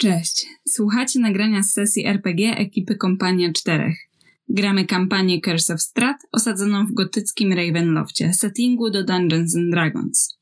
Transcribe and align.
Cześć. 0.00 0.46
Słuchacie 0.68 1.20
nagrania 1.20 1.62
z 1.62 1.72
sesji 1.72 2.06
RPG 2.06 2.56
ekipy 2.56 2.96
Kompania 2.96 3.52
Czterech. 3.52 3.96
Gramy 4.48 4.84
kampanię 4.84 5.40
Curse 5.40 5.74
of 5.74 5.82
Strat 5.82 6.16
osadzoną 6.32 6.86
w 6.86 6.92
gotyckim 6.92 7.52
Ravenloftie, 7.52 8.34
settingu 8.34 8.90
do 8.90 9.04
Dungeons 9.04 9.56
and 9.56 9.70
Dragons. 9.70 10.38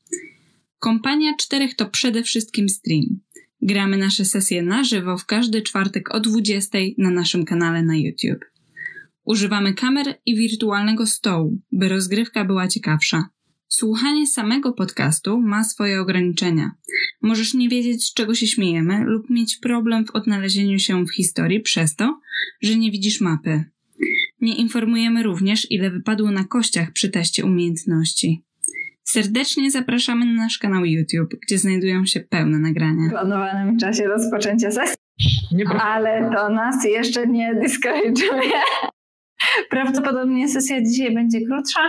Kompania 0.79 1.33
Czterech 1.39 1.75
to 1.75 1.85
przede 1.85 2.23
wszystkim 2.23 2.69
stream. 2.69 3.19
Gramy 3.61 3.97
nasze 3.97 4.25
sesje 4.25 4.61
na 4.61 4.83
żywo 4.83 5.17
w 5.17 5.25
każdy 5.25 5.61
czwartek 5.61 6.15
o 6.15 6.19
20 6.19 6.77
na 6.97 7.09
naszym 7.09 7.45
kanale 7.45 7.83
na 7.83 7.95
YouTube. 7.95 8.45
Używamy 9.25 9.73
kamer 9.73 10.19
i 10.25 10.35
wirtualnego 10.35 11.05
stołu, 11.05 11.57
by 11.71 11.89
rozgrywka 11.89 12.45
była 12.45 12.67
ciekawsza. 12.67 13.29
Słuchanie 13.71 14.27
samego 14.27 14.73
podcastu 14.73 15.41
ma 15.41 15.63
swoje 15.63 16.01
ograniczenia. 16.01 16.71
Możesz 17.21 17.53
nie 17.53 17.69
wiedzieć, 17.69 18.07
z 18.07 18.13
czego 18.13 18.35
się 18.35 18.47
śmiejemy, 18.47 19.03
lub 19.03 19.29
mieć 19.29 19.57
problem 19.57 20.05
w 20.05 20.11
odnalezieniu 20.11 20.79
się 20.79 21.05
w 21.05 21.13
historii 21.13 21.59
przez 21.59 21.95
to, 21.95 22.19
że 22.61 22.75
nie 22.75 22.91
widzisz 22.91 23.21
mapy. 23.21 23.63
Nie 24.41 24.55
informujemy 24.55 25.23
również, 25.23 25.71
ile 25.71 25.91
wypadło 25.91 26.31
na 26.31 26.43
kościach 26.43 26.91
przy 26.91 27.09
teście 27.09 27.45
umiejętności. 27.45 28.43
Serdecznie 29.03 29.71
zapraszamy 29.71 30.25
na 30.25 30.43
nasz 30.43 30.57
kanał 30.57 30.85
YouTube, 30.85 31.39
gdzie 31.41 31.57
znajdują 31.57 32.05
się 32.05 32.19
pełne 32.19 32.59
nagrania. 32.59 33.07
W 33.07 33.11
planowanym 33.11 33.77
czasie 33.77 34.07
rozpoczęcia 34.07 34.71
sesji, 34.71 34.97
ale 35.81 36.31
to 36.35 36.49
nas 36.49 36.85
jeszcze 36.85 37.27
nie 37.27 37.55
discourage'uje. 37.55 38.61
Prawdopodobnie 39.69 40.49
sesja 40.49 40.81
dzisiaj 40.81 41.13
będzie 41.13 41.39
krótsza, 41.45 41.79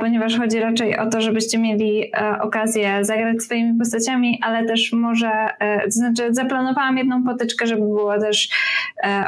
ponieważ 0.00 0.38
chodzi 0.38 0.60
raczej 0.60 0.98
o 0.98 1.06
to, 1.06 1.20
żebyście 1.20 1.58
mieli 1.58 2.10
e, 2.14 2.38
okazję 2.40 3.04
zagrać 3.04 3.42
swoimi 3.42 3.78
postaciami, 3.78 4.38
ale 4.42 4.66
też 4.66 4.92
może, 4.92 5.30
e, 5.58 5.84
to 5.84 5.90
znaczy 5.90 6.34
zaplanowałam 6.34 6.98
jedną 6.98 7.24
potyczkę, 7.24 7.66
żeby 7.66 7.82
była 7.82 8.20
też 8.20 8.48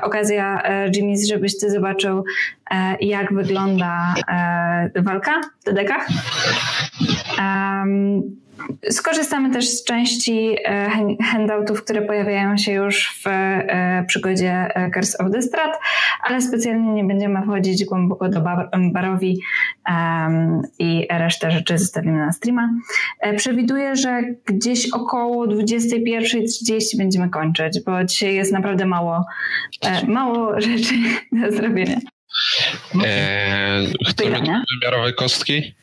okazja 0.03 0.63
Jimmy, 0.95 1.15
żebyś 1.29 1.59
ty 1.59 1.71
zobaczył 1.71 2.25
jak 3.01 3.35
wygląda 3.35 4.15
walka 4.97 5.41
w 5.61 5.65
dedekach. 5.65 6.07
Skorzystamy 8.91 9.51
też 9.51 9.69
z 9.69 9.85
części 9.85 10.57
e, 10.65 10.91
handoutów, 11.23 11.85
które 11.85 12.03
pojawiają 12.03 12.57
się 12.57 12.73
już 12.73 13.23
w 13.25 13.27
e, 13.27 14.05
przygodzie 14.09 14.53
e, 14.53 14.91
Curse 14.91 15.19
of 15.19 15.33
the 15.33 15.43
Strat, 15.43 15.79
ale 16.23 16.43
specjalnie 16.43 16.93
nie 16.93 17.05
będziemy 17.05 17.43
wchodzić 17.43 17.85
głęboko 17.85 18.29
do 18.29 18.43
barowi 18.93 19.41
i 20.79 21.07
resztę 21.11 21.51
rzeczy 21.51 21.79
zostawimy 21.79 22.19
na 22.19 22.33
streama. 22.33 22.71
Przewiduję, 23.37 23.97
że 23.97 24.23
gdzieś 24.45 24.93
około 24.93 25.47
21.30 25.47 26.99
będziemy 26.99 27.29
kończyć, 27.29 27.81
bo 27.87 28.05
dzisiaj 28.05 28.35
jest 28.35 28.53
naprawdę 28.53 28.87
mało, 28.87 29.25
mało 30.09 30.61
rzeczy 30.61 30.95
do 31.43 31.53
zrobienia. 31.53 31.99
Eee, 33.05 33.93
chcemy 34.09 34.41
wymiarowe 34.81 35.13
kostki? 35.13 35.75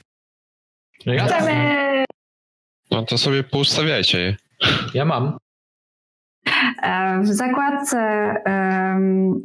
Chcemy 1.02 1.87
no 2.92 3.06
to 3.06 3.18
sobie 3.18 3.44
poustawiajcie 3.44 4.20
je. 4.20 4.36
Ja 4.94 5.06
mam. 5.06 5.38
E, 6.84 7.22
w 7.22 7.28
zakładce 7.28 7.98
um, 8.46 9.42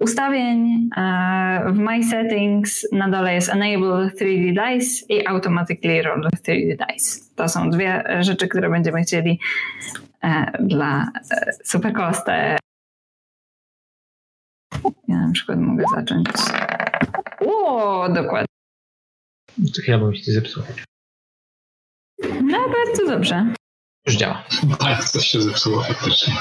ustawień 0.00 0.88
uh, 0.96 1.72
w 1.74 1.78
My 1.78 2.04
Settings 2.04 2.92
na 2.92 3.08
dole 3.08 3.34
jest 3.34 3.48
Enable 3.48 4.10
3D 4.20 4.54
Dice 4.54 5.06
i 5.08 5.26
Automatically 5.26 6.02
Roll 6.02 6.20
3D 6.20 6.76
Dice. 6.76 7.20
To 7.36 7.48
są 7.48 7.70
dwie 7.70 8.04
rzeczy, 8.20 8.48
które 8.48 8.70
będziemy 8.70 9.02
chcieli 9.02 9.40
uh, 10.24 10.66
dla 10.66 11.10
uh, 11.14 11.38
Supercosta. 11.64 12.56
Ja 15.08 15.16
na 15.26 15.32
przykład 15.32 15.58
mogę 15.58 15.84
zacząć. 15.94 16.26
O, 17.40 18.08
dokładnie. 18.08 18.46
To 19.56 19.82
chyba 19.86 19.98
bym 19.98 20.14
się 20.14 20.32
zepsuł. 20.32 20.62
No, 22.42 22.68
bardzo 22.68 23.06
dobrze. 23.06 23.54
Już 24.06 24.16
działa. 24.16 24.44
Tak, 24.78 25.04
coś 25.04 25.26
się 25.26 25.42
zepsuło 25.42 25.82
faktycznie. 25.82 26.34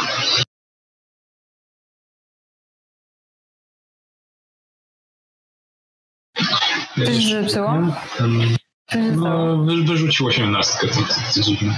Coś 7.06 7.24
się 7.24 7.42
zepsuło? 7.42 7.74
No, 9.16 9.58
wyrzuciło 9.86 10.32
się 10.32 10.48
nastkę, 10.48 10.88
to, 10.88 10.96
to, 10.96 11.14
to 11.34 11.42
dziwne. 11.42 11.76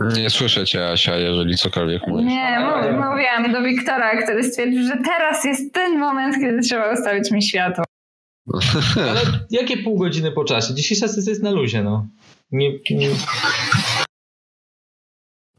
Nie 0.00 0.30
słyszę 0.30 0.66
cię, 0.66 0.88
Asia, 0.88 1.16
jeżeli 1.16 1.56
cokolwiek 1.56 2.06
mówisz. 2.06 2.26
Nie, 2.26 2.58
mówiłam 2.92 3.52
do 3.52 3.62
Wiktora, 3.62 4.22
który 4.22 4.44
stwierdził, 4.44 4.82
że 4.82 4.96
teraz 5.04 5.44
jest 5.44 5.74
ten 5.74 5.98
moment, 5.98 6.36
kiedy 6.40 6.62
trzeba 6.62 6.92
ustawić 6.92 7.30
mi 7.30 7.42
światło. 7.42 7.84
Ale 9.10 9.20
jakie 9.50 9.76
pół 9.76 9.98
godziny 9.98 10.32
po 10.32 10.44
czasie? 10.44 10.74
Dzisiejsza 10.74 11.08
sesja 11.08 11.30
jest 11.30 11.42
na 11.42 11.50
luzie, 11.50 11.82
no. 11.82 12.06
Nie, 12.52 12.72
nie... 12.90 13.08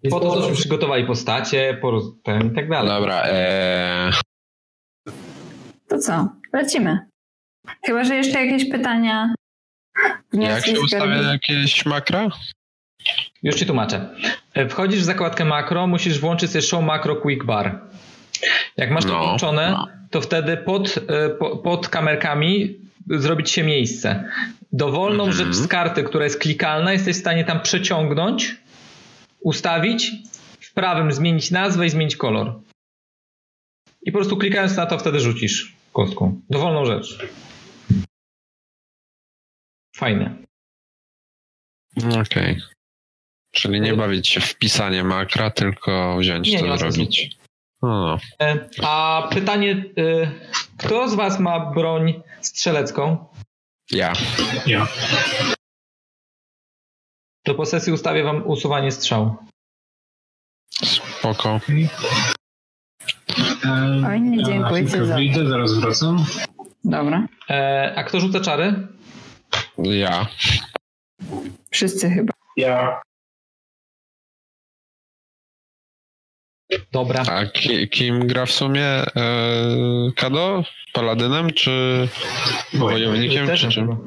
Po 0.10 0.20
to, 0.20 0.42
żeśmy 0.42 0.56
przygotowali 0.56 1.06
postacie, 1.06 1.78
po 1.82 2.02
ten 2.24 2.52
i 2.52 2.56
tak 2.56 2.70
dalej. 2.70 2.90
Dobra, 2.90 3.24
ee... 3.26 4.12
To 5.88 5.98
co? 5.98 6.30
Lecimy. 6.54 7.00
Chyba, 7.86 8.04
że 8.04 8.16
jeszcze 8.16 8.46
jakieś 8.46 8.70
pytania. 8.70 9.34
Jak 10.34 10.66
się 10.66 10.80
ustawia 10.80 11.22
jakieś 11.22 11.86
makra? 11.86 12.30
Już 13.44 13.56
ci 13.56 13.66
tłumaczę. 13.66 14.10
E, 14.54 14.70
wchodzisz 14.70 15.00
w 15.00 15.04
zakładkę 15.04 15.46
makro, 15.46 15.88
musisz 15.88 16.20
włączyć 16.20 16.52
sobie 16.52 16.62
show 16.62 16.84
macro 16.84 17.16
quick 17.16 17.46
bar. 17.46 17.82
Jak 18.78 18.92
masz 18.92 19.04
to 19.04 19.10
no, 19.10 19.24
włączone, 19.24 19.72
no. 19.72 19.88
to 20.12 20.22
wtedy 20.22 20.58
pod, 20.58 20.98
e, 20.98 21.30
pod 21.64 21.90
kamerkami 21.90 22.76
zrobić 23.10 23.52
się 23.52 23.64
miejsce. 23.64 24.30
Dowolną 24.72 25.24
mhm. 25.24 25.32
rzecz 25.34 25.56
z 25.56 25.68
karty, 25.68 26.04
która 26.04 26.24
jest 26.24 26.40
klikalna, 26.40 26.94
jesteś 26.94 27.16
w 27.16 27.20
stanie 27.20 27.46
tam 27.46 27.62
przeciągnąć, 27.62 28.56
ustawić, 29.40 30.12
w 30.60 30.74
prawym 30.74 31.12
zmienić 31.12 31.52
nazwę 31.52 31.86
i 31.86 31.90
zmienić 31.90 32.16
kolor. 32.16 32.60
I 34.02 34.12
po 34.12 34.18
prostu 34.18 34.38
klikając 34.38 34.78
na 34.78 34.86
to 34.86 34.98
wtedy 34.98 35.20
rzucisz 35.20 35.76
kostką. 35.94 36.42
Dowolną 36.50 36.86
rzecz. 36.86 37.28
Fajne. 39.96 40.36
Okej. 41.98 42.22
Okay. 42.22 42.77
Czyli 43.58 43.82
nie 43.82 43.94
bawić 43.94 44.28
się 44.28 44.42
w 44.42 44.56
pisanie 44.56 45.04
makra, 45.04 45.52
tylko 45.52 46.18
wziąć 46.18 46.50
nie, 46.52 46.60
to 46.60 46.66
nie 46.68 46.78
zrobić. 46.78 47.38
O. 47.82 48.18
E, 48.42 48.70
a 48.84 49.28
pytanie, 49.32 49.86
e, 49.98 50.32
kto 50.78 51.10
z 51.10 51.16
was 51.16 51.40
ma 51.40 51.60
broń 51.60 52.22
strzelecką? 52.42 53.26
Ja. 53.92 54.14
Ja. 54.66 54.88
To 57.44 57.56
po 57.56 57.66
sesji 57.66 57.94
ustawię 57.94 58.24
wam 58.24 58.48
usuwanie 58.48 58.92
strzału. 58.92 59.36
Spoko. 60.84 61.60
Oj, 64.08 64.22
nie 64.22 64.44
dziękuję 64.44 64.86
ci 64.86 65.06
za... 65.06 65.16
Wyjdę, 65.16 65.50
zaraz 65.50 65.74
wracam. 65.74 66.26
Dobra. 66.84 67.28
E, 67.50 67.94
a 67.96 68.04
kto 68.04 68.20
rzuca 68.20 68.40
czary? 68.40 68.88
Ja. 69.78 70.28
Wszyscy 71.70 72.10
chyba. 72.10 72.34
Ja. 72.58 73.02
Dobra. 76.92 77.24
A 77.28 77.46
ki, 77.46 77.90
kim 77.90 78.28
gra 78.28 78.46
w 78.46 78.52
sumie 78.52 78.86
e, 78.86 79.06
Kado? 80.16 80.64
Paladynem 80.94 81.54
czy 81.54 82.08
wojownikiem? 82.74 83.56
Czy 83.56 83.70
czym? 83.70 84.06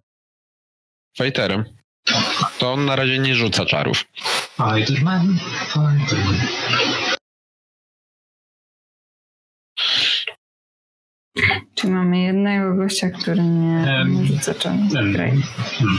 Fighterem. 1.19 1.65
To 2.59 2.73
on 2.73 2.85
na 2.85 2.97
razie 2.97 3.19
nie 3.19 3.35
rzuca 3.35 3.67
czarów. 3.67 4.05
Fighterman? 4.57 5.39
Fighterman. 5.67 6.37
Czy 11.75 11.89
mamy 11.89 12.23
jednego 12.23 12.75
gościa, 12.75 13.11
który 13.11 13.43
nie, 13.43 14.05
nie 14.09 14.27
rzuca 14.27 14.55
czarów? 14.55 14.93
Hmm. 14.93 15.99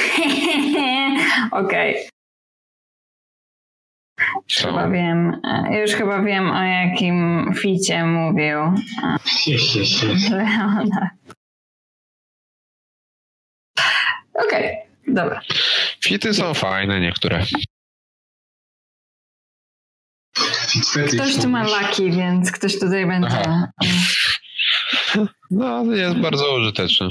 Okej. 1.52 1.94
Okay. 1.94 2.10
Już 4.48 4.58
chyba 4.58 4.88
wiem, 4.88 5.40
e, 5.44 5.80
już 5.80 5.90
chyba 5.90 6.22
wiem 6.22 6.50
o 6.50 6.62
jakim 6.62 7.50
ficie 7.58 8.04
mówił. 8.04 8.58
Leona. 10.30 11.10
Okej, 14.34 14.76
okay, 14.76 15.14
dobra. 15.14 15.40
Fity 16.04 16.34
są 16.34 16.54
fajne 16.54 17.00
niektóre. 17.00 17.44
Ktoś 21.14 21.36
tu 21.42 21.48
ma 21.48 21.64
laki, 21.64 22.10
więc 22.10 22.52
ktoś 22.52 22.78
tutaj 22.78 23.06
będzie. 23.06 23.38
Aha. 23.38 23.68
No, 25.50 25.84
jest 25.84 26.16
bardzo 26.16 26.56
użyteczny. 26.56 27.08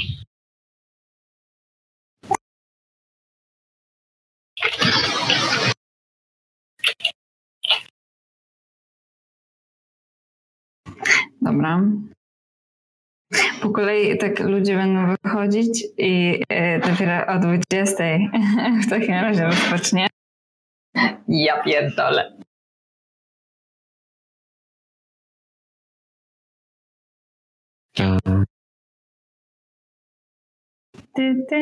Dobra. 11.41 11.81
Po 13.61 13.69
kolei 13.69 14.17
tak 14.17 14.39
ludzie 14.39 14.75
będą 14.75 15.15
wychodzić 15.23 15.83
i 15.97 16.43
e, 16.49 16.79
dopiero 16.79 17.27
o 17.27 17.39
20 17.39 18.03
w 18.83 18.89
takim 18.89 19.13
razie 19.13 19.45
rozpocznie. 19.45 20.07
Ja 21.27 21.63
pierdolę. 21.63 22.39
Ty, 31.13 31.45
ty, 31.49 31.55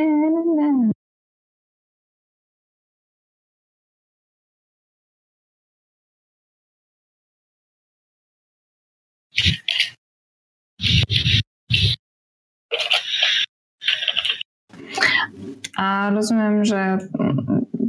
A 15.77 16.11
rozumiem, 16.15 16.65
że 16.65 16.97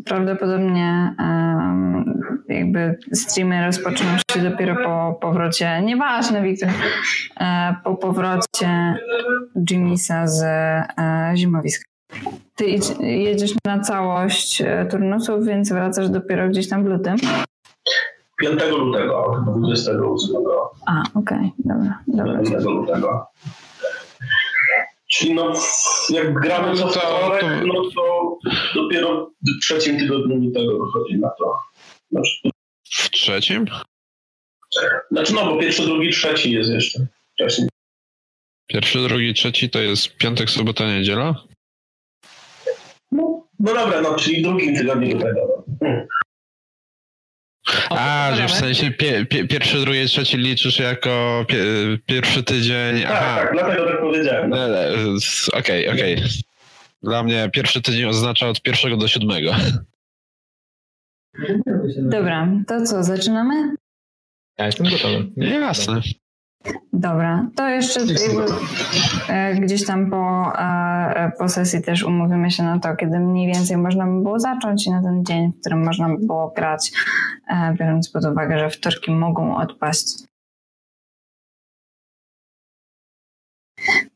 prawdopodobnie 0.05 1.15
um, 1.19 2.23
jakby 2.49 2.99
streamy 3.13 3.67
rozpoczną 3.67 4.07
się 4.35 4.51
dopiero 4.51 4.77
po 4.77 5.19
powrocie, 5.21 5.83
nieważne 5.83 6.43
Wiktor, 6.43 6.69
e, 7.41 7.75
po 7.85 7.95
powrocie 7.95 8.99
Jimmysa 9.71 10.27
z 10.27 10.43
e, 10.43 11.33
zimowiska. 11.35 11.85
Ty 12.55 12.65
jedziesz 13.01 13.55
na 13.67 13.81
całość 13.81 14.63
e, 14.63 14.87
turnusów, 14.87 15.45
więc 15.47 15.73
wracasz 15.73 16.09
dopiero 16.09 16.49
gdzieś 16.49 16.69
tam 16.69 16.85
w 16.85 16.87
lutym? 16.87 17.17
5 18.41 18.63
lutego, 18.71 19.45
28. 19.57 20.37
A, 20.87 21.03
okej, 21.15 21.39
okay. 21.39 21.51
dobra, 21.59 21.99
dobra. 22.07 22.41
5 22.43 22.65
lutego. 22.65 23.27
Czyli 25.19 25.35
no, 25.35 25.53
jak 26.11 26.41
gramy 26.41 26.77
co 26.77 26.89
wtorek, 26.89 27.45
no 27.67 27.91
to 27.95 28.39
dopiero 28.75 29.31
w 29.43 29.61
trzecim 29.63 29.99
tygodniu 29.99 30.53
tego 30.53 30.87
wychodzi 30.87 31.19
na 31.19 31.29
to. 31.29 31.59
Znaczy, 32.11 32.51
w 32.85 33.11
trzecim? 33.11 33.67
Znaczy 35.11 35.35
no, 35.35 35.47
bo 35.47 35.61
pierwszy, 35.61 35.83
drugi, 35.83 36.11
trzeci 36.11 36.53
jest 36.53 36.71
jeszcze 36.71 37.07
wcześniej. 37.33 37.69
Pierwszy, 38.67 38.99
drugi, 38.99 39.35
trzeci 39.35 39.71
to 39.71 39.79
jest 39.79 40.17
piątek, 40.17 40.51
sobota, 40.51 40.87
niedziela? 40.87 41.35
No, 43.13 43.49
no 43.59 43.75
dobra, 43.75 44.01
no 44.01 44.15
czyli 44.15 44.43
drugim 44.43 44.77
tygodniu 44.77 45.19
do 45.19 45.25
tego. 45.25 45.65
Hmm. 45.81 46.07
A, 47.91 48.31
że 48.37 48.49
w 48.49 48.53
sensie 48.53 48.91
pie, 48.91 49.27
pie, 49.27 49.47
pierwszy, 49.47 49.81
drugi, 49.81 50.07
trzeci 50.07 50.37
liczysz 50.37 50.79
jako 50.79 51.45
pie, 51.49 51.65
pierwszy 52.07 52.43
tydzień. 52.43 53.03
Tak, 53.03 53.13
Aha. 53.13 53.37
tak, 53.37 53.53
dlatego 53.53 53.85
tak 53.87 54.01
powiedziałem. 54.01 54.53
Okej, 54.53 54.67
no. 55.53 55.59
okej. 55.59 55.89
Okay, 55.89 56.15
okay. 56.15 56.29
Dla 57.03 57.23
mnie 57.23 57.51
pierwszy 57.53 57.83
tydzień 57.83 58.05
oznacza 58.05 58.49
od 58.49 58.63
pierwszego 58.63 58.97
do 58.97 59.09
siódmego. 59.09 59.55
Dobra, 61.97 62.49
to 62.67 62.83
co, 62.83 63.05
zaczynamy? 63.05 63.75
Ja 64.59 64.67
jestem 64.67 64.87
gotowy. 64.91 65.27
Jasne. 65.37 66.01
Dobra, 66.93 67.47
to 67.55 67.69
jeszcze 67.69 68.01
e, 69.29 69.55
gdzieś 69.55 69.87
tam 69.87 70.11
po, 70.11 70.53
po 71.39 71.49
sesji 71.49 71.83
też 71.83 72.05
umówimy 72.05 72.51
się 72.51 72.63
na 72.63 72.79
to, 72.79 72.97
kiedy 72.97 73.19
mniej 73.19 73.55
więcej 73.55 73.77
można 73.77 74.07
by 74.07 74.23
było 74.23 74.41
zacząć 74.41 74.87
i 74.87 74.91
na 74.91 75.03
ten 75.03 75.25
dzień, 75.25 75.53
w 75.53 75.61
którym 75.61 75.85
można 75.85 76.09
by 76.09 76.27
było 76.27 76.53
grać, 76.57 76.93
e, 77.49 77.75
biorąc 77.75 78.11
pod 78.11 78.25
uwagę, 78.25 78.59
że 78.59 78.71
wtorki 78.71 79.11
mogą 79.11 79.57
odpaść. 79.57 80.29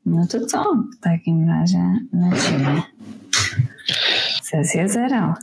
No 0.06 0.26
to 0.26 0.46
co? 0.46 0.64
W 0.98 1.00
takim 1.02 1.48
razie 1.48 1.98
lecimy. 2.12 2.82
Sesja 4.42 4.88
zero. 4.88 5.34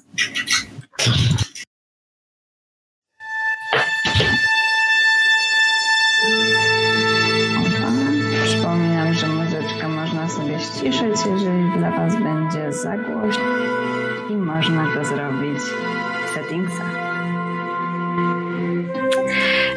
Ściszyć, 11.20 11.32
jeżeli 11.32 11.72
dla 11.78 11.92
Was 11.92 12.16
będzie 12.16 12.74
za 12.74 12.98
głośno 12.98 13.44
i 14.30 14.36
można 14.36 14.88
to 14.94 15.06
zrobić 15.06 15.60
w 16.28 16.30
settingsach. 16.34 17.09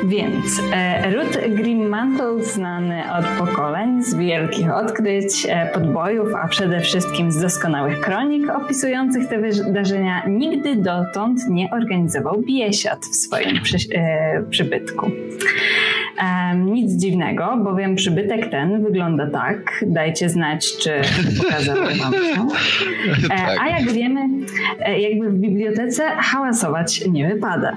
Więc 0.05 0.63
e, 0.73 1.11
Ruth 1.11 1.39
Grimmantle 1.49 2.45
znany 2.45 3.03
od 3.19 3.47
pokoleń 3.47 4.03
z 4.03 4.15
wielkich 4.15 4.75
odkryć, 4.75 5.47
e, 5.49 5.71
podbojów, 5.75 6.29
a 6.43 6.49
przede 6.49 6.81
wszystkim 6.81 7.33
z 7.33 7.41
doskonałych 7.41 8.01
kronik 8.01 8.51
opisujących 8.51 9.29
te 9.29 9.39
wydarzenia, 9.39 10.23
nigdy 10.29 10.77
dotąd 10.77 11.41
nie 11.49 11.71
organizował 11.71 12.43
biesiad 12.47 13.05
w 13.05 13.17
swoim 13.17 13.63
przy, 13.63 13.77
e, 13.95 14.43
przybytku. 14.51 15.11
Nic 16.65 16.93
dziwnego, 16.93 17.57
bowiem 17.65 17.97
przybytek 17.97 18.51
ten 18.51 18.83
wygląda 18.83 19.31
tak. 19.31 19.85
Dajcie 19.87 20.29
znać, 20.29 20.77
czy 20.79 20.93
pokazałem 21.39 21.99
wam. 21.99 22.13
E, 23.25 23.29
tak. 23.29 23.59
A 23.61 23.69
jak 23.69 23.93
wiemy, 23.93 24.21
e, 24.81 25.01
jakby 25.01 25.31
w 25.31 25.35
bibliotece 25.35 26.03
hałasować 26.17 27.05
nie 27.07 27.29
wypada. 27.29 27.77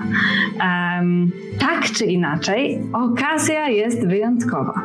Tak 1.60 1.92
czy 1.98 2.06
inaczej, 2.16 2.82
okazja 2.94 3.70
jest 3.70 4.08
wyjątkowa. 4.08 4.82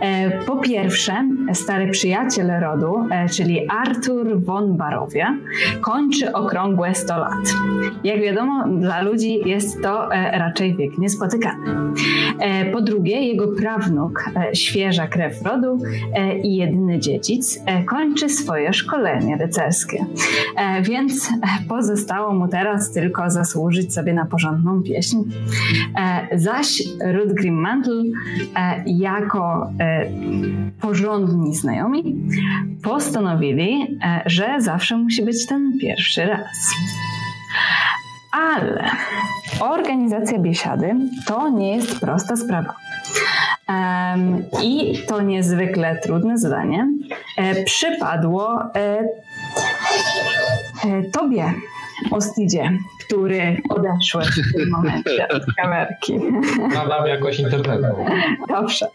E, 0.00 0.30
po 0.30 0.56
pierwsze, 0.56 1.28
stary 1.52 1.90
przyjaciel 1.90 2.60
rodu, 2.60 2.94
czyli 3.30 3.68
Artur 3.68 4.44
von 4.44 4.76
Barowie, 4.76 5.26
kończy 5.80 6.32
okrągłe 6.32 6.94
100 6.94 7.18
lat. 7.18 7.54
Jak 8.04 8.20
wiadomo, 8.20 8.64
dla 8.68 9.02
ludzi 9.02 9.40
jest 9.44 9.82
to 9.82 10.08
raczej 10.32 10.76
wiek 10.76 10.98
niespotykany. 10.98 11.64
Po 12.72 12.80
drugie, 12.80 13.20
jego 13.20 13.48
prawnuk, 13.48 14.24
e, 14.36 14.54
świeża 14.54 15.06
krew 15.06 15.42
rodu 15.42 15.78
e, 16.14 16.38
i 16.38 16.56
jedyny 16.56 16.98
dziedzic, 16.98 17.60
e, 17.66 17.84
kończy 17.84 18.28
swoje 18.28 18.72
szkolenie 18.72 19.36
rycerskie. 19.36 20.06
Więc 20.82 21.28
pozostało 21.68 22.34
mu 22.34 22.48
teraz 22.48 22.92
tylko 22.92 23.30
zasłużyć 23.30 23.94
sobie 23.94 24.14
na 24.14 24.26
porządną 24.26 24.82
pieśń. 24.82 25.16
Zaś 26.44 26.82
Ruth 27.12 27.34
Grimmantle 27.34 28.02
jako 28.86 29.70
porządni 30.80 31.54
znajomi 31.54 32.16
postanowili, 32.82 33.98
że 34.26 34.54
zawsze 34.58 34.96
musi 34.96 35.24
być 35.24 35.46
ten 35.46 35.78
pierwszy 35.80 36.26
raz. 36.26 36.74
Ale 38.32 38.90
organizacja 39.60 40.38
biesiady 40.38 40.94
to 41.26 41.48
nie 41.48 41.76
jest 41.76 42.00
prosta 42.00 42.36
sprawa. 42.36 42.74
I 44.62 44.98
to 45.08 45.20
niezwykle 45.20 45.96
trudne 46.02 46.38
zadanie 46.38 46.88
e, 47.36 47.64
przypadło 47.64 48.62
e, 48.62 48.78
e, 48.78 49.04
tobie, 51.12 51.54
Ostidzie, 52.10 52.78
który 53.06 53.62
odeszły 53.68 54.22
w 54.24 54.52
tym 54.58 54.70
momencie 54.70 55.28
od 55.28 55.42
kamerki. 55.56 56.20
Nadam 56.74 57.06
jakoś 57.06 57.40
internetu. 57.40 57.96
Dobrze. 58.48 58.86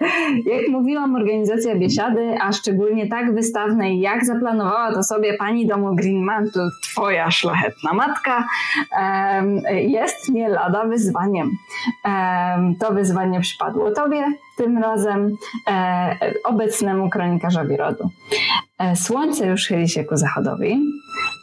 Jak 0.46 0.68
mówiłam, 0.70 1.16
organizacja 1.16 1.76
biesiady, 1.76 2.36
a 2.42 2.52
szczególnie 2.52 3.08
tak 3.08 3.34
wystawnej, 3.34 4.00
jak 4.00 4.26
zaplanowała 4.26 4.94
to 4.94 5.04
sobie 5.04 5.34
pani 5.38 5.68
domu 5.68 5.96
Greenmantle, 5.96 6.70
twoja 6.84 7.32
szlachetna 7.32 7.94
matka, 7.94 8.48
jest 9.72 10.30
nie 10.30 10.50
lada 10.50 10.86
wyzwaniem. 10.86 11.50
To 12.80 12.94
wyzwanie 12.94 13.40
przypadło 13.40 13.92
tobie, 13.92 14.26
tym 14.58 14.78
razem 14.78 15.36
e, 15.68 16.34
obecnemu 16.44 17.10
kronikarzowi 17.10 17.78
rodu. 17.78 18.10
E, 18.80 18.96
słońce 18.96 19.48
już 19.48 19.68
chyli 19.68 19.90
się 19.90 20.04
ku 20.04 20.18
zachodowi. 20.18 20.80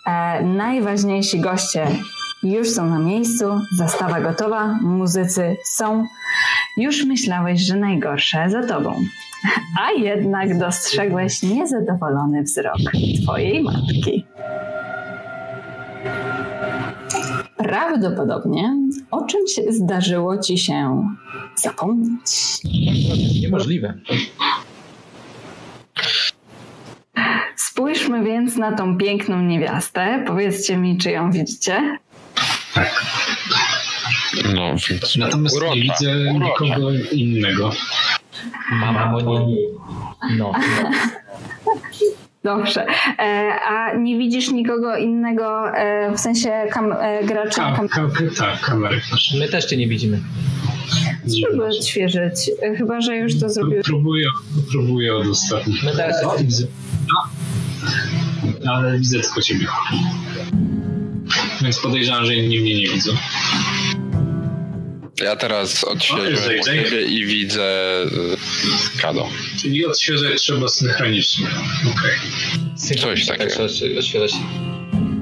E, 0.06 0.42
najważniejsi 0.42 1.40
goście 1.40 1.86
Już 2.42 2.70
są 2.70 2.86
na 2.86 2.98
miejscu, 2.98 3.44
zastawa 3.76 4.20
gotowa, 4.20 4.78
muzycy 4.82 5.56
są. 5.64 6.06
Już 6.76 7.04
myślałeś, 7.04 7.60
że 7.60 7.76
najgorsze 7.76 8.50
za 8.50 8.66
tobą. 8.66 8.94
A 9.80 9.90
jednak 9.92 10.58
dostrzegłeś 10.58 11.42
niezadowolony 11.42 12.42
wzrok 12.42 12.76
twojej 13.22 13.62
matki. 13.62 14.26
Prawdopodobnie 17.56 18.76
o 19.10 19.24
czymś 19.24 19.50
zdarzyło 19.68 20.38
ci 20.38 20.58
się 20.58 21.08
zapomnieć. 21.56 22.58
Niemożliwe. 23.42 23.94
Spójrzmy 27.56 28.24
więc 28.24 28.56
na 28.56 28.72
tą 28.72 28.98
piękną 28.98 29.42
niewiastę. 29.42 30.24
Powiedzcie 30.26 30.76
mi, 30.76 30.98
czy 30.98 31.10
ją 31.10 31.30
widzicie? 31.30 31.98
Tak. 32.76 33.04
No, 34.54 34.74
więc 34.88 35.16
Natomiast 35.16 35.56
urocza, 35.56 35.74
nie 35.74 35.80
widzę 35.82 36.12
urocza. 36.36 36.64
nikogo 36.64 36.90
innego. 37.12 37.70
Mama 38.72 39.06
Monini. 39.12 39.56
No. 40.38 40.52
Dobrze. 42.44 42.86
E, 43.18 43.52
a 43.68 43.94
nie 43.96 44.18
widzisz 44.18 44.50
nikogo 44.50 44.96
innego, 44.96 45.76
e, 45.76 46.12
w 46.16 46.20
sensie 46.20 46.50
kam, 46.70 46.92
e, 46.92 47.24
gracza? 47.24 47.64
A, 47.66 47.76
Kam, 47.76 47.88
ka, 47.88 48.00
ka, 48.08 48.24
tak, 48.38 48.60
kamery. 48.60 49.00
proszę. 49.08 49.36
My 49.38 49.48
też 49.48 49.64
cię 49.64 49.76
nie 49.76 49.88
widzimy. 49.88 50.20
Spróbuj 51.26 51.66
odświeżyć. 51.78 52.50
Chyba, 52.78 53.00
że 53.00 53.16
już 53.16 53.40
to 53.40 53.48
zrobiłeś. 53.50 53.86
Próbuję, 53.86 54.26
próbuję 54.70 55.14
od 55.16 55.26
ostatnich. 55.26 55.82
My 55.84 55.92
też. 55.96 56.14
O, 56.24 56.36
widzę. 56.38 56.66
No. 58.64 58.72
Ale 58.72 58.98
widzę 58.98 59.20
tylko 59.20 59.42
ciebie. 59.42 59.66
Więc 61.62 61.78
podejrzewam, 61.78 62.26
że 62.26 62.34
inni 62.34 62.60
mnie 62.60 62.74
nie 62.74 62.88
widzą. 62.88 63.12
Ja 65.22 65.36
teraz 65.36 65.84
odświeżyłem 65.84 66.62
siebie 66.62 67.02
i 67.02 67.26
widzę 67.26 68.02
y, 68.04 69.00
Kado. 69.00 69.28
Czyli 69.60 69.86
odświeżać 69.86 70.42
trzeba 70.42 70.68
synchronicznie. 70.68 71.46
Okej. 71.96 72.96
Coś 72.98 73.26
takiego. 73.26 73.44
Tak, 73.44 73.70
trzeba 73.70 73.98
oświetlać. 73.98 74.32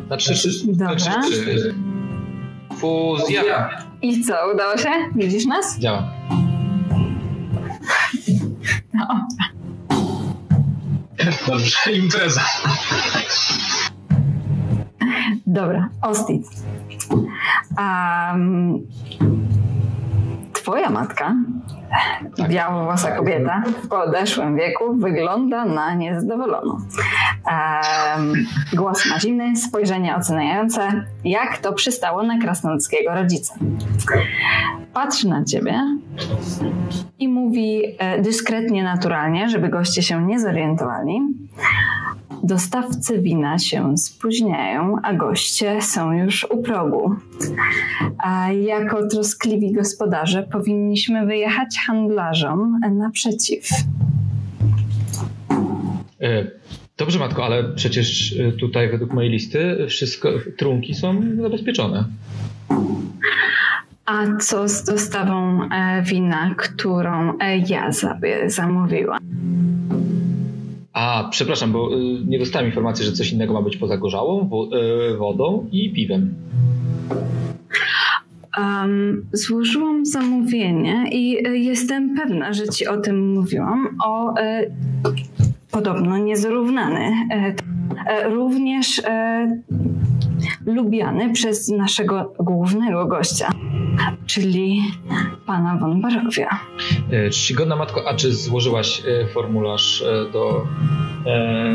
Znaczy, 0.06 0.34
Dobra. 0.64 0.98
znaczy, 0.98 1.74
fuzja. 2.78 3.70
I 4.02 4.24
co, 4.24 4.34
udało 4.54 4.78
się? 4.78 4.90
Widzisz 5.16 5.46
nas? 5.46 5.78
Działa. 5.78 6.12
No. 8.94 9.26
Dobrze, 11.46 11.92
impreza. 11.92 12.44
Dobra, 15.54 15.88
Ostit. 16.02 16.46
Um, 17.78 18.86
twoja 20.52 20.90
matka, 20.90 21.34
białowłosa 22.48 23.10
kobieta 23.10 23.62
w 23.82 23.88
podeszłym 23.88 24.56
wieku, 24.56 24.94
wygląda 24.94 25.64
na 25.64 25.94
niezadowoloną. 25.94 26.74
Um, 26.74 28.32
głos 28.72 29.06
ma 29.10 29.20
zimny, 29.20 29.56
spojrzenie 29.56 30.16
oceniające, 30.16 31.04
jak 31.24 31.58
to 31.58 31.72
przystało 31.72 32.22
na 32.22 32.38
krasnoludzkiego 32.38 33.14
rodzica. 33.14 33.54
Patrzy 34.94 35.28
na 35.28 35.44
ciebie 35.44 35.80
i 37.18 37.28
mówi 37.28 37.82
e, 37.98 38.22
dyskretnie, 38.22 38.84
naturalnie, 38.84 39.48
żeby 39.48 39.68
goście 39.68 40.02
się 40.02 40.26
nie 40.26 40.40
zorientowali. 40.40 41.20
Dostawcy 42.44 43.22
wina 43.22 43.58
się 43.58 43.98
spóźniają, 43.98 44.96
a 45.02 45.14
goście 45.14 45.82
są 45.82 46.12
już 46.12 46.46
u 46.50 46.62
progu. 46.62 47.16
A 48.18 48.52
jako 48.52 49.08
troskliwi 49.08 49.72
gospodarze 49.72 50.42
powinniśmy 50.42 51.26
wyjechać 51.26 51.78
handlarzom 51.86 52.80
naprzeciw. 52.90 53.68
E, 56.20 56.46
Dobrze, 56.96 57.18
matko, 57.18 57.44
ale 57.44 57.64
przecież 57.64 58.36
e, 58.38 58.52
tutaj 58.52 58.90
według 58.90 59.12
mojej 59.12 59.30
listy 59.30 59.86
wszystko, 59.88 60.28
trunki 60.58 60.94
są 60.94 61.22
zabezpieczone. 61.42 62.04
A 64.06 64.36
co 64.40 64.68
z 64.68 64.84
dostawą 64.84 65.62
e, 65.62 66.02
wina, 66.02 66.54
którą 66.58 67.38
ja 67.68 67.92
sobie 67.92 68.50
zamówiłam? 68.50 69.18
A, 70.94 71.28
przepraszam, 71.30 71.72
bo 71.72 71.94
e, 71.94 71.96
nie 72.26 72.38
dostałem 72.38 72.68
informacji, 72.68 73.04
że 73.04 73.12
coś 73.12 73.32
innego 73.32 73.52
ma 73.52 73.62
być 73.62 73.76
poza 73.76 73.96
gorzałą, 73.96 74.50
e, 74.50 75.16
wodą 75.16 75.68
i 75.72 75.92
piwem. 75.92 76.34
Um, 78.58 79.26
złożyłam 79.32 80.06
zamówienie 80.06 81.04
i 81.12 81.46
e, 81.46 81.56
jestem 81.56 82.14
pewna, 82.16 82.52
że 82.52 82.68
ci 82.68 82.86
o 82.86 82.96
tym 82.96 83.32
mówiłam. 83.32 83.88
O 84.04 84.34
podobno 85.74 86.18
niezrównany. 86.18 87.12
E, 87.30 87.54
e, 88.06 88.28
również 88.28 89.02
e, 89.04 89.62
lubiany 90.66 91.32
przez 91.32 91.68
naszego 91.68 92.32
głównego 92.38 93.06
gościa, 93.06 93.50
czyli 94.26 94.82
pana 95.46 95.76
von 95.76 96.00
Barowia. 96.00 96.48
E, 97.10 97.30
Czcigodna 97.30 97.76
matko, 97.76 98.08
a 98.08 98.14
czy 98.14 98.32
złożyłaś 98.32 99.02
e, 99.06 99.26
formularz 99.26 100.02
e, 100.02 100.32
do, 100.32 100.66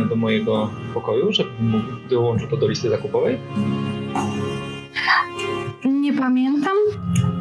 do 0.10 0.16
mojego 0.16 0.70
pokoju, 0.94 1.32
żebym 1.32 1.84
dołączył 2.10 2.48
to 2.48 2.58
do 2.58 2.68
listy 2.68 2.90
zakupowej? 2.90 3.38
Nie 5.86 6.14
pamiętam, 6.14 6.78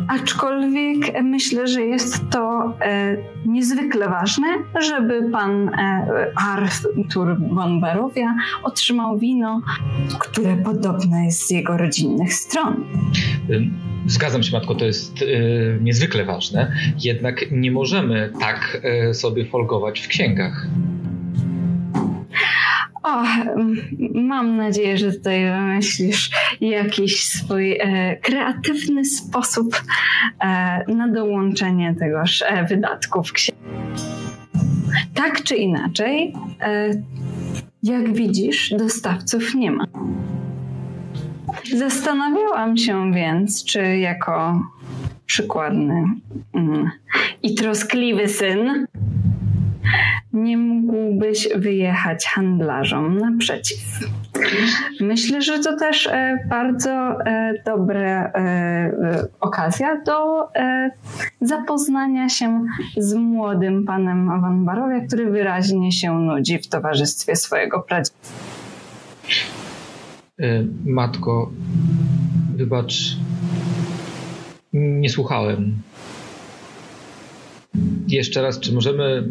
aczkolwiek 0.08 1.22
myślę, 1.22 1.68
że 1.68 1.82
jest 1.82 2.30
to 2.30 2.74
e, 2.80 3.16
niezwykle 3.46 4.08
ważne, 4.08 4.46
żeby 4.80 5.30
pan 5.30 5.68
e, 5.68 6.32
Artur 6.36 7.36
von 7.54 7.80
otrzymał 8.62 9.18
wino, 9.18 9.60
które 10.20 10.56
podobne 10.56 11.24
jest 11.24 11.46
z 11.46 11.50
jego 11.50 11.76
rodzinnych 11.76 12.34
stron. 12.34 12.84
Zgadzam 14.06 14.42
się, 14.42 14.52
matko, 14.52 14.74
to 14.74 14.84
jest 14.84 15.22
y, 15.22 15.78
niezwykle 15.82 16.24
ważne, 16.24 16.72
jednak 16.98 17.44
nie 17.50 17.70
możemy 17.72 18.32
tak 18.40 18.82
y, 19.10 19.14
sobie 19.14 19.44
folgować 19.44 20.00
w 20.00 20.08
księgach. 20.08 20.66
O, 23.08 23.22
mam 24.14 24.56
nadzieję, 24.56 24.98
że 24.98 25.12
tutaj 25.12 25.44
wymyślisz 25.44 26.30
jakiś 26.60 27.24
swój 27.24 27.72
e, 27.80 28.16
kreatywny 28.16 29.04
sposób 29.04 29.82
e, 30.40 30.94
na 30.94 31.08
dołączenie 31.08 31.94
tegoż 31.98 32.42
e, 32.42 32.64
wydatku 32.64 33.22
w. 33.22 33.32
Tak 35.14 35.42
czy 35.42 35.56
inaczej, 35.56 36.34
e, 36.60 36.90
jak 37.82 38.12
widzisz, 38.12 38.74
dostawców 38.78 39.54
nie 39.54 39.70
ma. 39.70 39.84
Zastanawiałam 41.76 42.76
się 42.76 43.12
więc, 43.12 43.64
czy 43.64 43.98
jako 43.98 44.62
przykładny 45.26 46.04
mm, 46.54 46.90
i 47.42 47.54
troskliwy 47.54 48.28
syn 48.28 48.86
nie 50.32 50.56
mógłbyś 50.56 51.48
wyjechać 51.56 52.26
handlarzom 52.26 53.18
naprzeciw. 53.18 53.78
Myślę, 55.00 55.42
że 55.42 55.58
to 55.58 55.76
też 55.76 56.06
e, 56.06 56.38
bardzo 56.48 56.90
e, 56.90 57.54
dobra 57.66 58.32
e, 58.34 59.28
okazja 59.40 60.00
do 60.06 60.48
zapoznania 61.40 62.28
się 62.28 62.64
z 62.96 63.14
młodym 63.14 63.84
panem 63.84 64.40
Van 64.40 64.64
Barowia, 64.64 65.00
który 65.06 65.30
wyraźnie 65.30 65.92
się 65.92 66.18
nudzi 66.18 66.58
w 66.58 66.68
towarzystwie 66.68 67.36
swojego 67.36 67.82
pradziadka. 67.82 68.28
Matko, 70.84 71.50
wybacz, 72.56 73.16
nie 74.72 75.08
słuchałem. 75.08 75.74
Jeszcze 78.08 78.42
raz, 78.42 78.60
czy 78.60 78.72
możemy 78.72 79.28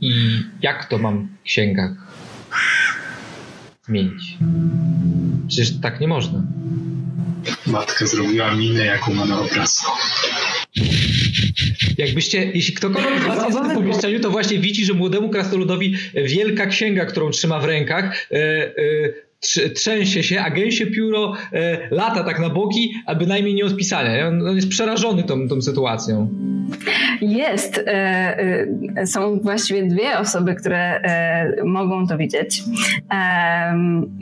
i 0.00 0.42
jak 0.62 0.84
to 0.84 0.98
mam 0.98 1.28
w 1.40 1.42
księgach 1.42 1.92
zmienić? 3.86 4.38
Przecież 5.48 5.80
tak 5.80 6.00
nie 6.00 6.08
można. 6.08 6.42
Matka 7.66 8.06
zrobiła 8.06 8.54
minę, 8.54 8.84
jaką 8.84 9.14
ma 9.14 9.24
na 9.24 9.40
obrazku. 9.40 9.92
Jakbyście, 11.98 12.50
jeśli 12.54 12.74
ktokolwiek 12.74 13.22
z 13.22 13.26
was 13.26 13.44
jest 13.46 13.58
w 13.58 13.62
tym 13.62 13.74
pomieszczeniu, 13.74 14.20
to 14.20 14.30
właśnie 14.30 14.58
widzi, 14.58 14.84
że 14.84 14.94
młodemu 14.94 15.28
krasnoludowi 15.28 15.96
wielka 16.14 16.66
księga, 16.66 17.06
którą 17.06 17.30
trzyma 17.30 17.60
w 17.60 17.64
rękach, 17.64 18.26
e, 18.30 18.36
e, 18.36 18.74
trzęsie 19.74 20.22
się, 20.22 20.40
a 20.40 20.50
gęsie 20.50 20.86
pióro 20.86 21.32
e, 21.52 21.88
lata 21.90 22.24
tak 22.24 22.40
na 22.40 22.50
boki, 22.50 22.94
a 23.06 23.14
bynajmniej 23.14 23.54
nie 23.54 23.64
od 23.64 23.76
pisania. 23.76 24.28
On, 24.28 24.48
on 24.48 24.56
jest 24.56 24.68
przerażony 24.68 25.22
tą, 25.22 25.48
tą 25.48 25.62
sytuacją. 25.62 26.28
Jest. 27.20 27.78
E, 27.78 28.38
e, 28.96 29.06
są 29.06 29.40
właściwie 29.40 29.86
dwie 29.86 30.18
osoby, 30.18 30.54
które 30.54 31.00
e, 31.00 31.64
mogą 31.64 32.06
to 32.06 32.18
widzieć. 32.18 32.62
E, 33.12 33.74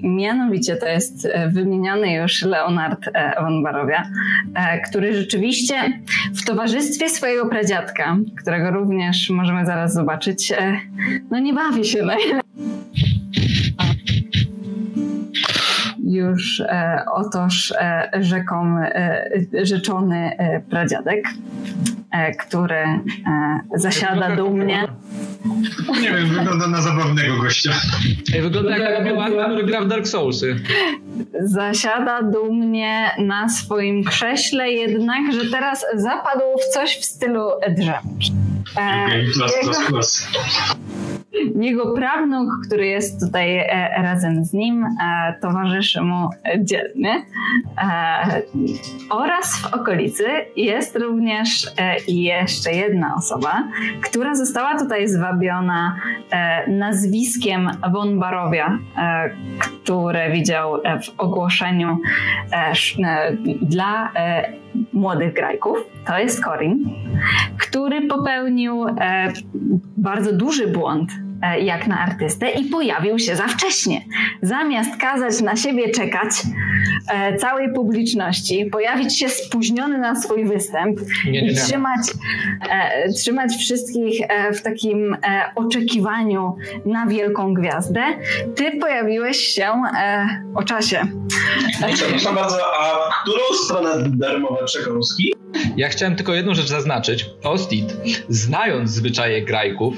mianowicie 0.02 0.76
to 0.76 0.88
jest 0.88 1.28
wymieniony 1.48 2.12
już 2.12 2.42
Leonard 2.42 3.08
e, 3.14 3.42
von 3.42 3.62
Barowia, 3.62 4.02
który 4.88 5.14
rzeczywiście 5.14 5.74
w 6.34 6.44
towarzystwie 6.44 7.08
swojego 7.08 7.46
pradziadka, 7.46 8.16
którego 8.42 8.70
również 8.70 9.30
możemy 9.30 9.66
zaraz 9.66 9.94
zobaczyć, 9.94 10.52
no 11.30 11.38
nie 11.38 11.52
bawi 11.54 11.84
się 11.84 12.02
najlepiej. 12.02 12.42
Już 16.12 16.60
e, 16.60 17.04
otoż 17.12 17.72
e, 17.76 18.10
rzeką 18.20 18.78
e, 18.78 19.30
rzeczony 19.62 20.36
e, 20.38 20.60
pradziadek, 20.60 21.24
e, 22.10 22.34
który 22.34 22.76
e, 22.76 23.00
zasiada 23.74 24.36
dumnie. 24.36 24.88
Nie 26.00 26.10
wiem, 26.10 26.28
wygląda 26.28 26.66
na 26.66 26.80
zabawnego 26.80 27.36
gościa. 27.36 27.70
Wygląda 28.42 28.78
jak 28.78 29.00
Obi-Wan, 29.00 29.32
który 29.32 29.64
gra 29.66 29.80
w 29.80 29.88
Dark 29.88 30.06
Soulsy. 30.06 30.56
Zasiada 31.40 32.22
dumnie 32.22 33.10
na 33.18 33.48
swoim 33.48 34.04
krześle, 34.04 34.70
jednak, 34.70 35.32
że 35.32 35.50
teraz 35.50 35.86
zapadł 35.94 36.42
w 36.58 36.74
coś 36.74 36.96
w 36.96 37.04
stylu 37.04 37.50
drzemki. 37.68 38.32
Okay, 38.72 39.24
plus, 39.34 39.52
plus, 39.62 39.78
plus. 39.86 40.28
Jego 41.54 41.94
prawnuk, 41.94 42.48
który 42.66 42.86
jest 42.86 43.20
tutaj 43.20 43.58
e, 43.58 44.02
razem 44.02 44.44
z 44.44 44.52
nim, 44.52 44.84
e, 44.84 45.34
towarzyszy 45.40 46.02
mu 46.02 46.28
dzielnie. 46.58 47.24
E, 47.78 48.42
oraz 49.10 49.56
w 49.56 49.74
okolicy 49.74 50.24
jest 50.56 50.96
również 50.96 51.66
jeszcze 52.08 52.72
jedna 52.72 53.14
osoba, 53.14 53.64
która 54.04 54.34
została 54.34 54.78
tutaj 54.78 55.08
zwabiona 55.08 55.96
nazwiskiem 56.68 57.70
von 57.92 58.18
Barowia, 58.18 58.78
które 59.60 60.30
widział 60.30 60.74
w 61.02 61.20
ogłoszeniu 61.20 61.98
dla 63.62 64.12
młodych 64.92 65.34
grajków. 65.34 65.78
To 66.06 66.18
jest 66.18 66.44
Corin, 66.44 66.90
który 67.58 68.08
popełnił 68.08 68.86
bardzo 69.96 70.32
duży 70.32 70.66
błąd 70.66 71.10
E, 71.10 71.31
jak 71.60 71.86
na 71.86 72.00
artystę 72.00 72.50
i 72.50 72.64
pojawił 72.64 73.18
się 73.18 73.36
za 73.36 73.46
wcześnie. 73.48 74.04
Zamiast 74.42 74.96
kazać 75.00 75.40
na 75.40 75.56
siebie 75.56 75.90
czekać 75.90 76.30
e, 77.12 77.36
całej 77.36 77.72
publiczności, 77.72 78.66
pojawić 78.66 79.18
się 79.18 79.28
spóźniony 79.28 79.98
na 79.98 80.20
swój 80.20 80.44
występ 80.44 81.00
nie, 81.24 81.32
nie, 81.32 81.42
nie. 81.42 81.52
i 81.52 81.54
trzymać, 81.54 82.00
e, 82.70 83.12
trzymać 83.12 83.52
wszystkich 83.52 84.20
e, 84.28 84.52
w 84.52 84.62
takim 84.62 85.14
e, 85.14 85.18
oczekiwaniu 85.54 86.56
na 86.86 87.06
wielką 87.06 87.54
gwiazdę, 87.54 88.02
ty 88.54 88.70
pojawiłeś 88.80 89.36
się 89.36 89.72
e, 89.96 90.26
o 90.54 90.62
czasie. 90.62 91.06
Przepraszam 91.94 92.34
bardzo, 92.34 92.56
a 92.80 93.10
którą 93.22 93.42
stronę 93.64 94.10
darmowe 94.10 94.64
przekąski? 94.64 95.34
Ja 95.76 95.88
chciałem 95.88 96.16
tylko 96.16 96.34
jedną 96.34 96.54
rzecz 96.54 96.68
zaznaczyć. 96.68 97.26
Ostit, 97.44 97.96
znając 98.28 98.90
zwyczaje 98.90 99.42
grajków, 99.42 99.94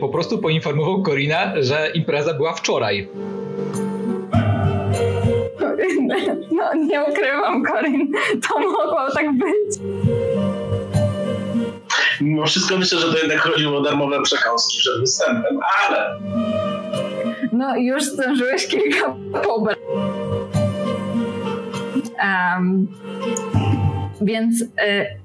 po 0.00 0.08
prostu 0.08 0.38
poinformował 0.42 1.02
Korina, 1.02 1.52
że 1.60 1.90
impreza 1.94 2.34
była 2.34 2.52
wczoraj. 2.52 3.08
No, 6.52 6.74
nie 6.74 7.04
ukrywam, 7.04 7.64
Korin. 7.64 8.12
To 8.48 8.58
mogło 8.60 9.10
tak 9.14 9.32
być. 9.32 9.78
Mimo 12.20 12.46
wszystko 12.46 12.78
myślę, 12.78 12.98
że 12.98 13.12
to 13.12 13.18
jednak 13.18 13.38
chodziło 13.38 13.78
o 13.78 13.82
darmowe 13.82 14.22
przekąski 14.22 14.78
przed 14.78 15.00
występem, 15.00 15.60
ale... 15.86 16.18
No, 17.52 17.76
już 17.76 18.04
zdążyłeś 18.04 18.66
kilka 18.66 19.14
pobrań. 19.44 19.76
Um, 22.22 22.88
więc 24.24 24.62
y, 24.62 24.66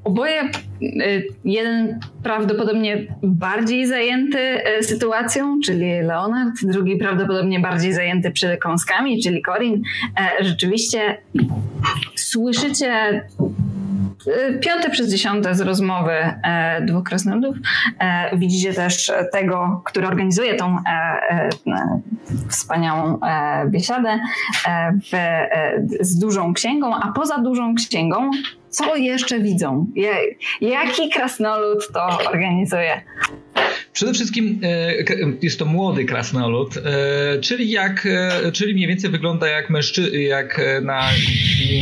oboje, 0.04 0.42
y, 0.82 1.28
jeden 1.46 2.00
prawdopodobnie 2.24 3.08
bardziej 3.24 3.88
zajęty 3.88 4.40
y, 4.80 4.84
sytuacją, 4.84 5.60
czyli 5.66 6.02
Leonard, 6.02 6.54
drugi 6.64 6.98
prawdopodobnie 6.98 7.60
bardziej 7.60 7.94
zajęty 7.94 8.32
przekąskami, 8.32 9.24
czyli 9.24 9.42
Corin. 9.42 9.82
Rzeczywiście 10.42 11.18
słyszycie 12.16 13.22
piąte 14.62 14.90
przez 14.90 15.12
dziesiąte 15.12 15.56
z 15.56 15.62
rozmowy 15.62 16.12
e, 16.12 16.82
dwóch 16.82 17.04
krasnoludów. 17.04 17.58
E, 18.00 18.38
widzicie 18.38 18.74
też 18.74 19.12
tego, 19.32 19.82
który 19.86 20.08
organizuje 20.08 20.56
tą 20.56 20.78
e, 20.78 20.80
e, 21.30 21.50
wspaniałą 22.50 23.20
e, 23.20 23.66
biesiadę 23.68 24.20
e, 24.68 24.94
w, 24.94 25.12
z 26.02 26.20
dużą 26.20 26.54
księgą, 26.54 26.96
a 26.96 27.12
poza 27.12 27.38
dużą 27.38 27.76
księgą 27.76 28.32
co 28.78 28.96
jeszcze 28.96 29.40
widzą? 29.40 29.88
Jaki 30.62 31.10
krasnolud 31.10 31.88
to 31.94 32.30
organizuje? 32.30 33.02
Przede 33.94 34.14
wszystkim 34.14 34.62
jest 35.42 35.60
to 35.60 35.66
młody 35.66 36.06
krasnolud, 36.06 36.74
czyli, 37.42 37.70
jak, 37.70 38.08
czyli 38.54 38.74
mniej 38.74 38.88
więcej 38.88 39.10
wygląda 39.10 39.48
jak 39.48 39.70
mężczyzna, 39.70 40.18
jak 40.18 40.62
na 40.82 41.02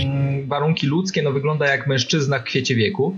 mm, 0.06 0.48
warunki 0.48 0.88
ludzkie, 0.88 1.22
no 1.22 1.32
wygląda 1.32 1.68
jak 1.68 1.88
mężczyzna 1.88 2.40
w 2.40 2.44
kwiecie 2.44 2.76
wieku. 2.76 3.18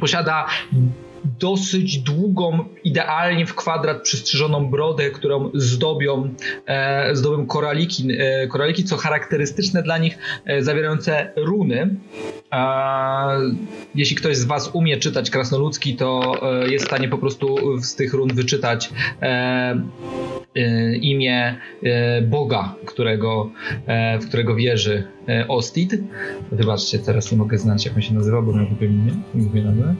Posiada 0.00 0.46
dosyć 1.40 1.98
długą, 1.98 2.64
idealnie 2.84 3.46
w 3.46 3.54
kwadrat 3.54 4.02
przystrzyżoną 4.02 4.70
brodę, 4.70 5.10
którą 5.10 5.50
zdobią, 5.54 6.34
e, 6.66 7.16
zdobią 7.16 7.46
koraliki, 7.46 8.08
e, 8.18 8.46
koraliki, 8.46 8.84
co 8.84 8.96
charakterystyczne 8.96 9.82
dla 9.82 9.98
nich, 9.98 10.18
e, 10.46 10.62
zawierające 10.62 11.32
runy. 11.36 11.96
E, 12.52 12.58
jeśli 13.94 14.16
ktoś 14.16 14.36
z 14.36 14.44
Was 14.44 14.70
umie 14.72 14.96
czytać 14.96 15.30
krasnoludzki, 15.30 15.96
to 15.96 16.34
e, 16.62 16.68
jest 16.68 16.84
w 16.84 16.88
stanie 16.88 17.08
po 17.08 17.18
prostu 17.18 17.78
z 17.82 17.94
tych 17.94 18.14
run 18.14 18.34
wyczytać 18.34 18.90
e, 19.22 19.82
imię 21.00 21.60
Boga, 22.22 22.74
którego, 22.86 23.50
w 24.20 24.28
którego 24.28 24.54
wierzy 24.54 25.08
Ostid. 25.48 25.92
Wybaczcie, 26.52 26.98
teraz 26.98 27.32
nie 27.32 27.38
mogę 27.38 27.58
znać, 27.58 27.84
jak 27.84 27.94
on 27.96 28.02
się 28.02 28.14
nazywa, 28.14 28.42
bo 28.42 28.52
miał 28.52 28.68
zupełnie 28.68 29.12
nie 29.34 29.42
mówię 29.42 29.62
nazwę. 29.62 29.94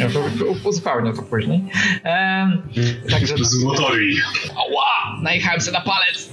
Ja 0.00 0.08
to 0.10 0.20
uzupełnię 0.68 1.12
to 1.12 1.22
później. 1.22 1.64
także... 3.10 3.34
Złotori. 3.44 4.16
Ała! 4.50 5.22
Najechałem 5.22 5.60
sobie 5.60 5.78
na 5.78 5.84
palec! 5.84 6.30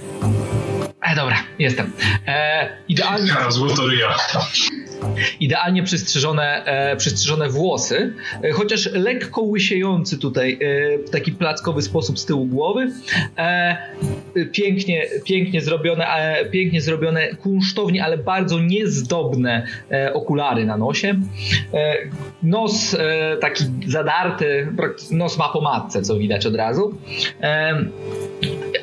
E, 1.02 1.14
dobra, 1.14 1.36
jestem. 1.58 1.92
E, 2.26 2.68
idealnie... 2.88 3.32
Idealnie 5.40 5.82
przystrzyżone, 5.82 6.64
e, 6.64 6.96
przystrzyżone 6.96 7.48
włosy, 7.48 8.12
e, 8.42 8.52
chociaż 8.52 8.92
lekko 8.92 9.42
łysiejący 9.42 10.18
tutaj 10.18 10.52
e, 10.52 10.58
w 10.98 11.10
taki 11.10 11.32
plackowy 11.32 11.82
sposób 11.82 12.18
z 12.18 12.26
tyłu 12.26 12.46
głowy. 12.46 12.92
E, 13.38 13.76
pięknie, 14.52 15.06
pięknie 15.24 15.60
zrobione, 15.60 16.06
e, 16.06 16.44
pięknie 16.44 16.80
zrobione 16.80 17.28
kunsztownie, 17.34 18.04
ale 18.04 18.18
bardzo 18.18 18.58
niezdobne 18.58 19.66
e, 19.90 20.12
okulary 20.14 20.66
na 20.66 20.76
nosie. 20.76 21.14
nos 22.42 22.96
taki 23.40 23.64
zadarty, 23.86 24.68
nos 25.10 25.38
ma 25.38 25.48
po 25.48 25.60
matce, 25.60 26.02
co 26.02 26.18
widać 26.18 26.46
od 26.46 26.54
razu 26.54 26.98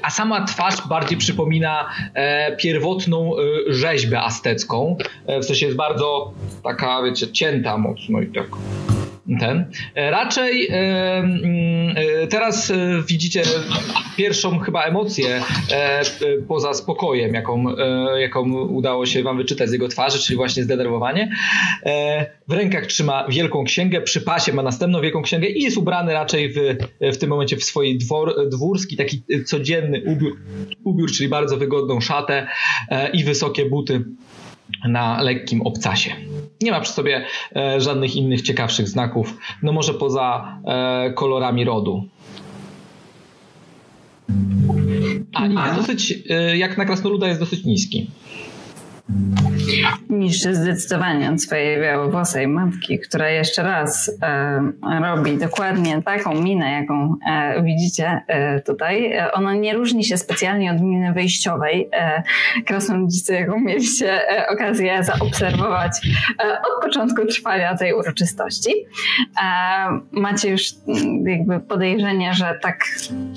a 0.07 0.09
sama 0.09 0.45
twarz 0.45 0.87
bardziej 0.89 1.17
przypomina 1.17 1.89
e, 2.13 2.55
pierwotną 2.55 3.31
e, 3.37 3.73
rzeźbę 3.73 4.21
aztecką. 4.21 4.97
E, 5.27 5.39
w 5.39 5.45
sensie 5.45 5.65
jest 5.65 5.77
bardzo 5.77 6.31
taka, 6.63 7.03
wiecie, 7.03 7.31
cięta 7.31 7.77
mocno 7.77 8.21
i 8.21 8.27
tak 8.27 8.47
ten. 9.39 9.65
E, 9.95 10.11
raczej 10.11 10.67
e, 10.67 10.73
mm, 11.17 11.95
e, 11.97 12.27
teraz 12.27 12.73
widzicie 13.07 13.43
pierwszą 14.17 14.59
chyba 14.59 14.83
emocję 14.83 15.41
poza 16.47 16.73
spokojem, 16.73 17.33
jaką, 17.33 17.65
jaką 18.17 18.61
udało 18.63 19.05
się 19.05 19.23
wam 19.23 19.37
wyczytać 19.37 19.69
z 19.69 19.73
jego 19.73 19.87
twarzy, 19.87 20.19
czyli 20.19 20.37
właśnie 20.37 20.63
zdenerwowanie. 20.63 21.31
W 22.47 22.53
rękach 22.53 22.85
trzyma 22.85 23.27
wielką 23.29 23.63
księgę, 23.63 24.01
przy 24.01 24.21
pasie 24.21 24.53
ma 24.53 24.63
następną 24.63 25.01
wielką 25.01 25.21
księgę 25.21 25.47
i 25.47 25.63
jest 25.63 25.77
ubrany 25.77 26.13
raczej 26.13 26.53
w, 26.53 26.57
w 27.01 27.17
tym 27.17 27.29
momencie 27.29 27.57
w 27.57 27.63
swój 27.63 27.97
dwor, 27.97 28.49
dwórski, 28.49 28.97
taki 28.97 29.23
codzienny 29.45 30.03
ubiór, 30.05 30.37
ubiór, 30.83 31.11
czyli 31.11 31.29
bardzo 31.29 31.57
wygodną 31.57 32.01
szatę 32.01 32.47
i 33.13 33.23
wysokie 33.23 33.65
buty 33.65 34.03
na 34.87 35.21
lekkim 35.21 35.61
obcasie. 35.61 36.11
Nie 36.61 36.71
ma 36.71 36.81
przy 36.81 36.91
sobie 36.91 37.25
e, 37.55 37.81
żadnych 37.81 38.15
innych 38.15 38.41
ciekawszych 38.41 38.87
znaków, 38.87 39.37
no 39.63 39.71
może 39.71 39.93
poza 39.93 40.57
e, 40.65 41.13
kolorami 41.13 41.65
rodu. 41.65 42.07
A, 45.33 45.47
nie, 45.47 45.75
dosyć, 45.75 46.11
y, 46.51 46.57
jak 46.57 46.77
na 46.77 46.85
krasnoluda 46.85 47.27
jest 47.27 47.39
dosyć 47.39 47.65
niski. 47.65 48.09
Niższy 50.09 50.55
zdecydowanie 50.55 51.31
od 51.31 51.41
swojej 51.41 51.81
białowłosej 51.81 52.47
matki, 52.47 52.99
która 52.99 53.29
jeszcze 53.29 53.63
raz 53.63 54.11
e, 54.21 54.61
robi 55.01 55.37
dokładnie 55.37 56.01
taką 56.01 56.41
minę, 56.41 56.71
jaką 56.71 57.15
e, 57.29 57.63
widzicie 57.63 58.21
e, 58.27 58.61
tutaj. 58.61 59.13
E, 59.13 59.31
ona 59.31 59.53
nie 59.53 59.73
różni 59.73 60.05
się 60.05 60.17
specjalnie 60.17 60.71
od 60.71 60.81
miny 60.81 61.13
wyjściowej 61.13 61.89
e, 61.93 62.23
jaką 63.33 63.59
mieliście 63.59 64.29
e, 64.29 64.47
okazję 64.47 65.03
zaobserwować 65.03 65.91
od 66.39 66.83
początku 66.83 67.25
trwania 67.25 67.77
tej 67.77 67.93
uroczystości. 67.93 68.71
macie 70.11 70.49
już 70.49 70.61
mm, 70.87 71.27
jakby 71.27 71.59
podejrzenie, 71.59 72.33
że 72.33 72.59
tak, 72.61 72.85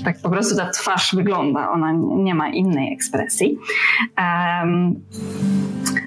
tak 0.04 0.16
po 0.22 0.30
prostu 0.30 0.56
ta 0.56 0.70
twarz 0.70 1.14
wygląda. 1.14 1.70
Ona 1.70 1.92
nie 2.16 2.34
ma 2.34 2.48
innej 2.48 2.92
ekspresji. 2.94 3.58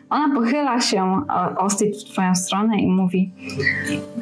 Ona 0.10 0.36
pochyla 0.36 0.82
się 0.82 1.22
Ostit 1.58 1.98
w 1.98 2.12
twoją 2.12 2.36
stronę 2.36 2.80
i 2.80 2.88
mówi 2.88 3.32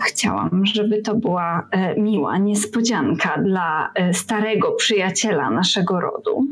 chciałam, 0.08 0.66
żeby 0.66 1.02
to 1.02 1.16
była 1.16 1.68
e, 1.72 2.02
miła 2.02 2.38
niespodzianka 2.38 3.38
dla 3.38 3.92
e, 3.96 4.14
starego 4.14 4.72
przyjaciela 4.72 5.50
naszego 5.50 6.00
rodu. 6.00 6.48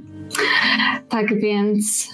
Tak 1.10 1.42
więc 1.42 2.10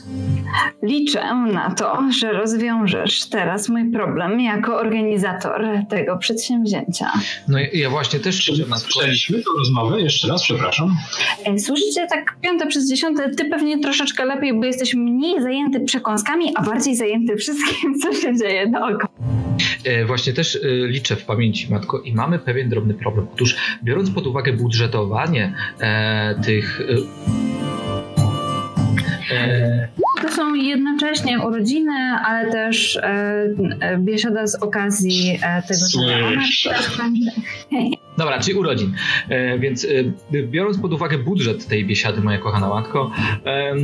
liczę 0.83 1.35
na 1.35 1.71
to, 1.71 1.99
że 2.19 2.33
rozwiążesz 2.33 3.29
teraz 3.29 3.69
mój 3.69 3.91
problem 3.91 4.39
jako 4.39 4.77
organizator 4.77 5.67
tego 5.89 6.17
przedsięwzięcia. 6.17 7.11
No 7.47 7.57
ja 7.73 7.89
właśnie 7.89 8.19
też. 8.19 8.51
Słyszeliśmy 8.77 9.37
tę 9.37 9.49
rozmowę? 9.57 10.01
Jeszcze 10.01 10.27
raz, 10.27 10.43
przepraszam. 10.43 10.97
E, 11.45 11.59
słyszycie 11.59 12.07
tak 12.07 12.35
piąte 12.41 12.67
przez 12.67 12.89
dziesiąte, 12.89 13.29
ty 13.29 13.45
pewnie 13.45 13.79
troszeczkę 13.79 14.25
lepiej, 14.25 14.53
bo 14.53 14.65
jesteś 14.65 14.93
mniej 14.93 15.41
zajęty 15.41 15.79
przekąskami, 15.79 16.51
a 16.55 16.63
bardziej 16.63 16.84
zajęty 16.93 17.35
wszystkim, 17.35 17.99
co 17.99 18.13
się 18.13 18.37
dzieje 18.37 18.67
dookoła. 18.67 19.09
E, 19.83 20.05
właśnie 20.05 20.33
też 20.33 20.55
e, 20.55 20.59
liczę 20.87 21.15
w 21.15 21.25
pamięci, 21.25 21.71
Matko, 21.71 22.01
i 22.01 22.13
mamy 22.13 22.39
pewien 22.39 22.69
drobny 22.69 22.93
problem. 22.93 23.27
Otóż 23.33 23.55
biorąc 23.83 24.11
pod 24.11 24.27
uwagę 24.27 24.53
budżetowanie 24.53 25.53
e, 25.79 26.35
tych 26.45 26.81
E, 29.31 29.87
to 30.21 30.29
są 30.31 30.53
jednocześnie 30.53 31.39
urodziny, 31.39 31.93
ale 32.25 32.51
też 32.51 32.95
e, 32.95 33.97
biesiada 33.97 34.47
z 34.47 34.55
okazji 34.55 35.39
e, 35.41 35.61
tego, 35.61 36.07
że 36.07 36.25
ona. 36.25 36.41
Dobra, 38.17 38.39
czyli 38.39 38.57
urodzin. 38.57 38.93
E, 39.29 39.59
więc 39.59 39.85
e, 40.33 40.41
biorąc 40.43 40.77
pod 40.77 40.93
uwagę 40.93 41.17
budżet 41.17 41.67
tej 41.67 41.85
biesiady, 41.85 42.21
moja 42.21 42.37
kochana 42.37 42.69
matko, 42.69 43.11
e, 43.45 43.75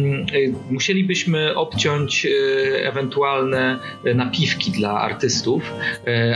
musielibyśmy 0.72 1.56
obciąć 1.56 2.28
ewentualne 2.84 3.80
napiwki 4.15 4.72
dla 4.72 4.91
artystów, 4.91 5.74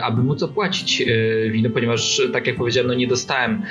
aby 0.03 0.23
móc 0.23 0.43
opłacić 0.43 1.03
wino, 1.51 1.69
ponieważ, 1.69 2.21
tak 2.34 2.47
jak 2.47 2.55
powiedziałem, 2.55 2.88
no 2.88 2.93
nie 2.93 3.08
dostałem 3.08 3.62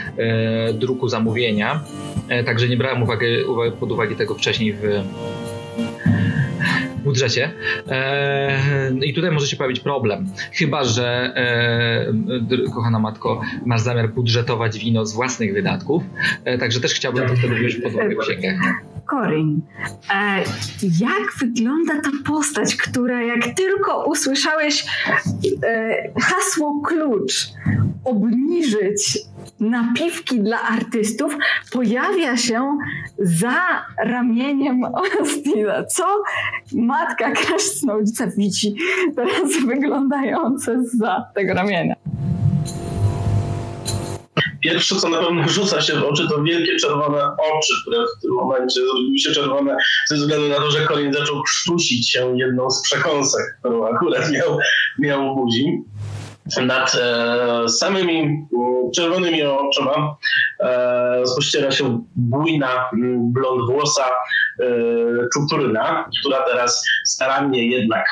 druku 0.74 1.08
zamówienia, 1.08 1.84
także 2.46 2.68
nie 2.68 2.76
brałem 2.76 3.02
uwagi, 3.02 3.26
pod 3.80 3.92
uwagę 3.92 4.14
tego 4.14 4.34
wcześniej 4.34 4.72
w 4.72 4.82
budżecie. 7.04 7.50
E, 7.88 8.90
I 9.04 9.14
tutaj 9.14 9.30
może 9.30 9.46
się 9.46 9.56
pojawić 9.56 9.80
problem. 9.80 10.26
Chyba, 10.52 10.84
że 10.84 11.32
e, 12.66 12.70
kochana 12.74 12.98
matko, 12.98 13.40
masz 13.66 13.80
zamiar 13.80 14.10
budżetować 14.10 14.78
wino 14.78 15.06
z 15.06 15.14
własnych 15.14 15.54
wydatków. 15.54 16.02
E, 16.44 16.58
także 16.58 16.80
też 16.80 16.94
chciałbym 16.94 17.28
to 17.28 17.36
wtedy 17.36 17.54
wziąć 17.54 17.76
pod 17.76 17.94
uwagę 17.94 18.14
w 18.14 18.18
księgach. 18.18 18.93
Korin, 19.06 19.60
e, 20.14 20.38
jak 20.82 21.38
wygląda 21.40 21.94
ta 22.00 22.10
postać, 22.26 22.76
która 22.76 23.22
jak 23.22 23.54
tylko 23.56 24.04
usłyszałeś 24.04 24.86
e, 25.66 26.12
hasło 26.20 26.80
klucz, 26.86 27.48
obniżyć 28.04 29.18
napiwki 29.60 30.40
dla 30.40 30.62
artystów 30.62 31.36
pojawia 31.72 32.36
się 32.36 32.78
za 33.18 33.86
ramieniem 34.04 34.84
Ostina. 35.22 35.84
Co 35.84 36.04
matka 36.72 37.30
krasnoludzica 37.30 38.26
widzi 38.26 38.74
teraz 39.16 39.64
wyglądające 39.66 40.84
za 40.84 41.24
tego 41.34 41.54
ramienia? 41.54 41.96
Pierwsze, 44.64 44.96
co 44.96 45.08
na 45.08 45.18
pewno 45.18 45.48
rzuca 45.48 45.80
się 45.80 45.94
w 45.94 46.04
oczy, 46.04 46.28
to 46.28 46.42
wielkie 46.42 46.76
czerwone 46.76 47.22
oczy, 47.24 47.72
które 47.82 47.98
w 47.98 48.22
tym 48.22 48.30
momencie 48.30 48.80
zrobiły 48.80 49.18
się 49.18 49.32
czerwone 49.32 49.76
ze 50.08 50.16
względu 50.16 50.48
na 50.48 50.54
to, 50.54 50.70
że 50.70 50.86
Colin 50.86 51.12
zaczął 51.12 51.42
krztusić 51.42 52.10
się 52.10 52.38
jedną 52.38 52.70
z 52.70 52.82
przekąsek, 52.82 53.56
którą 53.60 53.86
akurat 53.94 54.30
miał, 54.30 54.58
miał 54.98 55.32
w 55.32 55.36
buzi. 55.36 55.82
Nad 56.62 56.96
e, 57.00 57.68
samymi 57.68 58.20
mm, 58.20 58.46
czerwonymi 58.94 59.42
oczyma 59.42 60.16
e, 60.60 61.20
rozpościera 61.20 61.70
się 61.70 62.04
bujna 62.16 62.90
blond 63.18 63.70
włosa 63.70 64.04
e, 64.60 64.64
która 66.20 66.42
teraz 66.42 66.84
starannie 67.04 67.66
jednak, 67.68 68.06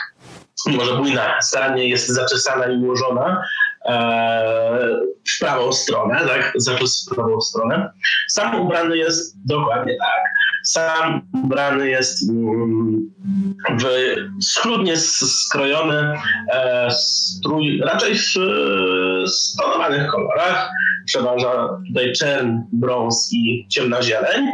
może 0.67 0.95
bujna, 0.95 1.41
starannie 1.41 1.89
jest 1.89 2.09
zaczesana 2.09 2.67
i 2.67 2.77
ułożona 2.77 3.37
e, 3.37 3.72
w 3.89 5.39
prawą 5.41 5.73
stronę, 5.73 6.21
tak, 6.27 6.53
zaczes 6.57 7.07
w 7.07 7.15
prawą 7.15 7.41
stronę. 7.41 7.93
Sam 8.29 8.61
ubrany 8.61 8.97
jest 8.97 9.37
dokładnie 9.47 9.97
tak 9.99 10.33
sam 10.63 11.29
ubrany 11.45 11.91
jest 11.91 12.31
mm, 12.31 13.11
w 13.81 13.85
schludnie 14.45 14.97
skrojony 14.97 16.15
e, 16.53 16.91
strój, 16.91 17.81
raczej 17.85 18.15
w 18.15 19.29
stonowanych 19.29 20.11
kolorach. 20.11 20.71
Przeważa 21.07 21.69
tutaj 21.89 22.13
czern, 22.13 22.59
brąz 22.73 23.29
i 23.33 23.67
ciemna 23.69 24.03
zieleń. 24.03 24.47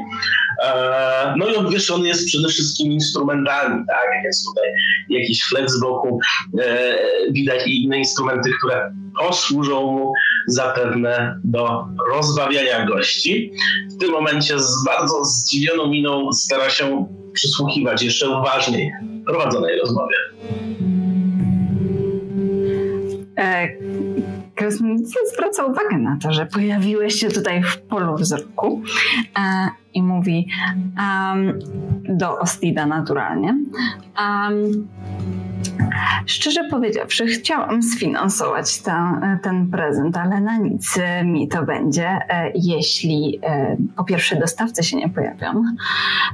E, 0.64 1.34
no 1.36 1.48
i 1.48 1.56
obwieszony 1.56 2.08
jest 2.08 2.26
przede 2.26 2.48
wszystkim 2.48 2.92
instrumentami, 2.92 3.84
tak? 3.88 4.06
Jest 4.24 4.46
tutaj 4.46 4.70
jakiś 5.08 5.44
flet 5.44 5.70
z 5.70 5.80
boku, 5.80 6.20
e, 6.60 6.98
widać 7.30 7.66
i 7.66 7.84
inne 7.84 7.98
instrumenty, 7.98 8.50
które 8.58 8.92
posłużą 9.18 9.92
mu 9.92 10.12
zapewne 10.46 11.40
do 11.44 11.84
rozbawiania 12.12 12.86
gości. 12.86 13.52
W 13.96 14.00
tym 14.00 14.10
momencie 14.10 14.58
z 14.58 14.84
bardzo 14.84 15.24
zdziwioną 15.24 15.86
miną 15.86 16.32
stara 16.32 16.70
się 16.70 17.06
przysłuchiwać 17.32 18.02
jeszcze 18.02 18.28
uważniej 18.30 18.92
prowadzonej 19.26 19.78
rozmowie. 19.78 20.16
E, 23.38 23.68
Krasnoludzic 24.54 25.14
zwraca 25.34 25.64
uwagę 25.64 25.98
na 25.98 26.18
to, 26.22 26.32
że 26.32 26.46
pojawiłeś 26.46 27.14
się 27.14 27.28
tutaj 27.28 27.62
w 27.62 27.78
polu 27.78 28.14
wzroku 28.16 28.82
i 29.94 30.02
mówi 30.02 30.48
um, 30.98 31.58
do 32.18 32.38
Ostida 32.38 32.86
naturalnie. 32.86 33.58
Um, 34.20 34.88
Szczerze 36.26 36.64
powiedziawszy, 36.64 37.26
chciałam 37.26 37.82
sfinansować 37.82 38.82
ten, 39.42 39.70
prezent, 39.70 40.16
ale 40.16 40.40
na 40.40 40.56
nic 40.56 40.98
mi 41.24 41.48
to 41.48 41.62
będzie, 41.62 42.08
e, 42.08 42.52
jeśli 42.54 43.40
e, 43.42 43.76
po 43.96 44.04
pierwsze 44.04 44.36
dostawcy 44.36 44.82
się 44.82 44.96
nie 44.96 45.08
pojawią, 45.08 45.62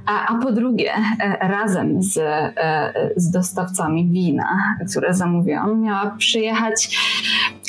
a, 0.06 0.26
a 0.26 0.38
po 0.38 0.52
drugie 0.52 0.92
e, 0.94 1.48
razem 1.48 2.02
z, 2.02 2.20
z 3.16 3.30
dostawcami 3.30 4.08
wina, 4.08 4.76
które 4.90 5.14
zamówiłam, 5.14 5.80
miała 5.80 6.10
przyjechać 6.18 6.98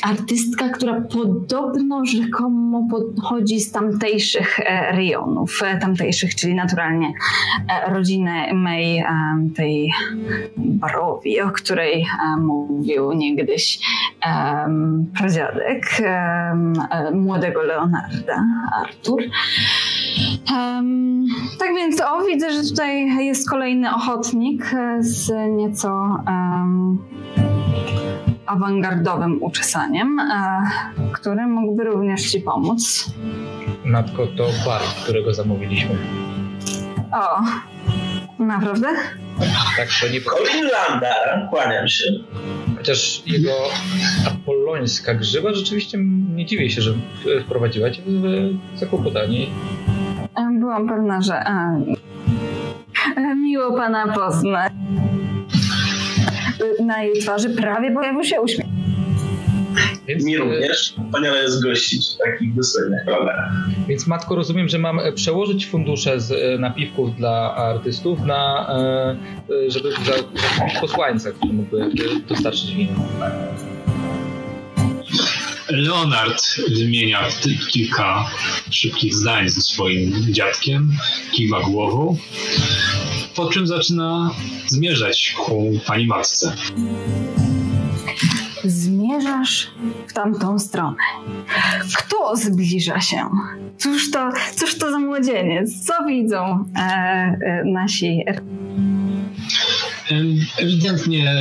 artystka, 0.03 0.69
która 0.69 1.01
podobno 1.01 2.05
rzekomo 2.05 2.87
pochodzi 3.15 3.59
z 3.59 3.71
tamtejszych 3.71 4.59
rejonów, 4.91 5.61
tamtejszych, 5.77 6.35
czyli 6.35 6.55
naturalnie 6.55 7.13
rodziny 7.88 8.53
May, 8.53 9.03
tej 9.55 9.91
Barowi, 10.57 11.41
o 11.41 11.51
której 11.51 12.01
e, 12.01 12.39
mówił 12.41 13.13
niegdyś 13.13 13.79
pradziadek 15.17 16.01
młodego 17.13 17.61
Leonarda, 17.61 18.43
Artur. 18.81 19.21
Um, 20.51 21.25
tak 21.59 21.69
więc, 21.75 22.01
o, 22.01 22.25
widzę, 22.25 22.53
że 22.53 22.69
tutaj 22.69 23.25
jest 23.25 23.49
kolejny 23.49 23.95
ochotnik 23.95 24.75
z 24.99 25.31
nieco 25.57 26.19
um, 26.27 26.99
awangardowym 28.45 29.43
uczesaniem, 29.43 30.19
e, 30.19 30.61
który 31.13 31.47
mógłby 31.47 31.83
również 31.83 32.31
Ci 32.31 32.41
pomóc. 32.41 33.09
Matko, 33.85 34.27
to 34.27 34.49
bar, 34.65 34.81
którego 35.03 35.33
zamówiliśmy. 35.33 35.97
O, 37.11 37.41
naprawdę? 38.43 38.87
Tak, 39.77 39.87
to 40.01 40.07
nie... 40.07 40.21
Colin 40.21 40.69
Landa, 40.71 41.47
kłaniam 41.49 41.87
się. 41.87 42.05
Chociaż 42.77 43.21
jego 43.25 43.51
apolońska 44.27 45.13
grzywa 45.13 45.53
rzeczywiście 45.53 45.97
nie 46.35 46.45
dziwię 46.45 46.69
się, 46.69 46.81
że 46.81 46.93
wprowadziła 47.45 47.91
cię 47.91 48.01
w 48.05 48.79
zakłopotanie. 48.79 49.47
Byłam 50.59 50.87
pewna, 50.87 51.21
że 51.21 51.43
Miło 53.35 53.77
pana 53.77 54.13
poznać. 54.13 54.73
Na 56.79 57.03
jej 57.03 57.19
twarzy 57.19 57.49
prawie 57.49 57.91
pojawił 57.91 58.23
się 58.23 58.41
uśmiech. 58.41 58.67
Więc, 60.07 60.23
Mi 60.23 60.37
również. 60.37 60.95
Wspaniale 61.05 61.43
jest 61.43 61.63
gościć 61.63 62.15
takich 62.25 62.55
dostojnych 62.55 63.05
prawda? 63.05 63.51
Więc 63.87 64.07
Matko, 64.07 64.35
rozumiem, 64.35 64.69
że 64.69 64.77
mam 64.77 64.99
przełożyć 65.15 65.67
fundusze 65.67 66.19
z 66.19 66.31
e, 66.31 66.57
napiwków 66.57 67.15
dla 67.15 67.55
artystów 67.55 68.19
na, 68.25 68.67
e, 69.49 69.71
żeby 69.71 69.91
za, 69.91 70.13
posłańca, 70.81 71.31
który 71.31 71.53
mógłby 71.53 71.89
dostarczyć 72.27 72.75
wino. 72.75 72.93
Leonard 75.69 76.43
wymienia 76.77 77.27
kilka 77.71 78.25
szybkich 78.69 79.15
zdań 79.15 79.49
ze 79.49 79.61
swoim 79.61 80.33
dziadkiem, 80.33 80.91
kiwa 81.31 81.61
głową, 81.61 82.17
po 83.35 83.49
czym 83.49 83.67
zaczyna 83.67 84.31
zmierzać 84.67 85.35
ku 85.37 85.79
pani 85.87 86.07
matce. 86.07 86.55
Zmierzasz 88.65 89.71
w 90.08 90.13
tamtą 90.13 90.60
stronę. 90.60 90.97
Kto 91.97 92.36
zbliża 92.36 92.99
się? 92.99 93.30
Cóż 93.78 94.12
to, 94.12 94.30
cóż 94.56 94.78
to 94.78 94.91
za 94.91 94.99
młodzieniec? 94.99 95.86
Co 95.86 96.06
widzą 96.06 96.65
e, 96.75 96.82
e, 96.82 97.63
nasi 97.65 98.23
Ewidentnie 100.57 101.35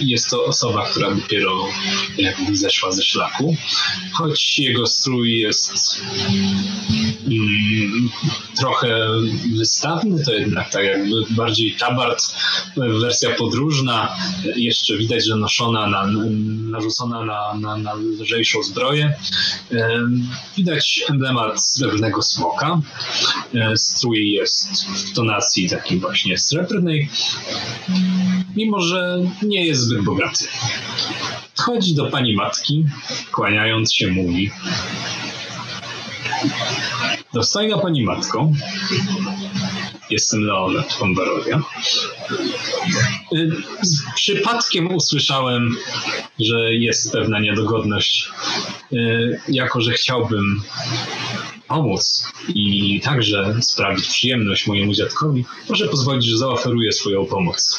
jest 0.00 0.30
to 0.30 0.44
osoba, 0.44 0.86
która 0.90 1.14
dopiero 1.14 1.66
jakby 2.18 2.56
zeszła 2.56 2.92
ze 2.92 3.02
szlaku, 3.02 3.56
choć 4.12 4.58
jego 4.58 4.86
strój 4.86 5.38
jest 5.38 6.00
mm, 7.26 8.10
trochę 8.56 9.08
wystawny, 9.56 10.24
to 10.24 10.32
jednak 10.32 10.70
tak 10.70 10.84
jakby 10.84 11.14
bardziej 11.30 11.76
tabart, 11.76 12.34
wersja 12.76 13.30
podróżna, 13.30 14.16
jeszcze 14.56 14.96
widać, 14.96 15.24
że 15.26 15.36
noszona, 15.36 15.86
na, 15.86 16.06
narzucona 16.70 17.24
na, 17.24 17.54
na, 17.54 17.76
na 17.76 17.94
lżejszą 17.94 18.62
zbroję. 18.62 19.14
Widać 20.56 21.04
emblemat 21.10 21.60
srebrnego 21.64 22.22
smoka. 22.22 22.80
E, 23.54 23.76
strój 23.76 24.32
jest 24.32 24.84
w 24.84 25.12
tonacji 25.12 25.70
takiej 25.70 25.98
właśnie 25.98 26.38
srebrnej 26.38 27.08
mimo 28.56 28.80
że 28.80 29.18
nie 29.42 29.64
jest 29.64 29.80
zbyt 29.80 30.04
bogaty. 30.04 30.44
Chodzi 31.56 31.94
do 31.94 32.06
pani 32.06 32.36
matki, 32.36 32.84
kłaniając 33.32 33.94
się 33.94 34.08
mówi. 34.08 34.50
Dostajna 37.34 37.78
pani 37.78 38.02
matko, 38.02 38.50
jestem 40.10 40.40
Leonard 40.44 40.98
von 40.98 41.14
Barovia. 41.14 41.62
Y, 43.32 43.50
przypadkiem 44.14 44.94
usłyszałem, 44.94 45.76
że 46.38 46.74
jest 46.74 47.12
pewna 47.12 47.40
niedogodność, 47.40 48.28
y, 48.92 49.40
jako 49.48 49.80
że 49.80 49.92
chciałbym 49.92 50.62
pomóc 51.68 52.24
i 52.54 53.00
także 53.04 53.56
sprawić 53.60 54.08
przyjemność 54.08 54.66
mojemu 54.66 54.92
dziadkowi, 54.92 55.44
proszę 55.66 55.88
pozwolić, 55.88 56.24
że 56.24 56.38
zaoferuję 56.38 56.92
swoją 56.92 57.26
pomoc 57.26 57.78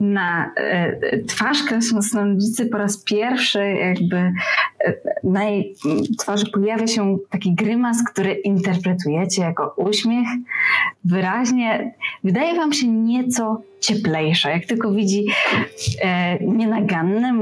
na 0.00 0.52
e, 0.56 1.22
twarz 1.22 1.62
krasnoludzicy 1.62 2.66
po 2.66 2.78
raz 2.78 2.96
pierwszy 3.04 3.66
jakby 3.66 4.16
e, 4.16 4.32
na 5.24 5.44
jej 5.44 5.74
twarzy 6.18 6.46
pojawia 6.52 6.86
się 6.86 7.18
taki 7.30 7.54
grymas, 7.54 8.04
który 8.10 8.32
interpretujecie 8.32 9.42
jako 9.42 9.74
uśmiech. 9.76 10.28
Wyraźnie 11.04 11.94
wydaje 12.24 12.54
wam 12.54 12.72
się 12.72 12.88
nieco 12.88 13.62
cieplejsza, 13.80 14.50
jak 14.50 14.66
tylko 14.66 14.92
widzi 14.92 15.26
e, 16.02 16.38
nienaganne 16.44 17.34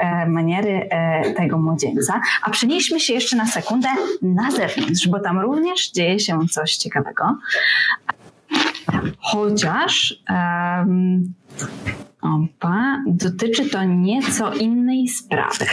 e, 0.00 0.26
maniery 0.26 0.88
e, 0.90 1.34
tego 1.34 1.58
młodzieńca. 1.58 2.20
A 2.42 2.50
przenieśmy 2.50 3.00
się 3.00 3.14
jeszcze 3.14 3.36
na 3.36 3.46
sekundę 3.46 3.88
na 4.22 4.50
zewnątrz, 4.50 5.08
bo 5.08 5.20
tam 5.20 5.40
również 5.40 5.90
dzieje 5.90 6.20
się 6.20 6.38
coś 6.50 6.76
ciekawego. 6.76 7.38
Chociaż 9.18 10.22
Opa, 12.22 13.02
dotyczy 13.06 13.70
to 13.70 13.84
nieco 13.84 14.52
innej 14.52 15.08
sprawy. 15.08 15.64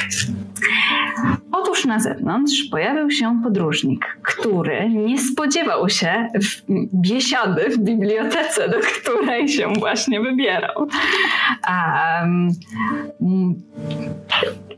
Otóż 1.51 1.85
na 1.85 1.99
zewnątrz 1.99 2.63
pojawił 2.71 3.11
się 3.11 3.39
podróżnik, 3.43 4.17
który 4.21 4.89
nie 4.89 5.19
spodziewał 5.19 5.89
się 5.89 6.29
biesiady 6.93 7.69
w 7.69 7.77
bibliotece, 7.77 8.69
do 8.69 8.77
której 8.79 9.49
się 9.49 9.73
właśnie 9.79 10.21
wybierał. 10.21 10.87
Um, 11.67 12.49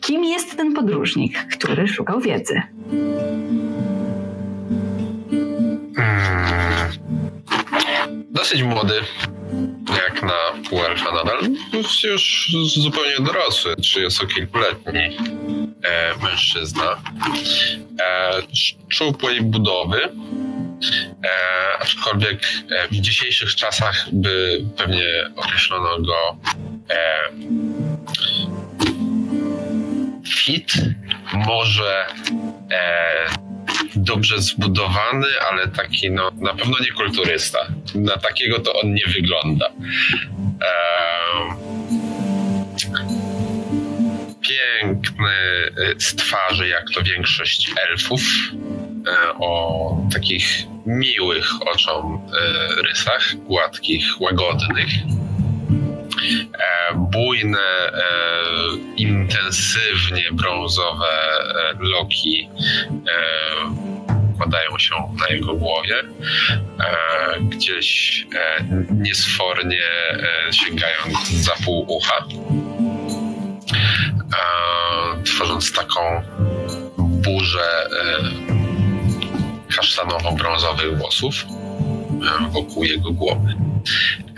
kim 0.02 0.24
jest 0.24 0.58
ten 0.58 0.74
podróżnik, 0.74 1.46
który 1.52 1.88
szukał 1.88 2.20
wiedzy? 2.20 2.62
Hmm. 5.96 6.58
Dosyć 8.32 8.64
młody 8.64 8.94
jak 9.90 10.24
na 10.24 10.70
półelfa 10.70 11.12
nadal, 11.12 11.40
już 12.04 12.52
zupełnie 12.76 13.16
dorosły, 13.20 13.76
trzydziestokilkuletni 13.76 15.18
e, 15.84 16.14
mężczyzna. 16.24 17.02
E, 18.02 18.32
szczupłej 18.90 19.42
budowy, 19.42 20.02
e, 20.04 20.10
aczkolwiek 21.80 22.42
e, 22.72 22.88
w 22.88 22.92
dzisiejszych 22.92 23.56
czasach 23.56 24.08
by 24.12 24.62
pewnie 24.78 25.32
określono 25.36 26.00
go 26.02 26.38
e, 26.90 27.30
fit, 30.28 30.74
może 31.34 32.06
e, 32.72 33.47
dobrze 33.98 34.42
zbudowany, 34.42 35.28
ale 35.52 35.68
taki 35.68 36.12
no, 36.12 36.32
na 36.36 36.54
pewno 36.54 36.76
nie 36.82 36.92
kulturysta. 36.92 37.60
Na 37.96 38.18
takiego 38.18 38.60
to 38.60 38.74
on 38.74 38.94
nie 38.94 39.06
wygląda. 39.08 39.70
Piękny 44.42 45.32
y, 45.78 45.96
z 46.00 46.16
twarzy, 46.16 46.68
jak 46.68 46.84
to 46.94 47.04
większość 47.04 47.72
elfów, 47.90 48.22
e, 49.08 49.34
o 49.40 49.98
takich 50.14 50.64
miłych 50.86 51.50
oczom 51.62 52.22
e, 52.42 52.82
rysach, 52.82 53.36
gładkich, 53.36 54.22
łagodnych. 54.22 54.90
E, 56.54 56.94
bujne, 56.96 57.92
intensywnie 58.98 60.24
brązowe 60.32 61.08
loki 61.80 62.50
układają 64.34 64.78
się 64.78 64.96
na 65.20 65.36
jego 65.36 65.54
głowie, 65.54 65.96
gdzieś 67.42 68.28
niesfornie 68.92 69.82
sięgając 70.52 71.30
za 71.30 71.54
pół 71.66 71.86
ucha, 71.88 72.26
tworząc 75.26 75.74
taką 75.74 76.22
burzę 76.98 77.90
kasztanowo-brązowych 79.78 80.98
włosów 80.98 81.46
wokół 82.52 82.84
jego 82.84 83.12
głowy. 83.12 83.56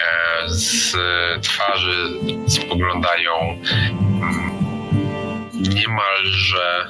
E, 0.02 0.50
z 0.50 0.96
twarzy 1.42 2.10
spoglądają 2.48 3.32
mm, 3.42 4.52
niemalże, 5.54 6.88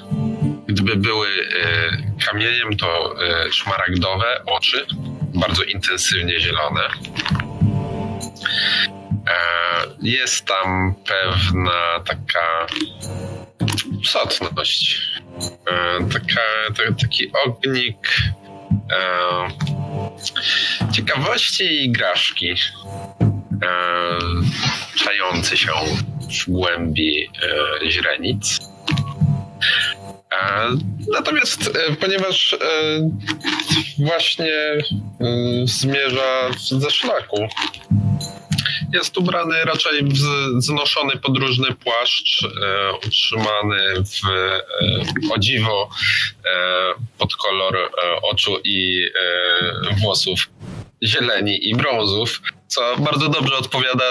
gdyby 0.67 0.95
były 0.95 1.27
e, 1.27 2.25
kamieniem, 2.25 2.77
to 2.77 3.15
e, 3.23 3.51
szmaragdowe 3.51 4.41
oczy, 4.45 4.85
bardzo 5.35 5.63
intensywnie 5.63 6.39
zielone. 6.39 6.81
Jest 10.01 10.45
tam 10.45 10.95
pewna 11.05 11.99
taka 12.05 12.67
sotność, 14.05 15.01
taka, 16.13 16.41
taki 17.01 17.31
ognik 17.45 17.97
ciekawości 20.91 21.63
i 21.63 21.86
igraszki 21.86 22.52
e, 22.52 24.17
czający 24.95 25.58
się 25.58 25.71
w 26.47 26.52
głębi 26.52 27.30
e, 27.84 27.89
źrenic. 27.91 28.60
E, 30.32 30.69
natomiast 31.13 31.67
e, 31.67 31.95
ponieważ 31.95 32.54
e, 32.54 32.58
właśnie 33.97 34.54
e, 34.54 34.84
zmierza 35.65 36.49
ze 36.80 36.91
szlaku, 36.91 37.47
jest 38.93 39.17
ubrany 39.17 39.65
raczej 39.65 40.04
w 40.04 40.17
znoszony 40.58 41.17
podróżny 41.17 41.67
płaszcz, 41.84 42.43
e, 42.43 42.93
utrzymany 43.08 43.78
w 44.04 44.30
e, 44.30 45.69
o 45.69 45.89
e, 46.45 46.93
pod 47.17 47.36
kolor 47.36 47.75
e, 47.75 47.89
oczu 48.21 48.58
i 48.63 49.06
e, 49.89 49.95
włosów 49.95 50.49
zieleni 51.04 51.69
i 51.69 51.75
brązów, 51.75 52.41
co 52.67 52.95
bardzo 52.97 53.30
dobrze 53.30 53.58
odpowiada 53.58 54.06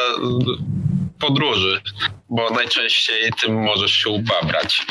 podróży, 1.19 1.81
bo 2.29 2.51
najczęściej 2.51 3.33
tym 3.41 3.63
możesz 3.63 3.93
się 3.93 4.11
ubabrać. 4.11 4.87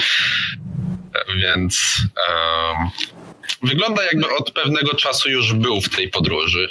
Więc 1.36 2.02
um, 2.30 2.89
wygląda 3.63 4.04
jakby 4.04 4.36
od 4.36 4.52
pewnego 4.52 4.93
czasu 4.93 5.30
już 5.30 5.54
był 5.54 5.82
w 5.82 5.89
tej 5.89 6.10
podróży. 6.10 6.69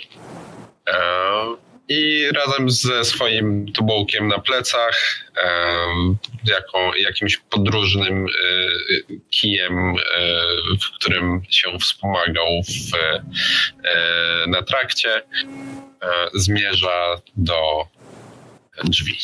Um, 0.87 1.66
i 1.88 2.29
razem 2.35 2.70
ze 2.70 3.05
swoim 3.05 3.72
tubołkiem 3.72 4.29
na 4.29 4.38
plecach, 4.38 5.25
jaką, 6.44 6.94
jakimś 6.94 7.37
podróżnym 7.37 8.27
e, 8.27 8.29
kijem, 9.31 9.79
e, 9.79 9.94
w 10.81 10.96
którym 10.96 11.42
się 11.51 11.79
wspomagał 11.79 12.62
w, 12.62 12.94
e, 12.94 13.22
na 14.46 14.62
trakcie, 14.62 15.22
zmierza 16.35 17.20
do 17.37 17.87
drzwi. 18.85 19.16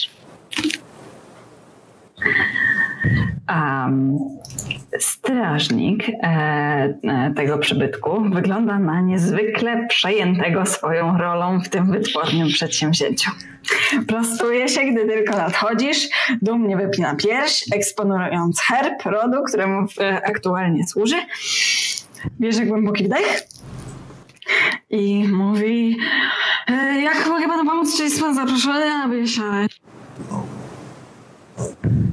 Um, 3.48 4.18
strażnik 4.99 6.09
e, 6.09 6.15
e, 6.23 7.33
tego 7.37 7.59
przybytku 7.59 8.23
wygląda 8.31 8.79
na 8.79 9.01
niezwykle 9.01 9.87
przejętego 9.89 10.67
swoją 10.67 11.19
rolą 11.19 11.61
w 11.61 11.69
tym 11.69 11.93
wytwornym 11.93 12.49
przedsięwzięciu. 12.49 13.31
Prostuje 14.09 14.69
się, 14.69 14.81
gdy 14.81 15.07
tylko 15.07 15.37
nadchodzisz, 15.37 16.09
dumnie 16.43 16.77
wypina 16.77 17.15
pierś, 17.15 17.65
eksponując 17.75 18.61
herb 18.61 19.03
rodu, 19.05 19.43
któremu 19.49 19.87
e, 20.01 20.27
aktualnie 20.27 20.87
służy. 20.87 21.17
Bierze 22.41 22.67
głęboki 22.67 23.05
wdech 23.05 23.43
i 24.91 25.29
mówi 25.29 25.97
jak 27.03 27.27
mogę 27.27 27.49
panu 27.49 27.71
pomóc, 27.71 27.97
czy 27.97 28.03
jest 28.03 28.21
pan 28.21 28.35
zaproszony 28.35 28.89
na 28.89 29.09
wysiadek? 29.09 29.71
Mm, 31.85 32.13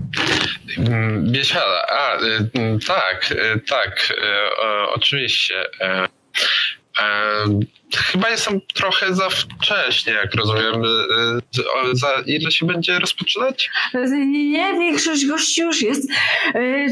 Biesiada, 1.20 1.86
a 1.90 2.24
y, 2.24 2.50
mm, 2.54 2.80
tak, 2.80 3.32
y, 3.32 3.60
tak, 3.60 4.12
y, 4.12 4.16
oczywiście. 4.96 5.64
Chyba 7.96 8.30
jestem 8.30 8.62
trochę 8.74 9.16
za 9.16 9.30
wcześnie, 9.30 10.14
jak 10.14 10.36
rozumiem. 10.36 10.84
Za 11.94 12.08
ile 12.26 12.52
się 12.52 12.66
będzie 12.66 13.00
rozpoczynać? 13.00 13.70
Nie, 13.94 14.26
nie, 14.28 14.74
większość 14.80 15.26
gości 15.26 15.62
już 15.62 15.82
jest. 15.82 16.10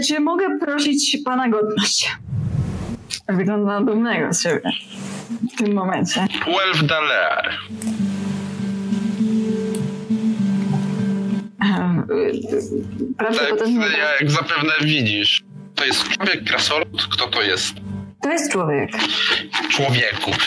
Czy 0.07 0.19
mogę 0.19 0.59
prosić 0.59 1.17
pana 1.25 1.49
godność? 1.49 2.11
Wygląda 3.29 3.79
na 3.79 3.85
dumnego 3.85 4.33
z 4.33 4.43
siebie 4.43 4.71
w 5.53 5.57
tym 5.57 5.73
momencie. 5.73 6.27
Twelve 6.41 6.83
Daler. 6.83 7.57
Prawdopodobnie. 13.17 13.79
Tak, 13.79 14.21
jak 14.21 14.31
zapewne 14.31 14.73
widzisz, 14.81 15.41
to 15.75 15.85
jest 15.85 16.09
człowiek, 16.09 16.43
krasolud, 16.43 17.07
kto 17.11 17.27
to 17.27 17.41
jest? 17.41 17.73
To 18.21 18.31
jest 18.31 18.51
człowiek. 18.51 18.89
Człowieku. 19.69 20.31
um, 20.31 20.37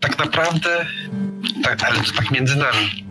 tak 0.00 0.18
naprawdę, 0.18 0.86
tak, 1.62 1.84
ale 1.84 1.96
to 1.96 2.12
tak 2.16 2.30
między 2.30 2.56
nami. 2.56 3.04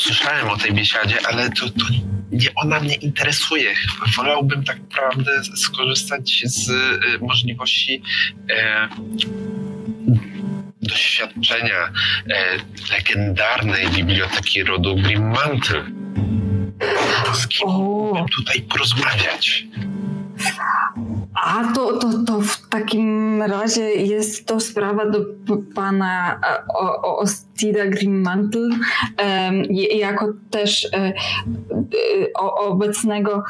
Słyszałem 0.00 0.48
o 0.48 0.56
tej 0.56 0.72
biesiadzie, 0.72 1.18
ale 1.28 1.50
to, 1.50 1.68
to 1.68 1.84
nie 2.32 2.54
ona 2.54 2.80
mnie 2.80 2.94
interesuje. 2.94 3.74
Wolałbym 4.16 4.64
tak 4.64 4.80
naprawdę 4.80 5.30
skorzystać 5.56 6.42
z 6.44 6.68
y, 6.68 6.74
możliwości 7.20 8.02
y, 8.50 8.54
doświadczenia 10.88 11.92
e, 12.30 12.56
legendarnej 12.92 13.88
biblioteki 13.88 14.64
rodu 14.64 14.96
Grimmantle. 14.96 15.84
Z 17.34 17.48
kim 17.48 17.68
mógłbym 17.68 18.26
tutaj 18.28 18.62
porozmawiać? 18.62 19.66
A 21.34 21.72
to, 21.74 21.98
to, 21.98 22.08
to 22.26 22.40
w 22.40 22.68
takim 22.68 23.42
razie 23.42 23.82
jest 23.90 24.46
to 24.46 24.60
sprawa 24.60 25.10
do 25.10 25.18
pana 25.74 26.40
o, 26.74 27.18
Ostida 27.18 27.86
Grimmantle, 27.86 28.68
jako 29.94 30.32
też 30.50 30.88
o, 32.34 32.54
obecnego 32.54 33.44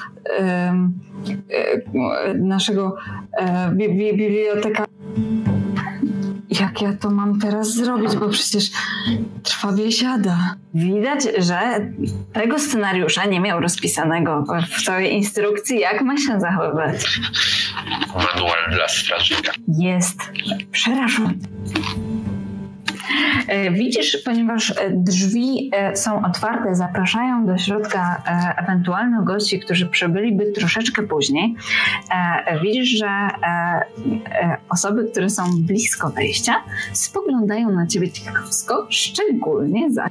naszego 2.34 2.96
biblioteka 3.76 4.84
jak 6.60 6.82
ja 6.82 6.92
to 7.00 7.10
mam 7.10 7.38
teraz 7.40 7.74
zrobić, 7.74 8.16
bo 8.16 8.28
przecież 8.28 8.70
trwa 9.42 9.72
biesiada. 9.72 10.38
Widać, 10.74 11.22
że 11.38 11.60
tego 12.32 12.58
scenariusza 12.58 13.24
nie 13.24 13.40
miał 13.40 13.60
rozpisanego 13.60 14.44
w 14.70 14.82
całej 14.82 15.12
instrukcji, 15.12 15.80
jak 15.80 16.02
ma 16.02 16.16
się 16.16 16.40
zachowywać. 16.40 17.20
Manual 18.14 18.70
dla 18.70 18.88
strażnika. 18.88 19.52
Jest 19.68 20.18
przerażony. 20.72 21.34
E, 23.48 23.70
widzisz, 23.70 24.16
ponieważ 24.24 24.70
e, 24.70 24.74
drzwi 24.90 25.70
e, 25.72 25.96
są 25.96 26.24
otwarte, 26.24 26.74
zapraszają 26.74 27.46
do 27.46 27.58
środka 27.58 28.22
ewentualnych 28.56 29.24
gości, 29.24 29.60
którzy 29.60 29.86
przybyliby 29.86 30.52
troszeczkę 30.52 31.02
później. 31.02 31.54
Widzisz, 32.62 32.88
że 32.88 33.08
osoby, 34.68 35.08
które 35.12 35.30
są 35.30 35.42
blisko 35.58 36.10
wejścia, 36.10 36.54
spoglądają 36.92 37.70
na 37.70 37.86
ciebie 37.86 38.10
ciekawsko, 38.10 38.86
szczególnie 38.90 39.90
za. 39.92 40.08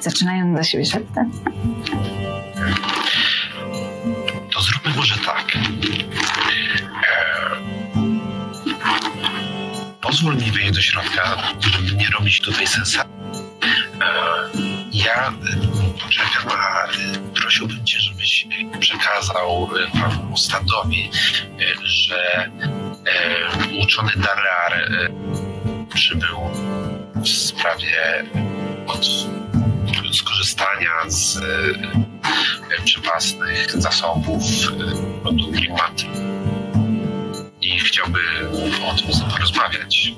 Zaczynają 0.00 0.54
do 0.54 0.62
siebie 0.62 0.84
szeptać. 0.84 1.28
To 4.54 4.60
zróbmy 4.60 4.96
może 4.96 5.14
tak. 5.26 5.51
Pozwól 10.12 10.36
mi 10.36 10.50
wejść 10.50 10.72
do 10.72 10.80
środka, 10.80 11.42
żeby 11.60 11.96
nie 11.96 12.10
robić 12.10 12.40
tutaj 12.40 12.66
sensacji. 12.66 13.12
E, 14.00 14.50
ja 14.92 15.28
e, 15.28 15.32
poczekam, 16.02 16.58
a 16.58 16.84
e, 16.84 16.90
prosiłbym 17.34 17.84
cię, 17.84 18.00
żebyś 18.00 18.46
przekazał 18.80 19.68
panu 19.92 20.36
Stadowi, 20.36 21.10
że 21.84 22.50
uczony 23.82 24.12
Dalar 24.16 24.90
przybył 25.94 26.38
w 27.14 27.28
sprawie 27.28 28.24
od 28.86 29.06
skorzystania 30.16 30.90
z 31.06 31.40
przepasnych 32.84 33.80
zasobów 33.80 34.42
rodu 35.24 35.50
Grimaty 35.50 36.04
i 37.62 37.78
chciałby 37.78 38.18
o 38.86 38.94
tym 38.94 39.30
porozmawiać. 39.30 40.14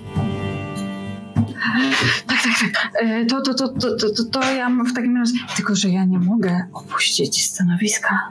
Tak, 2.26 2.38
tak, 2.42 2.70
tak. 2.72 2.92
E, 3.02 3.26
to, 3.26 3.40
to, 3.40 3.54
to, 3.54 3.68
to, 3.68 4.11
to, 4.11 4.24
to 4.33 4.52
ja 4.52 4.70
w 4.70 4.94
takim 4.94 5.16
razie. 5.16 5.35
Tylko, 5.57 5.76
że 5.76 5.88
ja 5.88 6.04
nie 6.04 6.18
mogę 6.18 6.66
opuścić 6.72 7.44
stanowiska. 7.44 8.28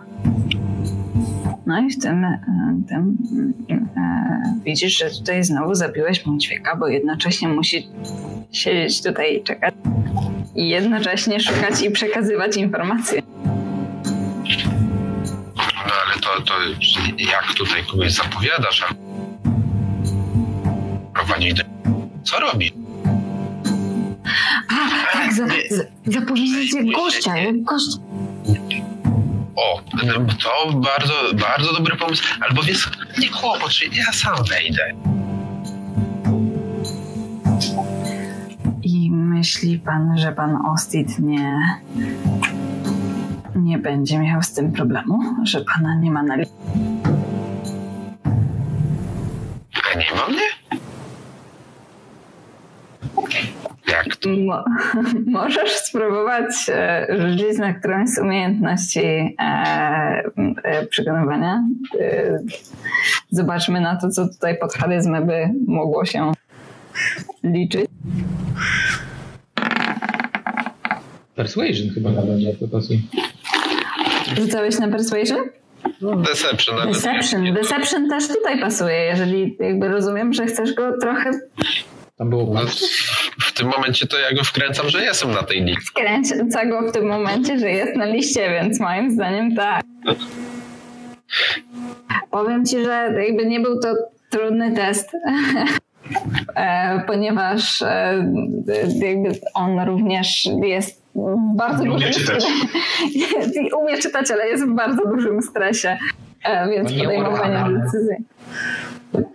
No 1.66 1.82
i 1.82 1.90
w 1.90 2.00
tym, 2.00 2.24
e, 2.24 2.40
tym 2.90 3.18
e, 3.70 4.60
widzisz, 4.66 4.98
że 4.98 5.10
tutaj 5.10 5.44
znowu 5.44 5.76
zabiłeś 5.76 6.24
ćwieka, 6.42 6.76
bo 6.76 6.88
jednocześnie 6.88 7.48
musi 7.48 7.88
siedzieć 8.52 9.04
tutaj 9.04 9.38
i 9.38 9.44
czekać 9.44 9.74
i 10.56 10.70
jednocześnie 10.70 11.40
szukać 11.40 11.82
i 11.82 11.92
przekazywać 11.92 12.58
informacje 12.58 13.22
to, 16.24 16.42
to 16.42 16.54
jak 17.18 17.54
tutaj 17.54 17.84
kogoś 17.92 18.12
zapowiadasz, 18.12 18.84
a 18.84 19.03
Co 22.24 22.40
robi? 22.40 22.74
A, 24.70 25.14
tak, 25.14 25.34
za, 25.34 25.48
za, 25.48 25.84
zapowiedzieć 26.20 26.74
jak 26.74 26.86
gościa, 26.96 27.34
gościa. 27.54 27.98
O, 29.56 29.82
to 30.44 30.72
bardzo, 30.74 31.14
bardzo 31.34 31.74
dobry 31.74 31.96
pomysł. 31.96 32.24
Albo 32.42 32.64
wiesz, 32.64 32.90
nie 33.20 33.30
kłopot, 33.30 33.72
ja 33.94 34.14
sam 34.14 34.36
wejdę. 34.50 34.94
I 38.84 39.12
myśli 39.12 39.80
pan, 39.80 40.18
że 40.18 40.32
pan 40.32 40.66
Ostit 40.66 41.20
nie 41.20 41.60
nie 43.56 43.78
będzie 43.78 44.20
miał 44.20 44.44
z 44.44 44.54
tym 44.54 44.72
problemu, 44.72 45.20
że 45.44 45.62
pana 45.62 45.96
nie 45.96 46.12
ma 46.12 46.24
na 46.24 46.36
liście. 46.36 46.54
A 49.94 49.98
nie 49.98 50.20
ma 50.20 50.28
mnie? 50.28 50.53
Jak 53.88 54.16
to? 54.16 54.30
Mo 54.30 54.64
możesz 55.40 55.72
spróbować 55.72 56.70
e, 56.70 57.08
rzucić 57.10 57.58
na 57.58 57.74
którąś 57.74 58.10
z 58.10 58.20
umiejętności 58.20 59.00
e, 59.00 59.44
e, 60.64 60.86
przekonywania. 60.86 61.64
E, 62.00 62.40
zobaczmy 63.32 63.82
na 63.82 63.96
to, 63.96 64.10
co 64.10 64.28
tutaj 64.28 64.58
pod 64.58 64.74
charyzmę 64.74 65.22
by 65.22 65.50
mogło 65.68 66.06
się 66.06 66.32
liczyć. 67.44 67.86
Persuasion 71.36 71.90
chyba 71.94 72.12
nawet 72.12 72.60
to 72.60 72.68
pasuje. 72.68 73.00
Rzucałeś 74.36 74.80
na 74.80 74.88
persuasion? 74.88 75.40
Deception. 76.02 76.92
Deception. 76.92 77.54
Deception 77.54 78.10
też 78.10 78.28
tutaj 78.28 78.60
pasuje, 78.60 78.96
jeżeli 78.96 79.58
jakby 79.60 79.88
rozumiem, 79.88 80.34
że 80.34 80.46
chcesz 80.46 80.74
go 80.74 80.98
trochę 81.02 81.32
Tam 82.18 82.30
było 82.30 82.54
No, 82.54 82.62
w 83.42 83.52
tym 83.54 83.68
momencie 83.68 84.08
to 84.08 84.20
ja 84.20 84.34
go 84.34 84.44
wkręcam, 84.44 84.90
że 84.90 85.04
jestem 85.04 85.32
na 85.32 85.44
tej 85.44 85.64
liście. 85.64 85.82
wkręca 85.82 86.66
go 86.66 86.82
w 86.82 86.92
tym 86.92 87.08
momencie, 87.08 87.60
że 87.60 87.70
jest 87.72 87.96
na 87.96 88.06
liście, 88.06 88.50
więc 88.50 88.80
moim 88.80 89.12
zdaniem 89.12 89.56
tak. 89.56 89.84
Powiem 92.32 92.66
ci, 92.66 92.84
że 92.84 93.14
jakby 93.28 93.46
nie 93.46 93.60
był 93.60 93.80
to 93.80 93.96
trudny 94.30 94.72
test, 94.76 95.10
e, 96.56 97.04
ponieważ 97.08 97.82
e, 97.82 98.26
jakby 98.96 99.40
on 99.54 99.80
również 99.80 100.46
jest 100.64 101.04
w 101.16 101.56
bardzo 101.56 101.84
umie 101.84 101.92
dużym 101.94 102.12
czytać. 102.14 102.44
stresie. 102.44 103.76
umie 103.82 103.98
czytać, 103.98 104.32
ale 104.32 104.48
jest 104.48 104.66
w 104.66 104.76
bardzo 104.76 105.08
dużym 105.08 105.42
stresie, 105.42 105.98
e, 106.44 106.70
więc 106.70 106.92
No 106.92 106.98
nie 106.98 107.04
podejmowanie 107.04 107.80
decyzji. 107.80 108.16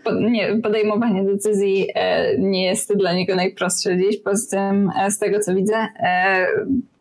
Po, 0.05 0.13
nie, 0.15 0.57
podejmowanie 0.63 1.25
decyzji 1.25 1.87
e, 1.95 2.39
nie 2.39 2.65
jest 2.65 2.97
dla 2.97 3.13
niego 3.13 3.37
najprostsze 3.37 3.99
dziś. 3.99 4.17
Poza 4.25 4.57
tym, 4.57 4.91
e, 5.01 5.11
z 5.11 5.19
tego 5.19 5.41
co 5.41 5.55
widzę, 5.55 5.77
e, 5.77 6.47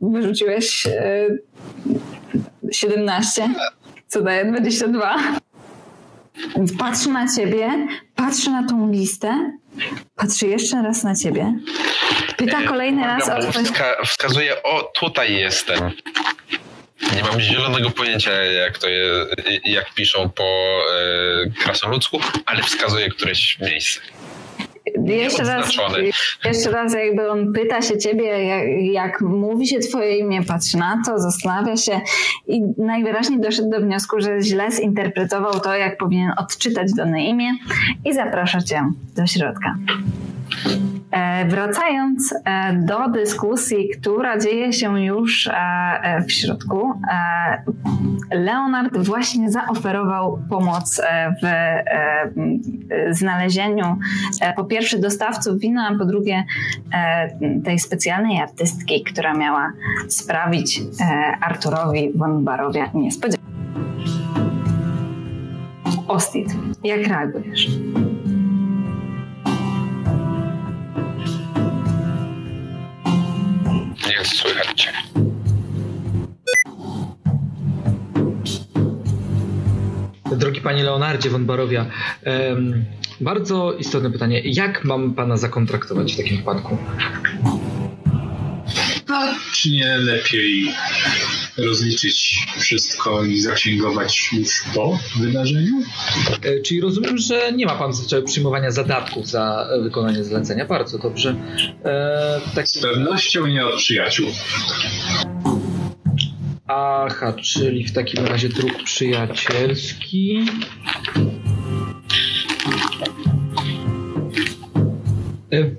wyrzuciłeś 0.01 0.87
e, 0.87 1.27
17, 2.71 3.49
co 4.07 4.21
daje 4.21 4.45
22. 4.45 5.15
Więc 6.55 6.77
patrzy 6.77 7.09
na 7.09 7.35
ciebie, 7.35 7.87
patrzy 8.15 8.49
na 8.49 8.67
tą 8.67 8.91
listę, 8.91 9.51
patrzy 10.15 10.47
jeszcze 10.47 10.81
raz 10.81 11.03
na 11.03 11.15
ciebie, 11.15 11.53
pyta 12.37 12.61
kolejny 12.61 13.01
raz 13.01 13.29
o 13.29 13.39
twoje... 13.39 13.65
wska 13.65 13.85
wskazuje, 14.05 14.63
o 14.63 14.91
tutaj 14.99 15.33
jestem. 15.33 15.91
Nie 17.15 17.23
mam 17.23 17.41
zielonego 17.41 17.89
pojęcia, 17.89 18.31
jak 18.31 18.77
to 18.77 18.89
je, 18.89 19.25
jak 19.63 19.93
piszą 19.93 20.29
po 20.29 20.81
e, 20.91 21.63
krasnoludzku, 21.63 22.19
ale 22.45 22.63
wskazuje 22.63 23.09
któreś 23.09 23.59
miejsce. 23.59 24.01
Jeszcze 25.05 25.43
raz, 25.43 25.77
jeszcze 26.45 26.71
raz 26.71 26.93
jakby 26.93 27.31
on 27.31 27.53
pyta 27.53 27.81
się 27.81 27.97
ciebie, 27.97 28.25
jak, 28.25 28.63
jak 28.81 29.21
mówi 29.21 29.67
się 29.67 29.79
twoje 29.79 30.17
imię, 30.17 30.43
patrzy 30.43 30.77
na 30.77 31.01
to, 31.05 31.19
zastanawia 31.19 31.77
się 31.77 32.01
i 32.47 32.61
najwyraźniej 32.77 33.39
doszedł 33.39 33.69
do 33.69 33.79
wniosku, 33.79 34.19
że 34.19 34.41
źle 34.41 34.71
zinterpretował 34.71 35.59
to, 35.59 35.75
jak 35.75 35.97
powinien 35.97 36.31
odczytać 36.37 36.93
dane 36.93 37.25
imię 37.25 37.51
i 38.05 38.13
zaprasza 38.13 38.61
cię 38.61 38.91
do 39.15 39.27
środka. 39.27 39.75
E, 41.11 41.45
Wracając 41.45 42.33
e, 42.45 42.73
do 42.73 43.09
dyskusji, 43.09 43.89
która 43.89 44.37
dzieje 44.37 44.73
się 44.73 45.01
już 45.01 45.47
e, 45.47 46.23
w 46.27 46.31
środku, 46.31 46.93
Leonard 48.31 48.97
właśnie 48.97 49.51
zaoferował 49.51 50.39
pomoc 50.49 51.01
w 51.43 51.47
znalezieniu 53.09 53.97
po 54.55 54.65
pierwsze 54.77 54.99
dostawców 54.99 55.59
wina, 55.59 55.87
a 55.87 55.97
po 55.97 56.05
drugie 56.05 56.43
e, 56.93 57.61
tej 57.65 57.79
specjalnej 57.79 58.41
artystki, 58.41 59.03
która 59.03 59.33
miała 59.33 59.73
sprawić 60.07 60.81
e, 61.01 61.03
Arturowi 61.41 62.11
von 62.15 62.43
Barowia 62.43 62.89
niespodziankę. 62.93 63.47
Ostit, 66.07 66.47
jak 66.83 67.07
reagujesz? 67.07 67.67
Nie 74.07 74.25
słychać 74.25 74.81
cię. 74.81 74.91
Drogi 80.31 80.61
panie 80.61 80.83
Leonardzie 80.83 81.29
von 81.29 81.45
Barowia, 81.45 81.85
bardzo 83.21 83.73
istotne 83.73 84.11
pytanie. 84.11 84.41
Jak 84.45 84.83
mam 84.83 85.13
pana 85.13 85.37
zakontraktować 85.37 86.13
w 86.13 86.17
takim 86.17 86.37
wypadku? 86.37 86.77
Czy 89.53 89.71
nie 89.71 89.97
lepiej 89.97 90.71
rozliczyć 91.57 92.39
wszystko 92.59 93.23
i 93.25 93.39
zaksięgować 93.41 94.29
już 94.33 94.63
po 94.75 94.99
wydarzeniu? 95.19 95.81
E, 96.43 96.61
Czyli 96.61 96.81
rozumiem, 96.81 97.17
że 97.17 97.51
nie 97.53 97.65
ma 97.65 97.75
pan 97.75 97.91
przyjmowania 98.25 98.71
zadatków 98.71 99.27
za 99.27 99.67
e, 99.71 99.81
wykonanie 99.81 100.23
zlecenia. 100.23 100.65
Bardzo 100.65 100.97
dobrze. 100.99 101.35
E, 101.85 102.41
tak, 102.55 102.67
Z 102.67 102.81
pewnością 102.81 103.45
nie 103.47 103.65
od 103.65 103.75
przyjaciół. 103.75 104.27
aha, 106.67 107.33
czyli 107.33 107.83
w 107.87 107.93
takim 107.93 108.25
razie 108.25 108.49
druk 108.49 108.83
przyjacielski. 108.83 110.45
E, 115.49 115.77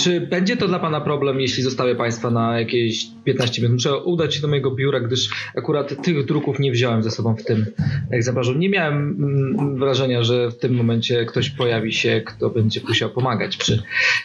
Czy 0.00 0.20
będzie 0.20 0.56
to 0.56 0.68
dla 0.68 0.78
Pana 0.78 1.00
problem, 1.00 1.40
jeśli 1.40 1.62
zostawię 1.62 1.94
Państwa 1.94 2.30
na 2.30 2.60
jakieś 2.60 3.06
15 3.24 3.62
minut? 3.62 3.74
Muszę 3.74 3.98
udać 3.98 4.34
się 4.34 4.40
do 4.40 4.48
mojego 4.48 4.70
biura, 4.70 5.00
gdyż 5.00 5.30
akurat 5.56 6.02
tych 6.02 6.24
druków 6.24 6.60
nie 6.60 6.72
wziąłem 6.72 7.02
ze 7.02 7.10
sobą 7.10 7.36
w 7.36 7.44
tym 7.44 7.66
egzemplarzu. 8.10 8.52
Nie 8.52 8.68
miałem 8.68 8.96
mm, 8.96 9.78
wrażenia, 9.78 10.22
że 10.22 10.50
w 10.50 10.58
tym 10.58 10.74
momencie 10.74 11.24
ktoś 11.24 11.50
pojawi 11.50 11.92
się, 11.92 12.22
kto 12.26 12.50
będzie 12.50 12.80
musiał 12.88 13.10
pomagać 13.10 13.56
przy 13.56 13.82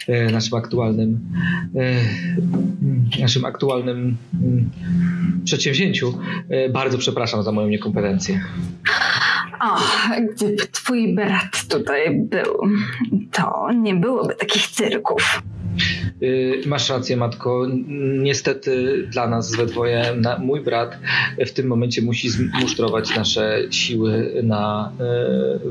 e, 0.07 0.31
naszym 0.31 0.57
aktualnym 0.57 1.19
e, 1.75 3.21
naszym 3.21 3.45
aktualnym 3.45 4.17
mm, 4.43 4.69
przedsięwzięciu. 5.43 6.19
E, 6.49 6.69
Bardzo 6.69 6.97
przepraszam 6.97 7.43
za 7.43 7.51
moją 7.51 7.67
niekompetencję. 7.67 8.41
O, 9.61 9.77
gdyby 10.35 10.67
twój 10.71 11.15
brat 11.15 11.67
tutaj 11.69 12.19
był, 12.19 12.61
to 13.31 13.69
nie 13.81 13.95
byłoby 13.95 14.35
takich 14.35 14.67
cyrków. 14.67 15.41
Y, 16.23 16.61
Masz 16.65 16.89
rację, 16.89 17.17
matko. 17.17 17.67
Niestety 18.19 19.03
dla 19.11 19.27
nas 19.27 19.55
we 19.55 19.65
dwoje, 19.65 20.15
na, 20.15 20.37
mój 20.37 20.61
brat 20.61 20.99
w 21.45 21.51
tym 21.51 21.67
momencie 21.67 22.01
musi 22.01 22.29
zmusztrować 22.29 23.15
nasze 23.15 23.59
siły 23.71 24.41
na, 24.43 24.91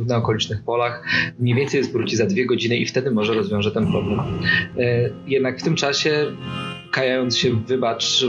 y, 0.03 0.05
na 0.07 0.17
okolicznych 0.17 0.63
polach. 0.63 1.05
Mniej 1.39 1.55
więcej 1.55 1.83
wróci 1.83 2.17
za 2.17 2.27
dwie 2.27 2.47
godziny 2.47 2.77
i 2.77 2.87
wtedy 2.87 3.11
może 3.11 3.35
rozwiąże 3.35 3.71
ten 3.71 3.87
problem. 3.87 4.21
Y, 4.79 5.13
Jednak 5.27 5.61
w 5.61 5.63
tym 5.63 5.77
czasie 5.77 6.27
kajając 6.91 7.39
się, 7.39 7.51
wybacz, 7.67 8.25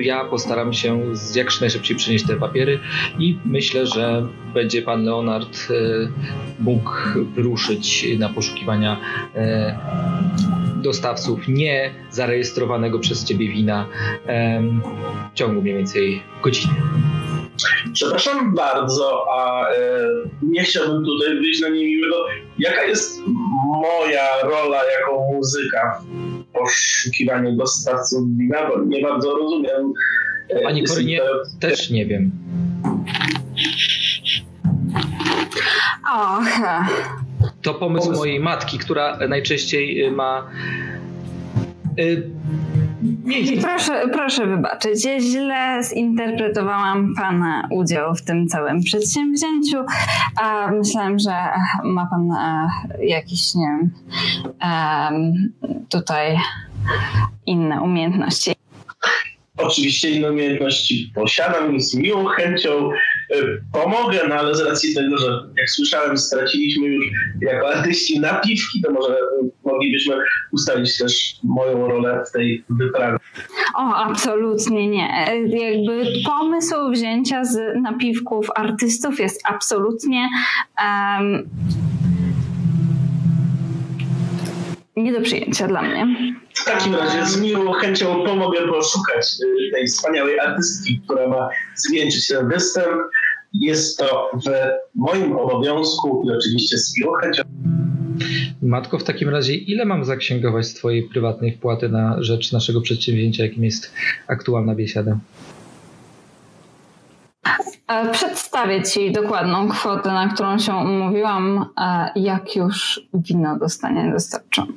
ja 0.00 0.24
postaram 0.24 0.72
się 0.72 1.00
jak 1.34 1.60
najszybciej 1.60 1.96
przynieść 1.96 2.26
te 2.26 2.36
papiery 2.36 2.78
i 3.18 3.38
myślę, 3.44 3.86
że 3.86 4.26
będzie 4.54 4.82
pan 4.82 5.04
Leonard 5.04 5.68
mógł 6.60 6.90
wyruszyć 7.34 8.06
na 8.18 8.28
poszukiwania 8.28 9.00
dostawców 10.86 11.48
nie 11.48 11.90
zarejestrowanego 12.10 12.98
przez 12.98 13.24
ciebie 13.24 13.48
wina 13.48 13.86
em, 14.26 14.82
w 15.32 15.34
ciągu 15.38 15.62
mniej 15.62 15.74
więcej 15.74 16.22
godziny. 16.42 16.74
Przepraszam 17.92 18.54
bardzo, 18.54 19.24
a 19.32 19.68
e, 19.70 19.74
nie 20.42 20.62
chciałbym 20.62 21.04
tutaj 21.04 21.34
wyjść 21.38 21.60
na 21.60 21.68
niemiłego. 21.68 22.16
Jaka 22.58 22.84
jest 22.84 23.20
moja 23.82 24.28
rola 24.42 24.76
jako 25.00 25.20
muzyka 25.32 26.00
w 26.00 26.58
poszukiwaniu 26.58 27.56
dostawców 27.56 28.36
wina? 28.38 28.68
Bo 28.68 28.84
nie 28.84 29.02
bardzo 29.02 29.36
rozumiem. 29.36 29.92
e, 30.48 30.60
Pani 30.62 30.84
Korynie, 30.84 31.18
to- 31.18 31.60
też 31.68 31.90
nie 31.90 32.06
wiem. 32.06 32.30
Och, 36.14 36.46
To 37.66 37.74
pomysł 37.74 38.12
mojej 38.12 38.40
matki, 38.40 38.78
która 38.78 39.18
najczęściej 39.28 40.04
y, 40.04 40.10
ma 40.10 40.50
y, 41.98 42.30
nie, 43.24 43.62
proszę, 43.62 44.08
proszę 44.12 44.46
wybaczyć, 44.46 45.04
ja 45.04 45.20
źle 45.20 45.80
zinterpretowałam 45.84 47.14
Pana 47.16 47.68
udział 47.70 48.14
w 48.14 48.22
tym 48.22 48.48
całym 48.48 48.82
przedsięwzięciu, 48.82 49.76
a 50.36 50.70
myślałem, 50.70 51.18
że 51.18 51.32
ma 51.84 52.06
Pan 52.10 52.32
e, 52.32 52.68
jakiś, 53.06 53.54
nie 53.54 53.66
wiem, 53.66 53.90
em, 54.60 55.52
tutaj 55.88 56.38
inne 57.46 57.82
umiejętności. 57.82 58.52
Oczywiście 59.56 60.10
inne 60.10 60.30
umiejętności 60.30 61.12
posiadam 61.14 61.76
i 61.76 61.80
z 61.80 61.94
miłą 61.94 62.24
chęcią 62.26 62.90
pomogę, 63.72 64.20
no 64.28 64.34
ale 64.34 64.54
z 64.54 64.60
racji 64.60 64.94
tego, 64.94 65.18
że 65.18 65.26
jak 65.58 65.70
słyszałem, 65.70 66.18
straciliśmy 66.18 66.86
już 66.86 67.06
jako 67.40 67.68
artyści 67.68 68.20
napiwki, 68.20 68.82
to 68.82 68.92
może 68.92 69.16
moglibyśmy 69.64 70.14
ustalić 70.52 70.98
też 70.98 71.36
moją 71.44 71.88
rolę 71.88 72.24
w 72.28 72.32
tej 72.32 72.64
wyprawie. 72.70 73.18
O, 73.74 73.94
absolutnie 73.94 74.88
nie. 74.88 75.08
Jakby 75.48 76.06
pomysł 76.24 76.90
wzięcia 76.90 77.44
z 77.44 77.58
napiwków 77.82 78.46
artystów 78.56 79.20
jest 79.20 79.42
absolutnie 79.44 80.28
um, 80.78 81.48
nie 84.96 85.12
do 85.12 85.20
przyjęcia 85.20 85.68
dla 85.68 85.82
mnie. 85.82 86.06
W 86.54 86.64
takim 86.64 86.94
razie 86.94 87.26
z 87.26 87.40
miłą 87.40 87.72
chęcią 87.72 88.24
pomogę 88.24 88.68
poszukać 88.68 89.26
y, 89.26 89.72
tej 89.72 89.86
wspaniałej 89.86 90.40
artystki, 90.40 91.00
która 91.04 91.28
ma 91.28 91.48
zwieńczyć 91.74 92.28
ten 92.28 92.48
występ. 92.48 92.96
Jest 93.52 93.98
to 93.98 94.30
w 94.34 94.50
moim 94.94 95.36
obowiązku 95.36 96.22
i 96.26 96.30
oczywiście 96.30 96.78
z 96.78 96.98
miłą 96.98 97.12
chęcią. 97.12 97.42
Matko, 98.62 98.98
w 98.98 99.04
takim 99.04 99.28
razie 99.28 99.54
ile 99.54 99.84
mam 99.84 100.04
zaksięgować 100.04 100.66
z 100.66 100.74
Twojej 100.74 101.02
prywatnej 101.02 101.52
wpłaty 101.52 101.88
na 101.88 102.22
rzecz 102.22 102.52
naszego 102.52 102.80
przedsięwzięcia, 102.80 103.44
jakim 103.44 103.64
jest 103.64 103.92
aktualna 104.28 104.74
biesiada? 104.74 105.18
E, 107.88 108.10
przedstawię 108.12 108.82
Ci 108.82 109.12
dokładną 109.12 109.68
kwotę, 109.68 110.08
na 110.08 110.28
którą 110.28 110.58
się 110.58 110.74
umówiłam, 110.74 111.66
e, 111.78 112.10
jak 112.16 112.56
już 112.56 113.00
wino 113.14 113.58
dostanie 113.58 114.12
dostarczone. 114.12 114.72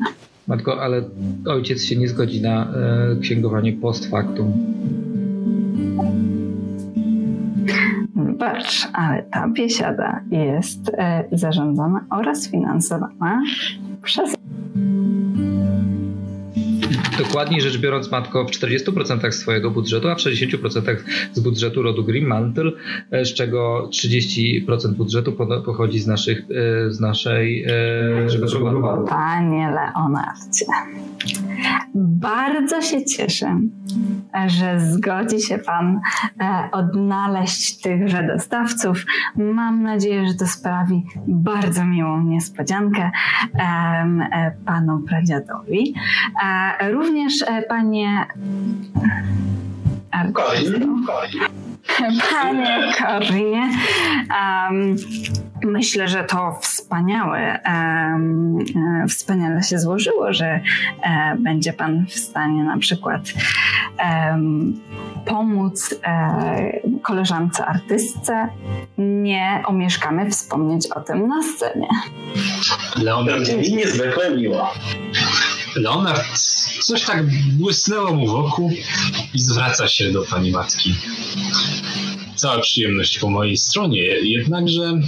Matko, 0.47 0.81
ale 0.81 1.01
ojciec 1.47 1.83
się 1.83 1.95
nie 1.95 2.07
zgodzi 2.07 2.41
na 2.41 2.63
e, 2.63 3.19
księgowanie 3.21 3.73
post 3.73 4.11
factum. 4.11 4.53
Wybacz, 8.39 8.87
ale 8.93 9.23
ta 9.23 9.47
biesiada 9.47 10.21
jest 10.31 10.91
zarządzana 11.31 12.05
oraz 12.09 12.47
finansowana 12.47 13.41
przez 14.03 14.35
Dokładniej 17.19 17.61
rzecz 17.61 17.77
biorąc, 17.77 18.11
matko, 18.11 18.45
w 18.45 18.51
40% 18.51 19.31
swojego 19.31 19.71
budżetu, 19.71 20.09
a 20.09 20.15
w 20.15 20.17
60% 20.17 20.95
z 21.33 21.39
budżetu 21.39 21.81
rodu 21.81 22.03
Green 22.03 22.25
Mantle, 22.25 22.71
e, 23.11 23.25
z 23.25 23.33
czego 23.33 23.89
30% 23.91 24.93
budżetu 24.93 25.31
pochodzi 25.65 25.99
z, 25.99 26.07
naszych, 26.07 26.39
e, 26.39 26.91
z 26.91 26.99
naszej 26.99 27.63
e, 27.63 28.29
Panie 29.09 29.71
Leonardzie, 29.71 30.65
bardzo 31.95 32.81
się 32.81 33.05
cieszę, 33.05 33.59
że 34.47 34.79
zgodzi 34.79 35.41
się 35.41 35.57
Pan 35.57 35.99
odnaleźć 36.71 37.81
tychże 37.81 38.27
dostawców. 38.27 39.05
Mam 39.35 39.83
nadzieję, 39.83 40.27
że 40.27 40.33
to 40.33 40.47
sprawi 40.47 41.05
bardzo 41.27 41.85
miłą 41.85 42.23
niespodziankę 42.23 43.11
Panu 44.65 44.99
pradziadowi. 44.99 45.93
Również 46.91 47.08
również 47.09 47.41
e, 47.41 47.61
panie. 47.61 48.25
Panie 52.31 52.93
Korinie, 52.97 53.69
um, 54.69 54.95
myślę, 55.63 56.07
że 56.07 56.23
to 56.23 56.57
wspaniałe, 56.61 57.59
um, 57.65 58.57
wspaniale 59.09 59.63
się 59.63 59.79
złożyło, 59.79 60.33
że 60.33 60.59
um, 61.03 61.43
będzie 61.43 61.73
Pan 61.73 62.05
w 62.05 62.13
stanie 62.13 62.63
na 62.63 62.77
przykład 62.77 63.21
pomóc 65.25 65.95
koleżance 67.01 67.65
artystce. 67.65 68.47
Nie 68.97 69.63
omieszkamy 69.65 70.29
wspomnieć 70.29 70.87
o 70.87 70.99
tym 70.99 71.27
na 71.27 71.43
scenie. 71.43 71.87
Leonard 73.03 73.57
mi 73.57 73.75
niezwykle 73.75 74.31
miło. 74.31 74.73
Leonard 75.75 76.39
coś 76.81 77.05
tak 77.05 77.25
błysnęło 77.51 78.13
mu 78.13 78.27
wokół 78.27 78.71
i 79.33 79.39
zwraca 79.39 79.87
się 79.87 80.11
do 80.11 80.21
pani 80.21 80.51
matki 80.51 80.95
cała 82.39 82.59
przyjemność 82.59 83.19
po 83.19 83.29
mojej 83.29 83.57
stronie, 83.57 84.01
jednakże 84.05 84.99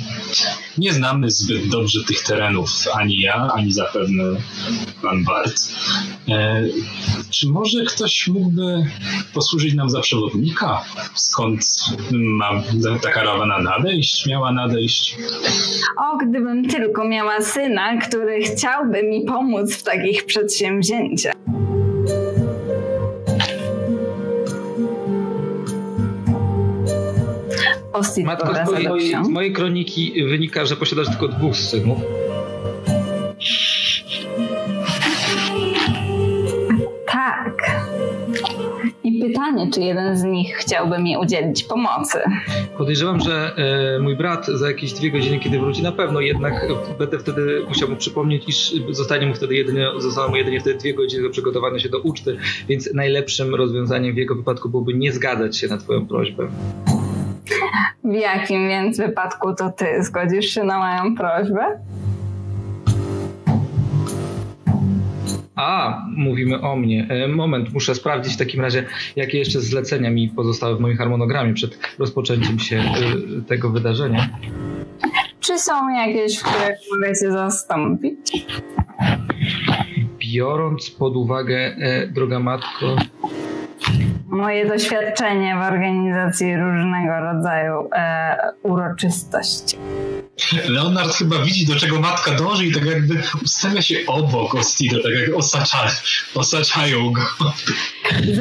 nie 0.78 0.94
znamy 0.94 1.32
zbyt 1.32 1.68
dobrze 1.70 2.00
tych 2.08 2.24
terenów, 2.24 2.70
ani 2.94 3.20
ja, 3.20 3.50
ani 3.56 3.72
zapewne 3.72 4.24
pan 5.02 5.24
Bart. 5.24 5.54
E, 6.30 6.64
czy 7.30 7.48
może 7.48 7.84
ktoś 7.86 8.28
mógłby 8.28 8.86
posłużyć 9.34 9.74
nam 9.74 9.90
za 9.90 10.02
przewodnika? 10.02 10.86
Skąd 11.16 11.66
ma 12.12 12.64
ta 13.02 13.12
karawana 13.12 13.60
nadejść, 13.60 14.26
miała 14.26 14.52
nadejść? 14.52 15.18
O, 15.98 16.18
gdybym 16.18 16.68
tylko 16.68 17.08
miała 17.08 17.42
syna, 17.42 17.98
który 17.98 18.44
chciałby 18.44 19.04
mi 19.04 19.26
pomóc 19.26 19.76
w 19.76 19.84
takich 19.84 20.26
przedsięwzięciach. 20.26 21.41
Ostit 27.94 28.26
Matko, 28.26 28.54
z 28.66 28.88
mojej, 28.88 29.26
z 29.26 29.28
mojej 29.28 29.54
kroniki 29.54 30.26
wynika, 30.30 30.66
że 30.66 30.76
posiadasz 30.76 31.08
tylko 31.08 31.28
dwóch 31.28 31.56
synów. 31.56 31.98
Tak. 37.12 37.72
I 39.04 39.22
pytanie, 39.22 39.72
czy 39.74 39.82
jeden 39.82 40.18
z 40.18 40.24
nich 40.24 40.56
chciałby 40.56 41.00
mi 41.00 41.18
udzielić 41.18 41.64
pomocy. 41.64 42.18
Podejrzewam, 42.78 43.20
że 43.20 43.56
e, 43.96 44.00
mój 44.00 44.16
brat 44.16 44.48
za 44.48 44.68
jakieś 44.68 44.94
dwie 44.94 45.12
godziny, 45.12 45.40
kiedy 45.40 45.60
wróci, 45.60 45.84
na 45.84 45.92
pewno 45.92 46.20
jednak 46.20 46.68
będę 47.00 47.20
wtedy 47.20 47.66
musiał 47.68 47.90
mu 47.90 47.96
przypomnieć, 47.96 48.44
iż 48.48 48.74
zostanie 48.90 49.28
mu 49.28 49.34
wtedy 49.34 49.56
jedynie, 49.56 49.88
zostaną 49.98 50.30
mu 50.30 50.36
jedynie 50.36 50.60
wtedy 50.60 50.80
dwie 50.80 50.94
godziny 50.94 51.24
do 51.24 51.30
przygotowania 51.30 51.80
się 51.80 51.90
do 51.90 52.00
uczty, 52.00 52.38
więc 52.70 52.94
najlepszym 52.94 53.56
rozwiązaniem 53.56 54.14
w 54.14 54.18
jego 54.18 54.36
wypadku 54.36 54.70
byłoby 54.70 54.94
nie 54.94 55.12
zgadzać 55.12 55.58
się 55.58 55.68
na 55.68 55.78
twoją 55.78 56.08
prośbę. 56.08 56.48
W 58.04 58.14
jakim 58.14 58.68
więc 58.68 58.98
wypadku 58.98 59.56
to 59.56 59.72
ty 59.72 60.04
zgodzisz 60.04 60.46
się 60.46 60.64
na 60.64 60.80
moją 60.80 61.16
prośbę? 61.16 61.80
A, 65.56 66.02
mówimy 66.18 66.62
o 66.62 66.76
mnie. 66.76 67.08
E, 67.10 67.28
moment, 67.28 67.74
muszę 67.74 67.96
sprawdzić 67.96 68.34
w 68.34 68.38
takim 68.38 68.62
razie, 68.62 68.86
jakie 69.16 69.38
jeszcze 69.38 69.60
zlecenia 69.60 70.12
mi 70.12 70.30
pozostały 70.30 70.78
w 70.78 70.80
moim 70.80 70.98
harmonogramie 70.98 71.54
przed 71.54 71.80
rozpoczęciem 72.00 72.60
się 72.60 72.78
e, 72.78 73.42
tego 73.48 73.70
wydarzenia. 73.70 74.30
Czy 75.40 75.60
są 75.60 75.90
jakieś, 75.90 76.40
w 76.40 76.44
których 76.44 76.78
mogę 76.92 77.16
się 77.16 77.32
zastąpić? 77.32 78.46
Biorąc 80.34 80.90
pod 80.90 81.16
uwagę, 81.16 81.58
e, 81.58 82.08
droga 82.08 82.40
matko, 82.40 82.96
moje 84.32 84.68
doświadczenie 84.68 85.56
w 85.56 85.62
organizacji 85.62 86.58
różnego 86.58 87.20
rodzaju 87.20 87.90
e, 87.96 88.38
uroczystości. 88.64 89.78
Leonard 90.68 91.14
chyba 91.16 91.40
widzi, 91.40 91.66
do 91.66 91.76
czego 91.76 92.00
matka 92.00 92.32
dąży 92.32 92.66
i 92.66 92.74
tak 92.74 92.86
jakby 92.86 93.22
ustawia 93.44 93.82
się 93.82 93.96
obok 94.08 94.56
Ostido, 94.56 95.04
tak 95.04 95.12
jak 95.12 95.38
osacza, 95.38 95.78
osaczają 96.36 97.12
go. 97.12 97.22
Z, 98.34 98.40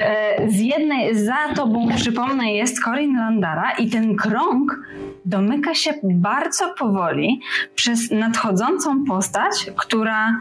e, 0.00 0.50
z 0.50 0.60
jednej, 0.60 1.24
za 1.24 1.54
tobą, 1.54 1.88
przypomnę, 1.96 2.52
jest 2.52 2.84
Corin 2.84 3.16
Landara 3.16 3.72
i 3.78 3.90
ten 3.90 4.16
krąg 4.16 4.80
domyka 5.24 5.74
się 5.74 5.94
bardzo 6.02 6.74
powoli 6.78 7.40
przez 7.74 8.10
nadchodzącą 8.10 9.04
postać, 9.04 9.70
która 9.76 10.40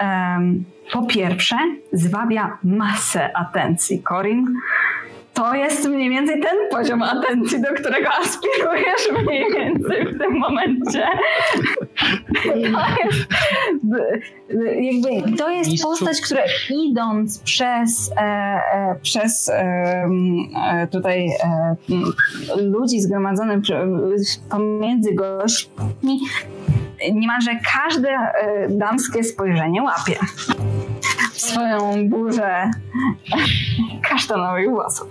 um, 0.00 0.64
po 0.92 1.02
pierwsze 1.06 1.56
zwabia 1.92 2.58
masę 2.64 3.36
atencji. 3.36 4.02
Corin 4.02 4.54
to 5.34 5.54
jest 5.54 5.88
mniej 5.88 6.10
więcej 6.10 6.40
ten 6.40 6.56
poziom 6.70 7.02
atencji, 7.02 7.62
do 7.62 7.68
którego 7.68 8.08
aspirujesz 8.08 9.24
mniej 9.26 9.44
więcej 9.52 10.06
w 10.06 10.18
tym 10.18 10.38
momencie. 10.38 11.06
To 12.42 12.56
jest, 12.56 13.28
jakby, 14.80 15.36
to 15.36 15.50
jest 15.50 15.82
postać, 15.82 16.20
która 16.20 16.42
idąc 16.70 17.38
przez, 17.38 18.12
e, 18.16 18.20
e, 18.20 18.96
przez 19.02 19.48
e, 19.48 20.88
tutaj 20.90 21.28
ludzi 22.56 23.00
zgromadzonych 23.00 23.58
pomiędzy 24.50 25.14
gośćmi, 25.14 26.20
niemalże 27.12 27.50
każde 27.74 28.18
damskie 28.68 29.24
spojrzenie 29.24 29.82
łapie 29.82 30.16
swoją 31.42 32.08
burzę 32.08 32.70
kasztanowych 34.08 34.70
włosów. 34.70 35.08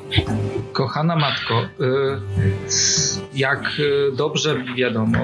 Kochana 0.73 1.15
matko, 1.15 1.61
jak 3.33 3.71
dobrze 4.13 4.63
wiadomo, 4.77 5.17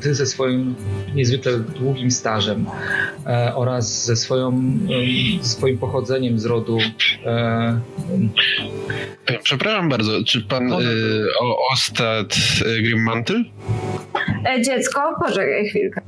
ty 0.00 0.14
ze 0.14 0.26
swoim 0.26 0.74
niezwykle 1.14 1.58
długim 1.58 2.10
stażem 2.10 2.66
oraz 3.54 4.04
ze 4.04 4.16
swoją, 4.16 4.62
swoim 5.40 5.78
pochodzeniem 5.78 6.38
z 6.38 6.44
rodu. 6.44 6.78
Przepraszam 9.42 9.88
bardzo, 9.88 10.12
czy 10.26 10.40
pan 10.40 10.72
o 11.40 11.56
Ostad 11.72 12.34
Grimmantle? 12.82 13.44
Dziecko, 14.64 15.00
poczekaj 15.20 15.68
chwilkę 15.68 16.00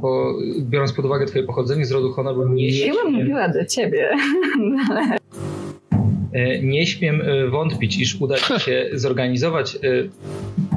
bo 0.00 0.34
biorąc 0.60 0.92
pod 0.92 1.04
uwagę 1.04 1.26
twoje 1.26 1.44
pochodzenie 1.44 1.86
z 1.86 1.92
rodu 1.92 2.12
Honor, 2.12 2.50
nie 2.50 2.72
śmiem... 2.72 3.12
mówiła 3.12 3.48
do 3.48 3.64
ciebie, 3.64 4.10
ale... 4.90 5.16
E, 6.36 6.62
nie 6.62 6.86
śmiem 6.86 7.22
e, 7.22 7.48
wątpić, 7.48 7.98
iż 7.98 8.20
uda 8.20 8.36
ci 8.36 8.60
się 8.60 8.86
zorganizować, 9.04 9.76
e, 9.76 9.78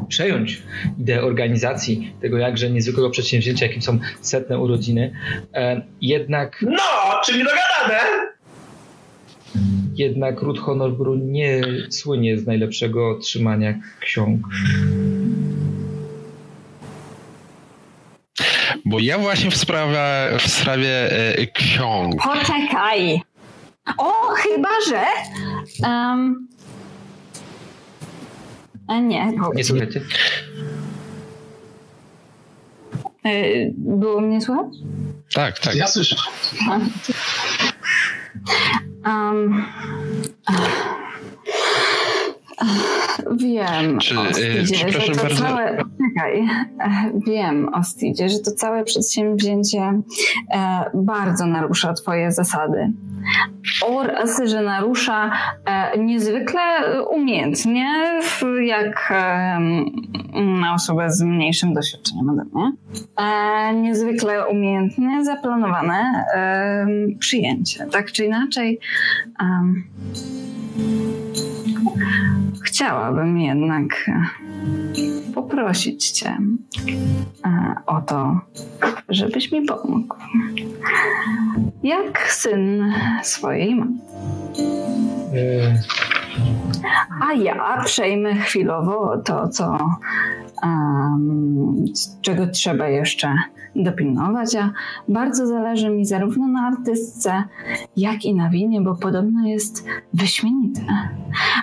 przejąć 0.08 0.62
ideę 1.00 1.22
organizacji 1.22 2.14
tego 2.22 2.38
jakże 2.38 2.70
niezwykłego 2.70 3.10
przedsięwzięcia, 3.10 3.66
jakim 3.66 3.82
są 3.82 4.00
setne 4.22 4.60
urodziny. 4.60 5.14
Jednak... 6.02 6.66
No, 6.68 7.22
czyli 7.26 7.40
dogadane! 7.40 8.30
Jednak 9.96 10.42
ród 10.42 10.60
Honorbru 10.60 11.16
nie 11.16 11.62
słynie 11.90 12.38
z 12.38 12.46
najlepszego 12.46 13.20
trzymania 13.20 13.80
ksiąg. 14.00 14.42
Bo 18.90 19.00
ja 19.00 19.18
właśnie 19.18 19.52
w 19.52 19.58
sprawie, 19.58 19.98
w 20.40 20.52
sprawie 20.52 21.12
e, 21.38 21.48
ksiąg. 21.48 22.24
Poczekaj. 22.24 23.22
O, 23.98 24.12
chyba 24.36 24.70
że. 24.90 25.06
Um, 25.84 26.48
a 28.88 29.00
nie. 29.00 29.34
Nie 29.56 29.64
słuchajcie. 29.64 30.02
E, 33.26 33.32
było 33.78 34.22
mnie 34.22 34.42
słuchać? 34.42 34.68
Tak, 35.34 35.60
tak. 35.60 35.76
Ja 35.76 35.88
słyszę. 35.88 36.16
Um, 39.06 39.66
Wiem, 43.44 44.00
Czy, 44.00 44.20
Ostidzie, 44.20 44.92
że 44.92 45.00
to 45.00 45.22
bardzo... 45.22 45.44
całe... 45.44 45.78
Czekaj. 45.78 46.48
Wiem, 47.28 47.70
Ostidzie, 47.74 48.30
że 48.30 48.40
to 48.40 48.52
całe 48.52 48.84
przedsięwzięcie 48.84 50.02
e, 50.52 50.92
bardzo 50.94 51.46
narusza 51.46 51.94
twoje 51.94 52.32
zasady. 52.32 52.94
Oraz, 53.86 54.42
że 54.46 54.62
narusza 54.62 55.32
e, 55.66 55.98
niezwykle 55.98 56.62
umiejętnie, 57.12 58.20
jak 58.62 59.12
e, 59.12 59.60
na 60.62 60.74
osobę 60.74 61.12
z 61.12 61.22
mniejszym 61.22 61.74
doświadczeniem 61.74 62.30
ode 62.30 62.44
mnie. 62.54 62.72
E, 63.18 63.74
niezwykle 63.74 64.48
umiejętnie 64.48 65.26
zaplanowane 65.26 66.26
e, 66.36 66.88
przyjęcie. 67.20 67.86
Tak 67.92 68.12
czy 68.12 68.26
inaczej 68.26 68.80
chciałabym 72.70 73.40
jednak 73.40 73.84
e, 74.08 75.34
poprosić 75.34 76.12
Cię 76.12 76.38
e, 77.46 77.76
o 77.86 78.02
to, 78.02 78.40
żebyś 79.10 79.52
mi 79.52 79.66
pomógł. 79.66 80.16
Jak 81.84 82.32
syn 82.32 82.94
swojej 83.24 83.76
mamy. 83.76 83.98
A 87.30 87.34
ja 87.34 87.84
przejmę 87.86 88.36
chwilowo 88.36 89.18
to, 89.26 89.48
co 89.48 89.78
um, 90.64 91.86
czego 92.22 92.48
trzeba 92.48 92.88
jeszcze 92.88 93.36
dopilnować, 93.76 94.56
a 94.56 94.72
bardzo 95.08 95.48
zależy 95.48 95.90
mi 95.90 96.06
zarówno 96.06 96.48
na 96.48 96.68
artystce, 96.68 97.44
jak 97.98 98.26
i 98.26 98.36
na 98.36 98.50
winie, 98.50 98.82
bo 98.82 98.96
podobno 98.96 99.48
jest 99.48 99.86
wyśmienite. 100.14 100.82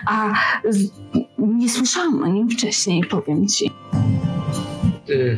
A 0.07 0.33
z, 0.69 0.91
nie 1.37 1.69
słyszałam 1.69 2.23
o 2.23 2.27
nim 2.27 2.49
wcześniej, 2.49 3.03
powiem 3.03 3.47
ci. 3.47 3.71
Y 5.09 5.37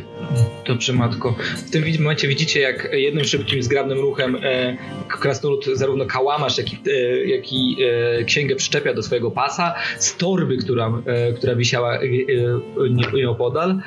Dobrze, 0.66 0.92
matko. 0.92 1.34
W 1.66 1.70
tym 1.70 1.84
momencie 2.00 2.28
widzicie, 2.28 2.60
jak 2.60 2.88
jednym 2.92 3.24
szybkim, 3.24 3.62
zgrabnym 3.62 3.98
ruchem 3.98 4.36
e, 4.42 4.76
krasnolud 5.08 5.66
zarówno 5.74 6.06
kałamarz, 6.06 6.58
jak 6.58 6.72
i, 6.72 6.78
e, 6.90 7.26
jak 7.26 7.52
i 7.52 7.76
e, 8.20 8.24
księgę 8.24 8.56
przyczepia 8.56 8.94
do 8.94 9.02
swojego 9.02 9.30
pasa 9.30 9.74
z 9.98 10.16
torby, 10.16 10.56
która, 10.56 10.92
e, 11.06 11.32
która 11.32 11.54
wisiała 11.54 11.94
e, 11.94 12.00
e, 12.00 13.10
nieopodal. 13.14 13.80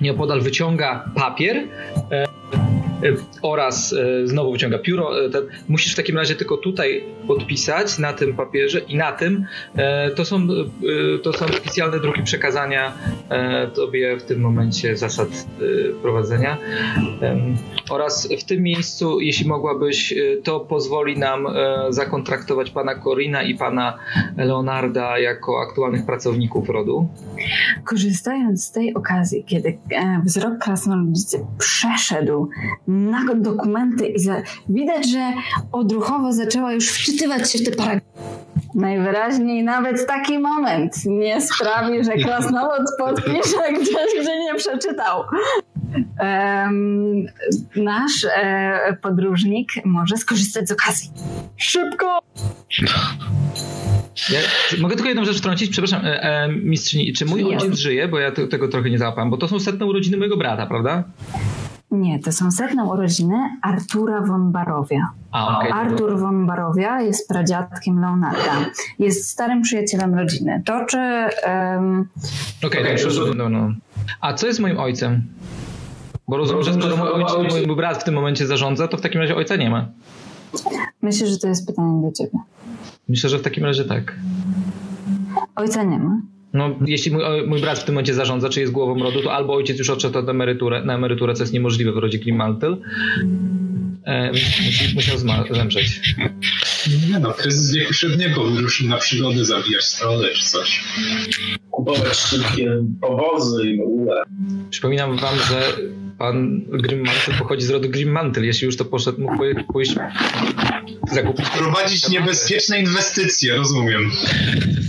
Nieopodal 0.00 0.40
wyciąga 0.40 1.04
papier 1.14 1.66
E, 2.10 2.29
oraz 3.42 3.92
e, 3.92 4.26
znowu 4.26 4.52
wyciąga 4.52 4.78
pióro. 4.78 5.24
E, 5.26 5.30
musisz 5.68 5.92
w 5.92 5.96
takim 5.96 6.16
razie 6.16 6.34
tylko 6.34 6.56
tutaj 6.56 7.04
podpisać 7.26 7.98
na 7.98 8.12
tym 8.12 8.34
papierze 8.34 8.78
i 8.78 8.96
na 8.96 9.12
tym 9.12 9.44
to 10.16 10.24
są, 10.24 10.48
to 11.22 11.32
są 11.32 11.44
oficjalne 11.46 12.00
druki 12.00 12.22
przekazania 12.22 12.92
tobie 13.74 14.16
w 14.16 14.22
tym 14.22 14.40
momencie 14.40 14.96
zasad 14.96 15.28
prowadzenia. 16.02 16.58
Oraz 17.90 18.28
w 18.40 18.44
tym 18.44 18.62
miejscu, 18.62 19.20
jeśli 19.20 19.48
mogłabyś, 19.48 20.14
to 20.44 20.60
pozwoli 20.60 21.18
nam 21.18 21.46
zakontraktować 21.90 22.70
pana 22.70 23.00
Corina 23.02 23.42
i 23.42 23.54
pana 23.54 23.98
Leonarda 24.36 25.18
jako 25.18 25.60
aktualnych 25.68 26.06
pracowników 26.06 26.68
rodu. 26.68 27.08
Korzystając 27.84 28.64
z 28.64 28.72
tej 28.72 28.94
okazji, 28.94 29.44
kiedy 29.44 29.78
wzrok 30.24 30.58
krasnoludzicy 30.58 31.46
przeszedł 31.58 32.48
na 32.90 33.34
dokumenty 33.34 34.06
i 34.06 34.18
za... 34.18 34.42
widać, 34.68 35.10
że 35.10 35.32
odruchowo 35.72 36.32
zaczęła 36.32 36.72
już 36.72 36.88
wczytywać 36.88 37.52
się 37.52 37.58
w 37.58 37.64
te 37.64 37.70
paragrafy. 37.70 38.10
Najwyraźniej 38.74 39.64
nawet 39.64 40.06
taki 40.06 40.38
moment 40.38 40.94
nie 41.06 41.40
sprawi, 41.40 42.04
że 42.04 42.12
krasnolud 42.12 42.88
podpisze 43.04 43.72
gdzieś, 43.72 44.22
gdzie 44.22 44.38
nie 44.38 44.54
przeczytał. 44.54 45.24
Um, 46.20 47.26
nasz 47.76 48.26
e, 48.36 48.96
podróżnik 49.02 49.68
może 49.84 50.16
skorzystać 50.16 50.68
z 50.68 50.72
okazji. 50.72 51.10
Szybko! 51.56 52.18
Ja, 54.32 54.38
mogę 54.80 54.94
tylko 54.94 55.08
jedną 55.08 55.24
rzecz 55.24 55.38
wtrącić? 55.38 55.70
Przepraszam, 55.70 56.04
e, 56.04 56.22
e, 56.22 56.48
mistrzyni, 56.48 57.12
czy 57.12 57.24
mój 57.24 57.44
ojciec 57.44 57.78
żyje? 57.78 58.08
Bo 58.08 58.18
ja 58.18 58.32
tego 58.32 58.68
trochę 58.68 58.90
nie 58.90 58.98
załapałem, 58.98 59.30
bo 59.30 59.36
to 59.36 59.48
są 59.48 59.60
setne 59.60 59.86
urodziny 59.86 60.16
mojego 60.16 60.36
brata, 60.36 60.66
prawda? 60.66 61.04
Nie, 61.90 62.18
to 62.18 62.32
są 62.32 62.50
setne 62.50 62.84
urodziny 62.84 63.36
Artura 63.62 64.22
von 64.22 64.52
Barowia. 64.52 65.10
A, 65.30 65.58
okay. 65.58 65.72
Artur 65.72 66.18
von 66.18 66.46
Barowia 66.46 67.00
jest 67.00 67.28
pradziadkiem 67.28 68.00
Leonarda. 68.00 68.56
Jest 68.98 69.28
starym 69.28 69.62
przyjacielem 69.62 70.14
rodziny. 70.14 70.62
To 70.64 70.84
czy... 70.84 70.96
Um... 70.96 72.08
Okej, 72.66 72.82
okay, 72.82 72.94
okay, 72.94 73.34
no, 73.36 73.48
no. 73.48 73.72
A 74.20 74.34
co 74.34 74.46
jest 74.46 74.60
moim 74.60 74.78
ojcem? 74.78 75.22
Bo 76.28 76.36
rozumiem, 76.36 76.62
że 76.62 76.74
skoro 76.74 76.96
mój, 76.96 77.08
ojciec, 77.08 77.66
mój 77.66 77.76
brat 77.76 77.98
w 77.98 78.04
tym 78.04 78.14
momencie 78.14 78.46
zarządza, 78.46 78.88
to 78.88 78.96
w 78.96 79.00
takim 79.00 79.20
razie 79.20 79.36
ojca 79.36 79.56
nie 79.56 79.70
ma. 79.70 79.88
Myślę, 81.02 81.26
że 81.26 81.38
to 81.38 81.48
jest 81.48 81.66
pytanie 81.66 82.02
do 82.02 82.12
ciebie. 82.12 82.38
Myślę, 83.08 83.30
że 83.30 83.38
w 83.38 83.42
takim 83.42 83.64
razie 83.64 83.84
tak. 83.84 84.16
Ojca 85.56 85.82
nie 85.82 85.98
ma. 85.98 86.20
No, 86.52 86.78
jeśli 86.86 87.12
mój, 87.12 87.22
mój, 87.46 87.60
brat 87.60 87.78
w 87.78 87.84
tym 87.84 87.94
momencie 87.94 88.14
zarządza, 88.14 88.48
czy 88.48 88.60
jest 88.60 88.72
głową 88.72 89.02
rodu, 89.02 89.22
to 89.22 89.32
albo 89.32 89.54
ojciec 89.54 89.78
już 89.78 89.90
odszedł 89.90 90.22
na 90.22 90.30
emeryturę, 90.30 90.84
na 90.84 90.94
emeryturę 90.94 91.34
co 91.34 91.42
jest 91.42 91.52
niemożliwe 91.52 91.92
w 91.92 91.96
rodzie 91.96 92.18
Grimmantle, 92.18 92.76
e, 94.06 94.32
musiał 94.94 95.18
zemrzeć. 95.50 96.00
Nie 97.10 97.18
no, 97.18 97.32
kryzys 97.32 97.74
wieku 97.74 97.92
średniego 97.92 98.44
wyruszył 98.44 98.88
na 98.88 98.96
przygody 98.96 99.44
zabijać 99.44 99.84
strony 99.84 100.28
czy 100.34 100.44
coś. 100.44 100.84
Kupować 101.70 102.16
szybkie 102.16 102.84
powozy 103.00 103.70
i 103.70 103.78
w 103.78 103.80
ogóle. 103.80 104.22
Przypominam 104.70 105.16
wam, 105.16 105.34
że 105.38 105.76
pan 106.20 106.60
Grimmantle 106.68 107.34
pochodzi 107.38 107.66
z 107.66 107.70
rodu 107.70 107.88
Grimmantle. 107.88 108.46
Jeśli 108.46 108.66
już 108.66 108.76
to 108.76 108.84
poszedł, 108.84 109.20
mógł 109.20 109.44
pójść 109.72 109.94
zakupić... 111.12 111.50
Prowadzić 111.50 112.08
niebezpieczne 112.08 112.80
inwestycje, 112.80 113.56
rozumiem. 113.56 114.10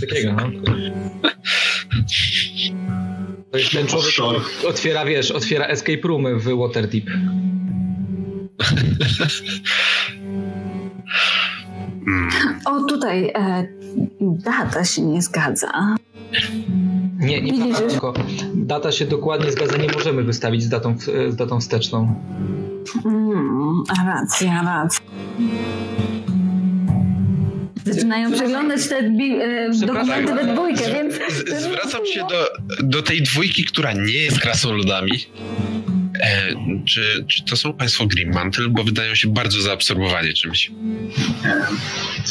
takiego, 0.00 0.32
no. 0.32 0.50
To 3.50 3.58
jest 3.58 3.72
ten 3.72 3.86
człowiek, 3.86 4.12
który 4.12 4.38
otwiera, 4.68 5.04
wiesz, 5.04 5.30
otwiera 5.30 5.66
escape 5.66 6.08
roomy 6.08 6.36
w 6.36 6.44
Waterdeep. 6.58 7.04
O, 12.64 12.84
tutaj 12.84 13.32
e, 13.34 13.68
data 14.20 14.84
się 14.84 15.02
nie 15.02 15.22
zgadza. 15.22 15.96
Nie, 17.18 17.42
nie 17.42 17.52
Widzisz, 17.52 17.78
tylko 17.78 18.14
data 18.54 18.92
się 18.92 19.06
dokładnie 19.06 19.52
zgadza, 19.52 19.76
nie 19.76 19.92
możemy 19.92 20.22
wystawić 20.22 20.62
z 20.62 20.68
datą, 20.68 20.96
z 21.28 21.36
datą 21.36 21.60
wsteczną. 21.60 22.14
Mm, 23.04 23.82
racja, 24.06 24.62
racja. 24.62 25.00
zaczynają 27.84 28.32
przeglądać 28.32 28.88
te 28.88 28.98
e, 28.98 29.86
dokumenty 29.86 30.34
we 30.34 30.54
dwójkę, 30.54 30.82
więc... 30.92 31.14
Zwracam 31.62 32.06
się 32.06 32.20
do, 32.30 32.48
do 32.82 33.02
tej 33.02 33.22
dwójki, 33.22 33.64
która 33.64 33.92
nie 33.92 34.12
jest 34.12 34.40
krasnoludami. 34.40 35.12
E, 36.20 36.54
czy, 36.84 37.24
czy 37.28 37.44
to 37.44 37.56
są 37.56 37.72
Państwo 37.72 38.06
Green 38.06 38.52
Bo 38.70 38.84
wydają 38.84 39.14
się 39.14 39.28
bardzo 39.28 39.62
zaabsorbowani 39.62 40.34
czymś. 40.34 40.70
E, 41.44 41.66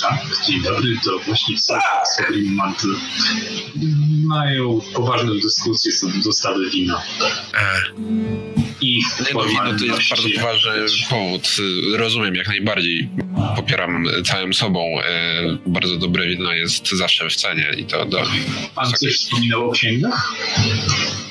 tak, 0.01 0.19
dzień 0.47 0.61
dobry, 0.61 0.95
to 1.03 1.19
właśnie 1.19 1.57
są 1.57 1.73
Państwo 1.73 2.23
Green 2.33 2.57
Mają 4.23 4.81
poważną 4.93 5.33
dyskusję 5.39 5.91
co 5.91 6.07
do 6.07 6.19
dostawy 6.23 6.69
wina. 6.69 7.01
E 7.53 7.81
ich 8.81 9.05
no, 9.33 9.43
no 9.63 9.79
to 9.79 9.85
jest 9.85 10.09
bardzo 10.09 10.29
poważny 10.35 10.71
powód. 11.09 11.47
Rozumiem 11.97 12.35
jak 12.35 12.47
najbardziej. 12.47 13.09
Popieram 13.55 14.05
całym 14.25 14.53
sobą. 14.53 15.01
E, 15.01 15.57
bardzo 15.65 15.97
dobre 15.97 16.27
wino 16.27 16.53
jest 16.53 16.91
zawsze 16.91 17.29
w 17.29 17.35
cenie 17.35 17.67
i 17.77 17.85
to 17.85 18.05
do... 18.05 18.23
Pan 18.75 18.93
coś 18.93 19.15
wspominał 19.15 19.69
o 19.69 19.71
księgach? 19.71 20.33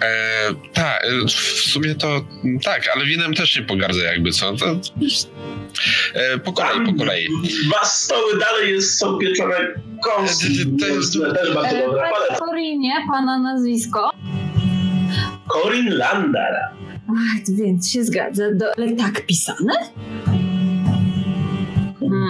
E, 0.03 0.55
tak, 0.73 1.05
e, 1.05 1.27
w 1.27 1.71
sumie 1.71 1.95
to 1.95 2.25
tak, 2.65 2.83
ale 2.95 3.05
winem 3.05 3.35
też 3.35 3.57
nie 3.57 3.63
pogardzę 3.63 4.05
jakby 4.05 4.33
co. 4.33 4.57
To, 4.57 4.67
e, 6.15 6.39
po 6.39 6.53
kolei, 6.53 6.87
po 6.87 6.95
kolei. 6.95 7.29
Dwa 7.67 7.85
stoły 7.85 8.39
dalej 8.39 8.73
jest, 8.75 8.99
są 8.99 9.19
pieczone 9.19 9.57
kąski. 10.05 10.77
To 10.81 10.87
jest 10.87 11.13
też 11.13 11.55
bardzo 11.55 11.77
dobre. 11.87 12.11
Korinie, 12.39 12.93
pana 13.13 13.39
nazwisko? 13.39 14.11
Corin 15.49 15.89
Landar. 15.89 16.55
Ach, 17.09 17.57
więc 17.57 17.91
się 17.91 18.05
zgadza, 18.05 18.45
do, 18.55 18.67
ale 18.77 18.93
tak 18.93 19.27
pisane? 19.27 19.73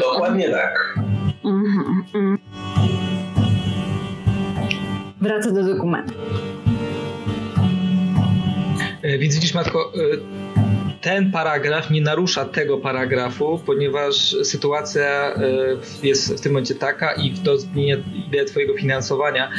Dokładnie 0.00 0.50
tak. 0.50 0.98
Mhm, 1.44 2.04
mhm. 2.14 2.38
Wraca 5.20 5.50
do 5.50 5.64
dokumentu. 5.64 6.14
E, 9.02 9.18
więc 9.18 9.34
widzisz, 9.34 9.54
Matko, 9.54 9.92
e, 9.94 10.00
ten 11.00 11.32
paragraf 11.32 11.90
nie 11.90 12.00
narusza 12.00 12.44
tego 12.44 12.78
paragrafu, 12.78 13.62
ponieważ 13.66 14.36
sytuacja 14.42 15.34
e, 15.34 15.42
jest 16.02 16.34
w 16.34 16.40
tym 16.40 16.52
momencie 16.52 16.74
taka 16.74 17.12
i 17.12 17.30
to 17.30 17.58
zmienia 17.58 17.96
ideę 18.28 18.44
Twojego 18.44 18.74
finansowania. 18.74 19.50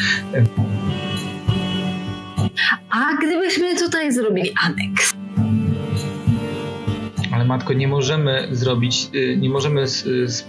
A 2.89 3.18
gdybyśmy 3.22 3.76
tutaj 3.78 4.12
zrobili 4.12 4.54
aneks? 4.66 5.21
Matko, 7.52 7.74
nie 7.74 7.88
możemy 7.88 8.47
zrobić, 8.52 9.08
y, 9.16 9.38
nie 9.38 9.49
możemy 9.49 9.86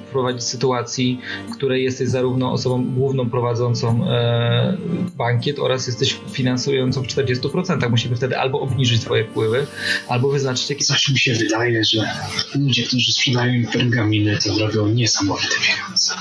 wprowadzić 0.09 0.43
sytuacji, 0.43 1.21
w 1.49 1.57
której 1.57 1.85
jesteś 1.85 2.09
zarówno 2.09 2.53
osobą 2.53 2.85
główną 2.85 3.31
prowadzącą 3.31 4.09
e, 4.09 4.77
bankiet 5.17 5.59
oraz 5.59 5.87
jesteś 5.87 6.21
finansującą 6.33 7.03
w 7.03 7.07
40%. 7.07 7.91
Musimy 7.91 8.17
wtedy 8.17 8.39
albo 8.39 8.61
obniżyć 8.61 9.03
swoje 9.03 9.25
wpływy, 9.25 9.67
albo 10.09 10.29
wyznaczyć 10.29 10.71
jakieś... 10.71 10.87
Coś 10.87 11.09
mi 11.09 11.19
się 11.19 11.35
wydaje, 11.35 11.85
że 11.85 12.11
ludzie, 12.55 12.83
którzy 12.83 13.13
sprzedają 13.13 13.55
im 13.55 13.67
pergaminy, 13.67 14.39
to 14.45 14.59
robią 14.59 14.87
niesamowite 14.87 15.55
pieniądze. 15.69 16.15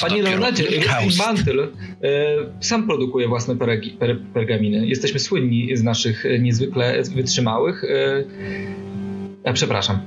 Panie 0.00 0.22
Leonardzie, 0.22 0.64
Mantle 1.18 1.62
e, 1.62 1.68
sam 2.60 2.86
produkuje 2.86 3.28
własne 3.28 3.56
pergi, 3.56 3.90
per, 3.90 4.20
pergaminy. 4.34 4.86
Jesteśmy 4.86 5.20
słynni 5.20 5.76
z 5.76 5.82
naszych 5.82 6.26
e, 6.26 6.38
niezwykle 6.38 7.02
wytrzymałych. 7.14 7.84
E, 9.44 9.52
przepraszam. 9.52 10.00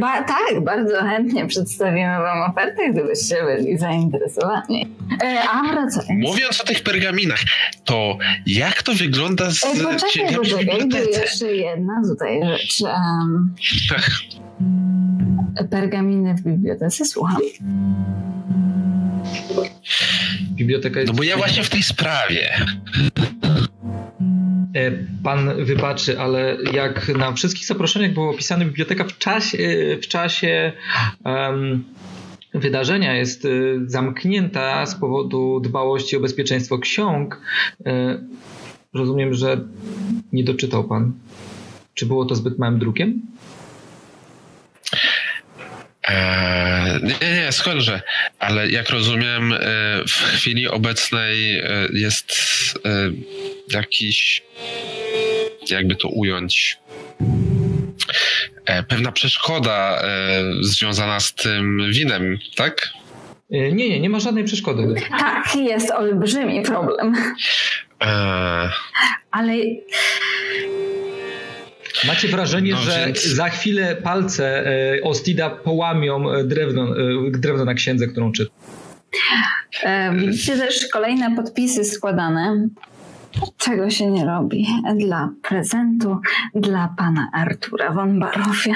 Ba 0.00 0.22
tak, 0.22 0.64
bardzo 0.64 1.02
chętnie 1.02 1.46
przedstawimy 1.46 2.18
Wam 2.18 2.50
ofertę, 2.50 2.90
gdybyście 2.92 3.36
byli 3.44 3.78
zainteresowani. 3.78 4.88
A 5.52 5.72
wracając. 5.72 6.28
Mówiąc 6.28 6.60
o 6.60 6.64
tych 6.64 6.82
pergaminach, 6.82 7.40
to 7.84 8.18
jak 8.46 8.82
to 8.82 8.92
wygląda 8.94 9.50
z 9.50 9.60
Poczekaj, 9.60 10.36
poczekaj, 10.36 10.88
jeszcze 11.20 11.46
jedna 11.46 12.02
tutaj 12.08 12.40
rzecz. 12.44 12.80
Um, 12.80 13.54
pergaminy 15.70 16.34
w 16.34 16.42
bibliotece, 16.42 17.04
słucham. 17.04 17.40
Biblioteka 20.50 21.00
jest... 21.00 21.12
No 21.12 21.16
bo 21.16 21.22
ja 21.22 21.36
właśnie 21.36 21.62
w 21.62 21.70
tej 21.70 21.82
sprawie. 21.82 22.54
E, 24.74 24.90
pan 25.22 25.64
wybaczy, 25.64 26.20
ale 26.20 26.56
jak 26.72 27.08
na 27.08 27.32
wszystkich 27.32 27.66
zaproszeniach 27.66 28.12
było 28.12 28.30
opisane, 28.30 28.64
biblioteka 28.64 29.04
w 29.04 29.18
czasie, 29.18 29.58
w 30.02 30.08
czasie 30.08 30.72
um, 31.24 31.84
wydarzenia 32.54 33.16
jest 33.16 33.44
e, 33.44 33.48
zamknięta 33.86 34.86
z 34.86 34.94
powodu 34.94 35.60
dbałości 35.60 36.16
o 36.16 36.20
bezpieczeństwo 36.20 36.78
ksiąg. 36.78 37.40
E, 37.86 38.18
rozumiem, 38.94 39.34
że 39.34 39.60
nie 40.32 40.44
doczytał 40.44 40.84
pan. 40.84 41.12
Czy 41.94 42.06
było 42.06 42.24
to 42.24 42.34
zbyt 42.34 42.58
małym 42.58 42.78
drukiem? 42.78 43.20
Eee, 46.08 47.00
nie, 47.02 47.34
nie, 47.34 47.52
skądże. 47.52 48.02
Ale 48.38 48.68
jak 48.68 48.90
rozumiem, 48.90 49.52
e, 49.52 49.58
w 50.08 50.12
chwili 50.12 50.68
obecnej 50.68 51.58
e, 51.58 51.66
jest 51.92 52.34
e, 52.84 53.10
jakiś, 53.72 54.42
jakby 55.70 55.96
to 55.96 56.08
ująć, 56.08 56.78
pewna 58.88 59.12
przeszkoda 59.12 60.02
związana 60.60 61.20
z 61.20 61.34
tym 61.34 61.80
winem, 61.90 62.38
tak? 62.56 62.88
Nie, 63.50 63.72
nie, 63.72 64.00
nie 64.00 64.10
ma 64.10 64.20
żadnej 64.20 64.44
przeszkody. 64.44 64.94
Tak, 65.10 65.56
jest 65.56 65.90
olbrzymi 65.90 66.62
problem. 66.62 67.14
Eee... 68.00 68.70
Ale 69.30 69.54
Macie 72.06 72.28
wrażenie, 72.28 72.72
no, 72.72 72.78
że 72.78 73.06
więc... 73.06 73.24
za 73.24 73.48
chwilę 73.48 73.96
palce 73.96 74.66
e, 74.66 75.02
Ostida 75.02 75.50
połamią 75.50 76.30
e, 76.30 76.44
drewno, 76.44 76.98
e, 76.98 77.30
drewno 77.30 77.64
na 77.64 77.74
księdze, 77.74 78.06
którą 78.06 78.32
czyta. 78.32 78.50
Widzicie 80.14 80.56
też 80.56 80.88
kolejne 80.92 81.36
podpisy 81.36 81.84
składane. 81.84 82.68
Czego 83.56 83.90
się 83.90 84.06
nie 84.06 84.24
robi 84.24 84.66
dla 84.96 85.30
prezentu 85.42 86.18
dla 86.54 86.94
pana 86.98 87.30
Artura 87.32 87.92
von 87.92 88.20
Barofia. 88.20 88.72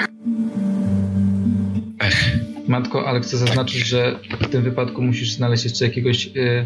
Ech. 1.99 2.49
Matko, 2.69 3.07
ale 3.07 3.19
chcę 3.19 3.37
zaznaczyć, 3.37 3.87
że 3.87 4.19
w 4.41 4.49
tym 4.49 4.63
wypadku 4.63 5.01
musisz 5.01 5.31
znaleźć 5.31 5.63
jeszcze 5.63 5.85
jakiegoś 5.85 6.27
y, 6.27 6.65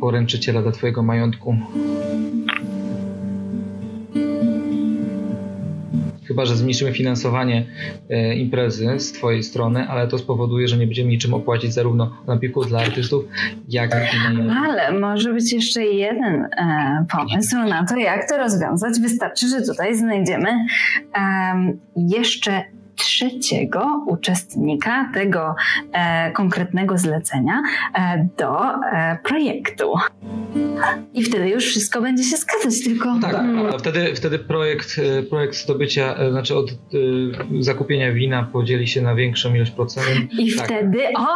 poręczyciela 0.00 0.62
dla 0.62 0.72
twojego 0.72 1.02
majątku. 1.02 1.56
Chyba 6.36 6.46
że 6.46 6.56
zmniejszymy 6.56 6.92
finansowanie 6.92 7.66
e, 8.10 8.34
imprezy 8.34 9.00
z 9.00 9.12
Twojej 9.12 9.42
strony, 9.42 9.88
ale 9.88 10.08
to 10.08 10.18
spowoduje, 10.18 10.68
że 10.68 10.76
nie 10.76 10.86
będziemy 10.86 11.10
niczym 11.10 11.34
opłacić 11.34 11.74
zarówno 11.74 12.16
napiwków 12.26 12.68
dla 12.68 12.80
artystów, 12.80 13.24
jak 13.68 13.90
i 13.90 14.50
Ale 14.64 14.92
może 14.92 15.32
być 15.32 15.52
jeszcze 15.52 15.84
jeden 15.84 16.44
e, 16.44 17.06
pomysł 17.10 17.56
na 17.56 17.86
to, 17.86 17.96
jak 17.96 18.28
to 18.28 18.36
rozwiązać. 18.36 19.00
Wystarczy, 19.00 19.48
że 19.48 19.62
tutaj 19.62 19.96
znajdziemy 19.96 20.48
e, 20.48 21.76
jeszcze 21.96 22.62
trzeciego 22.96 24.04
uczestnika 24.06 25.10
tego 25.14 25.54
e, 25.92 26.30
konkretnego 26.32 26.98
zlecenia 26.98 27.62
e, 27.94 28.28
do 28.38 28.74
e, 28.74 29.18
projektu. 29.24 29.94
I 31.14 31.24
wtedy 31.24 31.48
już 31.48 31.64
wszystko 31.64 32.02
będzie 32.02 32.24
się 32.24 32.36
zgadzać, 32.36 32.84
tylko... 32.84 33.18
Tak, 33.22 33.32
hmm. 33.32 33.66
a 33.66 33.78
wtedy, 33.78 34.14
wtedy 34.14 34.38
projekt, 34.38 34.96
e, 34.98 35.22
projekt 35.22 35.56
zdobycia, 35.56 36.14
e, 36.16 36.30
znaczy 36.30 36.56
od 36.56 36.70
e, 36.70 36.74
zakupienia 37.60 38.12
wina 38.12 38.42
podzieli 38.52 38.88
się 38.88 39.02
na 39.02 39.14
większą 39.14 39.54
ilość 39.54 39.70
procent. 39.70 40.32
I 40.38 40.56
tak. 40.56 40.66
wtedy, 40.66 40.98
o, 41.16 41.28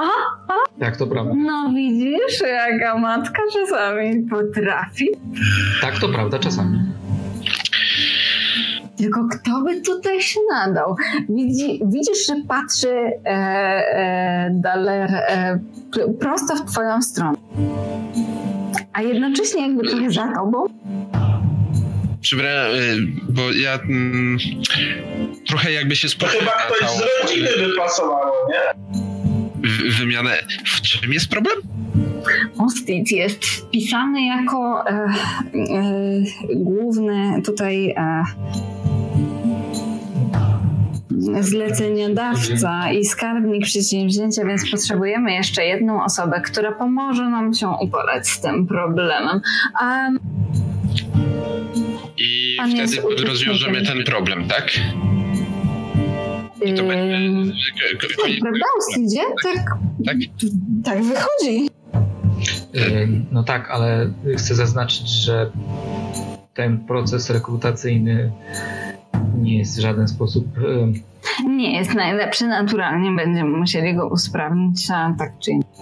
o, 0.00 0.08
o! 0.48 0.80
Tak, 0.80 0.96
to 0.96 1.06
prawda. 1.06 1.34
No 1.36 1.72
widzisz, 1.74 2.40
jaka 2.40 2.98
matka 2.98 3.42
czasami 3.52 4.22
potrafi. 4.30 5.08
Tak, 5.80 5.98
to 5.98 6.08
prawda, 6.08 6.38
czasami. 6.38 6.78
Tylko 8.98 9.28
kto 9.28 9.62
by 9.62 9.80
tutaj 9.80 10.22
się 10.22 10.40
nadał? 10.50 10.96
Widzi, 11.28 11.80
widzisz, 11.86 12.26
że 12.26 12.34
patrzy 12.48 12.88
e, 12.88 13.28
e, 13.28 14.50
Daler 14.52 15.14
e, 15.14 15.60
prosto 16.20 16.56
w 16.56 16.72
twoją 16.72 17.02
stronę. 17.02 17.38
A 18.92 19.02
jednocześnie 19.02 19.62
jakby 19.62 19.88
trochę 19.88 20.10
za 20.10 20.32
tobą. 20.34 20.64
Przepraszam, 22.20 22.72
bo 23.28 23.52
ja 23.52 23.74
mm, 23.74 24.38
trochę 25.46 25.72
jakby 25.72 25.96
się 25.96 26.08
spotkał. 26.08 26.40
Chyba 26.40 26.52
ktoś 26.52 26.90
z 26.90 27.22
rodziny 27.22 27.48
wypasowało, 27.68 28.32
nie? 28.48 28.98
wymianę. 29.98 30.38
W 30.64 30.80
czym 30.80 31.12
jest 31.12 31.28
problem? 31.28 31.54
Ostit 32.58 33.10
jest 33.10 33.44
wpisany 33.44 34.26
jako 34.26 34.84
e, 34.86 34.92
e, 34.92 35.14
główny 36.54 37.42
tutaj 37.44 37.90
e, 37.90 38.24
zleceniodawca 41.40 42.92
i 42.92 43.04
skarbnik 43.04 43.64
przedsięwzięcia, 43.64 44.44
więc 44.44 44.70
potrzebujemy 44.70 45.32
jeszcze 45.32 45.64
jedną 45.64 46.04
osobę, 46.04 46.40
która 46.40 46.72
pomoże 46.72 47.22
nam 47.22 47.54
się 47.54 47.68
uporać 47.80 48.28
z 48.28 48.40
tym 48.40 48.66
problemem. 48.66 49.40
A 49.80 50.08
I 52.18 52.56
wtedy 53.06 53.26
rozwiążemy 53.26 53.82
ten 53.82 54.04
problem, 54.04 54.48
tak? 54.48 54.70
I 56.64 56.74
to 56.74 56.82
będzie... 56.82 57.18
Prawda, 58.40 58.64
Ostidzie? 58.78 59.20
Tak, 59.44 59.64
tak? 60.06 60.16
tak 60.84 61.02
wychodzi. 61.02 61.68
No 63.32 63.42
tak, 63.42 63.70
ale 63.70 64.10
chcę 64.36 64.54
zaznaczyć, 64.54 65.08
że 65.08 65.50
ten 66.54 66.78
proces 66.78 67.30
rekrutacyjny 67.30 68.32
nie 69.42 69.58
jest 69.58 69.76
w 69.78 69.80
żaden 69.80 70.08
sposób. 70.08 70.46
Nie 71.46 71.76
jest 71.78 71.94
najlepszy, 71.94 72.46
naturalnie 72.46 73.10
będziemy 73.10 73.58
musieli 73.58 73.94
go 73.94 74.08
usprawnić, 74.08 74.90
a 74.90 75.14
tak 75.18 75.32
czy 75.38 75.50
inaczej. 75.50 75.74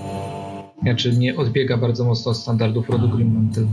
Znaczy 0.83 1.13
nie 1.17 1.37
odbiega 1.37 1.77
bardzo 1.77 2.05
mocno 2.05 2.31
od 2.31 2.37
standardów 2.37 2.91
rodu 2.91 3.09
Greenmantle. 3.09 3.67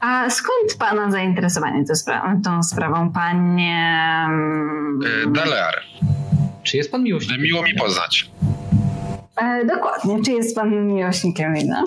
A 0.00 0.30
skąd 0.30 0.76
pana 0.78 1.10
zainteresowanie 1.10 1.84
tą, 1.84 1.92
spra- 1.94 2.40
tą 2.44 2.62
sprawą, 2.62 3.12
panie... 3.12 4.26
E, 5.26 5.30
Dalear. 5.30 5.74
Czy 6.62 6.76
jest 6.76 6.90
pan 6.92 7.02
miłośnikiem? 7.02 7.42
Miło 7.42 7.62
mi 7.62 7.74
poznać. 7.74 8.30
E, 9.36 9.64
dokładnie. 9.64 10.22
Czy 10.22 10.32
jest 10.32 10.56
pan 10.56 10.86
miłośnikiem 10.86 11.54
wina? 11.54 11.84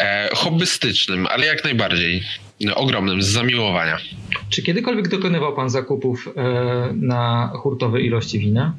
E, 0.00 0.28
hobbystycznym, 0.34 1.26
ale 1.26 1.46
jak 1.46 1.64
najbardziej. 1.64 2.22
Ogromnym, 2.74 3.22
z 3.22 3.26
zamiłowania. 3.26 3.96
Czy 4.48 4.62
kiedykolwiek 4.62 5.08
dokonywał 5.08 5.56
pan 5.56 5.70
zakupów 5.70 6.28
e, 6.36 6.92
na 6.94 7.52
hurtowe 7.54 8.00
ilości 8.00 8.38
wina? 8.38 8.74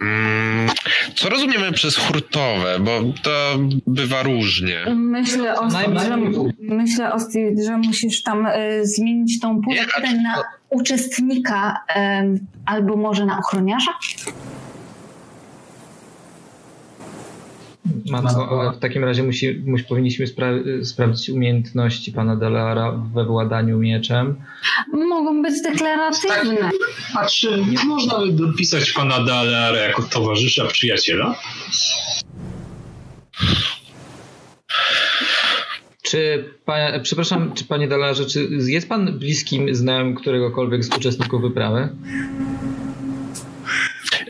Mm, 0.00 0.70
co 1.14 1.28
rozumiemy 1.28 1.72
przez 1.72 1.96
hurtowe, 1.96 2.78
bo 2.80 3.00
to 3.22 3.58
bywa 3.86 4.22
różnie. 4.22 4.84
Myślę 4.94 5.60
o, 5.60 5.70
że, 5.70 6.16
myślę 6.60 7.12
o 7.14 7.18
że 7.66 7.76
musisz 7.76 8.22
tam 8.22 8.46
y, 8.46 8.86
zmienić 8.86 9.40
tą 9.40 9.62
pulę 9.62 9.86
na 10.22 10.42
uczestnika 10.70 11.84
y, 11.90 12.40
albo 12.66 12.96
może 12.96 13.26
na 13.26 13.38
ochroniarza? 13.38 13.92
Matko, 18.10 18.72
w 18.76 18.78
takim 18.78 19.04
razie 19.04 19.22
musi, 19.22 19.62
musi, 19.66 19.84
powinniśmy 19.84 20.26
spra 20.26 20.50
sprawdzić 20.82 21.30
umiejętności 21.30 22.12
pana 22.12 22.36
Delara 22.36 22.92
we 23.14 23.24
władaniu 23.24 23.78
mieczem. 23.78 24.36
Mogą 24.92 25.42
być 25.42 25.62
deklaratywne. 25.62 26.56
Tak, 26.60 26.72
a 27.14 27.26
czy 27.26 27.64
nie 27.70 27.84
można 27.84 28.18
by 28.18 28.32
dopisać 28.32 28.92
pana 28.92 29.24
Delara 29.24 29.78
jako 29.78 30.02
towarzysza, 30.02 30.64
przyjaciela? 30.64 31.34
Czy, 36.02 36.44
panie, 36.64 37.00
przepraszam, 37.02 37.54
czy 37.54 37.64
panie 37.64 37.88
Dalarze, 37.88 38.26
czy 38.26 38.48
jest 38.50 38.88
pan 38.88 39.18
bliskim 39.18 39.74
znajomym 39.74 40.14
któregokolwiek 40.14 40.84
z 40.84 40.96
uczestników 40.96 41.42
wyprawy? 41.42 41.88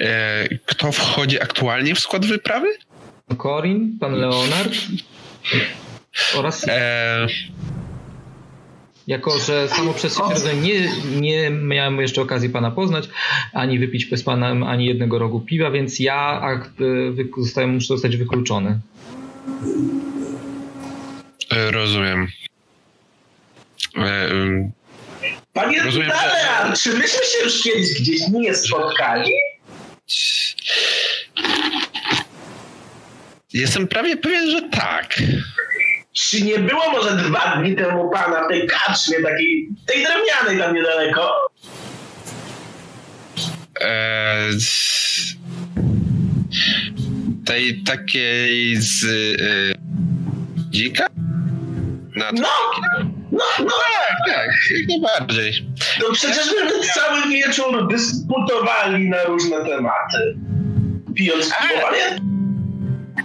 E, 0.01 0.49
kto 0.67 0.93
wchodzi 0.93 1.43
aktualnie 1.43 1.95
w 1.95 1.99
skład 1.99 2.27
wyprawy? 2.27 2.69
Corin, 3.37 3.99
pan 4.01 4.13
Leonard 4.13 4.73
oraz... 6.37 6.65
E... 6.69 7.27
Jako, 9.07 9.39
że 9.39 9.69
samo 9.69 9.95
przez 9.95 10.21
się 10.21 10.55
nie, 10.55 10.91
nie 11.21 11.51
miałem 11.51 12.01
jeszcze 12.01 12.23
okazji 12.23 12.51
pana 12.51 12.71
poznać, 12.71 13.09
ani 13.53 13.79
wypić 13.79 14.09
z 14.17 14.23
panem 14.23 14.63
ani 14.63 14.87
jednego 14.87 15.19
rogu 15.19 15.41
piwa, 15.41 15.71
więc 15.71 16.01
ja 16.01 16.41
akt, 16.41 16.71
zostaję, 17.39 17.67
muszę 17.67 17.87
zostać 17.87 18.17
wykluczony. 18.17 18.81
E, 21.51 21.71
rozumiem. 21.71 22.29
E, 23.97 24.29
Panie 25.59 25.83
Rozumiem, 25.83 26.11
że... 26.11 26.73
czy 26.83 26.99
myśmy 26.99 27.23
się 27.25 27.45
już 27.45 27.63
kiedyś 27.63 28.01
gdzieś 28.01 28.29
nie 28.29 28.55
spotkali? 28.55 29.33
Jestem 33.53 33.89
prawie 33.89 34.17
pewien, 34.17 34.51
że 34.51 34.63
tak. 34.63 35.23
Czy 36.13 36.43
nie 36.43 36.59
było 36.59 36.91
może 36.91 37.17
dwa 37.17 37.57
dni 37.57 37.77
temu 37.77 38.11
pana 38.11 38.45
w 38.45 38.49
tej 38.49 38.67
kaczmie, 38.67 39.23
takiej, 39.23 39.69
tej 39.87 40.05
drewnianej 40.05 40.59
tam 40.59 40.75
niedaleko? 40.75 41.51
Eee, 43.81 44.51
tej 47.47 47.83
takiej 47.83 48.77
z 48.77 49.05
y, 49.05 49.75
dzika? 50.71 51.07
Na 52.17 52.33
no, 52.33 52.49
no, 53.33 53.39
no, 53.59 53.67
tak, 53.67 54.35
tak, 54.35 54.51
jak 54.71 54.89
najbardziej. 54.89 55.67
No 56.01 56.13
przecież 56.13 56.47
my 56.65 56.71
cały 56.95 57.29
wieczór 57.29 57.89
dyskutowali 57.89 59.09
na 59.09 59.25
różne 59.25 59.65
tematy. 59.65 60.39
Pijąc 61.15 61.45
piwo, 61.45 61.83
pamiętam? 61.83 62.38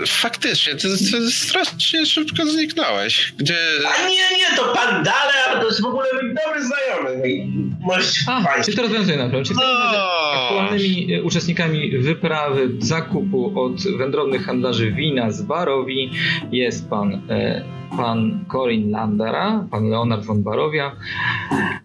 Faktycznie, 0.08 0.76
ty, 0.76 0.88
ty, 1.12 1.32
strasznie 1.32 2.06
szybko 2.06 2.46
zniknąłeś. 2.46 3.34
Gdzie... 3.38 3.58
A 3.88 4.08
nie, 4.08 4.16
nie, 4.16 4.58
to 4.58 4.74
pan 4.74 5.04
Dale, 5.04 5.62
to 5.62 5.68
jest 5.68 5.82
w 5.82 5.86
ogóle 5.86 6.06
mój 6.14 6.36
dobry 6.46 6.64
znajomy. 6.66 7.24
A, 8.28 8.64
czy 8.64 8.76
to 8.76 8.82
rozwiązuje 8.82 9.18
na. 9.18 9.44
Czy 9.44 9.54
no. 9.54 9.64
aktualnymi 10.34 11.14
e, 11.14 11.24
uczestnikami 11.24 11.98
wyprawy 11.98 12.70
zakupu 12.80 13.60
od 13.60 13.98
wędrownych 13.98 14.46
handlarzy 14.46 14.91
wina 14.91 15.32
z 15.32 15.41
Barowi 15.41 16.12
jest 16.52 16.89
pan, 16.89 17.22
e, 17.30 17.64
pan 17.98 18.46
Corin 18.52 18.91
Landera, 18.91 19.68
pan 19.72 19.89
Leonard 19.89 20.26
von 20.26 20.44
Barowia, 20.44 20.96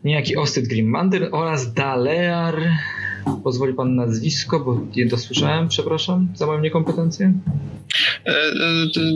niejaki 0.04 0.36
Ostyd 0.36 0.68
Grimmander 0.68 1.28
oraz 1.32 1.72
Dalear 1.74 2.54
Pozwoli 3.44 3.74
pan 3.74 3.94
nazwisko, 3.94 4.60
bo 4.60 4.80
nie 4.96 5.06
dosłyszałem, 5.06 5.68
przepraszam 5.68 6.28
za 6.34 6.46
moją 6.46 6.60
niekompetencję. 6.60 7.32
E, 8.26 8.30
e, 8.30 8.52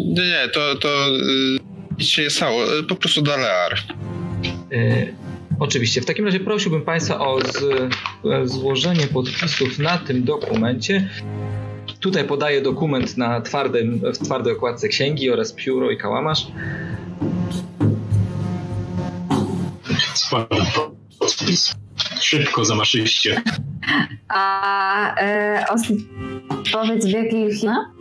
nie, 0.07 0.49
to, 0.55 0.75
to 0.75 0.89
e, 0.89 1.11
nic 1.99 2.09
się 2.09 2.23
nie 2.23 2.31
stało, 2.31 2.63
po 2.89 2.95
prostu 2.95 3.23
Dalear. 3.23 3.79
E, 4.73 5.07
oczywiście. 5.59 6.01
W 6.01 6.07
takim 6.07 6.25
razie 6.25 6.41
prosiłbym 6.41 6.83
Państwa 6.83 7.21
o 7.21 7.41
z, 7.41 7.65
złożenie 8.45 9.07
podpisów 9.07 9.79
na 9.79 9.99
tym 9.99 10.25
dokumencie. 10.25 11.09
Tutaj 12.01 12.25
podaję 12.25 12.63
dokument 12.63 13.17
na 13.17 13.41
twardym, 13.41 14.01
w 14.15 14.19
twardej 14.19 14.53
okładce 14.53 14.89
księgi 14.89 15.31
oraz 15.31 15.53
pióro 15.53 15.91
i 15.91 15.97
kałamarz. 15.97 16.47
Podpis. 21.19 21.82
Szybko, 22.21 22.65
zamaszyście. 22.65 23.43
A 24.29 25.15
e, 25.21 25.65
powiedz 26.73 27.07
w 27.07 27.11
jakich... 27.11 27.63
No? 27.63 27.93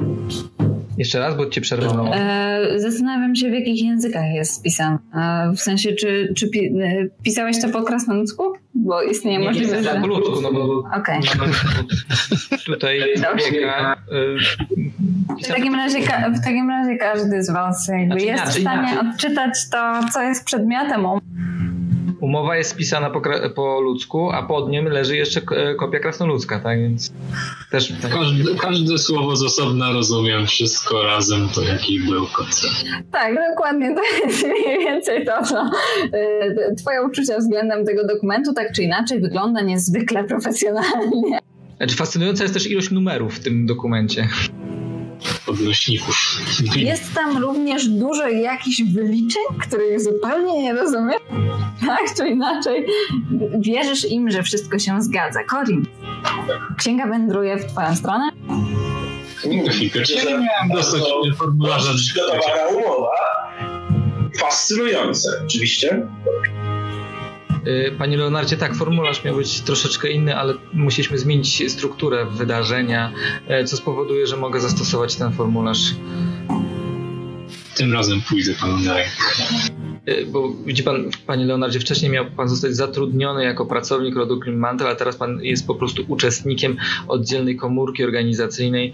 Jeszcze 0.97 1.19
raz, 1.19 1.37
bo 1.37 1.45
cię 1.45 1.61
przerwano. 1.61 2.15
E, 2.15 2.79
zastanawiam 2.79 3.35
się, 3.35 3.49
w 3.49 3.53
jakich 3.53 3.83
językach 3.83 4.33
jest 4.33 4.53
spisane. 4.53 4.97
E, 5.15 5.51
w 5.55 5.59
sensie, 5.59 5.93
czy, 5.93 6.33
czy 6.37 6.49
pi, 6.49 6.67
e, 6.67 7.07
pisałeś 7.23 7.61
to 7.61 7.69
po 7.69 7.83
krasnoludzku? 7.83 8.43
Bo 8.75 9.03
istnieje 9.03 9.39
nie, 9.39 9.45
możliwość, 9.45 9.83
że... 9.83 10.01
po 10.01 10.07
ludzku, 10.07 10.41
no 10.41 10.53
bo 10.53 10.83
okay. 10.97 11.19
tutaj 12.65 12.99
biega... 13.51 13.95
W 15.43 15.47
takim, 15.47 15.75
razie, 15.75 15.99
w 16.33 16.43
takim 16.43 16.69
razie 16.69 16.97
każdy 16.97 17.43
z 17.43 17.51
was 17.51 17.87
jakby 17.87 18.05
znaczy, 18.05 18.25
jest 18.25 18.43
w 18.43 18.61
stanie 18.61 18.91
inaczej. 18.91 19.09
odczytać 19.09 19.69
to, 19.71 20.01
co 20.13 20.21
jest 20.21 20.45
przedmiotem 20.45 21.05
Umowa 22.21 22.57
jest 22.57 22.69
spisana 22.69 23.09
po, 23.09 23.21
po 23.55 23.81
ludzku, 23.81 24.31
a 24.31 24.43
pod 24.43 24.69
nim 24.69 24.85
leży 24.85 25.17
jeszcze 25.17 25.41
kopia 25.77 25.99
krasnoludzka, 25.99 26.59
tak 26.59 26.79
więc 26.79 27.13
też... 27.71 27.93
Tak. 28.01 28.11
Każde, 28.11 28.55
każde 28.55 28.97
słowo 28.97 29.35
z 29.35 29.43
osobna 29.43 29.91
rozumiem, 29.91 30.47
wszystko 30.47 31.03
razem 31.03 31.49
to 31.55 31.61
jaki 31.61 31.99
był 31.99 32.27
koncept. 32.27 32.85
Tak, 33.11 33.35
dokładnie, 33.49 33.95
to 33.95 34.27
jest 34.27 34.43
mniej 34.43 34.79
więcej 34.79 35.25
to, 35.25 35.43
co 35.43 35.69
y, 36.17 36.75
twoje 36.75 37.03
uczucia 37.03 37.37
względem 37.37 37.85
tego 37.85 38.07
dokumentu 38.07 38.53
tak 38.53 38.73
czy 38.73 38.83
inaczej 38.83 39.21
wygląda 39.21 39.61
niezwykle 39.61 40.23
profesjonalnie. 40.23 41.39
Znaczy 41.77 41.95
fascynująca 41.95 42.43
jest 42.43 42.53
też 42.53 42.71
ilość 42.71 42.91
numerów 42.91 43.35
w 43.35 43.43
tym 43.43 43.65
dokumencie 43.65 44.27
odnośników. 45.47 46.41
Jest 46.75 47.13
tam 47.13 47.37
również 47.37 47.87
dużo 47.87 48.27
jakichś 48.27 48.81
wyliczeń, 48.81 49.43
których 49.59 50.01
zupełnie 50.01 50.63
nie 50.63 50.73
rozumiem. 50.73 51.19
Tak 51.87 52.15
czy 52.17 52.27
inaczej, 52.27 52.85
wierzysz 53.59 54.05
im, 54.05 54.31
że 54.31 54.43
wszystko 54.43 54.79
się 54.79 55.01
zgadza. 55.01 55.39
Corin, 55.43 55.85
księga 56.77 57.07
wędruje 57.07 57.57
w 57.57 57.65
twoją 57.65 57.95
stronę. 57.95 58.29
Chwilkę, 59.69 60.01
czy 60.01 60.13
ja 60.13 60.23
nie 60.23 60.29
miałem 60.29 60.69
dostać 60.73 61.01
formularza? 61.37 61.93
Przygotowana 61.93 62.67
umowa. 62.67 63.11
Fascynujące, 64.39 65.29
oczywiście. 65.45 66.07
Y, 67.67 67.95
panie 67.97 68.17
Leonardzie, 68.17 68.57
tak, 68.57 68.75
formularz 68.75 69.23
miał 69.23 69.35
być 69.35 69.61
troszeczkę 69.61 70.09
inny, 70.09 70.37
ale 70.37 70.53
musieliśmy 70.73 71.17
zmienić 71.17 71.71
strukturę 71.71 72.25
wydarzenia, 72.25 73.11
e, 73.47 73.63
co 73.63 73.77
spowoduje, 73.77 74.27
że 74.27 74.37
mogę 74.37 74.59
zastosować 74.59 75.15
ten 75.15 75.31
formularz. 75.31 75.95
Tym 77.75 77.93
razem 77.93 78.21
pójdę 78.29 78.53
panu 78.61 78.77
na 78.77 78.93
rękę. 78.93 79.11
Y, 80.09 80.25
bo 80.25 80.53
widzi 80.65 80.83
pan, 80.83 81.09
panie 81.27 81.45
Leonardzie, 81.45 81.79
wcześniej 81.79 82.11
miał 82.11 82.25
pan 82.25 82.49
zostać 82.49 82.75
zatrudniony 82.75 83.43
jako 83.43 83.65
pracownik 83.65 84.15
rodu 84.15 84.39
Mantel, 84.47 84.87
a 84.87 84.95
teraz 84.95 85.15
pan 85.15 85.43
jest 85.43 85.67
po 85.67 85.75
prostu 85.75 86.03
uczestnikiem 86.07 86.77
oddzielnej 87.07 87.55
komórki 87.55 88.03
organizacyjnej. 88.03 88.93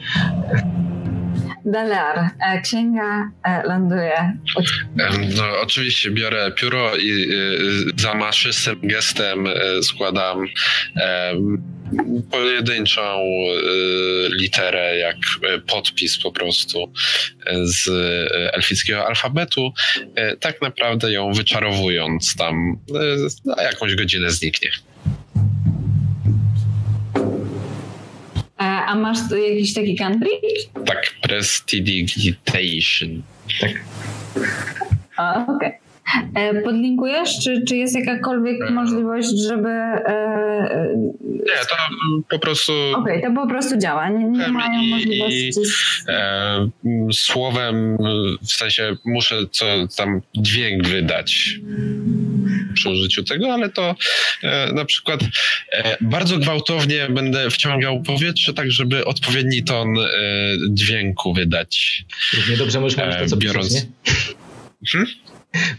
Delear, 1.68 2.30
e, 2.40 2.62
księga 2.62 3.32
e, 3.44 3.64
ląduje. 3.64 4.38
No, 5.38 5.60
oczywiście 5.62 6.12
biorę 6.12 6.52
pióro 6.52 6.98
i 6.98 7.28
za 7.98 8.14
maszystym 8.14 8.80
gestem 8.84 9.48
składam 9.82 10.48
pojedynczą 12.32 13.24
literę, 14.40 14.98
jak 14.98 15.16
podpis 15.68 16.18
po 16.18 16.32
prostu 16.32 16.94
z 17.64 17.90
elfickiego 18.54 19.08
alfabetu, 19.08 19.74
tak 20.40 20.62
naprawdę 20.62 21.12
ją 21.12 21.34
wyczarowując 21.34 22.36
tam 22.36 22.80
na 23.46 23.64
jakąś 23.64 23.96
godzinę 23.96 24.30
zniknie. 24.30 24.70
A 28.58 28.96
masz 28.96 29.30
tu 29.30 29.38
jakiś 29.38 29.74
taki 29.74 29.96
country? 29.96 30.30
Tak, 30.86 31.14
prestidigitation. 31.22 33.22
Tak. 33.62 33.72
Okej. 35.18 35.56
Okay. 35.56 35.88
E, 36.36 36.62
podlinkujesz, 36.62 37.40
czy, 37.44 37.64
czy 37.68 37.78
jest 37.78 37.96
jakakolwiek 37.96 38.62
e. 38.62 38.72
możliwość, 38.72 39.30
żeby. 39.48 39.70
E, 39.70 40.90
nie, 41.24 41.56
to 41.70 41.76
po 42.30 42.40
prostu. 42.40 42.74
Okej, 42.96 43.18
okay, 43.18 43.30
to 43.30 43.42
po 43.42 43.48
prostu 43.48 43.78
działa. 43.78 44.10
Nie, 44.10 44.26
nie 44.26 44.48
mają 44.48 44.82
możliwości. 44.82 45.52
E, 46.08 46.70
słowem, 47.14 47.98
w 48.42 48.52
sensie 48.52 48.96
muszę 49.06 49.36
co 49.52 49.66
tam 49.98 50.22
dźwięk 50.36 50.88
wydać 50.88 51.60
przy 52.78 52.90
użyciu 52.90 53.24
tego, 53.24 53.54
ale 53.54 53.70
to 53.70 53.96
e, 54.44 54.74
na 54.74 54.86
przykład 54.86 55.20
e, 55.72 55.98
bardzo 56.02 56.38
gwałtownie 56.38 57.08
będę 57.10 57.50
wciągał 57.50 58.02
powietrze, 58.02 58.54
tak 58.54 58.72
żeby 58.72 59.06
odpowiedni 59.06 59.64
ton 59.64 59.88
dźwięku 60.70 61.34
wydać. 61.34 62.06
Równie 62.34 62.58
dobrze 62.58 62.80
możesz 62.80 62.98
mówić 62.98 63.16
to, 63.20 63.28
co 63.28 63.38
biorąc... 63.38 63.68
piszesz, 63.68 63.84
nie? 63.84 63.90
Hmm? 64.92 65.12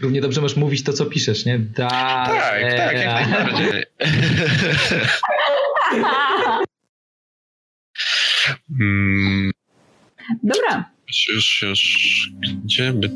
Równie 0.01 0.21
dobrze 0.21 0.41
możesz 0.41 0.57
mówić 0.57 0.83
to, 0.83 0.93
co 0.93 1.05
piszesz, 1.05 1.45
nie? 1.45 1.59
Da, 1.59 1.89
tak, 1.89 2.63
e, 2.63 2.77
tak, 2.77 2.97
jak 2.97 3.29
najbardziej. 3.29 3.83
hmm. 8.77 9.51
Dobra. 10.43 10.89
Już, 11.29 11.61
już, 11.61 12.29
gdzie 12.65 12.93
by... 12.93 13.09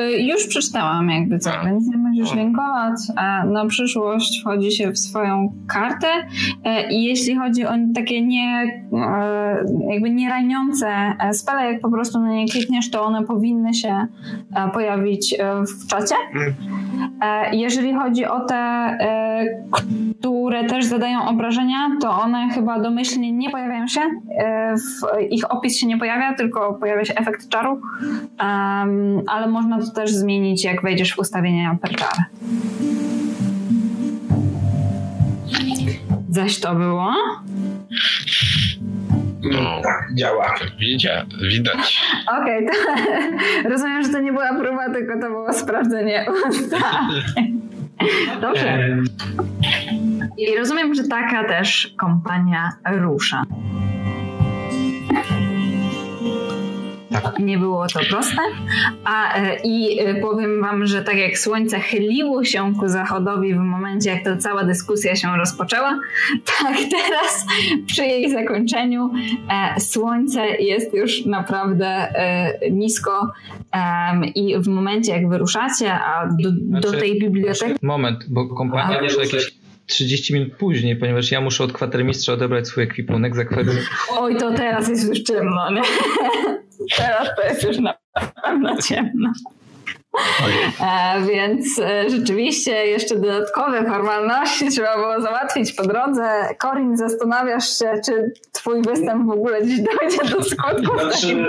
Y, 0.00 0.22
już 0.22 0.46
przeczytałam 0.46 1.10
jakby 1.10 1.38
co, 1.38 1.50
więc 1.64 1.88
nie 1.88 1.96
musisz 1.96 2.34
linkować. 2.34 2.94
Na 3.46 3.66
przyszłość 3.66 4.40
wchodzi 4.40 4.72
się 4.72 4.90
w 4.90 4.98
swoją 4.98 5.52
kartę 5.68 6.06
y, 6.08 6.92
i 6.92 7.04
jeśli 7.04 7.36
chodzi 7.36 7.64
o 7.64 7.72
takie 7.94 8.22
nie 8.22 8.64
y, 8.64 9.92
jakby 9.92 10.10
nie 10.10 10.28
raniące 10.28 10.88
spele, 11.32 11.72
jak 11.72 11.80
po 11.80 11.90
prostu 11.90 12.20
na 12.20 12.28
nie 12.28 12.48
klikniesz, 12.48 12.90
to 12.90 13.04
one 13.04 13.24
powinny 13.24 13.74
się 13.74 14.06
pojawić 14.72 15.36
w 15.84 15.86
czacie. 15.86 16.14
Mm. 16.34 16.54
Jeżeli 17.52 17.94
chodzi 17.94 18.26
o 18.26 18.40
te, 18.40 18.98
które 20.20 20.64
też 20.64 20.84
zadają 20.84 21.28
obrażenia, 21.28 21.90
to 22.00 22.10
one 22.10 22.48
chyba 22.48 22.80
domyślnie 22.80 23.32
nie 23.32 23.50
pojawiają 23.50 23.86
się. 23.86 24.00
Ich 25.30 25.52
opis 25.52 25.78
się 25.78 25.86
nie 25.86 25.98
pojawia, 25.98 26.34
tylko 26.34 26.74
pojawia 26.74 27.04
się 27.04 27.14
efekt 27.14 27.48
czaru, 27.48 27.80
ale 29.26 29.46
można 29.48 29.65
to 29.70 29.90
też 29.90 30.10
zmienić, 30.10 30.64
jak 30.64 30.82
wejdziesz 30.82 31.14
w 31.14 31.18
ustawienia 31.18 31.78
Perchar. 31.82 32.24
Zaś 36.30 36.60
to 36.60 36.74
było? 36.74 37.14
No, 39.52 39.82
tak, 39.82 40.14
działa. 40.14 40.54
Widzia, 40.78 41.26
widać. 41.50 42.00
Okej, 42.40 42.66
okay, 42.66 43.64
rozumiem, 43.70 44.02
że 44.02 44.08
to 44.08 44.20
nie 44.20 44.32
była 44.32 44.54
próba, 44.54 44.90
tylko 44.90 45.20
to 45.20 45.28
było 45.28 45.52
sprawdzenie 45.52 46.26
Dobrze. 48.40 48.96
I 50.38 50.56
rozumiem, 50.56 50.94
że 50.94 51.04
taka 51.04 51.44
też 51.44 51.94
kompania 51.98 52.72
rusza. 52.84 53.42
Tak. 57.22 57.38
Nie 57.38 57.58
było 57.58 57.86
to 57.86 58.00
proste. 58.10 58.42
A, 59.04 59.34
e, 59.34 59.56
I 59.64 60.00
e, 60.00 60.14
powiem 60.14 60.60
Wam, 60.60 60.86
że 60.86 61.02
tak 61.02 61.16
jak 61.16 61.38
słońce 61.38 61.80
chyliło 61.80 62.44
się 62.44 62.74
ku 62.80 62.88
zachodowi 62.88 63.54
w 63.54 63.58
momencie, 63.58 64.10
jak 64.10 64.24
ta 64.24 64.36
cała 64.36 64.64
dyskusja 64.64 65.16
się 65.16 65.36
rozpoczęła, 65.36 65.98
tak 66.58 66.76
teraz 66.76 67.46
przy 67.86 68.04
jej 68.04 68.30
zakończeniu 68.30 69.10
e, 69.50 69.80
słońce 69.80 70.46
jest 70.46 70.94
już 70.94 71.24
naprawdę 71.24 72.12
nisko 72.70 73.32
i 74.34 74.58
w 74.58 74.68
momencie, 74.68 75.12
jak 75.12 75.28
wyruszacie, 75.28 75.92
a 75.92 76.26
do, 76.26 76.50
do 76.52 76.88
znaczy, 76.88 77.00
tej 77.00 77.20
biblioteki. 77.20 77.74
Moment, 77.82 78.24
bo 78.28 78.48
kompania 78.48 79.00
już 79.00 79.18
jakieś 79.18 79.65
30 79.86 80.34
minut 80.34 80.56
później, 80.56 80.96
ponieważ 80.96 81.30
ja 81.30 81.40
muszę 81.40 81.64
od 81.64 81.72
kwatermistrza 81.72 82.32
odebrać 82.32 82.68
swój 82.68 82.84
ekwipunek 82.84 83.36
za 83.36 83.44
kwater... 83.44 83.74
Oj, 84.10 84.36
to 84.36 84.52
teraz 84.52 84.88
jest 84.88 85.08
już 85.08 85.22
ciemno, 85.22 85.70
nie? 85.70 85.82
Teraz 86.96 87.28
to 87.36 87.42
jest 87.42 87.62
już 87.62 87.78
na 87.78 87.94
pewno 88.42 88.82
ciemno. 88.82 89.32
E, 90.80 91.22
więc 91.22 91.78
e, 91.78 92.10
rzeczywiście 92.10 92.86
jeszcze 92.86 93.16
dodatkowe 93.16 93.84
formalności 93.84 94.68
trzeba 94.74 94.96
było 94.96 95.20
załatwić 95.20 95.72
po 95.72 95.82
drodze. 95.82 96.48
Korin, 96.58 96.96
zastanawiasz 96.96 97.78
się, 97.78 97.92
czy 98.06 98.32
twój 98.52 98.82
występ 98.82 99.26
w 99.26 99.30
ogóle 99.30 99.66
dziś 99.66 99.80
dojdzie 99.80 100.34
do 100.34 100.42
skutku 100.42 100.98
znaczy, 100.98 101.46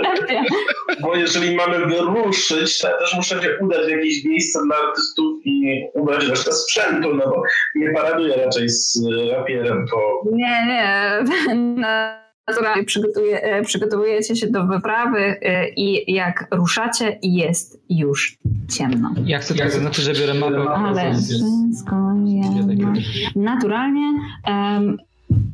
Bo 1.01 1.15
jeżeli 1.15 1.55
mamy 1.55 1.86
wyruszyć, 1.86 2.80
to 2.80 2.89
ja 2.89 2.97
też 2.97 3.15
muszę 3.15 3.41
się 3.41 3.57
udać 3.61 3.86
w 3.86 3.89
jakieś 3.89 4.26
miejsce 4.26 4.59
dla 4.65 4.76
artystów 4.88 5.45
i 5.45 5.84
ubrać 5.93 6.28
resztę 6.28 6.53
sprzętu, 6.53 7.13
no 7.13 7.30
bo 7.30 7.41
nie 7.76 7.91
paraduję 7.93 8.36
raczej 8.45 8.70
z 8.70 8.99
rapierem 9.32 9.86
po... 9.91 10.24
Nie, 10.32 10.65
nie. 10.68 11.55
Na 11.82 12.26
naturalnie 12.47 12.83
przygotuje, 12.83 13.61
przygotowujecie 13.65 14.35
się 14.35 14.47
do 14.47 14.67
wyprawy 14.67 15.19
e, 15.19 15.69
i 15.69 16.13
jak 16.13 16.47
ruszacie 16.51 17.19
jest 17.21 17.81
już 17.89 18.37
ciemno. 18.77 19.13
Ja 19.25 19.39
chcę 19.39 19.55
tak 19.55 19.71
zaznaczyć, 19.71 20.05
że 20.05 20.13
biorę 20.13 20.33
mapę. 20.33 20.69
Ale 20.69 21.13
wszystko 21.13 21.95
jest... 22.25 23.35
Naturalnie 23.35 24.13
um, 24.47 24.97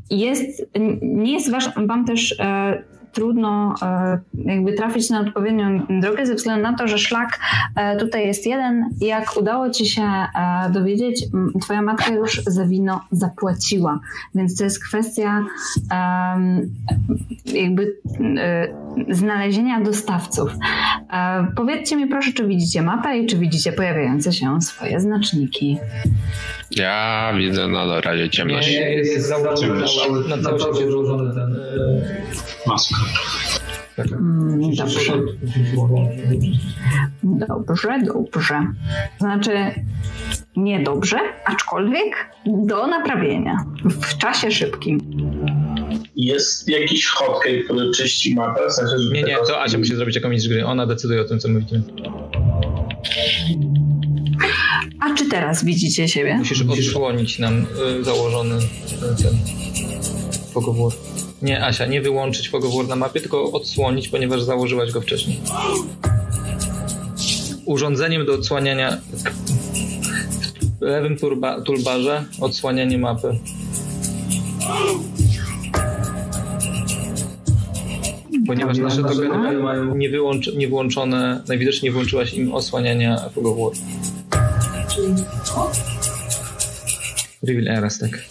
jest, 0.10 0.66
nie 1.02 1.34
jest 1.34 1.52
wasz, 1.52 1.70
wam 1.88 2.06
też 2.06 2.36
e, 2.40 2.84
trudno 3.14 3.76
e, 3.82 4.20
jakby 4.46 4.74
trafić 4.74 5.10
na 5.10 5.20
odpowiednią 5.20 5.86
drogę 6.02 6.26
ze 6.26 6.36
względu 6.36 6.64
na 6.64 6.78
to, 6.78 6.88
że 6.88 6.98
szlak 6.98 7.40
e, 7.76 7.98
tutaj 7.98 8.28
jest 8.28 8.46
jeden. 8.46 8.90
Jak 9.02 9.38
udało 9.38 9.70
ci 9.70 9.86
się 9.86 10.02
e, 10.02 10.70
dowiedzieć, 10.72 11.26
twoja 11.62 11.82
matka 11.82 12.14
już 12.14 12.42
za 12.48 12.66
wino 12.66 13.02
zapłaciła, 13.12 14.00
więc 14.36 14.58
to 14.58 14.64
jest 14.64 14.84
kwestia 14.84 15.46
jakby 17.46 17.98
znalezienia 19.10 19.82
dostawców. 19.82 20.52
Powiedzcie 21.56 21.96
mi 21.96 22.08
proszę, 22.08 22.32
czy 22.34 22.48
widzicie 22.48 22.82
mapę 22.82 23.18
i 23.18 23.26
czy 23.26 23.38
widzicie 23.38 23.72
pojawiające 23.72 24.34
się 24.34 24.62
swoje 24.62 25.00
znaczniki. 25.00 25.78
Ja 26.72 27.34
widzę 27.38 27.68
na 27.68 28.02
razie 28.02 28.30
ciemność. 28.30 28.72
Nie, 28.72 28.94
jest 28.94 29.28
założony 29.28 30.38
na 30.38 30.44
cały 30.44 30.60
świecie 30.60 30.92
złożony 30.92 31.34
ten 31.34 31.52
maska. 31.52 32.53
Mm, 33.98 34.76
dobrze. 34.76 35.00
Dobrze, 37.24 38.00
dobrze. 38.08 38.66
Znaczy 39.20 39.52
niedobrze, 40.56 41.18
aczkolwiek 41.46 42.30
do 42.46 42.88
naprawienia 42.88 43.58
w 43.86 44.18
czasie 44.18 44.52
szybkim. 44.52 45.00
Jest 46.16 46.70
jakiś 46.70 47.08
hotkey, 47.08 47.64
który 47.64 47.92
czyści 47.92 48.36
mapę? 48.36 48.68
W 48.70 48.74
sensie, 48.74 48.96
nie, 49.14 49.24
nie, 49.24 49.38
to 49.48 49.62
Asia 49.62 49.78
musi 49.78 49.96
zrobić 49.96 50.16
jakąś 50.16 50.48
gry. 50.48 50.66
Ona 50.66 50.86
decyduje 50.86 51.22
o 51.22 51.24
tym, 51.24 51.40
co 51.40 51.48
my 51.48 51.60
widzimy. 51.60 51.84
A 55.00 55.14
czy 55.14 55.30
teraz 55.30 55.66
widzicie 55.66 56.08
siebie? 56.08 56.38
Musisz 56.38 56.62
odsłonić 56.62 57.40
nam 57.40 57.66
y, 58.00 58.04
założony 58.04 58.60
ten, 59.00 59.16
ten 59.16 59.38
pogowór. 60.54 60.94
Nie, 61.44 61.66
Asia, 61.66 61.86
nie 61.86 62.02
wyłączyć 62.02 62.50
Fogowar 62.50 62.88
na 62.88 62.96
mapie, 62.96 63.20
tylko 63.20 63.52
odsłonić, 63.52 64.08
ponieważ 64.08 64.44
założyłaś 64.44 64.92
go 64.92 65.02
wcześniej. 65.02 65.40
Urządzeniem 67.66 68.26
do 68.26 68.34
odsłaniania 68.34 68.98
w 70.80 70.82
lewym 70.82 71.18
turba, 71.18 71.62
toolbarze 71.62 72.26
odsłanianie 72.40 72.98
mapy. 72.98 73.38
Ponieważ 78.48 78.78
nasze 78.78 79.02
tokeny 79.02 79.60
mają 79.60 79.96
niewyłączone, 80.56 81.44
najwidoczniej 81.48 81.90
nie 81.90 81.94
włączyłaś 81.94 82.34
im 82.34 82.54
osłaniania 82.54 83.30
Fogowar. 83.30 83.74
Reveal 87.44 87.78
Eras, 87.78 88.00
tak. 88.00 88.24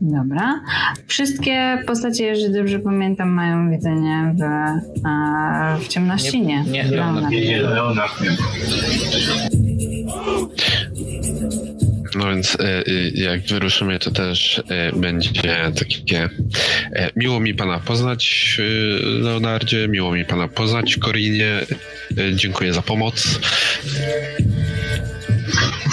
Dobra. 0.00 0.60
Wszystkie 1.06 1.78
postacie, 1.86 2.24
jeżeli 2.24 2.54
dobrze 2.54 2.78
pamiętam, 2.78 3.28
mają 3.28 3.70
widzenie 3.70 4.34
w, 4.38 4.42
a, 5.06 5.76
w 5.80 5.88
ciemności? 5.88 6.40
Nie. 6.40 6.64
Nie, 6.64 6.84
nie, 6.84 6.90
Leonard. 6.90 7.30
Nie, 7.30 7.40
nie. 7.40 8.36
No 12.14 12.28
więc 12.28 12.56
e, 12.60 12.64
e, 12.64 12.82
jak 13.14 13.40
wyruszymy, 13.40 13.98
to 13.98 14.10
też 14.10 14.62
e, 14.68 14.92
będzie 14.96 15.72
takie 15.78 16.28
miło 17.16 17.40
mi 17.40 17.54
pana 17.54 17.78
poznać, 17.78 18.56
Leonardzie, 19.02 19.88
miło 19.88 20.12
mi 20.12 20.24
pana 20.24 20.48
poznać, 20.48 20.96
Korinie. 20.96 21.60
Dziękuję 22.34 22.72
za 22.72 22.82
pomoc. 22.82 23.40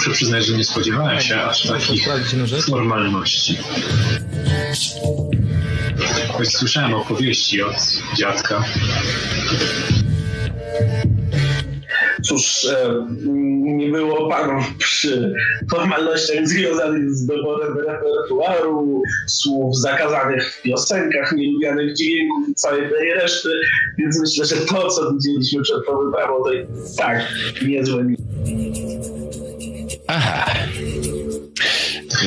Muszę 0.08 0.16
przyznać, 0.16 0.46
że 0.46 0.56
nie 0.56 0.64
spodziewałem 0.64 1.20
się 1.20 1.40
aż 1.40 1.68
takich 1.68 2.06
jedną 2.06 2.46
rzecz. 2.46 2.66
formalności. 2.66 3.58
Choć 6.28 6.48
słyszałem 6.48 6.94
opowieści 6.94 7.62
od 7.62 7.76
dziadka. 8.16 8.64
Cóż, 12.24 12.64
e, 12.64 13.06
nie 13.56 13.88
było 13.88 14.28
panów 14.28 14.64
przy 14.78 15.34
formalnościach 15.70 16.48
związanych 16.48 17.10
z 17.10 17.26
doborem 17.26 17.78
repertuaru, 17.78 19.02
słów 19.26 19.78
zakazanych 19.78 20.52
w 20.52 20.62
piosenkach, 20.62 21.32
nielubianych 21.32 21.96
dźwięków 21.96 22.48
i 22.48 22.54
całej 22.54 22.90
tej 22.90 23.14
reszty, 23.14 23.48
więc 23.98 24.20
myślę, 24.20 24.44
że 24.44 24.56
to, 24.56 24.88
co 24.88 25.12
widzieliśmy 25.12 25.62
przed 25.62 25.86
tą 25.86 25.92
to 26.12 26.52
i 26.52 26.66
tak 26.96 27.32
niezłe 27.66 28.04
Aha. 30.08 30.54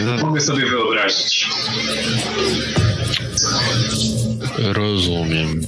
No, 0.05 0.17
Mogę 0.27 0.41
sobie 0.41 0.65
wyobrazić. 0.65 1.47
rozumiem, 4.59 5.61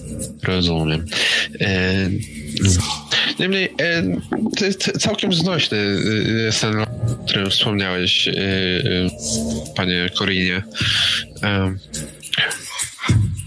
rozumiem. 0.44 1.06
E, 1.62 2.10
niemniej, 3.40 3.74
e, 3.82 4.04
to 4.58 4.66
jest 4.66 4.92
całkiem 5.02 5.34
znośny 5.34 5.78
e, 5.78 6.52
ten, 6.62 6.80
o 6.80 6.86
którym 7.26 7.50
wspomniałeś, 7.50 8.28
e, 8.28 8.32
e, 8.32 8.34
panie 9.76 10.10
Korinie. 10.18 10.64
E, 11.44 11.76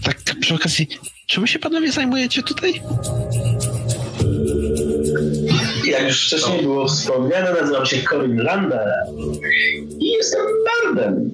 tak 0.03 0.17
przy 0.39 0.53
okazji, 0.55 0.87
czym 1.25 1.47
się 1.47 1.59
panowie 1.59 1.91
zajmujecie 1.91 2.43
tutaj? 2.43 2.81
Jak 5.87 6.03
już 6.03 6.27
wcześniej 6.27 6.61
było 6.61 6.87
wspomniane, 6.87 7.53
nazywam 7.61 7.85
się 7.85 7.97
Corin 8.09 8.37
Lander 8.37 8.87
i 9.99 10.07
jestem 10.11 10.41
bardem. 10.65 11.31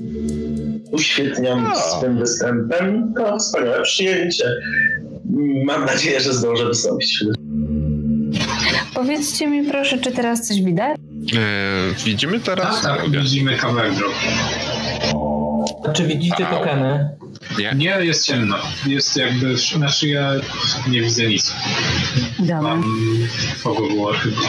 Uświetniam 0.91 1.73
swym 1.75 2.19
występem 2.19 3.13
to 3.17 3.37
wspaniałe 3.37 3.81
przyjęcie. 3.81 4.45
Mam 5.65 5.85
nadzieję, 5.85 6.19
że 6.19 6.33
zdążę 6.33 6.65
wystąpić. 6.65 7.23
Powiedzcie 8.93 9.47
mi 9.47 9.63
proszę, 9.63 9.97
czy 9.97 10.11
teraz 10.11 10.47
coś 10.47 10.61
widać? 10.61 10.97
E, 11.35 12.03
widzimy 12.05 12.39
teraz? 12.39 12.81
Tak, 12.81 13.01
tak, 13.01 13.09
widzimy 13.11 13.57
drogi. 13.57 14.15
Czy 15.93 16.07
widzicie 16.07 16.47
Au. 16.47 16.57
tokeny? 16.57 17.09
Nie? 17.59 17.71
Nie, 17.75 18.05
jest 18.05 18.25
ciemno. 18.25 18.55
Jest 18.85 19.17
jakby 19.17 19.55
na 19.79 19.89
szyję, 19.89 20.29
nie 20.87 21.01
widzę 21.01 21.27
nic. 21.27 21.53
Dobra. 22.39 22.61
Mam 22.61 22.83
Fogowar 23.57 24.15
chyba. 24.15 24.41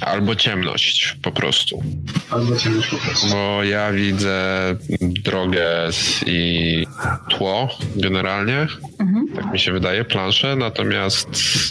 Albo 0.00 0.34
ciemność 0.36 1.16
po 1.22 1.32
prostu. 1.32 1.82
Albo 2.30 2.56
ciemność 2.56 2.88
po 2.88 2.96
prostu. 2.96 3.28
Bo 3.28 3.64
ja 3.64 3.92
widzę 3.92 4.76
drogę 5.00 5.88
i 6.26 6.86
tło 7.30 7.68
generalnie. 7.96 8.66
Mhm. 8.98 9.28
Tak 9.36 9.52
mi 9.52 9.58
się 9.58 9.72
wydaje, 9.72 10.04
planszę, 10.04 10.56
natomiast 10.56 11.28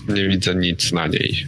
nie 0.09 0.27
widzę 0.27 0.55
nic 0.55 0.91
na 0.91 1.07
niej. 1.07 1.47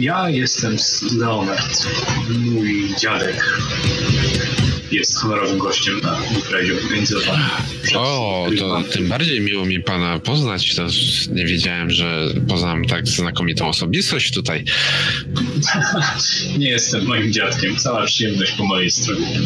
Ja 0.00 0.30
jestem 0.30 0.76
Leonard. 1.18 1.86
Mój 2.28 2.94
dziadek 3.00 3.44
jest 4.92 5.18
honorowym 5.18 5.58
gościem 5.58 6.00
na 6.02 6.18
imprezie 6.36 6.74
organizowanej. 6.84 7.44
O, 7.96 8.46
to 8.58 8.82
tym 8.92 9.08
bardziej 9.08 9.40
miło 9.40 9.64
mi 9.66 9.80
pana 9.80 10.18
poznać. 10.18 10.74
To 10.74 10.86
nie 11.32 11.44
wiedziałem, 11.46 11.90
że 11.90 12.28
poznam 12.48 12.84
tak 12.84 13.08
znakomitą 13.08 13.68
osobistość 13.68 14.32
tutaj. 14.32 14.64
Nie 16.58 16.68
jestem 16.68 17.06
moim 17.06 17.32
dziadkiem. 17.32 17.76
Cała 17.76 18.04
przyjemność 18.06 18.52
po 18.52 18.64
mojej 18.64 18.90
stronie. 18.90 19.40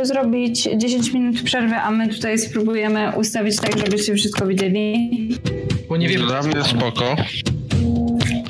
Żeby 0.00 0.06
zrobić 0.06 0.68
10 0.76 1.12
minut 1.12 1.42
przerwy, 1.42 1.74
a 1.74 1.90
my 1.90 2.08
tutaj 2.08 2.38
spróbujemy 2.38 3.12
ustawić 3.16 3.56
tak, 3.56 3.78
żebyście 3.78 4.14
wszystko 4.14 4.46
widzieli? 4.46 5.10
Bo 5.88 5.96
nie 5.96 6.08
wiem, 6.08 6.22
Dla 6.26 6.42
mnie 6.42 6.64
spoko. 6.64 7.16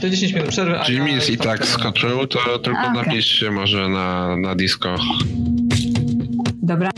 to 0.00 0.10
10 0.10 0.32
minut 0.32 0.48
przerwy, 0.48 0.78
a 0.78 0.84
Jimmy's 0.84 1.28
ja- 1.28 1.34
i 1.34 1.36
tak 1.36 1.66
skoczył, 1.66 2.26
to 2.26 2.58
tylko 2.58 2.80
okej. 2.80 2.92
napiszcie 3.06 3.50
może 3.50 3.88
na, 3.88 4.36
na 4.36 4.54
disco. 4.54 4.96
Dobra. 6.62 6.90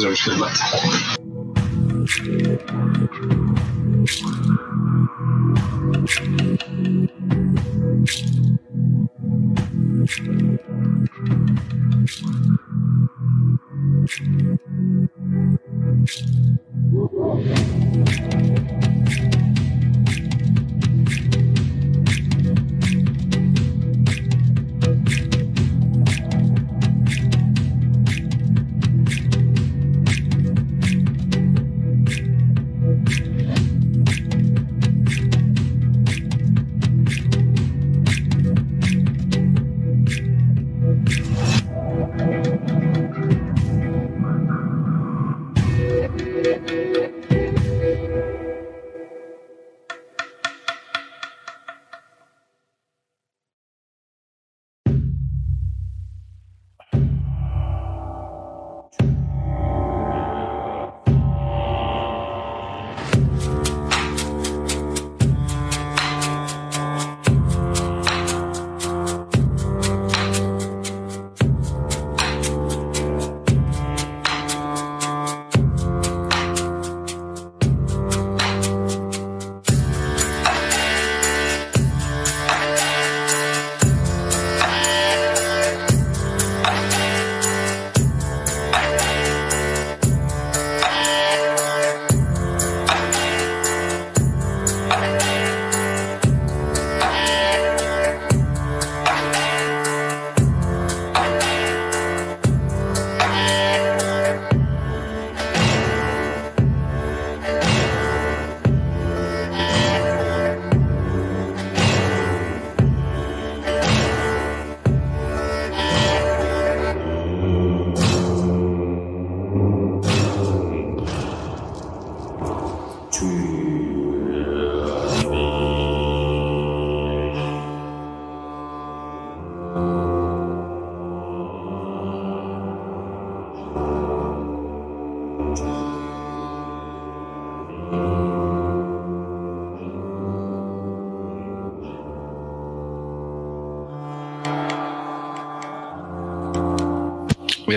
Techniczna, 0.00 0.46
to 0.72 0.76
idę 0.76 1.25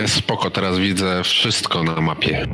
Jest 0.01 0.15
spoko, 0.15 0.51
teraz 0.51 0.80
widzę 0.80 1.23
wszystko 1.23 1.84
na 1.84 2.01
mapie. 2.01 2.47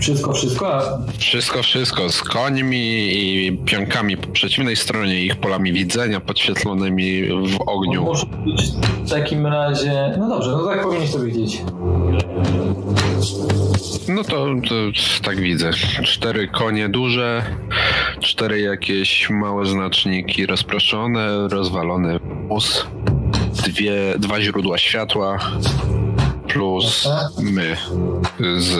Wszystko, 0.00 0.32
wszystko? 0.32 0.82
Wszystko, 1.18 1.62
wszystko. 1.62 2.10
Z 2.10 2.22
końmi 2.22 3.08
i 3.16 3.58
pionkami 3.64 4.16
po 4.16 4.28
przeciwnej 4.28 4.76
stronie, 4.76 5.22
ich 5.22 5.36
polami 5.36 5.72
widzenia 5.72 6.20
podświetlonymi 6.20 7.22
w 7.28 7.60
ogniu. 7.66 8.04
Może 8.04 8.26
być 8.26 8.62
w 9.04 9.10
takim 9.10 9.46
razie... 9.46 10.14
No 10.18 10.28
dobrze, 10.28 10.50
no 10.50 10.66
tak 10.66 10.82
powinieneś 10.82 11.12
to 11.12 11.18
widzieć. 11.18 11.62
No 14.08 14.24
to, 14.24 14.46
to 14.68 14.74
tak 15.22 15.40
widzę. 15.40 15.70
Cztery 16.04 16.48
konie 16.48 16.88
duże, 16.88 17.44
cztery 18.20 18.60
jakieś 18.60 19.30
małe 19.30 19.66
znaczniki 19.66 20.46
rozproszone, 20.46 21.48
rozwalony 21.48 22.18
wóz, 22.48 22.86
dwie, 23.62 23.92
dwa 24.18 24.40
źródła 24.40 24.78
światła 24.78 25.38
plus 26.48 27.08
my 27.38 27.76
z 28.58 28.74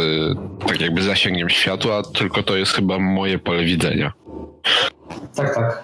tak 0.67 0.81
jakby 0.81 1.03
zasięgiem 1.03 1.51
światła, 1.51 2.03
tylko 2.03 2.43
to 2.43 2.57
jest 2.57 2.73
chyba 2.73 2.99
moje 2.99 3.39
pole 3.39 3.65
widzenia. 3.65 4.13
Tak, 5.35 5.55
tak. 5.55 5.83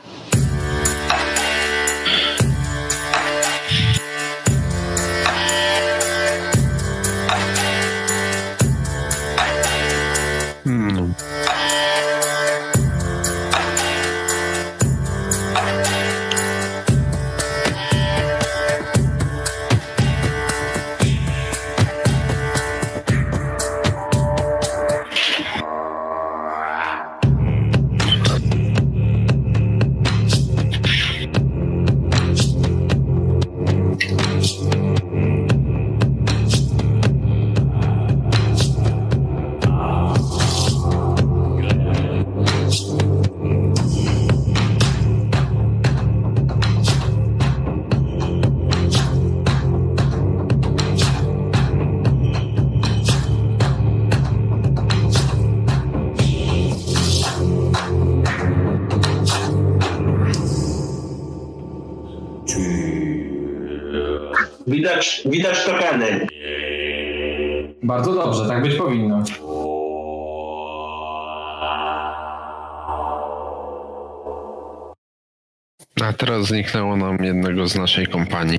Zniknęło 76.53 76.97
nam 76.97 77.17
jednego 77.25 77.69
z 77.69 77.75
naszej 77.75 78.07
kompanii. 78.07 78.59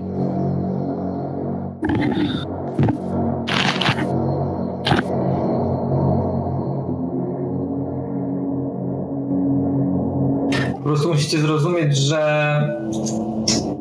Po 10.74 10.80
prostu 10.84 11.10
musicie 11.10 11.40
zrozumieć, 11.40 11.98
że 11.98 12.61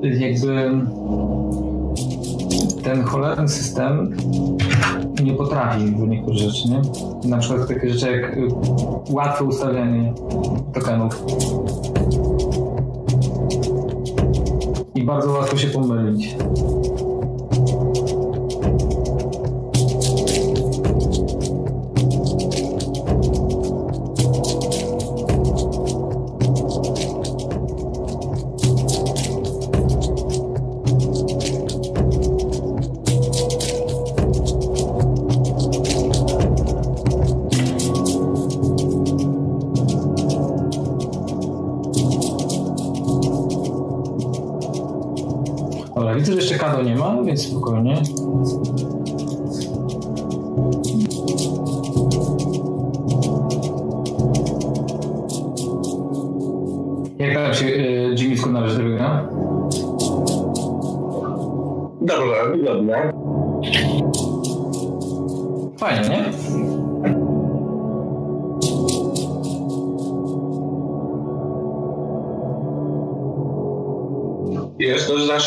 jakby 0.03 0.71
ten 2.85 3.03
cholerny 3.03 3.49
system 3.49 4.17
nie 5.25 5.33
potrafi 5.33 5.87
w 5.87 6.09
niektórych 6.09 6.39
rzeczy, 6.39 6.69
nie? 6.69 6.83
Na 7.31 7.39
przykład 7.39 7.69
takie 7.69 7.91
rzeczy 7.91 8.13
jak 8.13 8.37
łatwe 9.11 9.45
ustawianie 9.45 10.15
tokenów. 10.75 11.25
I 15.03 15.05
bardzo 15.05 15.33
łatwo 15.33 15.57
się 15.57 15.69
pomylić. 15.69 16.37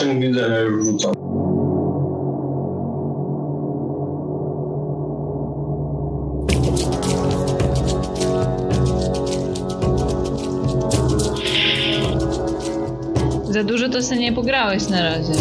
Widzenia 0.03 0.59
już 0.59 0.85
rzucony. 0.85 1.15
Za 13.49 13.63
dużo 13.63 13.89
to 13.89 14.03
sobie 14.03 14.21
nie 14.21 14.33
pograłeś 14.33 14.89
na 14.89 15.03
razie. 15.03 15.33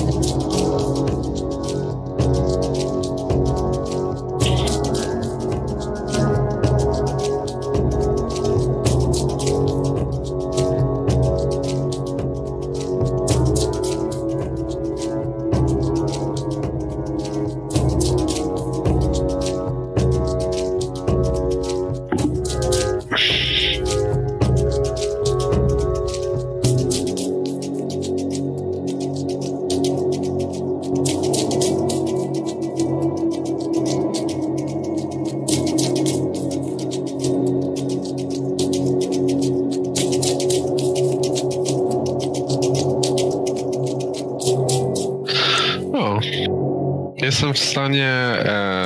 Jestem 47.54 47.68
w 47.68 47.70
stanie 47.70 48.08
e, 48.08 48.84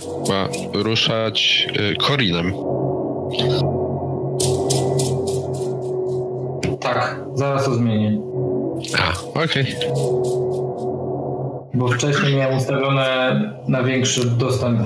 ruszać 0.73 1.69
e, 1.73 1.95
Korinem. 1.95 2.53
Tak, 6.81 7.21
zaraz 7.35 7.65
to 7.65 7.75
zmienię. 7.75 8.21
A, 8.99 9.39
okej. 9.45 9.63
Okay. 9.63 9.75
Bo 11.75 11.89
wcześniej 11.89 12.37
miałem 12.37 12.59
ustawione 12.59 13.41
na 13.69 13.83
większy 13.83 14.31
dostęp 14.31 14.81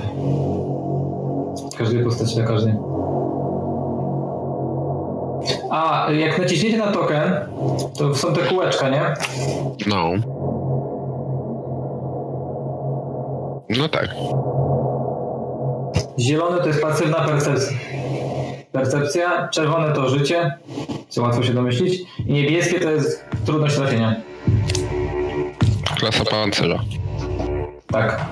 każdej 1.77 2.03
postaci 2.03 2.35
do 2.35 2.43
każdej. 2.43 2.73
A, 5.71 6.11
jak 6.11 6.39
naciśniecie 6.39 6.77
na 6.77 6.91
token, 6.91 7.33
to 7.97 8.15
są 8.15 8.33
te 8.33 8.41
kółeczka, 8.41 8.89
nie? 8.89 9.13
No 9.87 10.13
Czerwone 19.51 19.93
to 19.95 20.09
życie, 20.09 20.57
co 21.09 21.21
łatwo 21.21 21.43
się 21.43 21.53
domyślić, 21.53 22.01
i 22.27 22.33
niebieskie 22.33 22.79
to 22.79 22.91
jest 22.91 23.25
trudność 23.45 23.75
trafienia. 23.75 24.15
Klasa 25.97 26.25
pancerza. 26.25 26.79
Tak. 27.87 28.25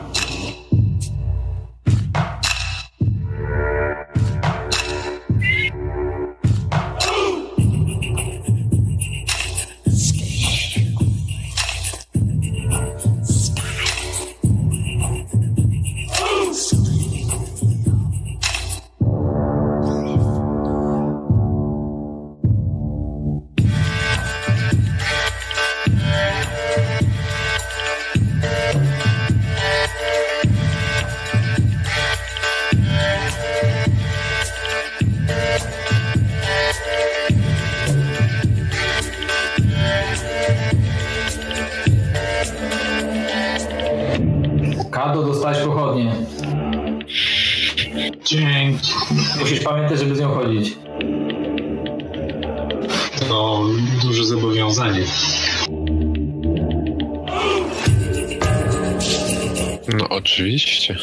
Oczywiście. 60.11 60.95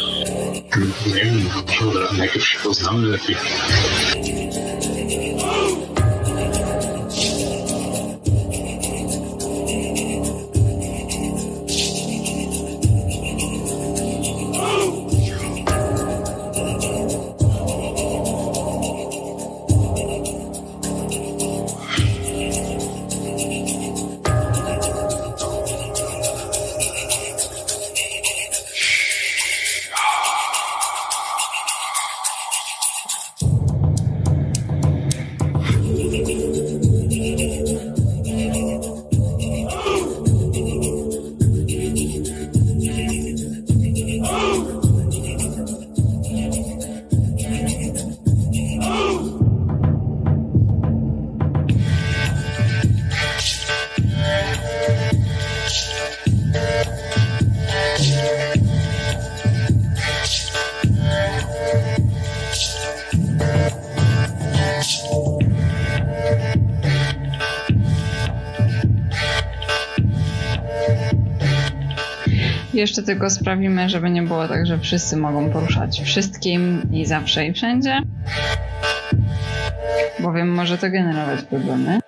Nie 1.06 1.24
wiem, 1.24 1.50
dobra, 1.80 2.08
najpierw 2.18 2.46
się 2.46 2.58
poznamy 2.58 3.06
lepiej. 3.06 3.36
Jeszcze 72.98 73.12
tylko 73.12 73.30
sprawimy, 73.30 73.88
żeby 73.88 74.10
nie 74.10 74.22
było 74.22 74.48
tak, 74.48 74.66
że 74.66 74.78
wszyscy 74.78 75.16
mogą 75.16 75.50
poruszać 75.50 76.00
wszystkim 76.00 76.82
i 76.92 77.06
zawsze 77.06 77.46
i 77.46 77.52
wszędzie. 77.52 78.02
Bowiem 80.20 80.54
może 80.54 80.78
to 80.78 80.90
generować 80.90 81.42
problemy. 81.42 81.98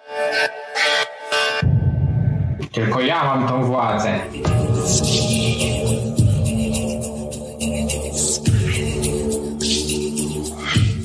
Tylko 2.72 3.00
ja 3.00 3.24
mam 3.24 3.48
tą 3.48 3.64
władzę. 3.64 4.18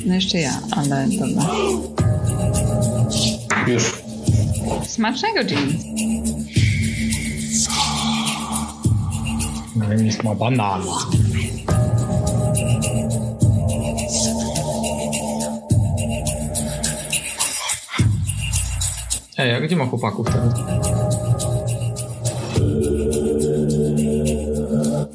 No 0.05 0.15
jeszcze 0.15 0.37
ja, 0.37 0.59
ale 0.71 1.05
dobra. 1.19 1.43
Już. 3.67 4.01
Smacznego, 4.87 5.39
Jimmy. 5.41 5.94
Jest 10.03 10.23
ma 10.23 10.35
banana. 10.35 10.83
Ej, 19.37 19.53
a 19.53 19.61
gdzie 19.61 19.75
ma 19.75 19.85
chłopaków 19.85 20.27
teraz? 20.27 20.53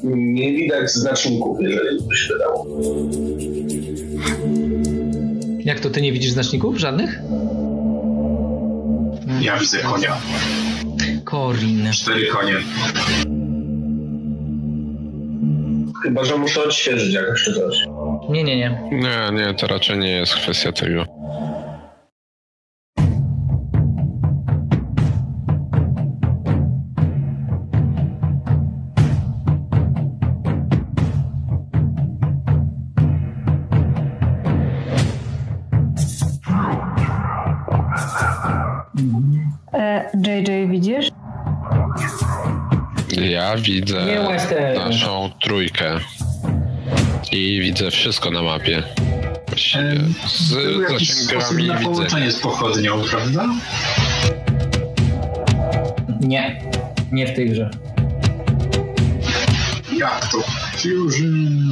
Nie 0.03 0.53
widać 0.53 0.91
znaczników, 0.91 1.57
jeżeli 1.61 2.03
by 2.07 2.15
się 2.15 2.33
wydało. 2.33 2.67
Jak 5.59 5.79
to, 5.79 5.89
ty 5.89 6.01
nie 6.01 6.11
widzisz 6.11 6.31
znaczników 6.31 6.77
żadnych? 6.77 7.19
Ja 9.41 9.57
widzę 9.57 9.77
konia. 9.77 10.17
Korin. 11.23 11.91
Cztery 11.91 12.27
konie. 12.27 12.53
Chyba, 16.11 16.23
że 16.23 16.37
muszę 16.37 16.63
odświeżyć 16.63 17.13
jakoś 17.13 17.43
czy 17.43 17.53
coś. 17.53 17.77
Nie, 18.29 18.43
nie, 18.43 18.57
nie. 18.57 18.89
Nie, 18.91 19.31
nie, 19.33 19.53
to 19.53 19.67
raczej 19.67 19.97
nie 19.97 20.11
jest 20.11 20.35
kwestia 20.35 20.71
tego. 20.71 21.05
E, 39.73 40.11
JJ, 40.13 40.67
widzisz? 40.67 41.11
Ja 43.17 43.57
widzę 43.57 44.05
widzę 47.71 47.91
wszystko 47.91 48.31
na 48.31 48.41
mapie. 48.41 48.83
Właściwie 49.47 50.01
z 50.27 50.53
Był 50.53 50.81
jakiś 50.81 51.13
sposób 51.13 51.41
zasięgami 51.41 51.67
na 51.67 51.73
widzę. 51.77 51.91
połączenie 51.91 52.31
z 52.31 52.39
pochodnią, 52.39 53.01
prawda? 53.11 53.47
Nie. 56.21 56.61
Nie 57.11 57.27
w 57.27 57.35
tej 57.35 57.49
grze. 57.49 57.69
Jak 59.97 60.31
to? 60.31 60.37
Fusion. 60.77 61.70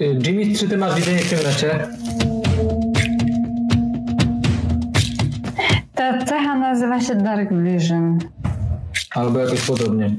Y, 0.00 0.18
Jimmy, 0.24 0.56
czy 0.58 0.68
ty 0.68 0.76
masz 0.76 0.94
widzenie 0.94 1.18
w 1.18 1.30
ciemnocie? 1.30 1.68
Ta 1.70 1.97
nazywa 6.98 7.14
się 7.14 7.24
Dark 7.24 7.52
Vision. 7.52 8.18
Albo 9.14 9.38
jakoś 9.38 9.60
podobnie. 9.60 10.10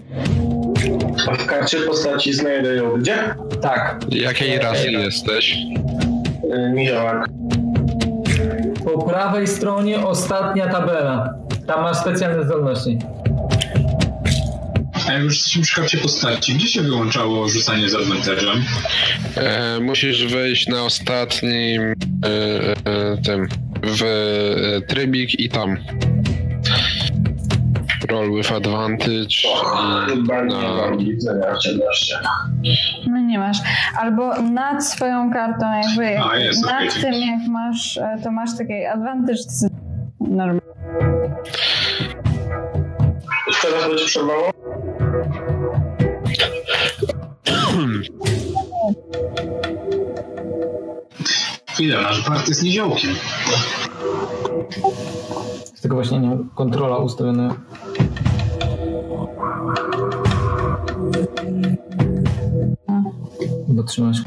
A 1.27 1.33
w 1.35 1.45
karcie 1.45 1.77
postaci 1.77 2.33
znajdę 2.33 2.75
ją 2.75 2.99
gdzie? 2.99 3.35
Tak. 3.61 4.05
Jakiej 4.09 4.59
rasy 4.59 4.91
jesteś? 4.91 5.57
Yy, 6.49 6.71
Niziołak. 6.73 7.29
Po 8.85 9.05
prawej 9.05 9.47
stronie 9.47 9.99
ostatnia 10.05 10.67
tabela. 10.67 11.33
Tam 11.67 11.81
masz 11.81 11.97
specjalne 11.97 12.45
zdolności. 12.45 12.99
A 15.07 15.13
jak 15.13 15.23
już 15.23 15.33
jesteśmy 15.35 15.61
przy 15.61 15.75
karcie 15.75 15.97
postaci, 15.97 16.53
gdzie 16.53 16.67
się 16.67 16.81
wyłączało 16.81 17.49
rzucanie 17.49 17.89
z 17.89 17.93
advantage'em? 17.93 18.61
E, 19.35 19.79
musisz 19.79 20.33
wejść 20.33 20.67
na 20.67 20.83
ostatnim 20.83 21.81
e, 21.81 21.93
e, 22.85 23.17
tym 23.25 23.47
w 23.83 24.03
e, 24.03 24.81
trybik 24.81 25.39
i 25.39 25.49
tam. 25.49 25.77
Roll 28.11 28.35
with 28.35 28.51
advantage 28.51 29.43
i 29.43 30.17
nie 30.17 30.23
na... 32.23 32.29
No 33.07 33.17
nie 33.19 33.39
masz. 33.39 33.57
Albo 33.99 34.41
nad 34.41 34.85
swoją 34.87 35.33
kartą, 35.33 35.65
jakby 35.81 36.19
A, 36.23 36.37
jest, 36.37 36.65
nad 36.65 36.75
okej. 36.75 36.89
tym 37.01 37.13
jak 37.13 37.47
masz, 37.47 37.97
e, 37.97 38.17
to 38.23 38.31
masz 38.31 38.57
taki 38.57 38.85
advantage 38.85 39.37
z- 39.37 39.69
normalny. 40.19 40.61
Jeszcze 43.47 43.69
raz 43.69 43.87
będzie 43.87 44.05
przerwało? 44.05 44.51
Chwilę, 51.69 52.01
nasz 52.01 52.29
Bart 52.29 52.47
jest 52.47 52.63
niziołkiem. 52.63 53.15
Z 55.79 55.81
tego 55.81 55.95
właśnie 55.95 56.19
nie 56.19 56.37
kontrola 56.55 56.97
ustawiona. 56.97 57.55
Chyba 63.67 63.83
trzymasz. 63.83 64.17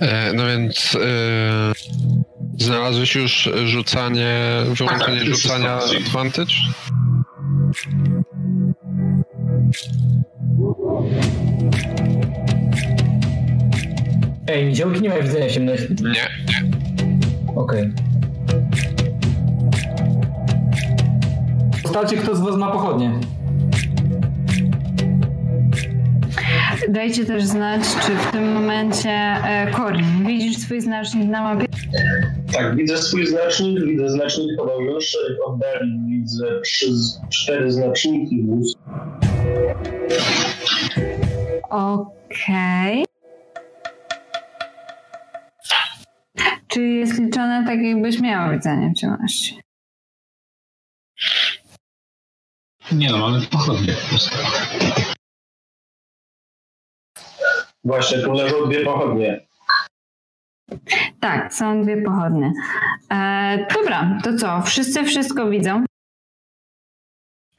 E, 0.00 0.32
no 0.32 0.46
więc 0.46 0.98
e, 1.02 1.72
znalazłeś 2.58 3.14
już 3.14 3.50
rzucanie, 3.64 4.36
wyłączenie 4.64 4.98
Tak, 4.98 5.18
tak, 5.18 5.24
rzucania 5.24 5.74
jest 5.74 5.86
opcji. 5.86 6.06
advantage? 6.06 6.54
Ej, 14.48 14.66
niziołki 14.66 15.00
nie 15.02 15.08
mają 15.08 15.22
widzenia 15.22 15.48
w 15.48 15.52
ciemności. 15.52 15.86
Nie, 16.02 16.10
nie. 16.10 16.65
Okej. 17.56 17.92
Ustalcie, 21.84 22.16
kto 22.16 22.36
z 22.36 22.40
was 22.40 22.56
ma 22.56 22.72
pochodnie. 22.72 23.20
Dajcie 26.88 27.24
też 27.24 27.44
znać, 27.44 27.82
czy 28.06 28.12
w 28.12 28.32
tym 28.32 28.52
momencie 28.52 29.10
e, 29.10 29.72
Corin, 29.76 30.26
widzisz 30.26 30.56
swój 30.56 30.80
znacznik 30.80 31.28
na 31.28 31.42
mapie? 31.42 31.66
Tak, 32.52 32.76
widzę 32.76 32.98
swój 32.98 33.26
znacznik, 33.26 33.84
widzę 33.84 34.08
znacznik 34.08 34.56
podał 34.58 34.80
już, 34.80 35.16
w 35.38 35.48
oddali 35.48 36.00
widzę 36.08 36.60
trzy, 36.64 36.86
cztery 37.30 37.72
znaczniki 37.72 38.42
wóz. 38.42 38.74
Okej. 41.70 43.15
Czy 46.76 46.82
jest 46.82 47.18
liczone 47.18 47.64
tak, 47.66 47.78
jakbyś 47.82 48.20
miała 48.20 48.52
widzenie 48.52 48.90
w 48.90 48.98
ciemności? 48.98 49.60
Nie 52.92 53.10
no, 53.10 53.18
mamy 53.18 53.46
pochodnie 53.46 53.92
po 53.92 54.08
prostu. 54.08 54.36
Właśnie, 57.84 58.18
tu 58.18 58.32
leżą 58.32 58.68
dwie 58.68 58.84
pochodnie. 58.84 59.46
Tak, 61.20 61.54
są 61.54 61.82
dwie 61.82 62.02
pochodnie. 62.02 62.52
E, 63.12 63.66
dobra, 63.74 64.18
to 64.24 64.36
co? 64.36 64.62
Wszyscy 64.62 65.04
wszystko 65.04 65.50
widzą? 65.50 65.84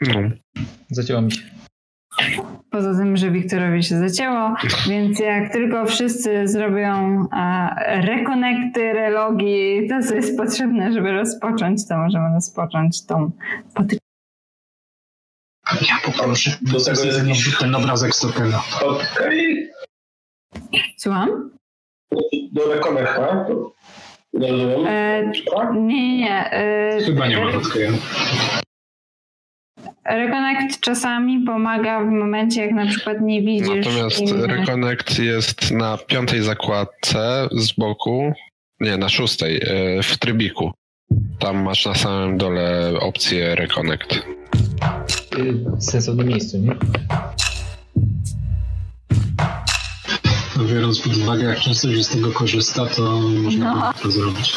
No. 0.01 0.19
Zacięło 0.89 1.21
mi 1.21 1.31
się. 1.31 1.56
Poza 2.71 2.95
tym, 2.97 3.17
że 3.17 3.31
Wiktorowi 3.31 3.83
się 3.83 3.97
zacięło, 4.09 4.55
więc 4.89 5.19
jak 5.19 5.53
tylko 5.53 5.85
wszyscy 5.85 6.47
zrobią 6.47 7.25
e, 7.33 8.01
rekonekty, 8.01 8.93
relogi, 8.93 9.87
to 9.89 10.07
co 10.07 10.15
jest 10.15 10.37
potrzebne, 10.37 10.93
żeby 10.93 11.11
rozpocząć, 11.11 11.87
to 11.87 11.97
możemy 11.97 12.29
rozpocząć 12.33 13.05
tą 13.05 13.31
potyczkę. 13.75 14.07
Ja 15.81 16.11
poproszę. 16.11 16.51
Do 16.61 16.79
tego 16.85 17.03
jest 17.03 17.27
jakiś 17.27 17.57
ten 17.57 17.75
obrazek 17.75 18.15
z 18.15 18.19
tokena. 18.19 18.61
Okej. 18.85 19.69
Słucham? 20.97 21.51
Do 22.51 22.73
rekonekta. 22.73 23.45
rozumiem. 24.33 24.85
E, 24.87 25.23
nie, 25.73 25.81
nie, 25.81 26.17
nie. 26.17 26.51
E, 26.51 27.01
Chyba 27.05 27.27
nie 27.27 27.37
ma 27.45 27.51
tokena. 27.51 27.97
Reconnect 30.09 30.79
czasami 30.79 31.39
pomaga 31.45 31.99
w 31.99 32.05
momencie, 32.11 32.61
jak 32.61 32.71
na 32.71 32.85
przykład 32.85 33.21
nie 33.21 33.41
widzisz. 33.41 33.85
Natomiast 33.85 34.19
innych- 34.19 34.45
Reconnect 34.49 35.19
jest 35.19 35.71
na 35.71 35.97
piątej 35.97 36.41
zakładce 36.41 37.47
z 37.51 37.71
boku, 37.71 38.33
nie, 38.79 38.97
na 38.97 39.09
szóstej, 39.09 39.57
e, 39.97 40.03
w 40.03 40.17
trybiku. 40.17 40.71
Tam 41.39 41.63
masz 41.63 41.85
na 41.85 41.95
samym 41.95 42.37
dole 42.37 42.93
opcję 42.99 43.55
Reconnect. 43.55 44.13
Y, 44.13 44.19
W 45.77 45.83
sensownym 45.83 46.27
miejscu, 46.27 46.57
nie? 46.57 46.75
Biorąc 50.73 51.01
pod 51.01 51.17
uwagę, 51.17 51.43
jak 51.43 51.59
często 51.59 51.91
się 51.93 52.03
z 52.03 52.09
tego 52.09 52.31
korzysta, 52.31 52.85
to 52.85 53.01
można 53.21 53.73
No. 53.75 53.93
by 53.93 53.99
to 54.03 54.11
zrobić. 54.11 54.53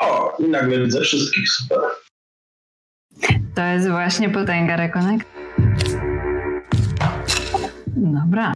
O, 0.00 0.36
i 0.38 0.48
nagle 0.48 0.84
widzę 0.84 1.00
wszystkich, 1.00 1.48
super. 1.48 1.78
To 3.54 3.64
jest 3.64 3.88
właśnie 3.88 4.30
potęga 4.30 4.76
Reconnect. 4.76 5.24
Dobra. 7.96 8.52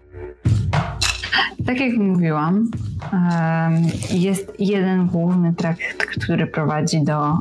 Tak 1.67 1.81
jak 1.81 1.97
mówiłam, 1.97 2.71
jest 4.11 4.53
jeden 4.59 5.07
główny 5.07 5.55
trakt, 5.55 5.97
który 5.97 6.47
prowadzi 6.47 7.05
do 7.05 7.35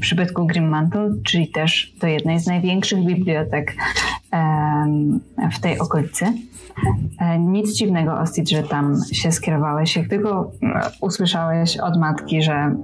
przybytku 0.00 0.46
Grimmantle, 0.46 1.10
czyli 1.24 1.48
też 1.48 1.94
do 2.00 2.06
jednej 2.06 2.40
z 2.40 2.46
największych 2.46 3.04
bibliotek 3.04 3.74
w 5.52 5.60
tej 5.60 5.78
okolicy. 5.78 6.24
E, 7.20 7.38
Nic 7.38 7.72
dziwnego, 7.72 8.18
Ostit, 8.18 8.50
że 8.50 8.62
tam 8.62 8.94
się 9.12 9.32
skierowałeś. 9.32 9.96
Jak 9.96 10.08
tylko 10.08 10.50
e, 10.62 10.90
usłyszałeś 11.00 11.76
od 11.76 11.98
matki, 12.00 12.42
że 12.42 12.74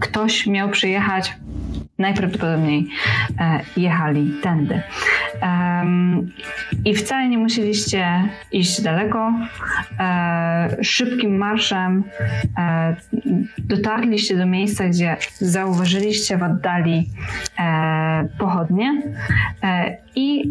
ktoś 0.00 0.46
miał 0.46 0.68
przyjechać, 0.68 1.36
najprawdopodobniej 1.98 2.86
e, 3.38 3.60
jechali 3.76 4.32
tędy. 4.42 4.82
I 6.84 6.94
wcale 6.94 7.28
nie 7.28 7.38
musieliście 7.38 8.28
iść 8.52 8.80
daleko. 8.80 9.32
E, 10.00 10.76
szybkim 10.82 11.36
marszem 11.36 12.04
e, 12.58 12.96
dotarliście 13.58 14.36
do 14.36 14.46
miejsca, 14.46 14.88
gdzie 14.88 15.16
zauważyliście 15.38 16.38
w 16.38 16.42
oddali 16.42 17.10
pochodnie 18.38 19.02
i 20.16 20.42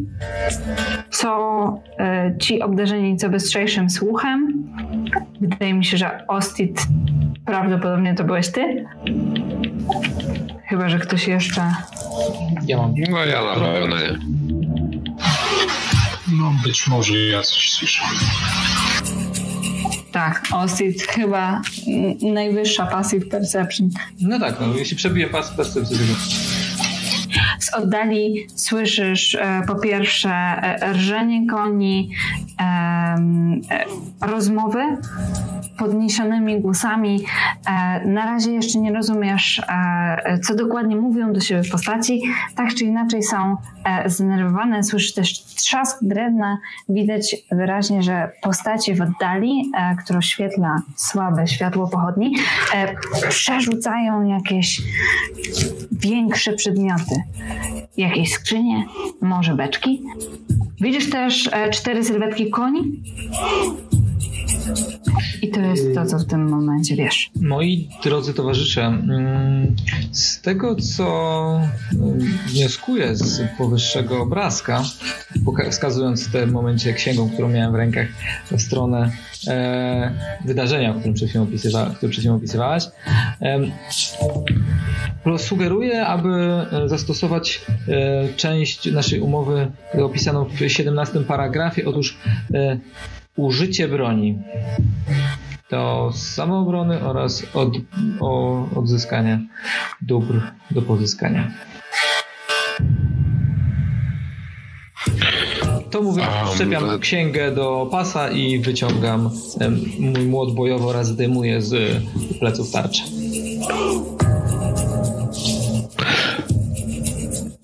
co 1.10 1.82
e, 2.00 2.36
ci 2.40 2.62
obdarzeni 2.62 3.18
co 3.18 3.30
bystrzejszym 3.30 3.90
słuchem, 3.90 4.64
wydaje 5.42 5.74
mi 5.74 5.86
się, 5.86 5.98
że 5.98 6.28
Ostit 6.28 6.88
prawdopodobnie 7.46 8.16
to 8.16 8.24
byłeś 8.24 8.52
ty. 8.52 8.86
Chyba, 10.68 10.90
że 10.90 11.00
ktoś 11.00 11.28
jeszcze. 11.28 11.62
Ja 12.68 12.78
mam. 12.78 12.94
No 13.10 13.26
ja 13.26 13.44
na 13.44 13.56
pewno 13.56 13.98
nie. 13.98 14.18
No 16.40 16.54
być 16.64 16.88
może 16.88 17.18
ja 17.18 17.42
coś 17.42 17.72
słyszę. 17.72 18.04
Tak, 20.12 20.48
Ostit 20.52 21.02
chyba 21.02 21.62
najwyższa 22.22 22.86
passive 22.86 23.26
perception. 23.30 23.90
No 24.22 24.40
tak, 24.40 24.56
no, 24.60 24.78
jeśli 24.78 24.98
przebiję 24.98 25.28
pas 25.28 25.52
percepcji, 25.52 25.98
to 25.98 26.04
Z 27.60 27.74
oddali 27.74 28.48
słyszysz 28.56 29.36
e, 29.36 29.62
po 29.68 29.76
pierwsze 29.76 30.30
e, 30.30 30.94
rżenie 30.94 31.48
koni, 31.48 32.12
e, 32.62 33.16
rozmowy 34.22 34.80
podniesionymi 35.78 36.62
głosami. 36.62 37.26
Na 38.06 38.26
razie 38.26 38.52
jeszcze 38.52 38.80
nie 38.80 38.94
rozumiesz, 38.94 39.62
co 40.44 40.56
dokładnie 40.56 40.96
mówią 40.96 41.34
do 41.34 41.40
siebie 41.40 41.70
postaci. 41.72 42.22
Tak 42.56 42.74
czy 42.74 42.86
inaczej 42.86 43.24
są 43.24 43.58
zdenerwowane. 44.06 44.84
Słyszysz 44.84 45.14
też 45.14 45.44
trzask 45.44 45.98
drewna. 46.02 46.58
Widać 46.90 47.36
wyraźnie, 47.52 48.04
że 48.04 48.32
postaci 48.42 48.96
w 48.96 49.02
oddali, 49.02 49.72
które 50.04 50.20
oświetla 50.20 50.82
słabe 50.96 51.48
światło 51.48 51.88
pochodni, 51.88 52.36
przerzucają 53.30 54.26
jakieś 54.26 54.82
większe 55.92 56.54
przedmioty. 56.54 57.24
Jakieś 57.98 58.32
skrzynie, 58.32 58.86
może 59.22 59.56
beczki. 59.56 60.02
Widzisz 60.82 61.10
też 61.10 61.50
e, 61.52 61.70
cztery 61.70 62.04
sylwetki 62.04 62.50
koni. 62.50 63.04
I 65.42 65.50
to 65.50 65.62
jest 65.62 65.96
to, 65.96 66.06
co 66.06 66.20
w 66.20 66.26
tym 66.26 66.50
momencie 66.50 66.96
wiesz. 66.96 67.32
Moi 67.42 67.90
drodzy 68.04 68.34
towarzysze, 68.34 68.86
mm, 68.86 69.76
z 70.12 70.42
tego 70.42 70.76
co 70.76 71.60
mm, 71.94 72.20
wnioskuję 72.48 73.16
z 73.16 73.42
powyższego 73.58 74.22
obrazka, 74.22 74.84
wskazując 75.72 76.28
w 76.28 76.32
tym 76.32 76.52
momencie 76.52 76.94
księgą, 76.94 77.30
którą 77.30 77.50
miałem 77.50 77.72
w 77.72 77.76
rękach 77.76 78.08
w 78.52 78.62
stronę 78.62 79.12
e, 79.48 80.12
wydarzenia, 80.46 80.92
o 80.92 80.94
którym 80.94 81.14
przed 81.14 81.30
chwilą, 81.30 81.44
opisywa, 81.44 81.92
które 81.96 82.10
przed 82.10 82.22
chwilą 82.22 82.36
opisywałaś, 82.36 82.84
pro- 85.24 85.38
sugeruję, 85.38 86.06
aby 86.06 86.30
e, 86.30 86.90
zastosować 86.90 87.62
e, 87.88 88.34
część 88.34 88.92
naszej 88.92 89.20
umowy 89.20 89.72
opisaną 89.94 90.46
w 90.46 90.70
17 90.72 91.20
paragrafie. 91.20 91.86
Otóż 91.86 92.18
e, 92.54 92.78
użycie 93.36 93.88
broni 93.88 94.38
do 95.72 96.12
samoobrony 96.16 97.04
oraz 97.04 97.44
od, 97.54 97.74
o, 98.20 98.66
odzyskania 98.76 99.40
dóbr 100.02 100.42
do 100.72 100.82
pozyskania. 100.82 101.52
To 105.92 106.02
mówiąc, 106.02 106.30
Um, 106.42 106.48
wszczepiam 106.52 106.90
e- 106.90 107.00
księgę 107.00 107.52
do 107.56 107.88
pasa 107.92 108.30
i 108.32 108.60
wyciągam 108.60 109.30
em, 109.60 109.80
mój 110.00 110.26
młot 110.26 110.56
bojowy 110.56 110.86
oraz 110.86 111.08
zdejmuję 111.08 111.62
z 111.62 112.04
pleców 112.40 112.72
tarczę. 112.72 113.04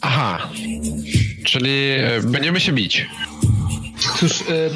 Aha. 0.01 0.49
Czyli 1.43 1.69
e, 1.97 2.21
będziemy 2.23 2.59
się 2.59 2.71
bić. 2.71 3.07
Cóż, 4.21 4.41
e, 4.41 4.69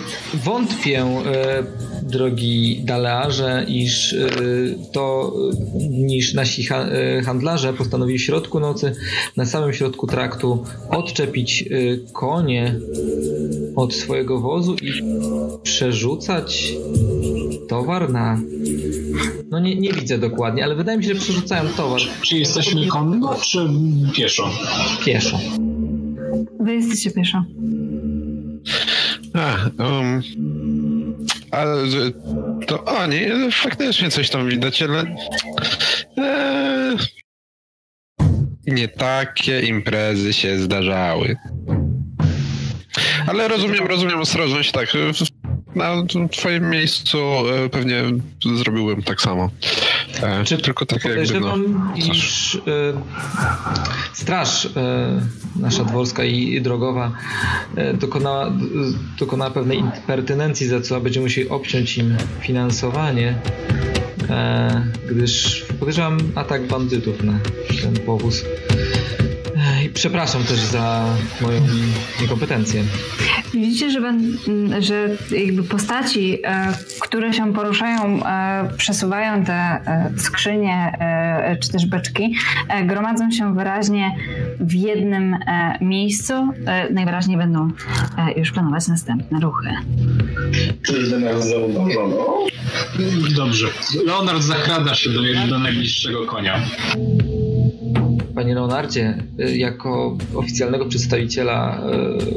wątpię, 0.43 0.99
e, 1.01 1.63
drogi 2.03 2.81
Dalearze, 2.83 3.65
iż 3.67 4.13
e, 4.13 4.27
to, 4.91 5.33
niż 5.89 6.33
nasi 6.33 6.63
ha- 6.63 6.85
handlarze 7.25 7.73
postanowili 7.73 8.19
w 8.19 8.21
środku 8.21 8.59
nocy, 8.59 8.95
na 9.37 9.45
samym 9.45 9.73
środku 9.73 10.07
traktu, 10.07 10.63
odczepić 10.89 11.65
konie 12.13 12.75
od 13.75 13.93
swojego 13.93 14.39
wozu 14.39 14.75
i 14.75 14.91
przerzucać 15.63 16.73
towar 17.69 18.11
na... 18.11 18.39
No 19.51 19.59
nie, 19.59 19.75
nie 19.75 19.93
widzę 19.93 20.17
dokładnie, 20.17 20.63
ale 20.63 20.75
wydaje 20.75 20.97
mi 20.97 21.03
się, 21.03 21.13
że 21.13 21.19
przerzucają 21.19 21.63
towar 21.77 22.01
Czy 22.21 22.37
jesteśmy 22.37 22.87
konno, 22.87 23.35
czy 23.35 23.69
pieszo? 24.13 24.49
pieszo. 25.05 25.39
Wy 26.59 26.73
jesteście 26.73 27.11
pieszo. 27.11 27.43
A, 29.35 29.83
um, 29.83 30.21
ale 31.51 31.75
to 32.67 32.85
o 32.85 33.07
nie, 33.07 33.51
faktycznie 33.51 34.11
coś 34.11 34.29
tam 34.29 34.49
widać, 34.49 34.81
ale 34.81 35.15
e, 36.17 36.95
nie 38.67 38.87
takie 38.87 39.61
imprezy 39.61 40.33
się 40.33 40.59
zdarzały. 40.59 41.35
Ale 43.27 43.47
rozumiem, 43.47 43.87
rozumiem 43.87 44.19
ostrożność, 44.19 44.71
tak. 44.71 44.93
Na 45.75 46.03
twoim 46.31 46.69
miejscu 46.69 47.17
e, 47.17 47.69
pewnie 47.69 48.03
zrobiłbym 48.55 49.03
tak 49.03 49.21
samo. 49.21 49.49
Tak, 50.21 50.45
czy 50.45 50.57
tylko 50.57 50.85
tak 50.85 51.05
jakby 51.05 51.39
no, 51.39 51.55
iż 51.95 52.55
y, 52.55 52.59
straż 54.13 54.69
nasza 55.55 55.83
dworska 55.83 56.23
i, 56.23 56.61
drogowa 56.61 57.11
dokonała, 57.93 58.51
dokonała 59.19 59.51
pewnej 59.51 59.79
impertynencji, 59.79 60.67
za 60.67 60.81
co 60.81 61.01
będziemy 61.01 61.23
musieli 61.23 61.49
obciąć 61.49 61.97
im 61.97 62.17
finansowanie, 62.41 63.35
e, 64.29 64.91
gdyż 65.11 65.65
podejrzewam 65.79 66.17
atak 66.35 66.67
bandytów 66.67 67.23
na 67.23 67.39
ten 67.81 67.93
powóz. 68.05 68.45
Przepraszam 69.95 70.43
też 70.43 70.59
za 70.59 71.05
moją 71.41 71.61
niekompetencję. 72.21 72.83
Widzicie, 73.53 73.91
że, 73.91 74.13
że 74.79 75.09
jakby 75.37 75.63
postaci, 75.63 76.39
e, 76.43 76.73
które 77.01 77.33
się 77.33 77.53
poruszają, 77.53 78.25
e, 78.25 78.69
przesuwają 78.77 79.43
te 79.43 79.53
e, 79.53 80.11
skrzynie 80.17 80.91
czy 81.59 81.71
też 81.71 81.85
beczki, 81.85 82.35
gromadzą 82.85 83.31
się 83.31 83.55
wyraźnie 83.55 84.11
w 84.59 84.73
jednym 84.73 85.37
miejscu. 85.81 86.33
Najwyraźniej 86.91 87.37
będą 87.37 87.67
już 88.35 88.51
planować 88.51 88.87
następne 88.87 89.39
ruchy. 89.39 89.69
Czyżby 90.81 91.19
nas 91.19 91.49
zauważono? 91.49 92.37
Dobrze. 93.35 93.67
Leonard 94.05 94.41
zakrada 94.41 94.95
się 94.95 95.09
do, 95.09 95.21
do 95.49 95.59
najbliższego 95.59 96.25
konia. 96.25 96.61
Panie 98.35 98.55
Leonardzie, 98.55 99.23
y, 99.39 99.57
jako 99.57 100.17
oficjalnego 100.35 100.85
przedstawiciela 100.85 101.81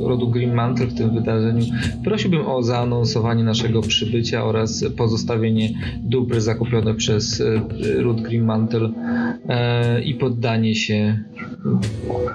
y, 0.05 0.09
rodu 0.09 0.31
Green 0.31 0.55
Mantle 0.55 0.87
w 0.87 0.95
tym 0.95 1.15
wydarzeniu, 1.15 1.65
prosiłbym 2.05 2.47
o 2.47 2.63
zaanonsowanie 2.63 3.45
naszego 3.45 3.81
przybycia 3.81 4.45
oraz 4.45 4.85
pozostawienie 4.97 5.71
dóbr 5.97 6.41
zakupione 6.41 6.95
przez 6.95 7.41
y, 7.41 7.63
ród 8.03 8.21
Green 8.21 8.45
Mantle 8.45 8.91
i 10.05 10.15
poddanie 10.15 10.75
się 10.75 11.25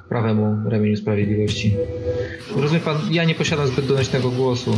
prawemu 0.10 0.70
ramieniu 0.70 0.96
sprawiedliwości. 0.96 1.74
Rozumie 2.56 2.80
pan, 2.80 2.98
ja 3.12 3.24
nie 3.24 3.36
posiadam 3.36 3.68
zbyt 3.68 3.86
donośnego 3.86 4.32
głosu. 4.32 4.78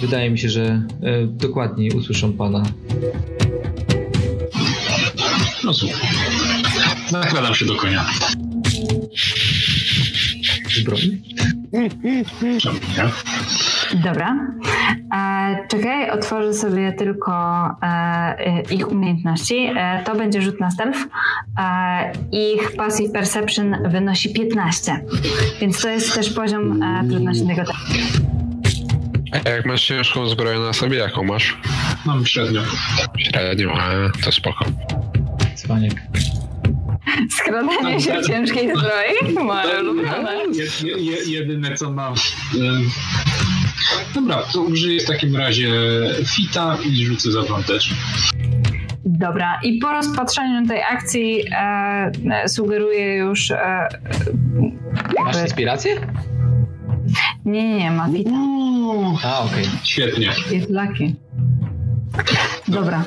Wydaje 0.00 0.30
mi 0.30 0.38
się, 0.38 0.48
że 0.48 0.82
dokładniej 1.26 1.90
usłyszą 1.90 2.32
pana. 2.32 2.62
Rozumiem. 5.64 6.49
Nakładam 7.12 7.54
się 7.54 7.66
do 7.66 7.74
konia. 7.74 8.04
Dobra. 13.94 14.36
E, 15.14 15.68
czekaj, 15.68 16.10
otworzę 16.10 16.54
sobie 16.54 16.92
tylko 16.92 17.32
e, 17.82 18.62
ich 18.62 18.88
umiejętności. 18.88 19.72
E, 19.76 20.02
to 20.04 20.16
będzie 20.16 20.42
rzut 20.42 20.60
na 20.60 20.70
stealth. 20.70 20.98
E, 21.58 22.12
ich 22.32 22.76
passive 22.76 23.12
perception 23.12 23.76
wynosi 23.90 24.32
15. 24.32 25.00
Więc 25.60 25.80
to 25.80 25.88
jest 25.88 26.14
też 26.14 26.30
poziom 26.30 26.82
e, 26.82 27.08
trudności 27.08 27.46
tego 27.46 27.62
testu. 27.64 28.20
A 29.46 29.48
jak 29.48 29.66
masz 29.66 29.86
ciężką 29.86 30.28
zbroję 30.28 30.58
na 30.58 30.72
sobie, 30.72 30.98
jaką 30.98 31.24
masz? 31.24 31.58
Mam 32.06 32.26
średnią. 32.26 32.60
Średnią, 33.18 33.72
a 33.72 33.90
to 34.24 34.32
spoko. 34.32 34.64
Cwaniak. 35.54 35.94
Skradanie 37.38 38.00
się 38.00 38.22
w 38.22 38.26
ciężkiej 38.26 38.68
zbroi? 38.68 39.44
Moje 39.44 39.80
ulubione. 39.80 40.36
Jedyne 41.26 41.74
co 41.74 41.90
mam. 41.90 42.14
Dobra, 44.14 44.42
to 44.52 44.62
użyję 44.62 45.00
w 45.00 45.06
takim 45.06 45.36
razie 45.36 45.70
fita 46.26 46.78
i 46.90 47.04
rzucę 47.06 47.30
za 47.30 47.42
też. 47.66 47.94
Dobra, 49.04 49.60
i 49.62 49.78
po 49.78 49.92
rozpatrzeniu 49.92 50.66
tej 50.66 50.82
akcji 50.82 51.44
e, 51.52 52.48
sugeruję 52.48 53.16
już. 53.16 53.50
E, 53.50 53.88
Masz 55.24 55.42
inspirację? 55.42 55.96
Nie, 57.44 57.68
nie, 57.68 57.76
nie, 57.76 57.90
ma 57.90 58.08
fita. 58.08 58.30
A, 59.24 59.40
okej. 59.40 59.62
Okay. 59.62 59.78
Świetnie. 59.84 60.32
Jest 60.50 60.70
lucky. 60.70 61.14
Dobra. 62.68 63.04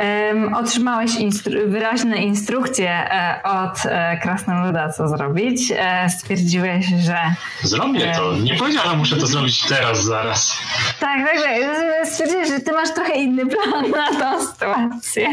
Um, 0.00 0.54
otrzymałeś 0.54 1.16
instru 1.16 1.52
wyraźne 1.66 2.16
instrukcje 2.22 2.90
e, 2.90 3.40
od 3.42 3.86
e, 3.86 4.18
Krasnoluda, 4.22 4.92
co 4.92 5.08
zrobić. 5.08 5.72
E, 5.76 6.08
stwierdziłeś, 6.10 6.86
że... 6.86 7.16
Zrobię 7.62 8.12
to. 8.16 8.36
Nie 8.36 8.54
powiedziałem, 8.54 8.98
muszę 8.98 9.16
to 9.16 9.26
zrobić 9.26 9.66
teraz, 9.68 10.04
zaraz. 10.04 10.58
Tak, 11.00 11.26
tak, 11.26 11.42
tak. 11.42 12.08
Stwierdziłeś, 12.08 12.48
że 12.48 12.60
ty 12.60 12.72
masz 12.72 12.94
trochę 12.94 13.14
inny 13.14 13.46
plan 13.46 13.90
na 13.90 14.20
tą 14.20 14.46
sytuację. 14.46 15.28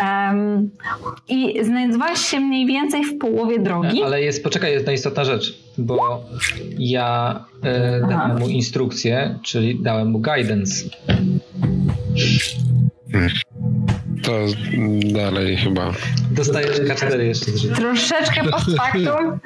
Um, 0.00 0.70
I 1.28 1.64
znajdowałeś 1.64 2.18
się 2.18 2.40
mniej 2.40 2.66
więcej 2.66 3.04
w 3.04 3.18
połowie 3.18 3.58
drogi. 3.58 4.02
Ale 4.02 4.22
jest, 4.22 4.44
poczekaj, 4.44 4.72
jest 4.72 4.88
istotna 4.88 5.24
rzecz, 5.24 5.58
bo 5.78 6.24
ja 6.78 7.40
e, 7.62 8.00
dałem 8.08 8.38
mu 8.38 8.48
instrukcję, 8.48 9.38
czyli 9.42 9.82
dałem 9.82 10.10
mu 10.10 10.18
guidance. 10.18 10.84
To 14.24 14.46
dalej 15.12 15.56
chyba. 15.56 15.92
Dostajesz 16.34 16.80
K4 16.80 17.20
jeszcze 17.20 17.50
z 17.50 17.72
Troszeczkę 17.76 18.44
post 18.50 18.76
factum. 18.76 19.38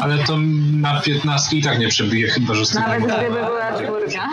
Ale 0.00 0.18
to 0.18 0.36
na 0.72 1.00
15 1.00 1.56
i 1.56 1.62
tak 1.62 1.78
nie 1.78 1.88
przebije, 1.88 2.28
chyba 2.28 2.54
że 2.54 2.64
Nawet 2.74 3.02
gdyby 3.02 3.34
była 3.34 3.72
czwórka. 3.72 4.28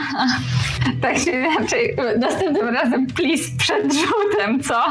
tak 1.02 1.18
się 1.18 1.32
inaczej. 1.32 1.96
Następnym 2.20 2.70
razem 2.70 3.08
please 3.08 3.44
przed 3.58 3.94
rzutem, 3.94 4.64
co? 4.64 4.84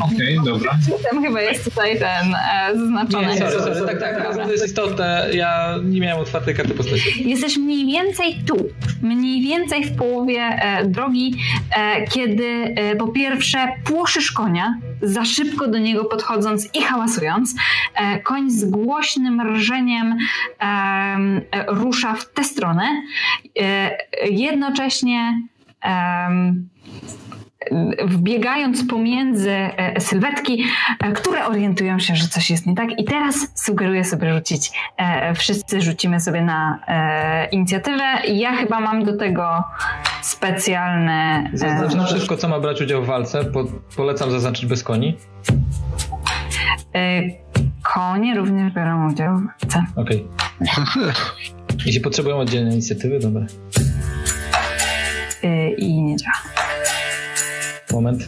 Okej, 0.00 0.38
okay, 0.38 0.52
dobra. 0.52 0.72
Rzutem 0.88 1.22
chyba 1.22 1.40
jest 1.40 1.64
tutaj 1.64 1.98
ten 1.98 2.34
e, 2.34 2.78
zaznaczony. 2.78 3.26
Nie, 3.26 3.38
sorry, 3.38 3.52
sorry, 3.52 3.86
tak, 3.86 4.00
tak, 4.00 4.16
tak. 4.16 4.34
To 4.36 4.52
jest 4.52 4.66
istotne. 4.66 5.28
Ja 5.32 5.74
nie 5.84 6.00
miałem 6.00 6.22
otwartej 6.22 6.54
karty 6.54 6.74
postaci. 6.74 7.28
Jesteś 7.30 7.56
mniej 7.56 7.86
więcej 7.86 8.40
tu. 8.46 8.56
Mniej 9.02 9.42
więcej 9.42 9.84
w 9.84 9.96
połowie 9.96 10.40
e, 10.40 10.86
drogi, 10.86 11.34
e, 11.76 12.06
kiedy 12.06 12.74
e, 12.76 12.96
po 12.96 13.08
pierwsze 13.08 13.68
płoszysz 13.84 14.32
konia, 14.32 14.74
za 15.02 15.24
szybko 15.24 15.68
do 15.68 15.78
niego 15.78 16.04
podchodząc 16.04 16.74
i 16.74 16.82
hałasując. 16.82 17.54
E, 17.94 18.20
koń 18.20 18.50
z 18.50 18.64
głośnym 18.64 19.40
rżeniem 19.40 20.16
e, 20.60 21.64
rusza 21.68 22.14
w 22.14 22.32
tę 22.32 22.44
stronę. 22.44 23.02
E, 23.60 23.96
jednocześnie 24.30 25.42
wbiegając 28.04 28.88
pomiędzy 28.88 29.56
sylwetki, 29.98 30.64
które 31.14 31.46
orientują 31.46 31.98
się, 31.98 32.16
że 32.16 32.28
coś 32.28 32.50
jest 32.50 32.66
nie 32.66 32.74
tak. 32.74 32.98
I 32.98 33.04
teraz 33.04 33.34
sugeruję 33.54 34.04
sobie 34.04 34.34
rzucić. 34.34 34.72
Wszyscy 35.34 35.80
rzucimy 35.80 36.20
sobie 36.20 36.42
na 36.42 36.78
inicjatywę. 37.52 38.04
Ja 38.28 38.52
chyba 38.52 38.80
mam 38.80 39.04
do 39.04 39.16
tego 39.16 39.64
specjalne. 40.22 41.50
Zaznacz 41.52 42.08
wszystko, 42.08 42.36
co 42.36 42.48
ma 42.48 42.60
brać 42.60 42.80
udział 42.80 43.02
w 43.02 43.06
walce. 43.06 43.44
Po, 43.44 43.64
polecam 43.96 44.30
zaznaczyć 44.30 44.66
bez 44.66 44.84
koni. 44.84 45.16
Konie 47.94 48.34
również 48.34 48.72
biorą 48.72 49.12
udział 49.12 49.38
w 49.38 49.46
walce. 49.46 49.84
Okej. 49.96 50.26
Okay. 50.60 51.12
Jeśli 51.86 52.00
potrzebują 52.00 52.38
oddzielnej 52.38 52.72
inicjatywy, 52.72 53.18
dobra. 53.18 53.46
I 55.78 56.02
nie 56.02 56.16
działa. 56.16 56.71
Moment. 57.92 58.26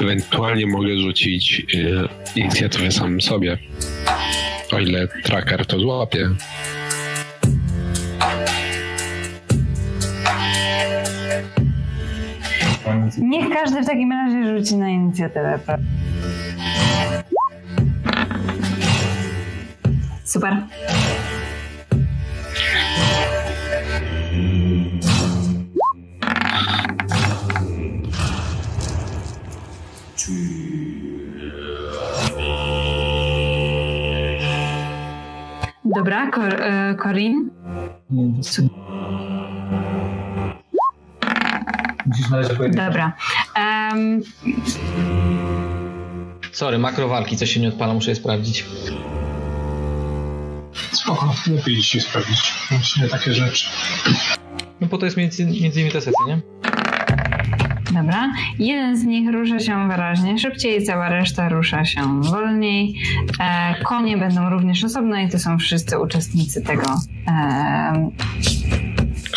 Ewentualnie 0.00 0.66
mogę 0.66 0.96
rzucić 0.96 1.66
y, 1.74 2.08
inicjatywę 2.36 2.92
sam 2.92 3.20
sobie, 3.20 3.58
o 4.72 4.78
ile 4.78 5.08
tracker 5.08 5.66
to 5.66 5.80
złapie. 5.80 6.30
Niech 13.18 13.48
każdy 13.48 13.82
w 13.82 13.86
takim 13.86 14.12
razie 14.12 14.58
rzuci 14.58 14.76
na 14.76 14.90
inicjatywę. 14.90 15.58
Super. 20.30 20.56
Dobra, 35.84 36.30
Kor 36.30 36.54
e, 36.54 36.96
Corin. 37.02 37.50
Musisz 38.10 38.64
znaleźć 42.28 42.50
Dobra. 42.76 43.12
Um... 43.56 44.20
Sorry, 46.52 46.78
makrowalki, 46.78 47.36
coś 47.36 47.50
się 47.50 47.60
nie 47.60 47.68
odpala, 47.68 47.94
muszę 47.94 48.10
je 48.10 48.16
sprawdzić. 48.16 48.64
Spoko, 50.92 51.34
lepiej 51.46 51.76
dzisiaj 51.76 52.00
sprawdzić. 52.00 52.54
Właśnie 52.70 53.08
takie 53.08 53.34
rzeczy. 53.34 53.66
No 54.80 54.88
po 54.88 54.98
to 54.98 55.04
jest 55.04 55.16
między, 55.16 55.46
między 55.46 55.80
innymi 55.80 55.92
ta 55.92 56.00
sesja, 56.00 56.26
nie? 56.26 56.40
Dobra. 57.92 58.32
Jeden 58.58 58.96
z 58.96 59.04
nich 59.04 59.32
rusza 59.32 59.58
się 59.58 59.88
wyraźnie 59.88 60.38
szybciej, 60.38 60.84
cała 60.84 61.08
reszta 61.08 61.48
rusza 61.48 61.84
się 61.84 62.22
wolniej. 62.22 63.02
E, 63.40 63.74
konie 63.84 64.16
będą 64.16 64.50
również 64.50 64.84
osobno 64.84 65.16
i 65.16 65.28
to 65.28 65.38
są 65.38 65.58
wszyscy 65.58 65.98
uczestnicy 65.98 66.62
tego. 66.62 66.94
E, 67.28 68.10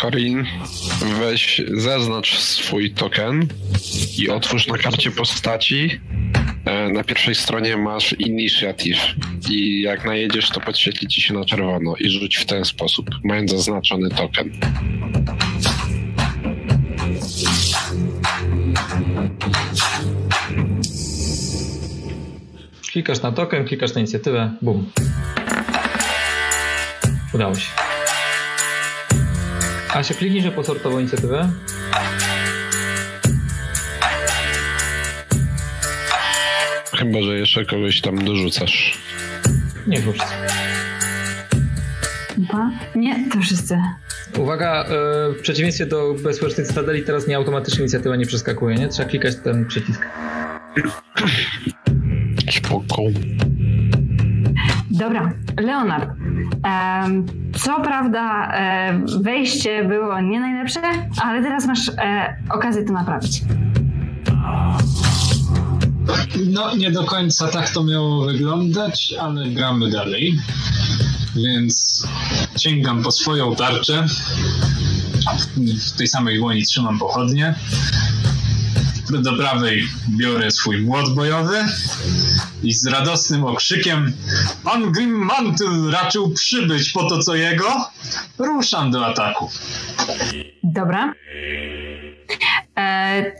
Karin, 0.00 0.46
weź, 1.20 1.62
zaznacz 1.74 2.38
swój 2.38 2.90
token 2.90 3.46
i 4.18 4.28
otwórz 4.30 4.66
na 4.66 4.78
karcie 4.78 5.10
postaci. 5.10 6.00
E, 6.64 6.88
Na 6.88 7.04
pierwszej 7.04 7.34
stronie 7.34 7.76
masz 7.76 8.12
Initiative 8.12 8.98
i 9.50 9.82
jak 9.82 10.04
najedziesz, 10.04 10.50
to 10.50 10.60
podświetli 10.60 11.08
ci 11.08 11.22
się 11.22 11.34
na 11.34 11.44
czerwono 11.44 11.94
i 12.00 12.10
rzuć 12.10 12.36
w 12.36 12.46
ten 12.46 12.64
sposób, 12.64 13.10
mając 13.24 13.50
zaznaczony 13.50 14.10
token. 14.10 14.50
Klikasz 22.92 23.22
na 23.22 23.32
token, 23.32 23.64
klikasz 23.64 23.94
na 23.94 24.00
inicjatywę, 24.00 24.50
bum. 24.62 24.90
Udało 27.34 27.54
się. 27.54 27.68
Asia, 29.94 30.14
kliknij, 30.14 30.42
że 30.42 30.52
posortował 30.52 30.98
inicjatywę. 31.00 31.50
Chyba, 36.98 37.22
że 37.22 37.38
jeszcze 37.38 37.64
kogoś 37.64 38.00
tam 38.00 38.24
dorzucasz. 38.24 38.98
Nie, 39.86 40.00
chyba 40.00 40.12
wszyscy. 40.12 40.34
dwa. 42.38 42.70
Nie, 42.94 43.30
to 43.32 43.40
wszyscy. 43.40 43.78
Uwaga, 44.38 44.84
e, 44.84 44.88
w 45.32 45.40
przeciwieństwie 45.42 45.86
do 45.86 46.14
bezpiecznej 46.14 46.66
Cytadeli 46.66 47.02
teraz 47.02 47.26
nie 47.26 47.36
automatycznie 47.36 47.80
inicjatywa 47.80 48.16
nie 48.16 48.26
przeskakuje, 48.26 48.76
nie? 48.76 48.88
Trzeba 48.88 49.08
klikać 49.08 49.36
ten 49.36 49.66
przycisk. 49.66 50.06
Spoko. 52.50 53.02
Dobra, 54.94 55.32
Leonard. 55.60 56.10
co 57.58 57.80
prawda 57.80 58.52
e, 58.52 59.00
wejście 59.20 59.84
było 59.84 60.20
nie 60.20 60.40
najlepsze, 60.40 60.80
ale 61.22 61.42
teraz 61.42 61.66
masz 61.66 61.88
e, 61.88 62.36
okazję 62.50 62.84
to 62.84 62.92
naprawić. 62.92 63.42
No, 66.46 66.76
nie 66.76 66.90
do 66.90 67.04
końca 67.04 67.48
tak 67.48 67.70
to 67.70 67.84
miało 67.84 68.24
wyglądać, 68.24 69.14
ale 69.20 69.46
gramy 69.46 69.90
dalej. 69.90 70.38
Więc 71.36 72.06
sięgam 72.56 73.02
po 73.02 73.12
swoją 73.12 73.56
tarczę. 73.56 74.06
W 75.56 75.96
tej 75.96 76.06
samej 76.06 76.38
dłoni 76.38 76.62
trzymam 76.62 76.98
pochodnie. 76.98 77.54
Do 79.10 79.36
prawej 79.36 79.88
biorę 80.08 80.50
swój 80.50 80.78
młot 80.78 81.14
bojowy 81.14 81.64
i 82.62 82.72
z 82.72 82.86
radosnym 82.86 83.44
okrzykiem 83.44 84.12
Pan 84.64 84.92
Grim 84.92 85.10
Mantle 85.10 85.90
raczył 85.90 86.32
przybyć 86.32 86.92
po 86.92 87.08
to, 87.08 87.18
co 87.18 87.34
jego. 87.34 87.90
Ruszam 88.38 88.90
do 88.90 89.06
ataku. 89.06 89.50
Dobra. 90.62 91.12
E, 92.78 93.32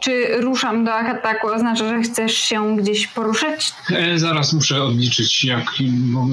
czy 0.00 0.40
ruszam 0.40 0.84
do 0.84 0.94
ataku 0.94 1.46
oznacza, 1.46 1.88
że 1.88 2.02
chcesz 2.02 2.34
się 2.34 2.76
gdzieś 2.76 3.06
poruszyć? 3.06 3.72
E, 3.90 4.18
zaraz 4.18 4.52
muszę 4.52 4.82
odliczyć, 4.82 5.44
jak, 5.44 5.64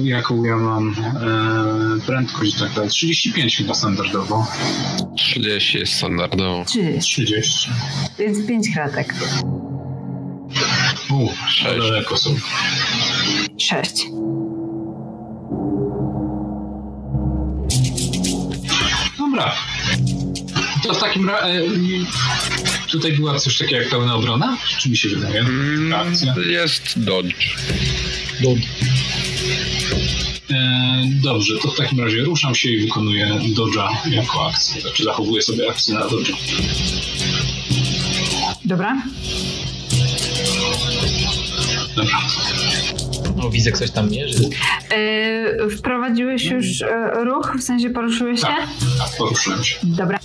jaką 0.02 0.44
ja 0.44 0.56
mam 0.56 0.88
e, 0.88 2.06
prędkość. 2.06 2.58
Tak, 2.58 2.72
dalej. 2.72 2.90
35 2.90 3.56
chyba 3.56 3.74
standardowo. 3.74 4.46
30 5.16 5.78
jest 5.78 5.92
standardowo. 5.92 6.64
Czy 6.72 6.98
30. 6.98 7.70
więc 8.18 8.46
pięć 8.46 8.74
kratek. 8.74 9.14
U, 11.10 11.28
daleko 11.78 12.16
są. 12.16 12.30
Sześć. 13.58 14.06
Dobra. 19.18 19.52
To 20.82 20.94
w 20.94 20.98
takim 20.98 21.28
razie... 21.30 21.62
Tutaj 22.90 23.12
była 23.12 23.38
coś 23.38 23.58
takiego 23.58 23.80
jak 23.80 23.90
pełna 23.90 24.14
obrona? 24.14 24.56
Czy 24.78 24.90
mi 24.90 24.96
się 24.96 25.08
wydaje? 25.08 25.40
Mm, 25.40 25.92
Akcja. 25.92 26.34
jest 26.46 26.82
dodge. 26.96 27.56
E, 30.50 31.02
dobrze, 31.22 31.54
to 31.62 31.70
w 31.70 31.76
takim 31.76 32.00
razie 32.00 32.24
ruszam 32.24 32.54
się 32.54 32.70
i 32.70 32.80
wykonuję 32.80 33.26
dodge'a 33.54 33.88
jako 34.10 34.46
akcję. 34.48 34.80
Znaczy 34.80 35.04
zachowuję 35.04 35.42
sobie 35.42 35.70
akcję 35.70 35.94
na 35.94 36.00
dodge'a. 36.00 36.36
Dobra. 38.64 39.02
Dobra. 41.96 42.18
O, 43.42 43.50
widzę, 43.50 43.72
ktoś 43.72 43.90
tam 43.90 44.10
mierzy. 44.10 44.48
E, 44.90 45.68
wprowadziłeś 45.70 46.44
już 46.44 46.82
e, 46.82 47.24
ruch, 47.24 47.54
w 47.58 47.62
sensie 47.62 47.90
poruszyłeś 47.90 48.40
się? 48.40 48.46
Tak, 48.46 48.66
tak, 48.98 49.16
poruszyłem 49.18 49.64
się. 49.64 49.78
Dobra. 49.82 50.18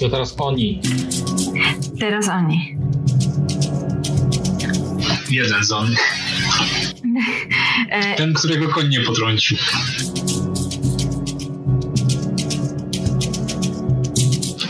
To 0.00 0.08
teraz 0.08 0.34
oni. 0.38 0.80
Teraz 2.00 2.28
oni. 2.28 2.76
Jeden 5.30 5.64
z 5.64 5.72
on. 5.72 5.88
E, 7.90 8.14
Ten, 8.16 8.34
którego 8.34 8.68
koń 8.68 8.88
nie 8.88 9.00
potrącił. 9.00 9.56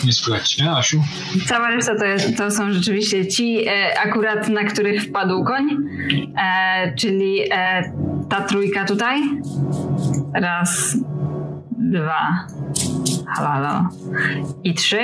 Nie 0.04 0.12
słychać 0.12 0.48
cię, 0.48 0.70
Asiu? 0.70 1.02
Cała 1.46 1.70
reszta 1.70 1.98
to, 1.98 2.04
jest, 2.04 2.36
to 2.36 2.50
są 2.50 2.72
rzeczywiście 2.72 3.26
ci 3.26 3.68
e, 3.68 4.00
akurat, 4.00 4.48
na 4.48 4.64
których 4.64 5.02
wpadł 5.02 5.44
koń, 5.44 5.76
e, 6.36 6.94
czyli 6.94 7.40
e, 7.52 7.82
ta 8.28 8.40
trójka 8.40 8.84
tutaj. 8.84 9.22
Raz, 10.34 10.96
dwa, 11.78 12.46
halo. 13.36 13.88
I 14.64 14.74
trzy. 14.74 14.98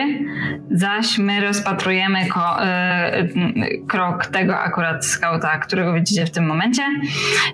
Zaś 0.71 1.19
my 1.19 1.41
rozpatrujemy 1.41 2.27
ko, 2.27 2.63
e, 2.63 3.19
m, 3.19 3.55
krok 3.89 4.27
tego 4.27 4.59
akurat 4.59 5.07
skauta, 5.07 5.59
którego 5.59 5.93
widzicie 5.93 6.27
w 6.27 6.31
tym 6.31 6.47
momencie. 6.47 6.83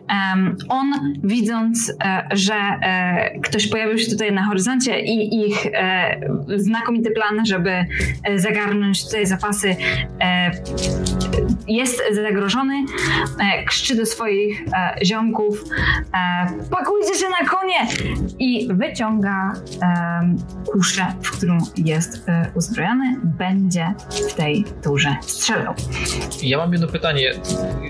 Em, 0.08 0.56
on 0.68 0.92
widząc, 1.24 1.92
e, 2.04 2.28
że 2.32 2.54
e, 2.54 3.40
ktoś 3.40 3.68
pojawił 3.68 3.98
się 3.98 4.10
tutaj 4.10 4.32
na 4.32 4.44
horyzoncie 4.44 5.00
i 5.00 5.46
ich 5.46 5.66
e, 5.66 6.20
znakomity 6.56 7.10
plan, 7.10 7.46
żeby 7.46 7.86
zagarnąć 8.36 9.04
tutaj 9.04 9.26
zapasy 9.26 9.76
jest 11.68 12.02
zagrożony, 12.12 12.84
krzyczy 13.66 13.96
do 13.96 14.06
swoich 14.06 14.64
ziomków 15.02 15.64
pakujcie 16.70 17.14
się 17.14 17.26
na 17.40 17.48
konie 17.48 17.86
i 18.38 18.68
wyciąga 18.74 19.52
kuszę, 20.66 21.06
w 21.22 21.30
którą 21.30 21.58
jest 21.76 22.28
e, 22.28 22.50
uzbrojony, 22.54 23.16
będzie 23.24 23.94
w 24.30 24.34
tej 24.34 24.64
turze 24.82 25.16
strzelał. 25.22 25.74
Ja 26.42 26.58
mam 26.58 26.72
jedno 26.72 26.88
pytanie. 26.88 27.32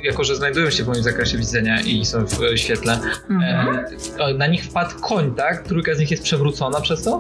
Jako, 0.05 0.25
że 0.25 0.37
znajdują 0.37 0.71
się 0.71 0.85
w 0.85 0.87
moim 0.87 1.03
zakresie 1.03 1.39
widzenia 1.39 1.81
i 1.81 2.05
są 2.05 2.27
w 2.27 2.43
e, 2.43 2.59
świetle, 2.59 2.99
Mhm. 3.31 3.79
e, 4.19 4.35
na 4.35 4.47
nich 4.47 4.65
wpadł 4.65 5.01
koń, 5.01 5.35
tak? 5.35 5.63
Trójka 5.63 5.95
z 5.95 5.99
nich 5.99 6.11
jest 6.11 6.23
przewrócona 6.23 6.81
przez 6.81 7.03
to? 7.03 7.19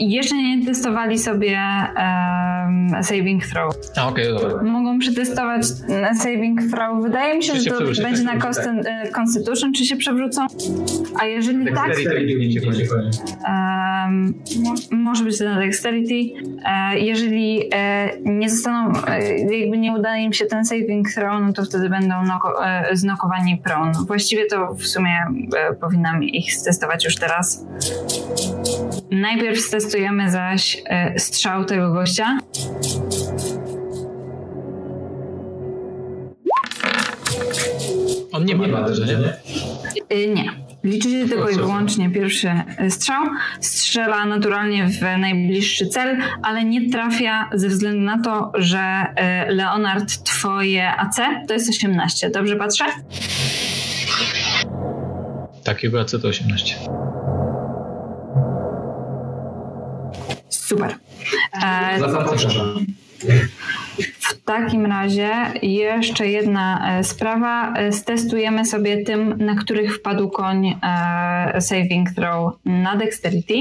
Jeszcze 0.00 0.36
nie 0.36 0.64
testowali 0.66 1.18
sobie 1.18 1.58
em, 1.96 3.02
saving 3.02 3.46
throw. 3.46 3.74
A, 3.96 4.08
okej, 4.08 4.24
dobra. 4.28 4.62
Mogą 4.62 4.98
przetestować 4.98 5.62
na 6.02 6.14
saving 6.14 6.60
throw. 6.70 7.02
Wydaje 7.02 7.36
mi 7.36 7.42
się, 7.42 7.52
Czy 7.52 7.58
że 7.58 7.64
się 7.64 7.70
to 7.70 7.78
będzie 8.02 8.24
tak, 8.24 8.34
na 8.34 8.40
tak. 8.40 8.40
consti- 8.42 8.82
e, 8.86 9.10
Constitution, 9.10 9.72
czy 9.72 9.84
się 9.84 9.96
przewrócą. 9.96 10.46
A 11.20 11.24
jeżeli 11.24 11.74
tak, 11.74 11.86
Dexterity, 11.88 12.60
em, 13.48 14.34
może 14.90 15.24
być 15.24 15.38
to 15.38 15.44
na 15.44 15.58
dexterity. 15.58 16.14
E, 16.64 16.98
jeżeli 16.98 17.60
e, 17.74 18.08
nie 18.24 18.50
zostaną, 18.50 18.92
e, 19.06 19.38
jakby 19.58 19.78
nie 19.78 19.92
uda 19.92 20.16
im 20.16 20.32
się 20.32 20.44
ten 20.46 20.64
saving 20.64 21.08
throw, 21.14 21.40
no 21.46 21.52
to 21.52 21.64
wtedy 21.64 21.88
będą 21.88 22.14
noko- 22.24 22.64
e, 22.66 22.96
znokowani 22.96 23.56
prone. 23.64 23.92
Właściwie 24.06 24.46
to 24.46 24.74
w 24.74 24.86
sumie 24.86 25.16
e, 25.56 25.74
powinnam 25.74 26.24
ich 26.24 26.54
stestować 26.54 27.04
już 27.04 27.16
teraz. 27.16 27.64
Najpierw 29.10 29.60
stestujemy 29.60 30.30
zaś 30.30 30.82
e, 30.86 31.18
strzał 31.18 31.64
tego 31.64 31.92
gościa. 31.92 32.38
On 38.32 38.44
nie 38.44 38.56
ma 38.56 38.68
bandaży, 38.68 39.06
nie? 39.06 40.16
Y, 40.16 40.28
nie. 40.28 40.68
Liczy 40.84 41.10
się 41.10 41.28
tylko 41.28 41.50
i 41.50 41.54
wyłącznie 41.54 42.10
pierwszy 42.10 42.50
strzał. 42.88 43.24
Strzela 43.60 44.24
naturalnie 44.24 44.86
w 44.86 45.00
najbliższy 45.00 45.86
cel, 45.86 46.16
ale 46.42 46.64
nie 46.64 46.90
trafia 46.90 47.50
ze 47.54 47.68
względu 47.68 48.00
na 48.00 48.22
to, 48.22 48.52
że 48.54 48.78
e, 48.78 49.52
Leonard, 49.52 50.22
twoje 50.24 50.96
AC 50.96 51.16
to 51.48 51.54
jest 51.54 51.68
18. 51.68 52.30
Dobrze 52.30 52.56
patrzę? 52.56 52.84
Takiego 55.64 56.00
AC 56.00 56.10
to 56.22 56.28
18. 56.28 56.74
Super. 60.68 60.94
E, 61.64 61.98
Zapraszam. 62.00 62.86
W 64.20 64.44
takim 64.44 64.86
razie 64.86 65.30
jeszcze 65.62 66.26
jedna 66.26 66.98
e, 66.98 67.04
sprawa. 67.04 67.74
E, 67.74 67.92
stestujemy 67.92 68.64
sobie 68.64 69.04
tym, 69.04 69.34
na 69.38 69.54
których 69.54 69.96
wpadł 69.96 70.30
koń 70.30 70.74
saving 71.60 72.10
throw 72.10 72.52
na 72.64 72.96
dexterity. 72.96 73.54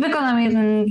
Wykonam 0.00 0.40
jeden, 0.40 0.86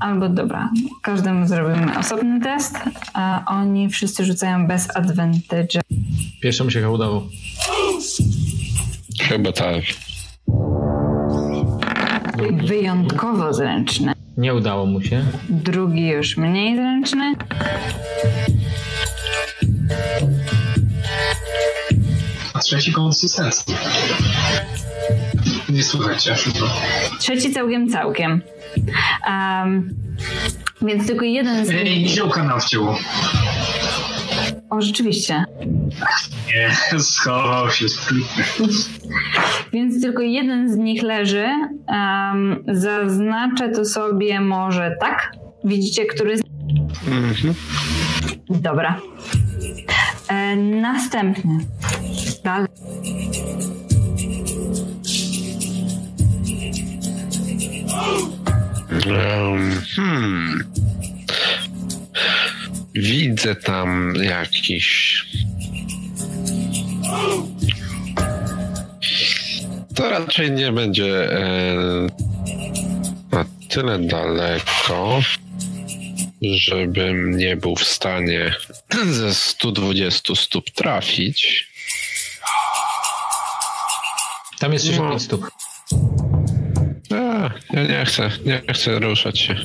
albo 0.00 0.28
dobra, 0.28 0.70
każdemu 1.02 1.46
zrobimy 1.46 1.98
osobny 1.98 2.40
test, 2.40 2.76
a 3.14 3.44
oni 3.46 3.88
wszyscy 3.88 4.24
rzucają 4.24 4.66
bez 4.66 4.96
advantage. 4.96 5.80
Pierwszemu 6.40 6.70
się 6.70 6.80
chyba 6.80 6.92
udało. 6.92 7.28
Chyba 9.20 9.52
tak. 9.52 9.82
Wyjątkowo 12.38 13.52
zręczny. 13.52 14.12
Nie 14.36 14.54
udało 14.54 14.86
mu 14.86 15.02
się. 15.02 15.24
Drugi 15.48 16.06
już 16.06 16.36
mniej 16.36 16.76
zręczny. 16.76 17.34
A 22.54 22.58
trzeci 22.58 22.92
konsystencji. 22.92 23.74
Nie 25.68 25.82
słuchajcie. 25.82 26.34
Trzeci 27.18 27.52
całkiem 27.52 27.88
całkiem. 27.88 28.42
Um, 29.28 29.94
więc 30.82 31.06
tylko 31.06 31.24
jeden 31.24 31.66
z 31.66 31.68
nich... 31.68 31.78
Ej, 31.78 32.08
ziołka 32.08 32.44
nam 32.44 32.60
wcięło. 32.60 32.98
O, 34.74 34.80
rzeczywiście. 34.80 35.44
Nie, 36.46 36.98
schował 36.98 37.70
się. 37.70 37.86
Więc 39.72 40.02
tylko 40.02 40.22
jeden 40.22 40.72
z 40.72 40.76
nich 40.76 41.02
leży. 41.02 41.46
Um, 41.88 42.64
zaznaczę 42.68 43.68
to 43.68 43.84
sobie 43.84 44.40
może 44.40 44.96
tak. 45.00 45.32
Widzicie, 45.64 46.06
który 46.06 46.38
z... 46.38 46.42
Mhm. 47.08 47.54
Dobra. 48.50 49.00
E, 50.28 50.56
następny. 50.56 51.58
Dalej. 52.44 52.68
Um, 59.06 59.80
hmm. 59.96 60.83
Widzę 62.94 63.54
tam 63.56 64.14
jakiś. 64.22 65.18
To 69.94 70.10
raczej 70.10 70.50
nie 70.50 70.72
będzie 70.72 71.32
e, 71.32 72.06
na 73.32 73.44
tyle 73.68 73.98
daleko, 73.98 75.20
żebym 76.42 77.36
nie 77.36 77.56
był 77.56 77.76
w 77.76 77.84
stanie 77.84 78.54
ze 79.10 79.34
120 79.34 80.34
stóp 80.34 80.70
trafić. 80.70 81.68
Tam 84.58 84.72
jest 84.72 84.84
65 84.84 85.12
no. 85.12 85.18
stóp. 85.20 85.50
A, 87.10 87.50
ja 87.76 87.82
nie 87.82 88.04
chcę, 88.04 88.30
nie 88.44 88.62
chcę 88.74 88.98
ruszać 88.98 89.38
się. 89.38 89.56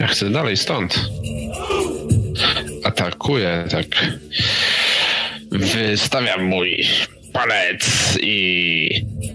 Ja 0.00 0.06
chcę 0.06 0.30
dalej 0.30 0.56
stąd 0.56 1.10
atakuję, 2.88 3.64
tak 3.70 3.86
wystawiam 5.50 6.44
mój 6.44 6.86
palec 7.32 8.18
i 8.22 8.90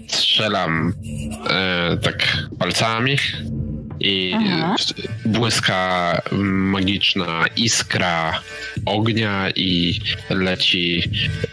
strzelam 0.08 0.92
e, 1.50 1.96
tak 1.96 2.46
palcami 2.58 3.16
i 4.00 4.34
Aha. 4.36 4.76
błyska 5.24 6.20
magiczna 6.72 7.44
iskra 7.56 8.40
ognia 8.86 9.50
i 9.56 10.00
leci 10.30 11.02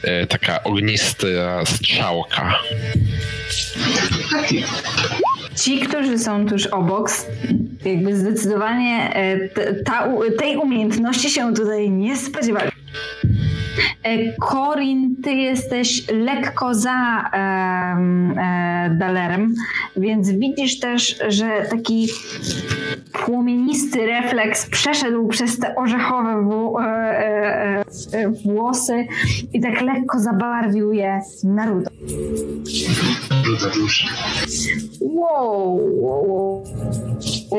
e, 0.03 0.27
taka 0.27 0.63
ognista 0.63 1.27
strzałka. 1.65 2.55
Ci, 5.55 5.79
którzy 5.79 6.19
są 6.19 6.45
tuż 6.45 6.67
obok, 6.67 7.11
jakby 7.85 8.15
zdecydowanie 8.15 9.15
e, 9.15 9.49
ta, 9.83 10.07
tej 10.39 10.57
umiejętności 10.57 11.29
się 11.29 11.53
tutaj 11.53 11.89
nie 11.89 12.17
spodziewali. 12.17 12.71
Korin, 14.39 15.15
ty 15.23 15.33
jesteś 15.33 16.07
lekko 16.11 16.73
za 16.73 17.29
e, 17.33 17.37
e, 17.37 18.95
Dalerem, 18.99 19.55
więc 19.95 20.31
widzisz 20.31 20.79
też, 20.79 21.19
że 21.27 21.65
taki 21.69 22.07
płomienisty 23.25 24.05
refleks 24.05 24.69
przeszedł 24.69 25.27
przez 25.27 25.59
te 25.59 25.75
orzechowe 25.75 26.41
w, 26.49 26.79
e, 26.79 26.83
e, 26.83 27.83
e, 28.11 28.29
włosy 28.45 29.07
i 29.53 29.61
tak 29.61 29.81
lekko 29.81 30.19
zabarwił 30.19 30.93
je 30.93 31.21
na 31.43 31.65
rudo. 31.65 31.89
Ruda 33.45 33.75
dusza. 33.75 34.07
Wow. 35.01 36.63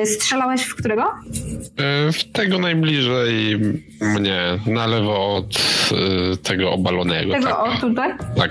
Strzelałeś 0.04 0.62
w 0.62 0.76
którego? 0.76 1.02
E, 1.02 2.12
w 2.12 2.24
tego 2.24 2.58
najbliżej 2.58 3.58
mnie, 4.00 4.58
na 4.66 4.86
lewo 4.86 5.34
od 5.36 5.56
e, 5.92 6.31
tego 6.36 6.70
obalonego. 6.70 7.32
Tego 7.32 7.46
tak. 7.46 7.58
o 7.58 7.80
tutaj? 7.80 8.14
Tak. 8.36 8.50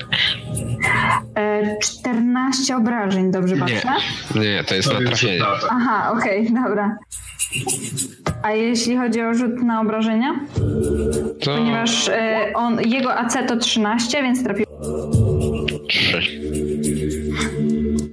14 1.81 2.77
obrażeń, 2.77 3.31
dobrze 3.31 3.55
patrzę? 3.55 3.91
Nie, 4.35 4.41
nie 4.41 4.63
to 4.63 4.75
jest 4.75 4.89
to 4.89 4.99
na 4.99 5.07
trafienie. 5.07 5.43
Aha, 5.69 6.11
okej, 6.11 6.47
okay, 6.47 6.63
dobra. 6.63 6.97
A 8.43 8.51
jeśli 8.51 8.97
chodzi 8.97 9.21
o 9.21 9.33
rzut 9.33 9.63
na 9.63 9.81
obrażenia? 9.81 10.39
To... 11.43 11.55
Ponieważ 11.57 12.09
e, 12.09 12.51
on, 12.55 12.81
jego 12.81 13.15
AC 13.15 13.37
to 13.47 13.57
13, 13.57 14.23
więc 14.23 14.43
trafił. 14.43 14.65
3. 15.87 16.41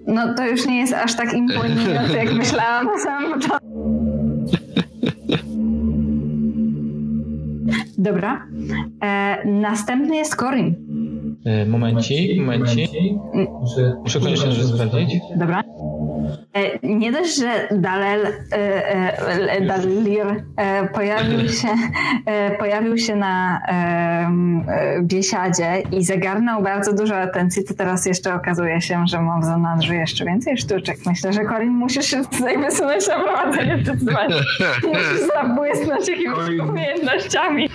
No 0.07 0.35
to 0.35 0.47
już 0.47 0.66
nie 0.66 0.78
jest 0.78 0.93
aż 0.93 1.16
tak 1.16 1.32
imponujące, 1.32 2.16
jak 2.16 2.32
myślałam 2.43 2.86
na 2.86 2.99
samym 2.99 3.32
początku. 3.32 3.68
Dobra. 7.98 8.46
E, 9.02 9.38
następny 9.48 10.16
jest 10.16 10.36
Corin. 10.36 10.74
E, 11.44 11.66
momencik, 11.66 12.40
momencik. 12.40 12.90
Muszę, 14.02 14.20
koniecznie 14.20 14.52
sprawdzić. 14.52 15.20
Dobra. 15.36 15.62
E, 16.55 16.78
nie 16.82 17.12
dość, 17.12 17.36
że 17.36 17.69
Dalel, 17.70 18.27
e, 18.53 19.61
Dalir 19.61 20.27
pojawił 20.95 21.49
się, 21.49 21.69
pojawił 22.59 22.99
się 22.99 23.16
na 23.16 23.61
biesiadzie 25.03 25.82
i 25.93 26.05
zagarnął 26.05 26.62
bardzo 26.62 26.93
dużo 26.93 27.16
atencji, 27.16 27.65
to 27.65 27.74
teraz 27.74 28.07
jeszcze 28.07 28.35
okazuje 28.35 28.81
się, 28.81 29.05
że 29.07 29.23
mam 29.23 29.40
w 29.40 29.45
zanadrzu 29.45 29.95
jeszcze 29.95 30.24
więcej 30.24 30.59
sztuczek. 30.59 30.99
Myślę, 31.07 31.32
że 31.32 31.45
Corin 31.45 31.73
musisz 31.73 32.07
się 32.07 32.24
tutaj 32.24 32.59
wysunąć 32.59 33.09
na 33.09 33.20
prowadzenie 33.20 33.78
zdecydowanie. 33.82 34.35
Musisz 34.86 35.28
zabłysnąć 35.35 36.09
jakimiś 36.09 36.69
umiejętnościami. 36.69 37.69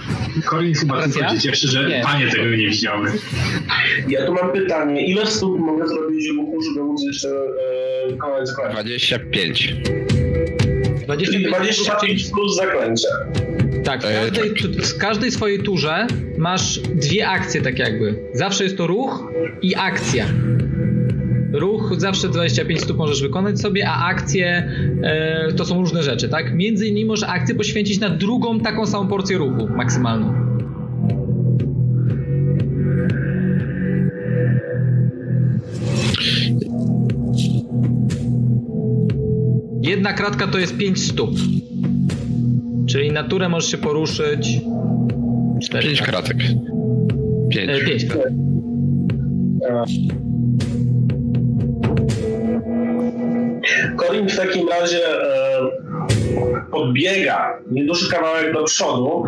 Corin 0.49 0.74
chyba 0.74 1.03
tylko 1.03 1.38
cieszy, 1.41 1.68
że 1.68 1.90
nie. 1.90 2.02
panie 2.03 2.28
tego 2.28 2.44
nie 2.44 2.68
widziały. 2.68 3.11
Ja 4.07 4.26
tu 4.26 4.34
mam 4.34 4.52
pytanie. 4.52 5.07
Ile 5.07 5.26
stóp 5.26 5.60
mogę 5.60 5.88
zrobić 5.88 6.24
żeby 6.61 6.84
móc 6.84 7.03
jeszcze 7.03 7.30
e, 7.30 8.18
wykonać 8.34 8.47
zaklęcie? 8.47 8.73
25. 8.73 9.76
25, 11.05 11.47
25 11.47 12.30
plus 12.30 12.55
zaklęcie. 12.55 13.07
Tak, 13.84 14.01
w 14.01 14.03
każdej, 14.03 14.49
w 14.84 14.97
każdej 14.97 15.31
swojej 15.31 15.60
turze 15.60 16.07
masz 16.38 16.80
dwie 16.80 17.27
akcje 17.27 17.61
tak 17.61 17.80
jakby. 17.80 18.15
Zawsze 18.34 18.64
jest 18.64 18.77
to 18.77 18.88
ruch 18.88 19.31
i 19.61 19.76
akcja. 19.76 20.26
Ruch 21.53 21.93
zawsze 21.97 22.30
25 22.30 22.81
stóp 22.81 22.97
możesz 22.97 23.22
wykonać 23.22 23.60
sobie, 23.61 23.89
a 23.89 24.05
akcje 24.05 24.72
e, 25.03 25.53
to 25.57 25.65
są 25.65 25.80
różne 25.80 26.03
rzeczy, 26.03 26.30
tak? 26.30 26.55
Między 26.55 26.88
innymi 26.88 27.05
możesz 27.05 27.30
akcję 27.30 27.55
poświęcić 27.55 27.99
na 27.99 28.10
drugą 28.10 28.60
taką 28.60 28.85
samą 28.85 29.07
porcję 29.07 29.38
ruchu 29.38 29.68
maksymalną. 29.68 30.52
Jedna 39.94 40.14
kratka 40.14 40.48
to 40.48 40.60
jest 40.60 40.78
5 40.78 41.03
stóp. 41.03 41.30
Czyli 42.90 43.11
naturę 43.11 43.49
możesz 43.49 43.72
się 43.72 43.78
poruszyć. 43.78 44.60
5 45.82 46.02
kratek. 46.02 46.38
Pięć. 47.49 47.70
E, 47.70 47.86
pięć. 47.86 48.06
Korin 53.98 54.30
w 54.30 54.38
takim 54.38 54.70
razie 54.70 55.07
e, 55.07 55.60
podbiega 56.72 57.60
nieduży 57.72 58.11
kawałek 58.11 58.53
do 58.53 58.64
przodu, 58.64 59.24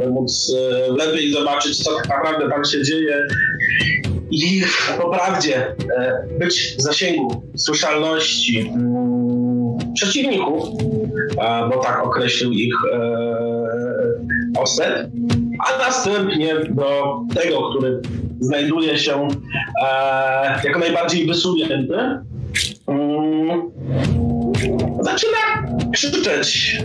by 0.00 0.10
móc 0.10 0.54
e, 0.56 0.92
lepiej 0.92 1.32
zobaczyć, 1.32 1.84
co 1.84 1.96
tak 1.96 2.08
naprawdę 2.08 2.48
tam 2.48 2.64
się 2.64 2.82
dzieje 2.82 3.26
i 4.30 4.62
po 4.98 5.10
prawdzie 5.10 5.56
e, 5.96 6.26
być 6.38 6.74
w 6.78 6.82
zasięgu 6.82 7.42
słyszalności 7.56 8.58
mm, 8.60 9.17
przeciwników, 10.00 10.68
a, 11.40 11.68
bo 11.68 11.78
tak 11.78 12.06
określił 12.06 12.52
ich 12.52 12.74
e, 12.92 14.60
Osted, 14.60 15.10
a 15.66 15.78
następnie 15.78 16.54
do 16.70 17.20
tego, 17.34 17.70
który 17.70 18.00
znajduje 18.40 18.98
się 18.98 19.28
e, 19.82 20.60
jako 20.64 20.78
najbardziej 20.78 21.26
wysunięty, 21.26 21.94
mm, 22.86 23.70
zaczyna 25.00 25.38
krzyczeć 25.92 26.78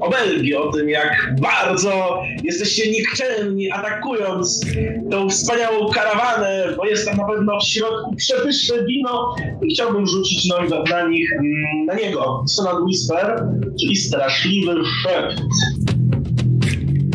obelgi 0.00 0.54
o 0.54 0.72
tym, 0.72 0.88
jak 0.88 1.34
bardzo 1.40 2.22
jesteście 2.44 2.90
nikczemni, 2.90 3.70
atakując 3.72 4.66
tą 5.10 5.28
wspaniałą 5.28 5.90
karawanę, 5.90 6.74
bo 6.76 6.86
jest 6.86 7.08
tam 7.08 7.16
na 7.16 7.24
pewno 7.24 7.60
w 7.60 7.64
środku 7.64 8.16
przepyszne 8.16 8.84
wino 8.84 9.34
i 9.62 9.74
chciałbym 9.74 10.06
rzucić 10.06 10.48
na, 10.48 10.58
na 10.90 11.08
nich, 11.08 11.32
mm, 11.32 11.86
na 11.86 11.94
niego, 11.94 12.44
Sonat 12.48 12.82
Whisper, 12.82 13.44
czyli 13.80 13.96
straszliwy 13.96 14.74
szept. 15.02 15.42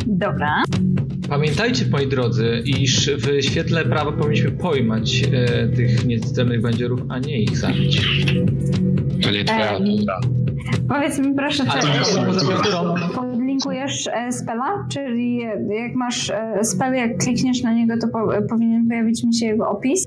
Dobra. 0.08 0.64
Pamiętajcie, 1.30 1.86
moi 1.92 2.08
drodzy, 2.08 2.64
iż 2.66 3.10
w 3.10 3.46
świetle 3.46 3.86
prawa 3.86 4.12
powinniśmy 4.12 4.52
pojmać 4.52 5.24
e, 5.24 5.68
tych 5.68 6.06
niezdolnych 6.06 6.62
bandzierów, 6.62 7.00
a 7.10 7.20
nie 7.20 7.42
ich 7.42 7.58
zabić. 7.58 8.02
To 9.24 9.32
nie 9.32 9.46
twoja 9.46 9.80
natura. 9.80 10.20
Powiedz 10.90 11.20
mi 11.20 11.34
proszę, 11.34 11.64
czy 11.66 11.88
podlinkujesz 13.16 14.10
e, 14.14 14.32
spela? 14.32 14.86
Czyli 14.90 15.38
jak 15.70 15.96
masz 15.96 16.30
e, 16.30 16.64
spell, 16.64 16.94
jak 16.94 17.18
klikniesz 17.18 17.64
na 17.64 17.74
niego, 17.74 17.94
to 18.02 18.08
po, 18.08 18.28
powinien 18.50 18.88
pojawić 18.88 19.24
mi 19.24 19.34
się 19.34 19.46
jego 19.46 19.70
opis? 19.70 20.06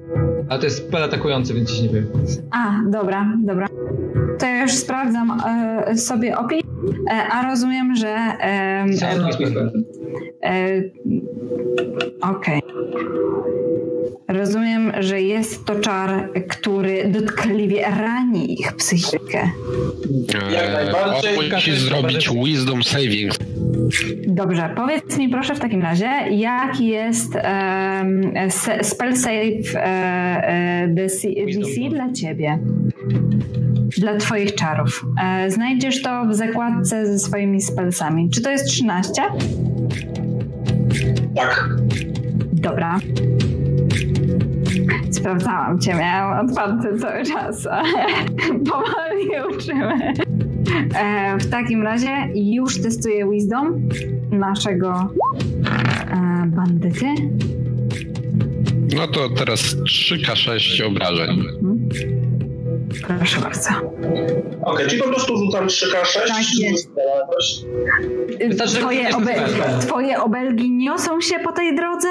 Ale 0.48 0.59
to 0.59 0.66
jest 0.66 0.89
spell 0.89 1.02
atakujący, 1.02 1.55
więc 1.55 1.72
ci 1.72 1.82
nie 1.82 1.89
wiem. 1.89 2.06
A, 2.51 2.81
dobra, 2.90 3.32
dobra. 3.39 3.66
To 4.39 4.47
ja 4.47 4.62
już 4.62 4.72
sprawdzam 4.72 5.40
e, 5.86 5.97
sobie 5.97 6.39
opis, 6.39 6.62
e, 7.10 7.26
a 7.32 7.51
rozumiem, 7.51 7.94
że... 7.94 8.09
E, 8.09 8.86
e, 10.43 10.82
Okej. 12.20 12.60
Rozumiem, 14.28 14.93
że 15.01 15.20
jest 15.22 15.64
to 15.64 15.81
czar, 15.81 16.28
który 16.48 17.09
dotkliwie 17.09 17.82
rani 17.82 18.60
ich 18.60 18.72
psychikę. 18.72 19.51
Jak 20.52 20.72
najbardziej. 20.72 21.51
Musi 21.52 21.72
zrobić 21.76 22.31
wisdom 22.44 22.82
saving. 22.82 23.32
Dobrze, 24.26 24.70
powiedz 24.76 25.18
mi 25.18 25.28
proszę 25.28 25.55
w 25.55 25.60
takim 25.60 25.82
razie, 25.82 26.10
jaki 26.31 26.86
jest 26.86 27.32
se- 28.51 28.85
spell 28.85 29.16
save 29.16 29.74
e, 29.74 29.78
e, 29.78 30.89
DC, 30.89 31.28
DC 31.28 31.90
dla 31.90 32.12
ciebie? 32.12 32.59
Dla 33.98 34.16
twoich 34.16 34.55
czarów. 34.55 35.06
E, 35.24 35.51
znajdziesz 35.51 36.02
to 36.02 36.24
w 36.24 36.35
zakładce 36.35 37.06
ze 37.06 37.18
swoimi 37.18 37.60
spellsami. 37.60 38.31
Czy 38.31 38.43
to 38.43 38.51
jest 38.51 38.66
13? 38.66 39.22
Tak. 41.36 41.68
Dobra. 42.52 42.98
Sprawdzałam 45.15 45.78
cię, 45.81 45.95
miałam 45.95 46.47
otwarty 46.51 46.99
cały 46.99 47.23
czas. 47.24 47.69
Powoli 48.70 49.57
uczymy. 49.57 50.12
E, 50.99 51.39
w 51.39 51.51
takim 51.51 51.82
razie 51.82 52.11
już 52.35 52.82
testuję 52.82 53.31
Wisdom 53.31 53.89
naszego 54.31 55.09
e, 56.11 56.47
bandyty. 56.47 57.07
No 58.97 59.07
to 59.09 59.28
teraz 59.28 59.77
3K6 59.77 60.86
obrażeń. 60.86 61.45
Proszę 63.19 63.41
bardzo. 63.41 63.70
Okej, 64.62 64.86
czyli 64.86 65.03
po 65.03 65.09
prostu 65.09 65.36
rzucam 65.36 65.66
3K6. 65.66 66.19
Tak 66.28 66.59
jest. 66.61 66.91
Twoje, 68.78 69.09
obe- 69.09 69.78
twoje 69.81 70.23
obelgi 70.23 70.70
niosą 70.70 71.20
się 71.20 71.39
po 71.39 71.53
tej 71.53 71.77
drodze, 71.77 72.09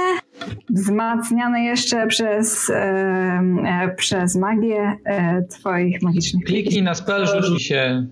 wzmacniane 0.70 1.64
jeszcze 1.64 2.08
przez, 2.08 2.70
e, 2.70 3.96
przez 3.98 4.36
magię 4.36 4.98
e, 5.06 5.44
twoich 5.44 6.02
magicznych 6.02 6.44
Kliknij 6.46 6.84
na 6.84 6.96
spell, 6.96 7.28
rzuć 7.28 7.62
i 7.62 7.64
się... 7.64 8.08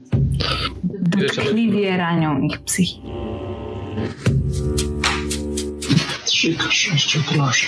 dotkliwie 0.83 1.97
ranią 1.97 2.41
ich 2.41 2.59
psychikę. 2.59 3.07
3 6.25 6.55
6 6.69 7.19
proszę. 7.35 7.67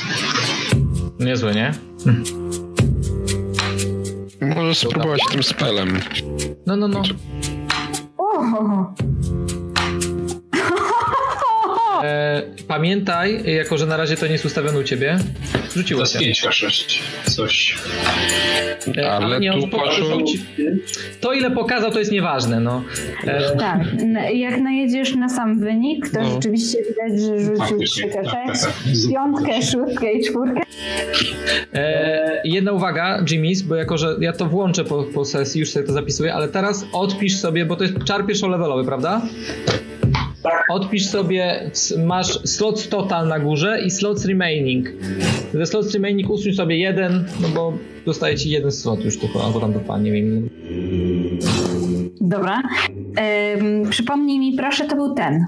Niezłe, 1.20 1.54
nie? 1.56 1.72
Możesz 4.56 4.78
spróbować 4.78 5.22
tym 5.32 5.44
spelem. 5.44 6.00
No, 6.68 6.76
no, 6.76 6.88
no. 6.88 7.02
O! 8.18 8.94
Pamiętaj, 12.68 13.44
jako 13.56 13.78
że 13.78 13.86
na 13.86 13.98
razie 13.98 14.18
to 14.18 14.26
nie 14.26 14.32
jest 14.32 14.46
ustawione 14.46 14.80
u 14.80 14.84
ciebie, 14.84 15.18
rzuciło 15.76 16.06
się. 16.06 16.20
5 16.20 16.40
6 16.52 17.04
Coś. 17.26 17.76
E, 18.98 19.12
Ale 19.12 19.40
nie, 19.40 19.54
on 19.54 19.62
tu 19.62 19.68
po- 19.68 19.78
poszło- 19.80 20.18
To 21.22 21.34
ile 21.34 21.52
pokazał, 21.52 21.92
to 21.92 22.00
jest 22.00 22.12
nieważne, 22.12 22.60
no. 22.60 22.84
E, 23.28 23.56
Tak, 23.58 23.80
jak 24.34 24.60
najedziesz 24.62 25.16
na 25.16 25.30
sam 25.30 25.60
wynik, 25.60 26.10
to 26.10 26.22
No. 26.22 26.32
rzeczywiście 26.36 26.78
widać, 26.78 27.22
że 27.22 27.40
rzucił 27.40 27.58
Faktycznie, 27.58 28.04
trójkę, 28.12 28.24
tak, 28.32 28.46
tak, 28.48 28.62
tak. 28.62 28.74
piątkę, 29.12 29.62
szóstkę 29.62 30.14
i 30.14 30.24
czwórkę. 30.24 30.62
E, 31.74 32.42
jedna 32.46 32.72
uwaga, 32.72 33.24
Jimmy's, 33.24 33.62
bo 33.62 33.76
jako, 33.76 33.98
że 33.98 34.16
ja 34.20 34.34
to 34.34 34.46
włączę 34.46 34.84
po, 34.84 35.04
po 35.04 35.26
sesji, 35.26 35.60
już 35.60 35.70
sobie 35.70 35.88
to 35.88 35.94
zapisuję, 35.94 36.34
ale 36.34 36.48
teraz 36.48 36.86
odpisz 36.94 37.36
sobie, 37.38 37.66
bo 37.66 37.76
to 37.76 37.84
jest 37.84 37.96
czar 38.06 38.26
pierwszolevelowy, 38.26 38.86
prawda? 38.86 39.22
Tak. 40.44 40.66
Odpisz 40.70 41.06
sobie, 41.06 41.72
masz 42.06 42.40
slots 42.50 42.90
total 42.90 43.28
na 43.28 43.40
górze 43.40 43.82
i 43.86 43.92
slots 43.92 44.26
remaining. 44.26 44.88
Ze 45.54 45.66
slots 45.66 45.94
remaining 45.94 46.30
usuń 46.30 46.54
sobie 46.54 46.78
jeden, 46.78 47.26
no 47.42 47.48
bo 47.48 47.74
dostaje 48.06 48.36
ci 48.36 48.50
jeden 48.50 48.72
slot 48.72 49.06
już 49.06 49.18
tylko, 49.18 49.44
albo 49.46 49.60
tam 49.60 49.74
dwa, 49.74 50.00
nie 50.00 50.12
wiem. 50.12 50.50
Dobra. 52.22 52.62
Ym, 53.58 53.90
przypomnij 53.90 54.40
mi 54.40 54.54
proszę, 54.58 54.86
to 54.86 54.96
był 54.96 55.14
ten. 55.14 55.46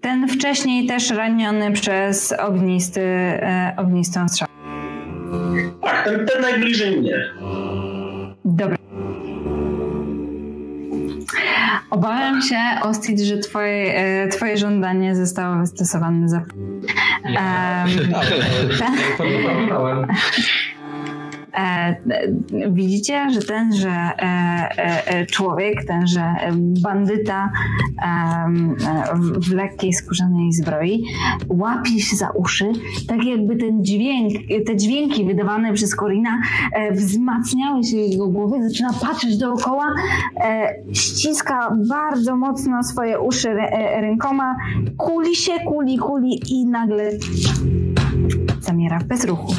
Ten 0.00 0.28
wcześniej 0.28 0.86
też 0.86 1.10
raniony 1.10 1.72
przez 1.72 2.32
ognisty, 2.32 3.00
e, 3.00 3.74
ognistą 3.76 4.28
strzałę. 4.28 4.50
Tak, 5.82 6.04
ten, 6.04 6.26
ten 6.26 6.42
najbliżej 6.42 7.00
mnie. 7.00 7.24
Dobra. 8.44 8.77
Obawiam 11.90 12.42
się, 12.42 12.58
Ostit, 12.82 13.20
że 13.20 13.38
twoje, 13.38 13.94
e, 13.94 14.28
twoje 14.28 14.56
żądanie 14.58 15.16
zostało 15.16 15.56
wystosowane 15.56 16.28
za... 16.28 16.42
Informowałem. 19.10 20.04
e, 20.04 20.08
e, 20.12 20.77
widzicie, 22.70 23.30
że 23.30 23.42
tenże 23.42 23.90
e, 23.90 24.22
e, 24.22 25.06
e, 25.06 25.26
człowiek, 25.26 25.84
tenże 25.84 26.20
e, 26.20 26.52
bandyta 26.56 27.50
e, 28.02 28.46
w, 29.14 29.52
lekkiej 29.52 29.92
skórzanej 29.92 30.52
zbroi 30.52 31.04
łapie 31.48 32.00
się 32.00 32.16
za 32.16 32.30
uszy, 32.30 32.72
tak 33.08 33.24
jakby 33.24 33.56
ten 33.56 33.84
dźwięk, 33.84 34.32
te 34.66 34.76
dźwięki 34.76 35.24
wydawane 35.24 35.72
przez 35.72 35.94
Korina 35.96 36.40
e, 36.72 36.92
wzmacniały 36.92 37.84
się 37.84 37.96
jego 37.96 38.28
głowy, 38.28 38.68
zaczyna 38.68 38.92
patrzeć 38.92 39.38
dookoła, 39.38 39.94
e, 40.36 40.74
ściska 40.92 41.76
bardzo 41.88 42.36
mocno 42.36 42.82
swoje 42.82 43.20
uszy 43.20 43.48
rę, 43.48 43.68
e, 43.70 44.00
rękoma, 44.00 44.56
kuli 44.96 45.36
się, 45.36 45.52
kuli, 45.66 45.98
kuli 45.98 46.40
i 46.50 46.66
nagle 46.66 47.10
zamiera 48.60 48.98
w 48.98 49.04
bezruchu. 49.04 49.54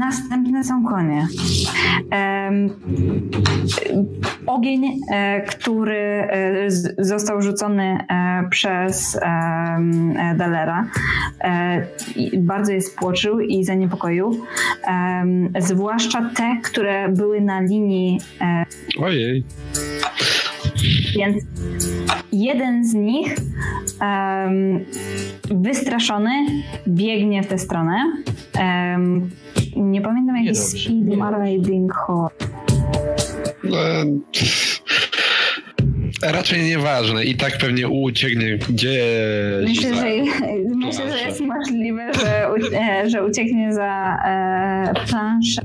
Następne 0.00 0.64
są 0.64 0.84
konie. 0.84 1.26
Ogień, 4.46 5.00
e, 5.10 5.40
który 5.40 5.96
e, 5.96 6.70
został 6.98 7.42
rzucony 7.42 7.98
e, 8.08 8.48
przez 8.50 9.20
Dalera, 10.36 10.86
bardzo 12.38 12.72
je 12.72 12.80
spłoczył 12.80 13.40
i 13.40 13.64
zaniepokoił. 13.64 14.46
Zwłaszcza 15.58 16.30
te, 16.36 16.56
które 16.64 17.08
były 17.08 17.40
na 17.40 17.60
linii 17.60 18.20
Ojej. 18.98 19.44
Więc 21.16 21.44
jeden 22.32 22.84
z 22.84 22.94
nich 22.94 23.36
um, 24.00 24.84
wystraszony 25.50 26.30
biegnie 26.88 27.42
w 27.42 27.46
tę 27.46 27.58
stronę. 27.58 28.12
Um, 28.58 29.30
nie 29.76 30.00
pamiętam 30.00 30.36
jaki 30.36 30.58
speed 30.58 31.16
ma 31.16 31.44
Riding 31.44 31.92
Horse. 31.94 32.46
Raczej 36.22 36.62
nieważne. 36.62 37.24
I 37.24 37.36
tak 37.36 37.58
pewnie 37.58 37.88
ucieknie 37.88 38.58
gdzie. 38.68 39.00
Myślę, 39.62 39.94
że, 39.94 40.04
myślę, 40.76 41.12
że 41.12 41.18
jest 41.18 41.40
możliwe, 41.40 42.12
że, 42.14 42.48
e, 42.78 43.10
że 43.10 43.24
ucieknie 43.26 43.72
za 43.72 44.18
e, 44.24 44.92
planszę. 45.08 45.62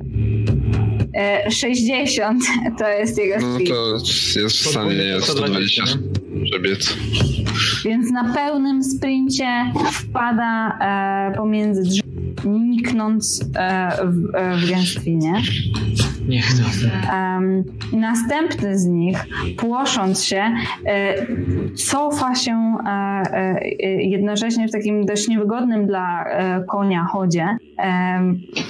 E, 1.15 1.51
60 1.51 2.43
to 2.79 2.87
jest 2.87 3.17
jego 3.17 3.39
No 3.39 3.57
to 3.67 3.95
jest 4.39 4.57
w 4.57 4.69
stanie 4.69 5.21
120 5.21 5.83
przebiec. 6.43 6.97
Więc 7.85 8.11
na 8.11 8.33
pełnym 8.33 8.83
sprincie 8.83 9.71
wpada 9.91 10.77
e, 10.79 11.37
pomiędzy 11.37 11.83
drzwi, 11.83 12.01
niknąc 12.45 13.41
e, 13.55 13.89
w, 14.05 14.35
e, 14.35 14.57
w 14.57 14.69
gęstwinie. 14.69 15.41
Niech 16.27 16.45
to. 16.53 16.63
Um, 17.15 17.63
następny 17.93 18.77
z 18.77 18.85
nich, 18.85 19.17
płosząc 19.57 20.23
się, 20.23 20.53
e, 20.85 21.15
cofa 21.75 22.35
się 22.35 22.77
e, 22.85 22.89
e, 23.31 24.03
jednocześnie 24.03 24.67
w 24.67 24.71
takim 24.71 25.05
dość 25.05 25.27
niewygodnym 25.27 25.87
dla 25.87 26.25
konia 26.69 27.03
chodzie. 27.03 27.57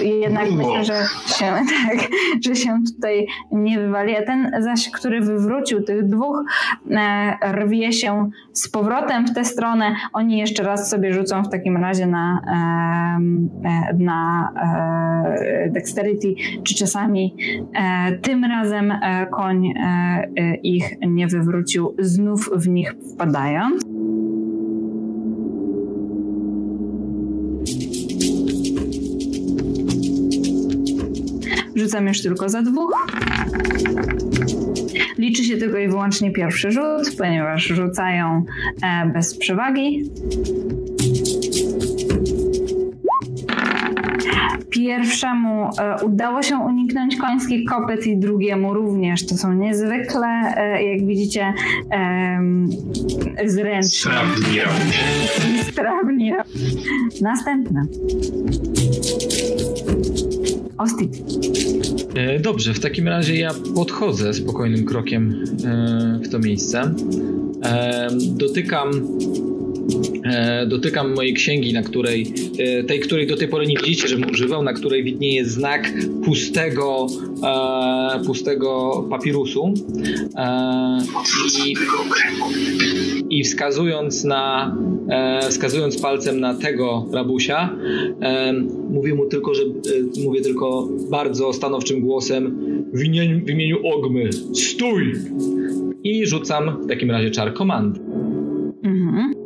jednak 0.00 0.50
myślę, 0.50 0.84
że 0.84 0.94
się, 1.26 1.44
tak, 1.88 2.08
że 2.44 2.56
się 2.56 2.78
tutaj 2.94 3.26
nie 3.52 3.78
wywali. 3.78 4.16
A 4.16 4.22
ten 4.22 4.52
zaś, 4.58 4.90
który 4.90 5.20
wywrócił 5.20 5.82
tych 5.82 6.08
dwóch, 6.08 6.44
rwie 7.52 7.92
się 7.92 8.30
z 8.52 8.68
powrotem 8.68 9.26
w 9.26 9.34
tę 9.34 9.44
stronę. 9.44 9.94
Oni 10.12 10.38
jeszcze 10.38 10.62
raz 10.62 10.90
sobie 10.90 11.14
rzucą 11.14 11.42
w 11.42 11.48
takim 11.48 11.76
razie 11.76 12.06
na, 12.06 12.40
na 13.98 14.52
dexterity, 15.70 16.34
czy 16.64 16.74
czasami 16.74 17.34
tym 18.22 18.44
razem 18.44 18.90
e, 18.90 19.26
koń 19.26 19.66
e, 19.66 20.56
ich 20.62 20.84
nie 21.06 21.26
wywrócił, 21.26 21.94
znów 21.98 22.50
w 22.56 22.68
nich 22.68 22.94
wpadając. 23.14 23.82
Rzucam 31.74 32.06
już 32.06 32.22
tylko 32.22 32.48
za 32.48 32.62
dwóch. 32.62 33.06
Liczy 35.18 35.44
się 35.44 35.56
tylko 35.56 35.78
i 35.78 35.88
wyłącznie 35.88 36.30
pierwszy 36.32 36.70
rzut, 36.70 37.16
ponieważ 37.18 37.62
rzucają 37.66 38.44
bez 39.12 39.38
przewagi. 39.38 40.10
Pierwszemu 44.86 45.68
e, 45.78 46.04
udało 46.04 46.42
się 46.42 46.56
uniknąć 46.56 47.16
końskich 47.16 47.68
kopyt 47.68 48.06
i 48.06 48.16
drugiemu 48.16 48.74
również. 48.74 49.26
To 49.26 49.36
są 49.36 49.52
niezwykle, 49.52 50.26
e, 50.56 50.84
jak 50.84 51.06
widzicie, 51.06 51.54
zręczne. 53.46 54.12
Sprawni 54.12 54.60
Sprawni 55.70 56.32
Następne. 57.20 57.86
Ostit. 60.78 61.22
E, 62.14 62.40
dobrze, 62.40 62.74
w 62.74 62.80
takim 62.80 63.08
razie 63.08 63.36
ja 63.36 63.50
podchodzę 63.74 64.34
spokojnym 64.34 64.84
krokiem 64.84 65.44
w 66.22 66.28
to 66.28 66.38
miejsce. 66.38 66.94
Dotykam 68.36 68.90
dotykam 70.66 71.14
mojej 71.14 71.34
księgi, 71.34 71.72
na 71.72 71.82
której, 71.82 72.32
e, 72.58 72.84
tej, 72.84 73.00
której 73.00 73.26
do 73.26 73.36
tej 73.36 73.48
pory 73.48 73.66
nie 73.66 73.76
widzicie, 73.76 74.08
żebym 74.08 74.30
używał, 74.30 74.62
na 74.62 74.72
której 74.72 75.04
widnieje 75.04 75.44
znak 75.44 75.92
pustego, 76.24 77.06
e, 77.44 78.24
pustego 78.24 79.04
papirusu. 79.10 79.74
I, 81.66 81.74
i 83.30 83.44
wskazując 83.44 84.24
na, 84.24 84.76
wskazując 85.48 86.00
palcem 86.00 86.40
na 86.40 86.54
tego 86.54 87.06
rabusia, 87.12 87.76
mówię 88.90 89.14
mu 89.14 89.26
tylko, 89.26 89.54
że 89.54 89.62
mówię 90.24 90.40
tylko 90.40 90.88
bardzo 91.10 91.52
stanowczym 91.52 92.00
głosem 92.00 92.58
w 92.92 93.04
imieniu, 93.04 93.44
w 93.44 93.50
imieniu 93.50 93.76
Ogmy, 93.86 94.32
stój! 94.54 95.12
I 96.04 96.26
rzucam 96.26 96.82
w 96.82 96.88
takim 96.88 97.10
razie 97.10 97.30
czar 97.30 97.54
komandy. 97.54 98.00
Mhm. 98.82 99.45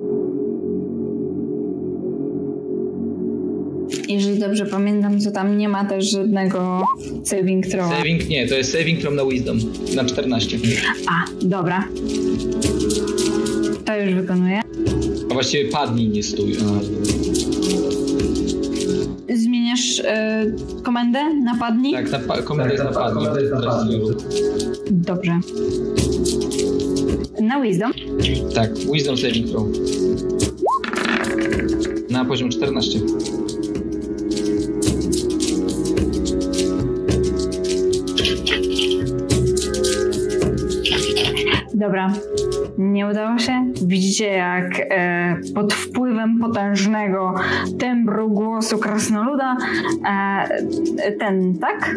Jeżeli 4.21 4.39
dobrze 4.39 4.67
pamiętam, 4.67 5.21
to 5.21 5.31
tam 5.31 5.59
nie 5.59 5.69
ma 5.69 5.85
też 5.85 6.11
żadnego 6.11 6.85
saving 7.25 7.67
throw. 7.67 7.91
Saving 7.99 8.29
nie, 8.29 8.49
to 8.49 8.55
jest 8.55 8.73
saving 8.73 9.01
throw 9.01 9.15
na 9.15 9.25
wisdom 9.25 9.59
na 9.97 10.05
14. 10.05 10.59
A, 11.09 11.25
dobra. 11.43 11.89
To 13.85 13.97
już 13.97 14.15
wykonuję. 14.15 14.61
A 15.31 15.35
właściwie 15.35 15.71
padnij, 15.71 16.09
nie 16.09 16.23
stój. 16.23 16.57
Zmieniasz 19.35 19.99
y, 19.99 20.03
komendę? 20.83 21.35
Napadnij? 21.35 21.93
Tak, 21.93 22.11
napa- 22.11 22.43
komenda 22.43 22.75
jest 22.75 22.85
napadnij. 23.55 24.01
Dobrze. 24.91 25.41
Na 27.43 27.61
wisdom? 27.61 27.93
Tak, 28.55 28.71
wisdom 28.93 29.17
saving 29.17 29.49
throw. 29.51 29.67
Na 32.11 32.25
poziom 32.25 32.51
14. 32.51 32.99
Dobra, 41.81 42.13
nie 42.79 43.07
udało 43.07 43.39
się. 43.39 43.73
Widzicie, 43.87 44.25
jak 44.27 44.81
e, 44.91 45.37
pod 45.55 45.75
wpływem 45.75 46.39
potężnego 46.39 47.35
tembru 47.79 48.31
głosu 48.31 48.79
krasnoluda 48.79 49.57
e, 50.07 51.13
ten, 51.13 51.59
tak? 51.59 51.95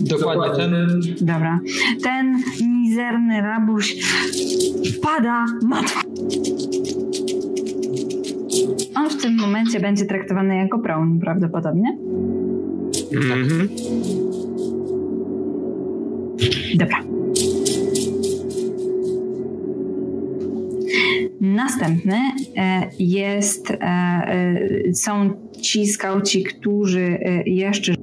Dokładnie 0.00 0.56
ten. 0.56 1.00
Dobra. 1.20 1.60
Ten 2.02 2.36
mizerny 2.82 3.40
rabuś 3.40 3.96
pada 5.02 5.44
matwa. 5.62 6.00
On 8.94 9.10
w 9.10 9.22
tym 9.22 9.36
momencie 9.36 9.80
będzie 9.80 10.06
traktowany 10.06 10.56
jako 10.56 10.78
prone 10.78 11.20
prawdopodobnie. 11.20 11.98
Mhm. 13.12 13.68
Dobra. 16.74 17.07
Następny 21.58 22.16
e, 22.56 22.90
jest, 22.98 23.70
e, 23.70 23.76
e, 23.80 24.94
są 24.94 25.30
ci 25.60 25.86
skauci, 25.86 26.44
którzy 26.44 27.18
jeszcze 27.46 27.94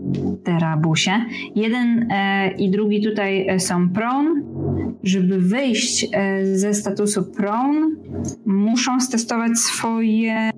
terabusie. 0.44 1.12
Jeden 1.56 2.10
i 2.58 2.70
drugi 2.70 3.04
tutaj 3.04 3.60
są 3.60 3.90
prone. 3.90 4.42
Żeby 5.04 5.40
wyjść 5.40 6.08
ze 6.54 6.74
statusu 6.74 7.24
prone, 7.24 7.96
muszą 8.46 9.00
stestować 9.00 9.58
swoje 9.58 10.52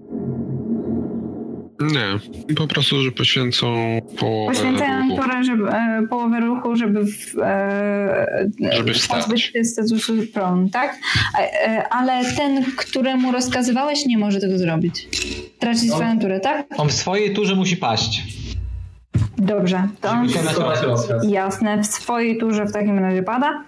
nie, 1.80 2.20
po 2.56 2.68
prostu, 2.68 3.02
że 3.02 3.12
poświęcą 3.12 4.00
połowę 4.20 4.54
Poświęcają 4.54 5.10
ruchu. 5.10 5.22
Porę, 5.22 5.44
żeby, 5.44 5.70
e, 5.70 6.08
połowę 6.10 6.40
ruchu, 6.40 6.76
żeby, 6.76 7.06
w, 7.06 7.40
e, 7.40 8.50
żeby 8.72 8.94
pozbyć 9.10 9.42
się 9.42 9.64
statusu 9.64 10.14
tak? 10.72 11.00
E, 11.40 11.84
ale 11.90 12.34
ten, 12.36 12.66
któremu 12.78 13.32
rozkazywałeś, 13.32 14.06
nie 14.06 14.18
może 14.18 14.40
tego 14.40 14.58
zrobić. 14.58 15.08
Traci 15.60 15.90
swoją 15.90 16.20
turę, 16.20 16.40
tak? 16.40 16.68
On 16.78 16.90
w 16.90 16.94
swojej 16.94 17.34
turze 17.34 17.56
musi 17.56 17.78
paść. 17.78 18.24
Dobrze, 19.38 19.88
to 20.02 20.10
on, 20.10 20.28
jasne, 21.24 21.84
w 21.84 21.86
swojej 21.86 22.38
turze 22.38 22.66
w 22.66 22.72
takim 22.72 23.00
razie 23.00 23.24
pada. 23.24 23.64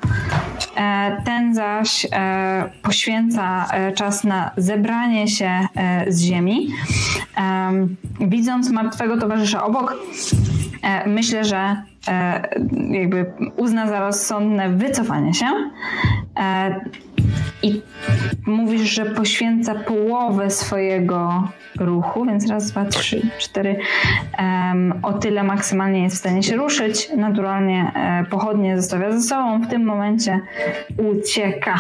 E, 0.76 1.22
ten 1.26 1.56
zaś 1.56 2.08
e, 2.12 2.70
poświęca 2.82 3.66
e, 3.72 3.92
czas 3.92 4.24
na 4.24 4.52
zebranie 4.58 5.28
się 5.28 5.68
z 6.08 6.22
ziemi. 6.22 6.68
Widząc 8.20 8.70
martwego 8.70 9.18
towarzysza 9.18 9.64
obok, 9.64 9.96
myślę, 11.06 11.46
że 11.46 11.84
jakby 12.92 13.34
uzna 13.58 13.88
za 13.88 14.00
rozsądne 14.00 14.70
wycofanie 14.70 15.34
się 15.34 15.46
i 17.64 17.82
mówisz, 18.46 18.82
że 18.82 19.06
poświęca 19.06 19.76
połowę 19.76 20.50
swojego 20.50 21.48
ruchu, 21.80 22.26
więc 22.26 22.50
raz, 22.50 22.72
dwa, 22.72 22.86
trzy, 22.86 23.22
cztery. 23.40 23.80
Um, 24.40 24.94
o 25.02 25.14
tyle 25.14 25.44
maksymalnie 25.44 26.04
jest 26.04 26.16
w 26.16 26.20
stanie 26.20 26.44
się 26.44 26.56
ruszyć. 26.56 27.10
Naturalnie 27.18 27.92
e, 27.96 28.26
pochodnie 28.30 28.82
zostawia 28.82 29.12
ze 29.12 29.22
sobą. 29.22 29.62
W 29.62 29.68
tym 29.68 29.86
momencie 29.86 30.40
ucieka. 30.98 31.80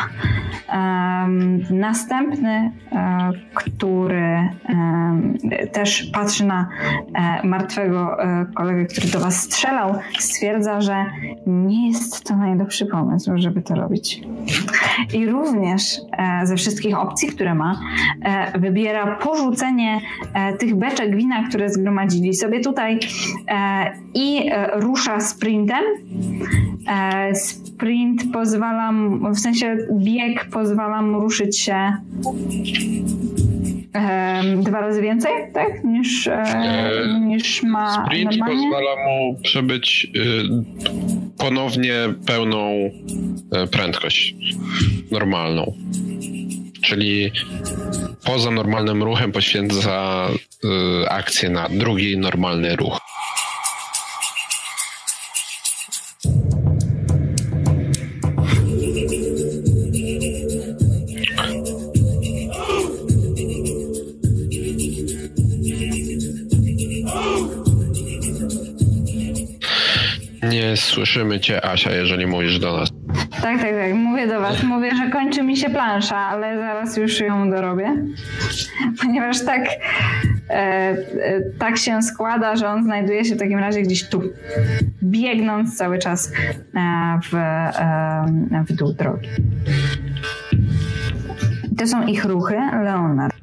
Um, 0.73 1.65
następny, 1.69 2.71
e, 2.91 3.31
który 3.53 4.49
też 5.71 6.03
patrzy 6.13 6.45
na 6.45 6.69
e, 7.15 7.47
martwego 7.47 8.23
e, 8.23 8.45
kolegę, 8.55 8.85
który 8.85 9.07
do 9.07 9.19
was 9.19 9.41
strzelał, 9.41 9.95
stwierdza, 10.19 10.81
że 10.81 11.05
nie 11.47 11.87
jest 11.87 12.27
to 12.27 12.35
najlepszy 12.35 12.85
pomysł, 12.85 13.31
żeby 13.35 13.61
to 13.61 13.75
robić. 13.75 14.21
I 15.13 15.25
również 15.25 15.68
e, 15.73 16.47
ze 16.47 16.55
wszystkich 16.55 16.97
opcji, 16.97 17.27
które 17.27 17.55
ma, 17.55 17.79
e, 18.21 18.59
wybiera 18.59 19.15
porzucenie 19.15 20.01
e, 20.33 20.53
tych 20.53 20.75
beczek 20.75 21.15
wina, 21.15 21.47
które 21.49 21.69
zgromadzili 21.69 22.33
sobie 22.33 22.59
tutaj 22.59 22.99
i 24.13 24.49
rusza 24.73 25.19
sprintem. 25.19 25.83
Sprint 27.33 28.23
pozwala, 28.33 28.93
w 29.33 29.39
sensie 29.39 29.77
bieg 29.91 30.45
pozwala 30.45 31.01
mu 31.01 31.19
ruszyć 31.19 31.59
się 31.59 31.93
dwa 34.57 34.81
razy 34.81 35.01
więcej, 35.01 35.31
tak? 35.53 35.83
Niż, 35.83 36.29
niż 37.21 37.63
ma 37.63 38.05
Sprint 38.05 38.31
normalnie? 38.31 38.63
pozwala 38.63 38.95
mu 39.07 39.35
przebyć 39.43 40.11
ponownie 41.39 41.93
pełną 42.25 42.91
prędkość 43.71 44.35
normalną. 45.11 45.73
Czyli 46.81 47.31
poza 48.23 48.51
normalnym 48.51 49.03
ruchem 49.03 49.31
poświęca 49.31 50.27
y, 51.03 51.09
akcję 51.09 51.49
na 51.49 51.69
drugi 51.69 52.17
normalny 52.17 52.75
ruch. 52.75 52.99
Nie 70.59 70.77
słyszymy 70.77 71.39
cię, 71.39 71.65
Asia, 71.65 71.91
jeżeli 71.91 72.27
mówisz 72.27 72.59
do 72.59 72.77
nas. 72.77 72.89
Tak, 73.31 73.61
tak, 73.61 73.71
tak. 73.71 73.93
Mówię 73.93 74.27
do 74.27 74.39
was. 74.39 74.63
Mówię, 74.63 74.95
że 74.95 75.09
kończy 75.09 75.43
mi 75.43 75.57
się 75.57 75.69
plansza, 75.69 76.17
ale 76.17 76.57
zaraz 76.57 76.97
już 76.97 77.19
ją 77.19 77.49
dorobię. 77.49 77.95
Ponieważ 79.01 79.45
tak, 79.45 79.61
e, 80.49 80.53
e, 80.53 80.95
tak 81.59 81.77
się 81.77 82.01
składa, 82.01 82.55
że 82.55 82.69
on 82.69 82.83
znajduje 82.83 83.25
się 83.25 83.35
w 83.35 83.39
takim 83.39 83.59
razie 83.59 83.81
gdzieś 83.81 84.09
tu, 84.09 84.23
biegnąc 85.03 85.77
cały 85.77 85.99
czas 85.99 86.31
e, 86.75 87.19
w, 87.31 87.35
e, 87.35 88.63
w 88.67 88.73
dół 88.73 88.93
drogi. 88.93 89.29
To 91.77 91.87
są 91.87 92.07
ich 92.07 92.25
ruchy, 92.25 92.55
Leonard. 92.83 93.35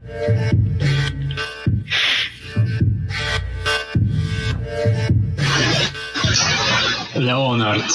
Leonard 7.18 7.94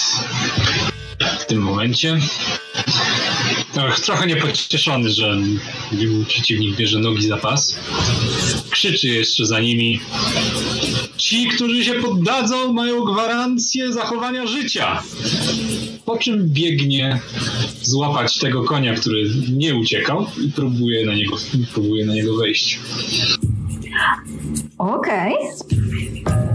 w 1.40 1.46
tym 1.46 1.62
momencie. 1.62 2.18
Trochę 4.04 4.28
niepocieszony, 4.28 5.10
że 5.10 5.38
przeciwnik 6.28 6.76
bierze 6.76 7.00
nogi 7.00 7.28
za 7.28 7.38
pas. 7.38 7.76
Krzyczy 8.70 9.08
jeszcze 9.08 9.46
za 9.46 9.60
nimi. 9.60 10.00
Ci, 11.18 11.48
którzy 11.48 11.86
się 11.86 11.94
poddadzą, 11.94 12.74
mają 12.74 13.04
gwarancję 13.04 13.94
zachowania 13.94 14.48
życia. 14.48 15.04
Po 16.06 16.18
czym 16.18 16.50
biegnie 16.50 17.20
złapać 17.82 18.38
tego 18.38 18.64
konia, 18.64 18.94
który 18.94 19.30
nie 19.52 19.76
uciekał 19.76 20.26
i 20.46 20.52
próbuje 20.52 21.06
na 21.06 21.16
niego, 21.16 21.38
próbuje 21.74 22.06
na 22.06 22.14
niego 22.14 22.38
wejść. 22.38 22.80
Okej. 24.78 25.34
Okay. 25.34 26.51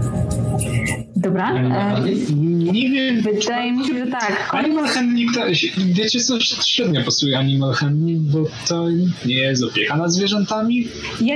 Dobra. 1.17 1.53
E, 1.53 2.01
nie 2.45 2.89
wiem. 2.89 3.21
Wydaje 3.21 3.71
mi 3.71 3.87
się, 3.87 3.99
że 3.99 4.07
tak. 4.07 4.49
Animal 4.51 4.85
handling, 4.85 5.33
to, 5.33 5.41
wiecie 5.77 6.19
co, 6.19 6.39
średnio 6.65 7.03
pasuje 7.03 7.37
animal 7.37 7.73
handling, 7.73 8.21
bo 8.21 8.45
to 8.67 8.89
nie 9.25 9.35
jest 9.35 9.63
opieka 9.63 9.97
nad 9.97 10.13
zwierzętami. 10.13 10.87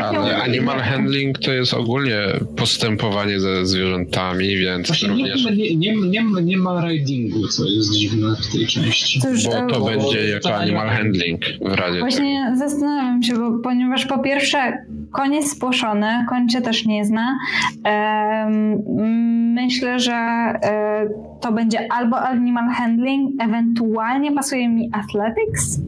Ale 0.01 0.35
animal 0.35 0.79
handling 0.79 1.39
to 1.39 1.53
jest 1.53 1.73
ogólnie 1.73 2.17
postępowanie 2.57 3.39
ze 3.39 3.65
zwierzętami, 3.65 4.57
więc 4.57 4.87
Właśnie 4.87 5.09
również... 5.09 5.45
Nie, 5.45 5.75
nie, 5.75 5.95
nie, 5.95 6.23
nie, 6.43 6.57
ma 6.57 6.89
ridingu, 6.89 7.47
co 7.47 7.65
jest 7.65 7.93
dziwne 7.93 8.35
w 8.35 8.51
tej 8.51 8.67
części. 8.67 9.21
To 9.21 9.29
już, 9.29 9.45
bo 9.45 9.51
to 9.51 9.79
bo, 9.79 9.85
będzie 9.85 10.27
jako 10.27 10.55
animal 10.55 10.89
handling 10.89 11.41
w 11.61 11.73
razie 11.73 11.99
Właśnie 11.99 12.45
tak. 12.49 12.57
zastanawiam 12.57 13.23
się, 13.23 13.33
bo, 13.33 13.59
ponieważ 13.59 14.05
po 14.05 14.19
pierwsze 14.19 14.85
koń 15.11 15.33
jest 15.33 15.51
spłoszony, 15.51 16.25
koń 16.29 16.49
cię 16.49 16.61
też 16.61 16.85
nie 16.85 17.05
zna. 17.05 17.37
Um, 17.85 19.53
myślę, 19.71 19.99
że 19.99 20.11
e, 20.13 21.09
to 21.41 21.51
będzie 21.51 21.91
albo 21.91 22.19
animal 22.21 22.69
handling, 22.69 23.41
ewentualnie 23.41 24.31
pasuje 24.31 24.69
mi 24.69 24.89
athletics. 24.93 25.79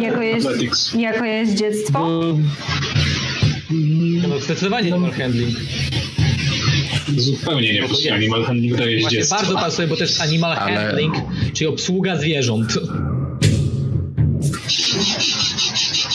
Jako 0.00 0.22
jest, 0.22 0.94
jako 0.94 1.24
jest 1.24 1.54
dziecko. 1.54 1.98
No, 3.70 4.28
no 4.28 4.38
zdecydowanie 4.38 4.94
animal 4.94 5.12
handling. 5.12 5.56
Zupełnie 7.16 7.74
nie 7.74 7.82
pasuje. 7.82 8.14
Animal 8.14 8.44
handling 8.44 8.76
to 8.76 8.86
jest 8.86 9.02
Właśnie 9.02 9.18
dziecko. 9.18 9.36
bardzo 9.36 9.54
pasuje, 9.54 9.88
bo 9.88 9.96
to 9.96 10.02
jest 10.02 10.20
animal 10.20 10.52
Ale... 10.52 10.76
handling, 10.76 11.14
czyli 11.52 11.68
obsługa 11.70 12.16
zwierząt. 12.16 12.78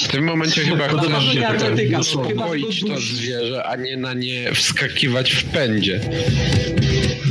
W 0.08 0.12
tym 0.12 0.24
momencie 0.24 0.62
chyba 0.62 0.88
chcesz 0.88 1.34
się 1.34 2.00
uspokoić 2.00 2.82
to 2.82 3.00
zwierzę, 3.00 3.64
a 3.64 3.76
nie 3.76 3.98
na 3.98 4.14
nie 4.14 4.54
wskakiwać 4.54 5.32
w 5.32 5.44
pędzie. 5.44 6.00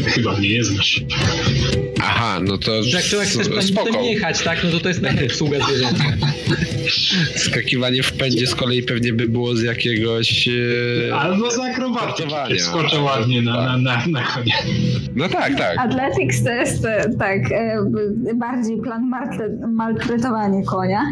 Chyba 0.07 0.39
nie 0.41 0.65
znasz. 0.65 1.05
Aha, 2.01 2.41
no 2.43 2.59
to 2.59 2.83
Że 2.83 2.97
jak 2.97 3.07
człowiek 3.07 3.29
chcesz 3.29 3.49
pędzić 3.49 4.03
jechać, 4.03 4.43
tak, 4.43 4.65
no 4.65 4.71
to 4.71 4.81
to 4.81 4.89
jest 4.89 5.03
taka 5.09 5.25
obsługa 5.25 5.59
zwierzęta. 5.67 6.05
Skakiwanie 7.37 8.03
w 8.03 8.13
pędzie 8.13 8.47
z 8.47 8.55
kolei 8.55 8.83
pewnie 8.83 9.13
by 9.13 9.29
było 9.29 9.57
z 9.57 9.63
jakiegoś... 9.63 10.49
E... 10.49 11.15
Albo 11.15 11.51
z 11.51 11.59
akrobatyki. 11.59 12.61
Skoczę 12.61 13.01
ładnie 13.01 13.43
na, 13.43 13.53
na, 13.53 13.77
na, 13.79 14.07
na 14.07 14.23
konie. 14.23 14.53
No 15.15 15.29
tak, 15.29 15.59
tak. 15.59 15.79
Athletics 15.79 16.45
to 16.45 16.51
jest 16.51 16.85
e, 16.85 17.11
tak, 17.19 17.53
e, 17.53 17.79
bardziej 18.35 18.77
plan 18.77 19.11
maltretowanie 19.69 20.65
konia 20.65 21.03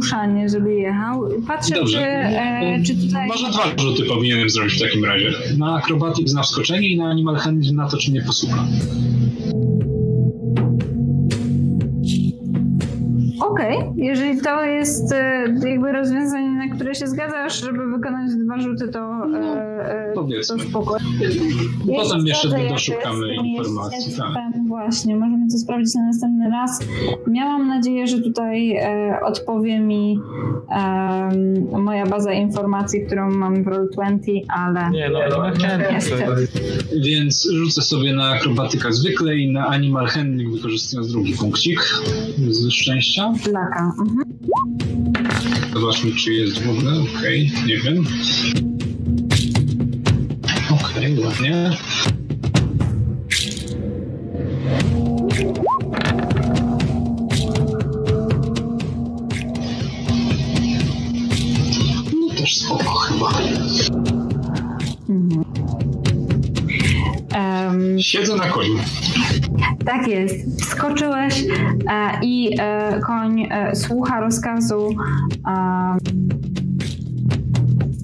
wymuszanie, 0.00 0.48
żeby 0.48 0.74
jechał. 0.74 1.28
Patrzę, 1.46 1.74
Dobrze. 1.74 1.98
czy, 1.98 2.04
e, 2.04 2.82
czy 2.82 3.06
tutaj... 3.06 3.28
Może 3.28 3.50
dwa 3.50 3.82
rzuty 3.82 4.04
powinienem 4.04 4.50
zrobić 4.50 4.74
w 4.74 4.80
takim 4.80 5.04
razie. 5.04 5.32
Na 5.58 5.74
akrobatyk 5.74 6.26
na 6.34 6.42
wskoczenie 6.42 6.88
i 6.88 6.96
na 6.96 7.10
animal 7.10 7.36
handling 7.36 7.76
na 7.76 7.88
to, 7.88 7.96
czy 7.96 8.10
mnie 8.10 8.22
posłucha. 8.22 8.66
Okej, 13.50 13.76
okay. 13.76 13.92
jeżeli 13.96 14.40
to 14.40 14.64
jest 14.64 15.12
e, 15.12 15.44
jakby 15.68 15.92
rozwiązanie, 15.92 16.50
na 16.50 16.74
które 16.74 16.94
się 16.94 17.06
zgadzasz, 17.06 17.60
żeby 17.60 17.86
wykonać 17.86 18.30
dwa 18.44 18.58
rzuty, 18.58 18.88
to, 18.88 19.26
no, 19.26 19.56
e, 19.56 20.12
to 20.48 20.58
spoko. 20.58 20.96
Potem 21.96 22.26
jeszcze 22.26 22.48
doszukamy 22.68 23.34
informacji. 23.34 24.16
Tak. 24.16 24.68
Właśnie, 24.68 25.16
możemy 25.16 25.46
to 25.52 25.58
sprawdzić 25.58 25.94
na 25.94 26.06
następny 26.06 26.50
raz. 26.50 26.80
Miałam 27.26 27.68
nadzieję, 27.68 28.06
że 28.06 28.20
tutaj 28.20 28.76
e, 28.76 29.20
odpowie 29.24 29.80
mi 29.80 30.20
e, 30.70 31.78
moja 31.78 32.06
baza 32.06 32.32
informacji, 32.32 33.06
którą 33.06 33.30
mam 33.30 33.64
w 33.64 33.66
Roll20, 33.66 34.40
ale 34.48 34.90
nie, 34.90 35.10
no, 35.10 35.18
no, 35.30 35.42
Więc 37.04 37.48
rzucę 37.52 37.82
sobie 37.82 38.12
na 38.12 38.30
akrobatyka 38.30 38.92
zwykle 38.92 39.36
i 39.36 39.52
na 39.52 39.66
animal 39.66 40.06
handling 40.06 40.54
wykorzystując 40.54 41.12
drugi 41.12 41.34
punkcik 41.34 41.80
z 42.48 42.70
szczęścia. 42.70 43.32
Laka. 43.46 43.92
Mhm. 43.98 44.24
Zobaczmy, 45.74 46.12
czy 46.12 46.32
jest 46.32 46.62
w 46.62 46.70
ogóle. 46.70 46.92
Okej, 46.92 47.50
okay, 47.54 47.66
nie 47.66 47.78
wiem. 47.78 48.06
Okej, 50.70 51.14
okay, 51.14 51.26
ładnie. 51.26 51.70
Siedzę 67.98 68.36
na 68.36 68.48
koniu. 68.48 68.78
Tak 69.84 70.08
jest. 70.08 70.64
Skoczyłeś 70.70 71.34
e, 71.88 72.20
i 72.22 72.56
e, 72.60 73.00
koń 73.06 73.46
e, 73.50 73.76
słucha 73.76 74.20
rozkazu. 74.20 74.88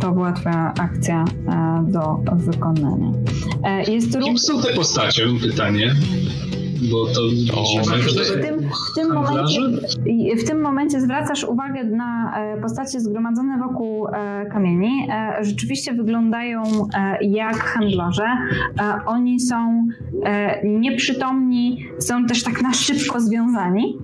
to 0.00 0.12
była 0.12 0.32
twoja 0.32 0.74
akcja 0.78 1.24
do 1.82 2.18
wykonania. 2.34 3.12
Jest 3.88 4.18
Kim 4.18 4.38
są 4.38 4.62
te 4.62 4.74
postacie? 4.74 5.26
Pytanie 5.42 5.94
bo 6.90 7.06
to 7.06 7.20
w, 8.24 8.42
tym, 8.42 8.60
w, 8.60 8.94
tym 8.94 9.12
momencie, 9.12 9.60
w 10.38 10.44
tym 10.46 10.60
momencie 10.60 11.00
zwracasz 11.00 11.44
uwagę 11.44 11.84
na 11.84 12.34
e, 12.36 12.60
postacie 12.60 13.00
zgromadzone 13.00 13.58
wokół 13.58 14.08
e, 14.08 14.46
kamieni. 14.52 15.08
E, 15.10 15.44
rzeczywiście 15.44 15.92
wyglądają 15.92 16.62
jak 17.20 17.56
handlarze. 17.56 18.26
Oni 19.06 19.40
są 19.40 19.86
nieprzytomni, 20.64 21.86
są 21.98 22.26
też 22.26 22.42
tak 22.42 22.62
na 22.62 22.72
szybko 22.72 23.20
związani. 23.20 23.98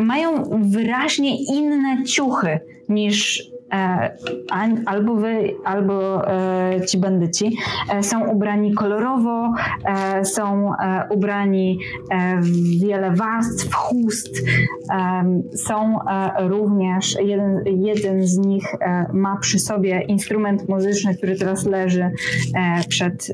Mają 0.00 0.30
wyraźnie 0.62 1.44
inne 1.44 2.04
ciuchy 2.04 2.60
niż 2.88 3.50
albo 4.86 5.14
wy, 5.14 5.54
albo 5.64 6.28
e, 6.30 6.86
ci 6.86 6.98
bandyci 6.98 7.56
e, 7.92 8.02
są 8.02 8.26
ubrani 8.26 8.74
kolorowo, 8.74 9.52
są 10.22 10.72
ubrani 11.10 11.78
w 12.40 12.80
wiele 12.80 13.10
warstw, 13.10 13.74
chust. 13.74 14.42
Są 15.54 15.98
również, 16.38 17.16
jeden, 17.24 17.62
jeden 17.66 18.26
z 18.26 18.38
nich 18.38 18.64
ma 19.12 19.36
przy 19.36 19.58
sobie 19.58 20.02
instrument 20.02 20.68
muzyczny, 20.68 21.16
który 21.16 21.36
teraz 21.36 21.66
leży 21.66 22.10
przed, 22.88 23.32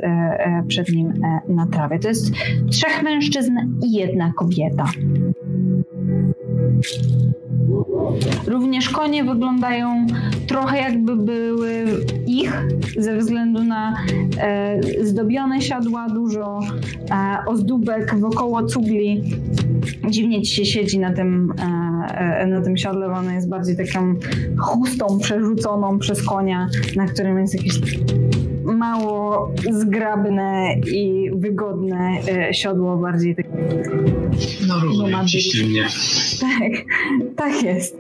przed 0.69 0.89
nim 0.89 1.13
na 1.49 1.67
trawie. 1.67 1.99
To 1.99 2.09
jest 2.09 2.33
trzech 2.71 3.03
mężczyzn 3.03 3.53
i 3.83 3.93
jedna 3.93 4.33
kobieta. 4.37 4.85
Również 8.47 8.89
konie 8.89 9.25
wyglądają 9.25 10.07
trochę 10.47 10.79
jakby 10.79 11.17
były 11.17 11.85
ich, 12.27 12.63
ze 12.99 13.17
względu 13.17 13.65
na 13.65 13.95
e, 14.39 14.81
zdobione 15.03 15.61
siodła, 15.61 16.09
dużo 16.09 16.61
e, 17.11 17.37
ozdóbek 17.47 18.15
wokoło 18.19 18.67
cugli. 18.67 19.23
Dziwnie 20.11 20.43
ci 20.43 20.55
się 20.55 20.65
siedzi 20.65 20.99
na 20.99 21.13
tym, 21.13 21.53
e, 21.59 22.17
e 22.17 22.47
na 22.47 22.61
tym 22.61 22.77
siodle, 22.77 23.09
bo 23.09 23.15
ono 23.15 23.31
jest 23.31 23.49
bardziej 23.49 23.77
taką 23.77 24.15
chustą 24.59 25.19
przerzuconą 25.19 25.99
przez 25.99 26.23
konia, 26.23 26.69
na 26.97 27.07
którym 27.07 27.39
jest 27.39 27.55
jakieś 27.55 27.81
mało 28.65 29.53
zgrabne 29.71 30.75
i 30.93 31.31
wygodne 31.35 32.19
e, 32.29 32.55
siodło, 32.55 32.97
bardziej 32.97 33.37
takie. 33.37 33.49
No 34.69 34.75
rozumiem, 34.85 35.27
mnie. 35.69 35.87
Tak, 36.41 36.73
tak 37.37 37.63
jest. 37.63 37.99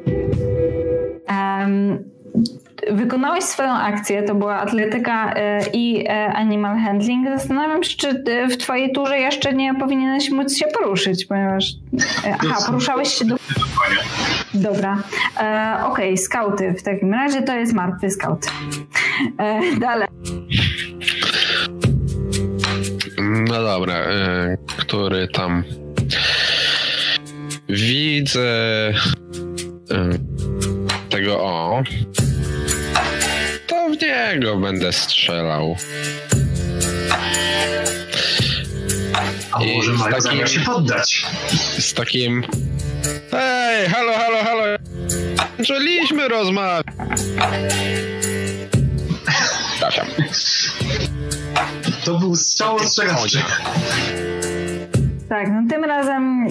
Um, 1.28 2.04
wykonałeś 2.90 3.44
swoją 3.44 3.72
akcję, 3.72 4.22
to 4.22 4.34
była 4.34 4.56
atletyka 4.56 5.34
e, 5.34 5.60
i 5.72 6.06
e, 6.08 6.32
animal 6.32 6.78
handling. 6.78 7.28
Zastanawiam 7.28 7.82
się, 7.82 7.96
czy 7.96 8.24
w 8.50 8.56
twojej 8.56 8.92
turze 8.92 9.18
jeszcze 9.18 9.52
nie 9.52 9.74
powinieneś 9.74 10.30
móc 10.30 10.56
się 10.56 10.66
poruszyć, 10.66 11.26
ponieważ... 11.26 11.64
Aha, 12.24 12.56
poruszałeś 12.66 13.08
się 13.08 13.24
do... 13.24 13.36
Dobra. 14.54 14.98
Okej, 15.36 15.84
okay, 15.84 16.16
skauty. 16.16 16.74
W 16.78 16.82
takim 16.82 17.14
razie 17.14 17.42
to 17.42 17.54
jest 17.54 17.72
martwy 17.72 18.10
skaut. 18.10 18.46
Dalej. 19.80 20.08
No 23.48 23.62
dobra, 23.62 23.94
e, 23.94 24.56
który 24.76 25.28
tam 25.28 25.64
widzę 27.68 28.40
e, 28.88 28.92
tego 31.10 31.40
o. 31.40 31.82
To 33.72 33.88
w 33.88 34.02
niego 34.02 34.56
będę 34.56 34.92
strzelał. 34.92 35.76
A 39.52 39.62
I 39.62 39.76
może 39.76 39.92
mają 39.92 40.16
takim, 40.22 40.46
się 40.46 40.60
poddać. 40.60 41.26
Z 41.78 41.94
takim 41.94 42.44
Hej, 43.30 43.88
halo, 43.88 44.12
halo, 44.12 44.44
halo. 44.44 44.62
Zaczęliśmy 45.58 46.28
rozmawiać. 46.28 46.86
Trafiam. 49.78 50.06
To 52.04 52.18
był 52.18 52.36
strzał 52.36 52.76
ostrzegawczy. 52.76 53.42
Tak, 55.32 55.48
no 55.52 55.62
tym 55.70 55.84
razem 55.84 56.46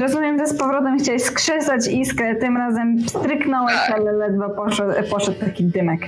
rozumiem, 0.00 0.38
że 0.38 0.46
z 0.46 0.58
powrotem 0.58 0.98
chciałeś 0.98 1.22
skrzesać 1.22 1.88
iskrę, 1.88 2.36
tym 2.36 2.56
razem 2.56 3.08
stryknąłeś, 3.08 3.74
tak. 3.74 3.90
ale 3.90 4.12
ledwo 4.12 4.50
poszedł, 4.50 4.92
poszedł 5.10 5.40
taki 5.40 5.64
dymek. 5.64 6.06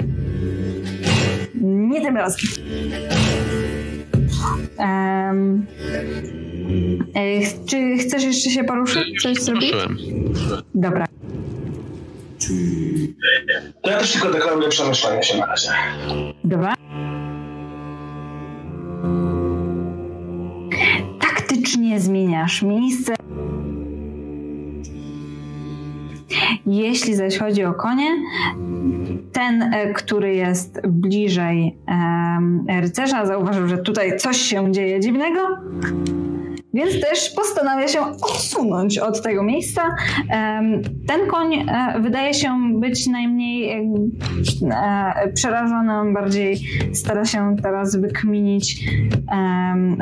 Nie 1.60 2.00
tym 2.00 2.16
razem. 2.16 2.50
Um, 4.78 5.66
czy 7.66 7.98
chcesz 7.98 8.24
jeszcze 8.24 8.50
się 8.50 8.64
poruszyć? 8.64 9.22
Coś 9.22 9.38
zrobić? 9.38 9.74
Dobra. 10.74 11.06
To 13.82 13.90
ja 13.90 13.98
też 13.98 14.12
tylko 14.12 14.30
deklaruję 14.30 14.68
przemieszczanie 14.68 15.22
się 15.22 15.38
na 15.38 15.46
razie. 15.46 15.68
Dobra. 16.44 16.79
Taktycznie 21.70 22.00
zmieniasz 22.00 22.62
miejsce. 22.62 23.14
Jeśli 26.66 27.14
zaś 27.14 27.38
chodzi 27.38 27.64
o 27.64 27.74
konie, 27.74 28.08
ten, 29.32 29.62
e, 29.62 29.92
który 29.92 30.34
jest 30.34 30.80
bliżej 30.88 31.78
rycerza, 32.80 33.26
zauważył, 33.26 33.68
że 33.68 33.78
tutaj 33.78 34.16
coś 34.16 34.36
się 34.36 34.72
dzieje 34.72 35.00
dziwnego 35.00 35.40
więc 36.74 37.00
też 37.00 37.30
postanawia 37.30 37.88
się 37.88 38.00
odsunąć 38.00 38.98
od 38.98 39.22
tego 39.22 39.42
miejsca. 39.42 39.82
Ten 41.06 41.26
koń 41.30 41.54
e, 41.54 41.94
wydaje 42.00 42.34
się 42.34 42.58
być 42.80 43.06
najmniej 43.06 43.70
e, 43.70 45.32
przerażony, 45.34 45.92
on 45.92 46.14
bardziej 46.14 46.60
stara 46.92 47.24
się 47.24 47.56
teraz 47.62 47.96
wykminić, 47.96 48.90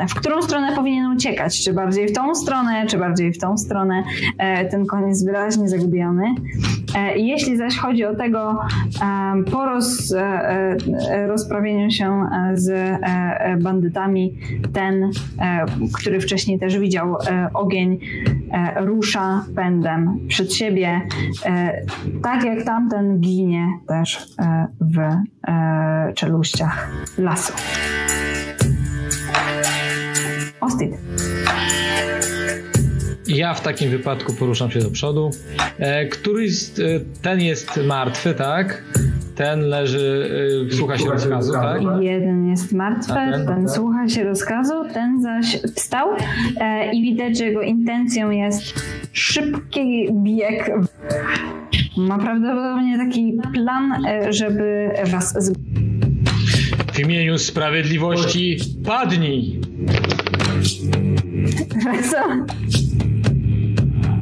w 0.09 0.15
którą 0.15 0.41
stronę 0.41 0.75
powinien 0.75 1.11
uciekać. 1.11 1.63
Czy 1.63 1.73
bardziej 1.73 2.07
w 2.07 2.13
tą 2.13 2.35
stronę, 2.35 2.85
czy 2.87 2.97
bardziej 2.97 3.33
w 3.33 3.37
tą 3.37 3.57
stronę. 3.57 4.03
E, 4.37 4.65
ten 4.65 4.85
koń 4.85 5.07
jest 5.07 5.25
wyraźnie 5.25 5.69
zagubiony. 5.69 6.23
Jeśli 7.15 7.57
zaś 7.57 7.77
chodzi 7.77 8.05
o 8.05 8.15
tego, 8.15 8.59
po 9.51 9.65
roz, 9.65 10.13
rozprawieniu 11.27 11.91
się 11.91 12.21
z 12.53 12.99
bandytami, 13.63 14.37
ten, 14.73 15.11
który 15.93 16.21
wcześniej 16.21 16.58
też 16.59 16.79
widział 16.79 17.15
e, 17.15 17.49
ogień, 17.53 17.99
e, 18.51 18.85
rusza 18.85 19.45
pędem 19.55 20.19
przed 20.27 20.53
siebie, 20.53 21.01
e, 21.45 21.81
tak 22.23 22.43
jak 22.43 22.63
tamten 22.63 23.19
ginie 23.19 23.67
też 23.87 24.27
w 24.81 24.97
czeluściach 26.15 26.91
lasu. 27.17 27.53
Ostit. 30.61 30.91
Ja 33.27 33.53
w 33.53 33.61
takim 33.61 33.89
wypadku 33.89 34.33
poruszam 34.33 34.71
się 34.71 34.79
do 34.79 34.91
przodu. 34.91 35.29
Któryś, 36.11 36.53
ten 37.21 37.41
jest 37.41 37.79
martwy, 37.87 38.33
tak? 38.33 38.83
Ten 39.39 39.61
leży, 39.61 40.29
yy, 40.69 40.77
słucha 40.77 40.97
się 40.97 41.09
rozkazu, 41.09 41.53
tak? 41.53 41.81
Jeden 41.99 42.49
jest 42.49 42.71
martwy, 42.71 43.13
ten, 43.13 43.47
ten 43.47 43.69
słucha 43.69 44.09
się 44.09 44.23
rozkazu, 44.23 44.73
ten 44.93 45.21
zaś 45.21 45.61
wstał 45.75 46.07
e, 46.61 46.91
i 46.91 47.01
widać, 47.01 47.37
że 47.37 47.45
jego 47.45 47.61
intencją 47.61 48.29
jest 48.29 48.61
szybki 49.13 50.07
bieg. 50.13 50.71
Ma 51.97 52.17
prawdopodobnie 52.17 52.97
taki 52.97 53.37
plan, 53.53 54.05
e, 54.05 54.33
żeby 54.33 54.89
was 55.11 55.43
z... 55.43 55.53
W 56.93 56.99
imieniu 56.99 57.37
sprawiedliwości 57.37 58.57
padnij! 58.85 59.61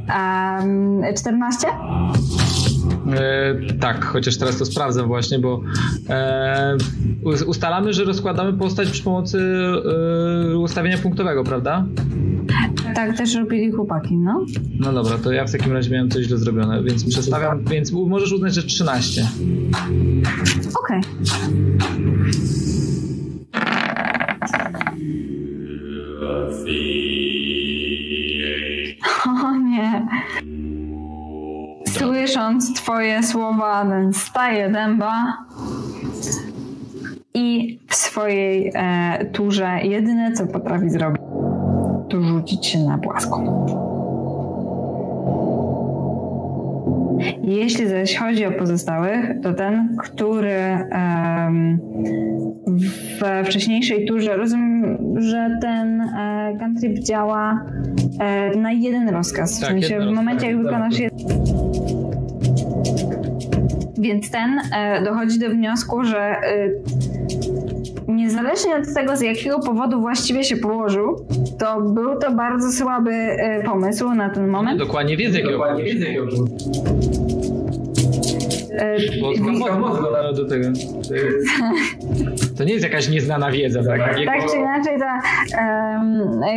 Um, 0.09 1.01
14? 1.15 1.67
E, 3.13 3.55
tak, 3.79 4.05
chociaż 4.05 4.37
teraz 4.37 4.57
to 4.57 4.65
sprawdzę 4.65 5.03
właśnie, 5.03 5.39
bo 5.39 5.61
e, 6.09 6.77
ustalamy, 7.45 7.93
że 7.93 8.03
rozkładamy 8.03 8.53
postać 8.53 8.89
przy 8.89 9.03
pomocy 9.03 9.39
e, 10.53 10.57
ustawienia 10.57 10.97
punktowego, 10.97 11.43
prawda? 11.43 11.85
Tak, 12.95 13.17
też 13.17 13.35
robili 13.35 13.71
chłopaki, 13.71 14.17
no. 14.17 14.45
No 14.79 14.93
dobra, 14.93 15.17
to 15.17 15.31
ja 15.31 15.45
w 15.45 15.51
takim 15.51 15.73
razie 15.73 15.91
miałem 15.91 16.09
coś 16.09 16.25
źle 16.25 16.37
zrobione, 16.37 16.83
więc 16.83 17.05
przestawiam, 17.09 17.63
więc 17.63 17.91
możesz 17.91 18.31
uznać, 18.31 18.53
że 18.53 18.63
13. 18.63 19.27
Okej. 20.75 21.01
Okay. 21.03 21.27
Słysząc 32.27 32.73
twoje 32.73 33.23
słowa, 33.23 33.85
staje 34.13 34.69
dęba 34.69 35.13
i 37.33 37.79
w 37.87 37.95
swojej 37.95 38.71
e, 38.75 39.25
turze 39.25 39.79
jedyne, 39.83 40.31
co 40.31 40.47
potrafi 40.47 40.89
zrobić, 40.89 41.21
to 42.09 42.21
rzucić 42.21 42.65
się 42.65 42.79
na 42.79 42.97
płaską. 42.97 43.65
Jeśli 47.43 47.87
zaś 47.87 48.17
chodzi 48.17 48.45
o 48.45 48.51
pozostałych, 48.51 49.41
to 49.43 49.53
ten, 49.53 49.97
który 49.97 50.87
um, 50.91 51.79
w 52.67 53.45
wcześniejszej 53.47 54.05
turze, 54.05 54.37
rozumiem, 54.37 54.97
że 55.21 55.57
ten 55.61 56.01
e, 56.01 56.57
cantrip 56.59 56.99
działa 56.99 57.65
e, 58.19 58.57
na 58.57 58.71
jeden 58.71 59.09
rozkaz. 59.09 59.59
Tak, 59.59 59.69
w 59.69 59.71
sensie 59.71 59.99
w 59.99 60.15
momencie, 60.15 60.47
jak 60.47 60.55
rozkaz, 60.55 60.73
wykonasz 60.73 60.93
tak. 60.93 61.01
jeden. 61.01 62.06
Więc 63.97 64.31
ten 64.31 64.59
e, 64.73 65.01
dochodzi 65.03 65.39
do 65.39 65.49
wniosku, 65.49 66.03
że 66.03 66.19
e, 66.19 66.69
niezależnie 68.07 68.75
od 68.75 68.93
tego, 68.93 69.17
z 69.17 69.21
jakiego 69.21 69.59
powodu 69.59 70.01
właściwie 70.01 70.43
się 70.43 70.57
położył, 70.57 71.27
to 71.59 71.81
był 71.81 72.19
to 72.19 72.31
bardzo 72.31 72.71
słaby 72.71 73.11
e, 73.11 73.63
pomysł 73.63 74.13
na 74.13 74.29
ten 74.29 74.47
moment. 74.47 74.79
Dokładnie 74.79 75.17
wie 75.17 75.31
z 75.31 75.33
jakiego 75.33 75.51
Dokładnie 75.51 75.83
powodu. 75.83 75.99
wiedzę, 75.99 76.05
jakiego 76.05 76.25
Bo 79.21 79.33
no, 80.23 80.33
do 80.33 80.45
tego. 80.45 80.67
To 82.57 82.63
nie 82.63 82.73
jest 82.73 82.83
jakaś 82.83 83.09
nieznana 83.09 83.51
wiedza, 83.51 83.83
tak? 83.83 83.99
Tak 83.99 84.17
Jego- 84.19 84.31
czy 84.51 84.57
inaczej, 84.57 84.99
ta, 84.99 85.21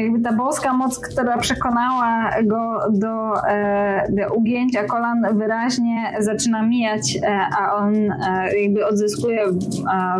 jakby 0.00 0.20
ta 0.20 0.32
boska 0.32 0.72
moc, 0.72 0.98
która 0.98 1.38
przekonała 1.38 2.30
go 2.44 2.78
do, 2.90 3.46
e, 3.48 4.06
do 4.12 4.34
ugięcia 4.34 4.84
kolan, 4.84 5.26
wyraźnie 5.38 6.12
zaczyna 6.18 6.62
mijać, 6.62 7.16
e, 7.22 7.40
a 7.58 7.74
on 7.74 7.94
e, 7.94 8.58
jakby 8.62 8.86
odzyskuje 8.86 9.40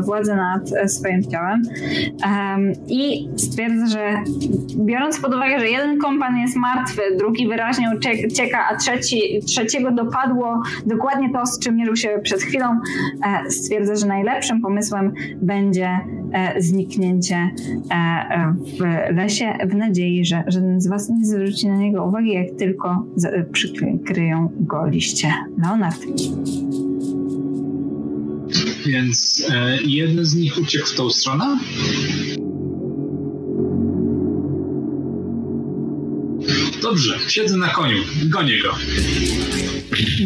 władzę 0.00 0.36
nad 0.36 0.62
swoim 0.92 1.22
ciałem. 1.22 1.62
Em, 2.26 2.72
I 2.88 3.28
stwierdza, 3.36 3.86
że 3.86 4.14
biorąc 4.76 5.20
pod 5.20 5.34
uwagę, 5.34 5.60
że 5.60 5.68
jeden 5.68 5.98
kompan 5.98 6.36
jest 6.36 6.56
martwy, 6.56 7.02
drugi 7.18 7.48
wyraźnie 7.48 7.90
ucie- 7.96 8.26
ucieka, 8.26 8.58
a 8.70 8.76
trzeci, 8.76 9.40
trzeciego 9.46 9.90
dopadło 9.90 10.62
dokładnie 10.86 11.32
to, 11.32 11.46
z 11.46 11.58
czym 11.58 11.76
mierzył 11.76 11.96
się 11.96 12.08
przed 12.22 12.42
chwilą, 12.42 12.66
stwierdza, 13.48 13.96
że 13.96 14.06
najlepszym 14.06 14.60
pomysłem 14.60 15.12
będzie 15.42 15.69
e, 15.78 16.62
zniknięcie 16.62 17.36
e, 17.36 17.94
e, 17.94 18.54
w 18.78 19.14
lesie 19.16 19.58
w 19.70 19.74
nadziei, 19.74 20.24
że 20.24 20.44
żaden 20.46 20.80
z 20.80 20.88
was 20.88 21.08
nie 21.08 21.26
zwróci 21.26 21.68
na 21.68 21.76
niego 21.76 22.04
uwagi, 22.04 22.32
jak 22.32 22.46
tylko 22.58 23.06
przykryją 23.52 24.52
go 24.60 24.86
liście. 24.86 25.28
Leonard. 25.62 26.00
Więc 28.86 29.46
jeden 29.84 30.24
z 30.24 30.34
nich 30.34 30.58
uciekł 30.58 30.86
w 30.86 30.94
tą 30.94 31.10
stronę. 31.10 31.58
Dobrze, 36.82 37.18
siedzę 37.28 37.56
na 37.56 37.68
koniu, 37.68 37.98
gonię 38.24 38.62
go. 38.62 38.74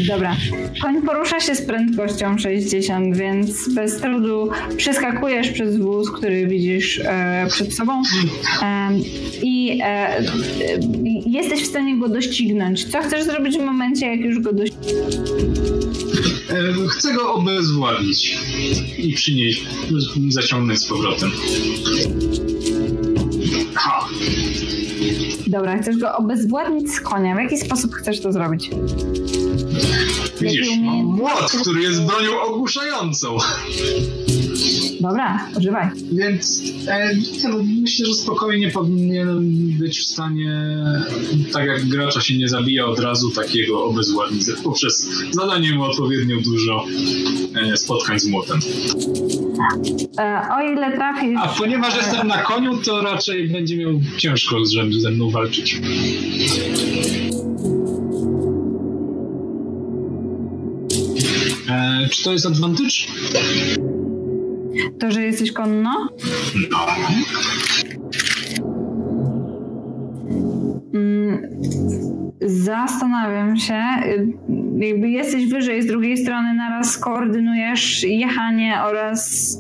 Dobra. 0.09 0.37
Koń 0.83 1.03
porusza 1.03 1.41
się 1.41 1.55
z 1.55 1.63
prędkością 1.63 2.39
60, 2.39 3.17
więc 3.17 3.75
bez 3.75 3.97
trudu 3.97 4.51
przeskakujesz 4.77 5.51
przez 5.51 5.77
wóz, 5.77 6.11
który 6.11 6.47
widzisz 6.47 7.01
e, 7.05 7.47
przed 7.51 7.75
sobą 7.75 8.03
em, 8.63 9.01
i 9.43 9.81
e, 9.83 9.85
e, 9.87 10.23
jesteś 11.27 11.63
w 11.63 11.67
stanie 11.67 11.99
go 11.99 12.09
doścignąć. 12.09 12.85
Co 12.85 13.03
chcesz 13.03 13.25
zrobić 13.25 13.59
w 13.59 13.65
momencie, 13.65 14.07
jak 14.07 14.21
już 14.21 14.39
go 14.39 14.53
dościgniesz? 14.53 15.15
E, 16.51 16.89
chcę 16.89 17.15
go 17.15 17.35
obezwładnić 17.35 18.39
i 18.99 19.13
przynieść, 19.13 19.63
zaciągnąć 20.29 20.79
z 20.81 20.87
powrotem. 20.87 21.31
Ha, 23.75 24.09
Dobra, 25.47 25.79
chcesz 25.83 25.97
go 25.97 26.17
obezwładnić 26.17 26.91
z 26.91 27.01
konia. 27.01 27.35
W 27.35 27.39
jaki 27.39 27.59
sposób 27.59 27.95
chcesz 27.95 28.21
to 28.21 28.33
zrobić? 28.33 28.71
Widzisz, 30.41 30.69
młot, 31.05 31.53
który 31.61 31.83
jest 31.83 32.03
bronią 32.03 32.41
ogłuszającą. 32.41 33.37
Dobra, 35.01 35.49
używaj. 35.59 35.89
Więc 36.13 36.63
e, 36.87 37.17
nie, 37.17 37.49
no, 37.49 37.59
myślę, 37.81 38.07
że 38.07 38.15
spokojnie 38.15 38.71
powinienem 38.71 39.69
być 39.79 39.99
w 39.99 40.05
stanie, 40.05 40.79
tak 41.53 41.67
jak 41.67 41.85
gracza 41.85 42.21
się 42.21 42.39
nie 42.39 42.49
zabija 42.49 42.87
od 42.87 43.01
razu, 43.01 43.31
takiego 43.31 43.85
obezwładnić 43.85 44.45
poprzez 44.65 45.09
zadanie 45.31 45.73
mu 45.73 45.83
odpowiednio 45.83 46.37
dużo 46.41 46.87
e, 47.73 47.77
spotkań 47.77 48.19
z 48.19 48.27
młotem. 48.27 48.59
E, 50.19 50.43
o 50.59 50.73
ile 50.73 50.97
trafisz... 50.97 51.39
A 51.39 51.49
ponieważ 51.49 51.97
jestem 51.97 52.29
na 52.29 52.39
koniu, 52.43 52.77
to 52.77 53.03
raczej 53.03 53.49
będzie 53.49 53.77
miał 53.77 54.01
ciężko 54.17 54.57
żeby 54.67 55.01
ze 55.01 55.11
mną 55.11 55.31
walczyć. 55.31 55.81
E, 61.69 62.09
czy 62.09 62.25
to 62.25 62.33
jest 62.33 62.47
advantage? 62.47 62.95
To, 64.99 65.11
że 65.11 65.23
jesteś 65.23 65.53
konno? 65.53 66.09
No. 66.71 66.87
Mm, 70.95 71.43
Zastanawiam 72.41 73.57
się, 73.57 73.83
jakby 74.79 75.11
jesteś 75.11 75.47
wyżej 75.47 75.83
z 75.83 75.87
drugiej 75.87 76.17
strony, 76.17 76.55
naraz 76.55 76.99
koordynujesz 76.99 78.03
jechanie 78.03 78.75
oraz 78.85 79.55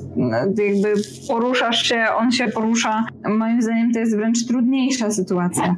y, 0.59 0.63
jakby 0.65 0.95
poruszasz 1.29 1.83
się, 1.83 2.05
on 2.19 2.33
się 2.33 2.49
porusza. 2.49 3.05
Moim 3.29 3.63
zdaniem 3.63 3.93
to 3.93 3.99
jest 3.99 4.17
wręcz 4.17 4.47
trudniejsza 4.47 5.11
sytuacja. 5.11 5.77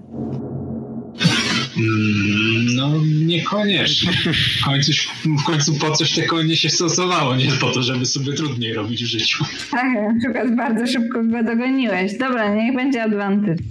Mm, 1.77 2.75
No 2.77 2.93
niekoniecznie. 3.27 4.13
W 4.61 4.65
końcu, 4.65 4.93
w 5.25 5.45
końcu 5.45 5.75
po 5.75 5.91
coś 5.91 6.13
te 6.13 6.23
konie 6.23 6.57
się 6.57 6.71
stosowało, 6.71 7.37
nie 7.37 7.53
po 7.53 7.71
to, 7.71 7.83
żeby 7.83 8.07
sobie 8.07 8.33
trudniej 8.33 8.75
robić 8.75 9.05
w 9.05 9.07
życiu. 9.07 9.45
Tak, 9.71 9.87
na 9.95 10.21
przykład 10.21 10.57
bardzo 10.57 10.87
szybko 10.87 11.25
go 11.25 11.43
dogoniłeś. 11.45 12.19
Dobra, 12.19 12.55
niech 12.55 12.75
będzie 12.77 13.03
advantage. 13.03 13.63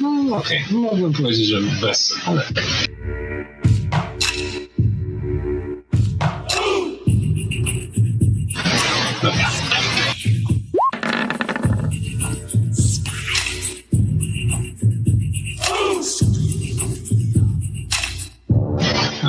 No 0.00 0.36
okej, 0.36 0.64
mogłem 0.70 1.12
powiedzieć, 1.12 1.46
że 1.46 1.60
bez, 1.82 2.14
ale... 2.26 2.42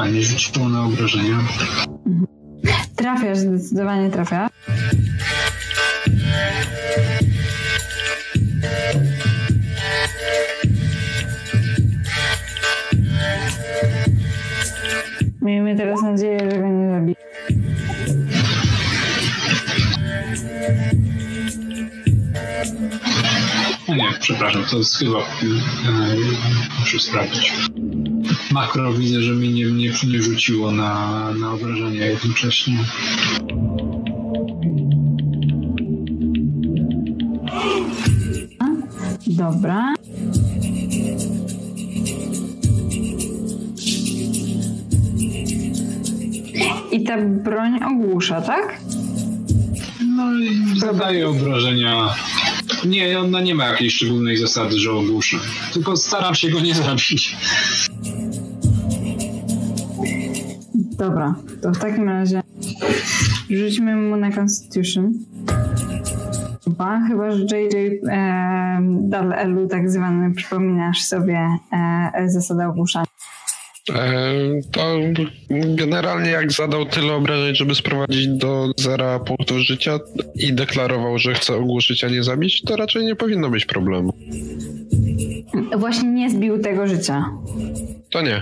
A, 0.06 0.10
nie 0.10 0.23
rzuciło 0.23 0.69
na 0.69 0.86
obrażenia. 0.86 1.40
Trafiasz, 2.95 3.38
zdecydowanie 3.38 4.10
trafiasz. 4.10 4.52
Miejmy 15.41 15.76
teraz 15.76 16.02
nadzieję, 16.02 16.40
że 16.52 16.60
go 16.60 16.68
nie 16.68 16.90
zabije. 16.90 17.15
A 23.88 23.95
nie, 23.95 24.14
przepraszam, 24.19 24.64
to 24.72 24.77
jest 24.77 24.98
chyba... 24.98 25.19
E, 25.19 25.23
muszę 26.80 26.99
sprawdzić. 26.99 27.53
Makro 28.56 28.94
widzę, 28.94 29.22
że 29.22 29.32
mi 29.32 29.49
nie, 29.49 29.65
nie, 29.65 29.91
nie 30.07 30.22
rzuciło 30.22 30.72
na, 30.72 31.32
na 31.40 31.52
obrażenia 31.52 32.06
jednocześnie. 32.06 32.77
Dobra. 39.27 39.94
I 46.91 47.03
ta 47.03 47.18
broń 47.18 47.84
ogłusza, 47.84 48.41
tak? 48.41 48.82
No 50.15 50.40
i 50.40 50.80
zadaje 50.80 51.30
obrażenia. 51.30 52.15
Nie, 52.86 53.19
ona 53.19 53.41
nie 53.41 53.56
ma 53.56 53.65
jakiejś 53.65 53.95
szczególnej 53.95 54.38
zasady, 54.38 54.80
że 54.80 54.91
ogłuszy. 54.91 55.38
Tylko 55.73 55.98
staram 55.98 56.36
się 56.36 56.49
go 56.49 56.60
nie 56.60 56.76
zabić. 56.76 57.36
Dobra, 61.06 61.36
to 61.61 61.72
w 61.72 61.80
takim 61.80 62.10
razie 62.10 62.41
rzućmy 63.49 63.95
mu 63.95 64.18
na 64.18 64.32
Constitution. 64.32 65.14
Chyba, 66.64 67.02
chyba 67.07 67.32
że 67.32 67.44
JJ 67.44 68.02
e, 68.10 68.80
Dal 68.82 69.34
Elu 69.34 69.68
tak 69.68 69.90
zwany 69.90 70.36
przypominasz 70.36 71.02
sobie 71.02 71.40
e, 72.14 72.30
zasadę 72.30 72.68
ogłuszania. 72.68 73.06
To 74.72 74.82
generalnie 75.76 76.30
jak 76.30 76.52
zadał 76.52 76.86
tyle 76.86 77.14
obrażeń, 77.14 77.56
żeby 77.56 77.76
sprowadzić 77.76 78.27
do 78.27 78.72
zera 78.77 79.19
punktów 79.19 79.57
życia 79.57 79.99
i 80.36 80.53
deklarował, 80.53 81.18
że 81.18 81.34
chce 81.34 81.56
ogłuszyć, 81.56 82.03
a 82.03 82.10
nie 82.10 82.23
zabić, 82.23 82.61
to 82.61 82.76
raczej 82.76 83.06
nie 83.06 83.15
powinno 83.15 83.49
być 83.49 83.65
problemu. 83.65 84.14
Właśnie 85.77 86.10
nie 86.10 86.30
zbił 86.30 86.60
tego 86.60 86.88
życia. 86.88 87.26
To 88.10 88.22
nie. 88.22 88.41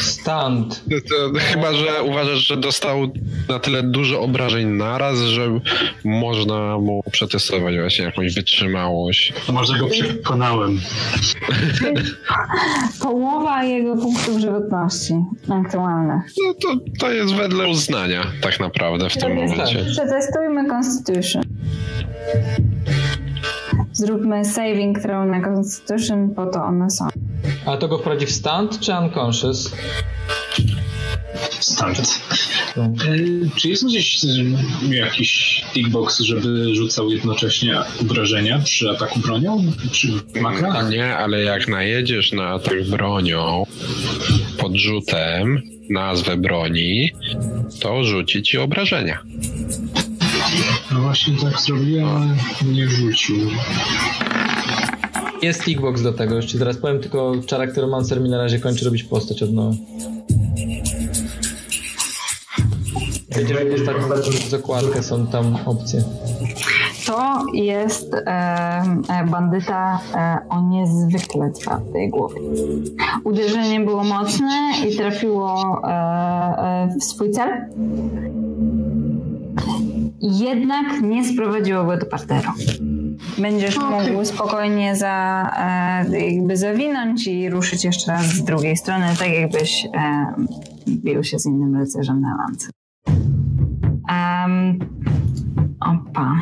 Stand. 0.00 0.84
To, 1.08 1.38
chyba, 1.38 1.72
że 1.72 2.02
uważasz, 2.02 2.38
że 2.38 2.56
dostał 2.56 3.12
na 3.48 3.58
tyle 3.58 3.82
dużo 3.82 4.20
obrażeń 4.20 4.66
naraz, 4.68 5.18
że 5.18 5.60
można 6.04 6.78
mu 6.78 7.02
przetestować 7.12 7.76
właśnie 7.76 8.04
jakąś 8.04 8.34
wytrzymałość. 8.34 9.32
Może 9.52 9.78
go 9.78 9.86
przekonałem. 9.86 10.80
Połowa 13.02 13.64
jego 13.64 13.96
punktów 13.96 14.40
żywotności 14.40 15.14
aktualnych. 15.48 16.22
No 16.44 16.54
to, 16.54 16.68
to 16.98 17.12
jest 17.12 17.34
wedle 17.34 17.68
uznania 17.68 18.26
tak 18.40 18.60
naprawdę 18.60 19.10
w 19.10 19.16
tym 19.16 19.34
momencie. 19.34 19.84
Przetestujmy 19.84 20.68
Constitution. 20.68 21.42
Zróbmy 23.98 24.44
saving 24.44 24.98
throw 25.02 25.26
na 25.26 25.40
Constitution, 25.40 26.34
po 26.34 26.46
to 26.46 26.64
one 26.64 26.90
są. 26.90 27.08
A 27.66 27.76
to 27.76 27.88
go 27.88 27.98
wprowadzi 27.98 28.26
w 28.26 28.30
stand 28.30 28.80
czy 28.80 28.92
unconscious? 28.92 29.72
Stand. 31.60 32.20
E, 32.76 32.88
czy 33.56 33.68
jest 33.68 33.86
gdzieś 33.86 34.24
e, 34.24 34.28
jakiś 34.94 35.64
tickbox, 35.74 36.20
żeby 36.20 36.74
rzucał 36.74 37.10
jednocześnie 37.10 37.74
obrażenia 38.00 38.58
przy 38.58 38.90
ataku 38.90 39.20
bronią? 39.20 39.64
Czy 39.92 40.08
makra? 40.40 40.82
Nie, 40.82 41.16
ale 41.16 41.42
jak 41.42 41.68
najedziesz 41.68 42.32
na 42.32 42.48
atak 42.48 42.84
bronią 42.84 43.66
podrzutem 44.58 45.62
nazwę 45.90 46.36
broni, 46.36 47.10
to 47.80 48.04
rzuci 48.04 48.42
ci 48.42 48.58
obrażenia. 48.58 49.22
No 50.92 51.00
właśnie 51.00 51.36
tak 51.36 51.60
zrobiłem, 51.60 52.06
ale 52.06 52.26
nie 52.72 52.88
rzucił. 52.88 53.36
Jest 55.42 55.64
tickbox 55.64 56.02
do 56.02 56.12
tego, 56.12 56.36
już 56.36 56.46
ci 56.46 56.58
zaraz 56.58 56.76
powiem, 56.76 57.00
tylko 57.00 57.32
Charakteromancer 57.50 58.20
mi 58.20 58.28
na 58.28 58.38
razie 58.38 58.58
kończy 58.58 58.84
robić 58.84 59.04
postać 59.04 59.42
od 59.42 59.52
nowa. 59.52 59.76
Będziemy 63.34 63.60
postać 63.84 64.48
zakładkę, 64.48 65.02
są 65.02 65.26
tam 65.26 65.56
opcje. 65.66 66.02
To 67.06 67.44
jest 67.52 68.14
e, 68.14 68.20
e, 69.08 69.26
bandyta 69.30 70.00
e, 70.14 70.38
o 70.48 70.60
niezwykle 70.60 71.50
twardej 71.50 72.10
głowie. 72.10 72.40
Uderzenie 73.24 73.80
było 73.80 74.04
mocne 74.04 74.72
i 74.88 74.96
trafiło 74.96 75.80
e, 75.84 75.88
e, 75.88 76.88
w 77.00 77.04
swój 77.04 77.30
cel. 77.30 77.48
Jednak 80.30 81.00
nie 81.02 81.24
sprowadziło 81.24 81.84
go 81.84 81.96
do 81.96 82.06
parteru. 82.06 82.50
Będziesz 83.38 83.76
mógł 83.76 84.24
spokojnie 84.24 84.96
za, 84.96 85.50
e, 86.10 86.30
jakby 86.30 86.56
zawinąć 86.56 87.26
i 87.26 87.50
ruszyć 87.50 87.84
jeszcze 87.84 88.12
raz 88.12 88.26
z 88.26 88.44
drugiej 88.44 88.76
strony, 88.76 89.06
tak 89.18 89.28
jakbyś 89.28 89.84
e, 89.84 90.26
bił 90.88 91.24
się 91.24 91.38
z 91.38 91.46
innym 91.46 91.76
rycerzem 91.76 92.20
na 92.20 92.36
lance. 92.36 92.70
Um, 94.08 94.78
opa. 95.80 96.34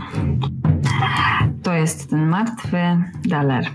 To 1.63 1.73
jest 1.73 2.11
ten 2.11 2.27
martwy 2.27 2.79
Daler. 3.29 3.71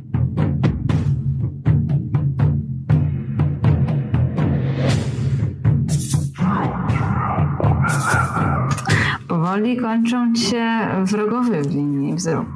Powoli 9.41 9.77
kończą 9.77 10.35
się 10.35 10.79
wrogowie 11.05 11.61
w 11.61 11.75
linii 11.75 12.15
wzroku. 12.15 12.51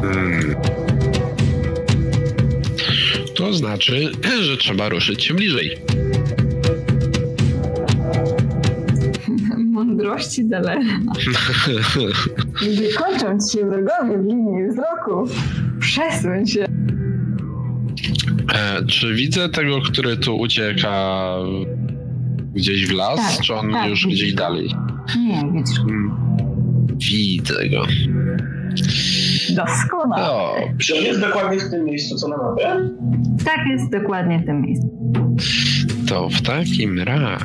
Hmm. 0.00 0.54
To 3.36 3.52
znaczy, 3.52 4.12
że 4.46 4.56
trzeba 4.56 4.88
ruszyć 4.88 5.24
się 5.24 5.34
bliżej. 5.34 5.78
Mądrości 9.72 10.44
Dalera. 10.44 10.80
Gdy 12.62 12.92
kończą 12.98 13.38
ci 13.38 13.58
się 13.58 13.66
wrogowie 13.66 14.18
w 14.18 14.26
linii 14.26 14.68
wzroku, 14.68 15.28
przesuń 15.80 16.46
się. 16.46 16.66
E, 18.54 18.86
czy 18.86 19.14
widzę 19.14 19.48
tego, 19.48 19.80
który 19.80 20.16
tu 20.16 20.36
ucieka 20.36 21.36
gdzieś 22.54 22.86
w 22.86 22.92
las, 22.92 23.36
Tak, 23.36 23.44
czy 23.44 23.54
on 23.54 23.72
tak, 23.72 23.90
już 23.90 24.06
gdzieś 24.06 24.34
go. 24.34 24.42
dalej? 24.42 24.68
Nie, 25.18 25.42
widzisz. 25.54 25.78
Hmm. 25.78 26.10
Widzę 26.98 27.68
go. 27.68 27.82
Doskonale. 29.50 30.30
O, 30.30 30.56
Czy 30.78 30.98
on 30.98 31.04
jest 31.04 31.20
dokładnie 31.20 31.58
w 31.58 31.70
tym 31.70 31.84
miejscu, 31.84 32.16
co 32.16 32.28
na 32.28 32.36
mapie? 32.36 32.90
Tak 33.44 33.60
jest 33.70 33.92
dokładnie 33.92 34.38
w 34.38 34.46
tym 34.46 34.62
miejscu. 34.62 34.90
to 36.08 36.28
w 36.28 36.42
takim 36.42 36.98
razie. 36.98 37.44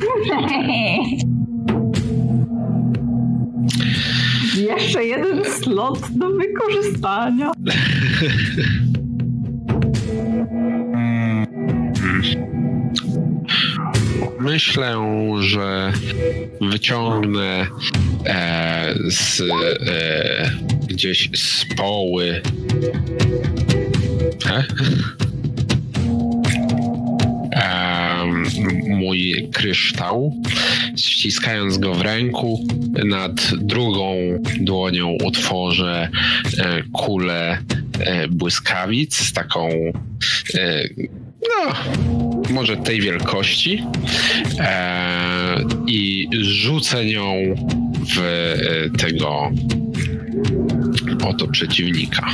Jeszcze 4.68 5.04
jeden 5.04 5.44
slot 5.44 6.00
do 6.10 6.30
wykorzystania. 6.30 7.50
Myślę, 14.38 14.96
że 15.40 15.92
wyciągnę 16.60 17.66
e, 18.26 18.94
z 19.08 19.40
e, 19.40 20.50
gdzieś 20.86 21.30
z 21.34 21.64
poły. 21.76 22.42
E? 24.46 24.64
Mój 28.88 29.48
kryształ, 29.52 30.32
ściskając 30.96 31.78
go 31.78 31.94
w 31.94 32.00
ręku, 32.00 32.66
nad 33.04 33.54
drugą 33.54 34.14
dłonią 34.60 35.16
utworzę 35.24 36.08
e, 36.58 36.82
kulę 36.92 37.58
e, 38.00 38.28
błyskawic 38.28 39.32
taką 39.32 39.68
e, 40.54 40.88
no, 41.42 41.74
może 42.50 42.76
tej 42.76 43.00
wielkości 43.00 43.82
e, 44.58 45.58
i 45.86 46.28
rzucę 46.40 47.04
nią 47.04 47.54
w 48.14 48.18
e, 48.18 48.98
tego 48.98 49.50
oto 51.26 51.48
przeciwnika. 51.48 52.26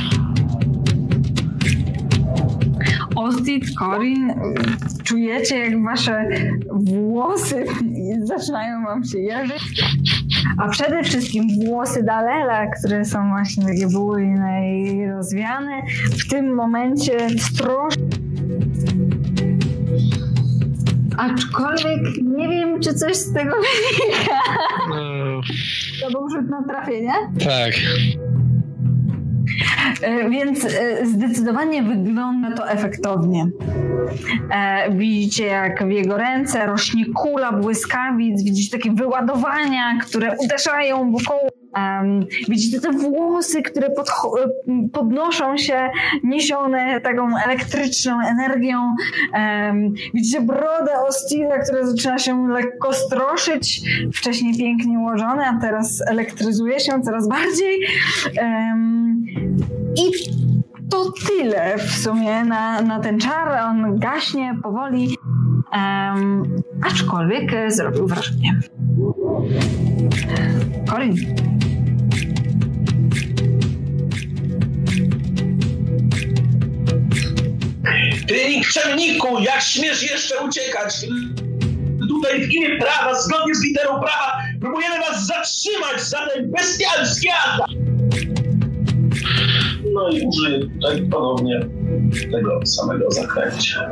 Ostit, 3.15 3.75
Corin, 3.79 4.33
czujecie 5.03 5.57
jak 5.57 5.83
wasze 5.83 6.25
włosy 6.71 7.65
zaczynają 8.23 8.83
wam 8.83 9.03
się 9.03 9.19
jeżyć. 9.19 9.83
A 10.57 10.69
przede 10.69 11.03
wszystkim 11.03 11.47
włosy 11.65 12.03
Dalela, 12.03 12.67
które 12.67 13.05
są 13.05 13.29
właśnie 13.29 13.65
takie 13.65 13.87
bujne 13.87 14.77
i 14.81 15.07
rozwiane, 15.07 15.81
w 16.11 16.29
tym 16.29 16.55
momencie 16.55 17.29
strosz. 17.39 17.93
Aczkolwiek 21.31 21.99
nie 22.23 22.49
wiem, 22.49 22.79
czy 22.79 22.93
coś 22.93 23.15
z 23.15 23.33
tego 23.33 23.51
wynika. 23.55 24.35
No, 24.89 25.41
To 26.01 26.11
był 26.11 26.29
rzut 26.29 26.49
na 26.49 26.63
trafienie. 26.63 27.13
tak. 27.45 27.73
E, 30.01 30.29
Więc 30.29 30.65
e, 30.65 31.05
zdecydowanie 31.05 31.83
wygląda 31.83 32.51
to 32.55 32.69
efektownie. 32.69 33.47
E, 34.51 34.91
Widzicie, 34.97 35.45
jak 35.45 35.87
w 35.87 35.89
jego 35.91 36.17
ręce 36.17 36.65
rośnie 36.65 37.05
kula 37.15 37.51
błyskawic, 37.51 38.43
widzicie 38.43 38.77
takie 38.77 38.91
wyładowania, 38.91 39.97
które 40.01 40.35
uderzają 40.39 41.11
wokoło. 41.11 41.49
Em, 41.77 42.25
widzicie 42.49 42.79
te 42.81 42.91
włosy, 42.91 43.61
które 43.61 43.89
podnoszą 44.93 45.57
się, 45.57 45.89
niesione 46.23 47.01
taką 47.01 47.37
elektryczną 47.45 48.21
energią. 48.21 48.95
Em, 49.33 49.93
widzicie 50.13 50.41
brodę 50.41 50.91
Ostila, 51.07 51.59
która 51.59 51.85
zaczyna 51.85 52.17
się 52.17 52.47
lekko 52.47 52.93
stroszyć. 52.93 53.81
Wcześniej 54.13 54.57
pięknie 54.57 54.99
ułożone, 54.99 55.45
a 55.45 55.61
teraz 55.61 56.03
elektryzuje 56.07 56.79
się 56.79 57.01
coraz 57.01 57.27
bardziej. 57.27 57.79
Em, 58.37 59.25
i 59.95 60.11
to 60.89 61.11
tyle 61.27 61.77
w 61.77 61.91
sumie 61.91 62.45
na, 62.45 62.81
na 62.81 62.99
ten 62.99 63.19
czar. 63.19 63.65
On 63.69 63.99
gaśnie 63.99 64.57
powoli, 64.63 65.17
aczkolwiek 66.85 67.53
e, 67.53 67.71
zrobił 67.71 68.07
wrażenie. 68.07 68.59
Corin. 70.89 71.15
Ty 78.27 78.49
nikczemniku, 78.49 79.39
jak 79.39 79.61
śmiesz 79.61 80.11
jeszcze 80.11 80.35
uciekać? 80.45 81.05
Tutaj 82.09 82.45
w 82.47 82.51
imię 82.51 82.77
prawa, 82.79 83.21
zgodnie 83.21 83.55
z 83.55 83.63
literą 83.63 83.89
prawa, 83.89 84.37
próbujemy 84.61 84.99
was 84.99 85.25
zatrzymać 85.25 86.01
za 86.01 86.17
ten 86.27 86.51
bestialski 86.51 87.27
atak! 87.29 87.67
No 89.93 90.09
i 90.09 90.27
użyję 90.27 90.59
tutaj 90.59 91.01
ponownie 91.01 91.59
tego 92.31 92.65
samego 92.65 93.11
zaklęcia. 93.11 93.89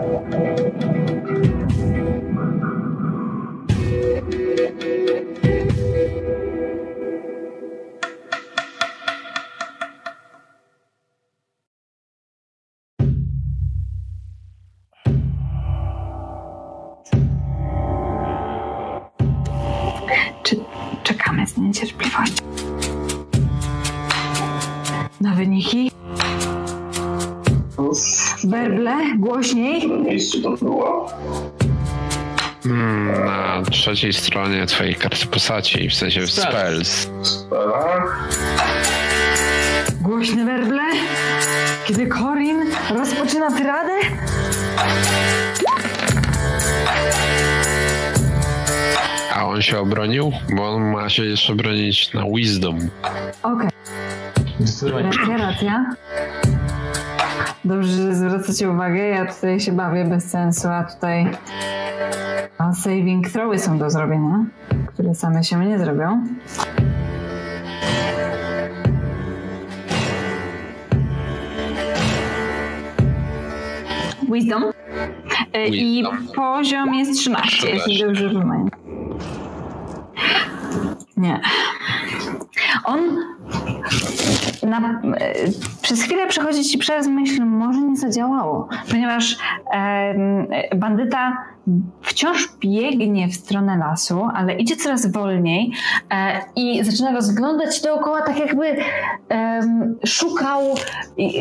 Werble, 28.61 28.95
głośniej. 29.17 29.87
W 29.87 30.05
miejscu 30.05 30.41
to 30.41 30.51
było. 30.51 31.11
Hmm, 32.63 33.25
na 33.25 33.61
trzeciej 33.71 34.13
stronie 34.13 34.65
twojej 34.65 34.95
karty 34.95 35.27
postaci, 35.27 35.89
w 35.89 35.93
sensie 35.93 36.27
Spells. 36.27 37.09
Głośne 40.01 40.45
werble. 40.45 40.83
Kiedy 41.85 42.07
Corin 42.07 42.65
rozpoczyna 42.95 43.51
tyradę? 43.51 43.93
A 49.35 49.45
on 49.47 49.61
się 49.61 49.79
obronił? 49.79 50.31
Bo 50.55 50.69
on 50.69 50.91
ma 50.91 51.09
się 51.09 51.25
jeszcze 51.25 51.55
bronić 51.55 52.13
na 52.13 52.23
wisdom. 52.35 52.89
Okej, 53.43 53.69
racja, 54.91 55.37
racja. 55.37 55.85
Dobrze, 57.65 57.91
że 57.91 58.15
zwracacie 58.15 58.69
uwagę. 58.71 59.07
Ja 59.07 59.33
tutaj 59.33 59.59
się 59.59 59.71
bawię 59.71 60.05
bez 60.05 60.29
sensu, 60.29 60.67
a 60.67 60.83
tutaj 60.83 61.31
a 62.57 62.73
saving 62.73 63.29
throwy 63.29 63.59
są 63.59 63.77
do 63.77 63.89
zrobienia, 63.89 64.45
które 64.87 65.15
same 65.15 65.43
się 65.43 65.59
nie 65.59 65.79
zrobią. 65.79 66.23
Wisdom. 74.33 74.63
E, 75.53 75.67
I 75.67 76.03
Wisdom. 76.03 76.27
poziom 76.35 76.93
jest 76.95 77.19
13, 77.19 77.69
jeśli 77.69 77.95
13. 77.95 78.05
dobrze 78.05 78.41
pamiętam. 78.41 78.79
Nie. 81.17 81.41
On 82.85 82.99
na, 84.63 85.01
e, 85.17 85.33
przez 85.81 86.03
chwilę 86.03 86.27
przechodzi 86.27 86.63
ci 86.63 86.77
przez 86.77 87.07
myśl, 87.07 87.45
może 87.45 87.81
nie 87.81 87.97
zadziałało, 87.97 88.67
ponieważ 88.89 89.37
em, 89.71 90.47
bandyta 90.75 91.37
wciąż 92.01 92.49
biegnie 92.59 93.27
w 93.27 93.35
stronę 93.35 93.77
lasu, 93.77 94.27
ale 94.35 94.53
idzie 94.53 94.75
coraz 94.75 95.11
wolniej 95.11 95.71
e, 96.09 96.41
i 96.55 96.83
zaczyna 96.83 97.11
rozglądać 97.11 97.81
dookoła, 97.81 98.21
tak 98.21 98.39
jakby 98.39 98.75
em, 99.29 99.95
szukał 100.05 100.61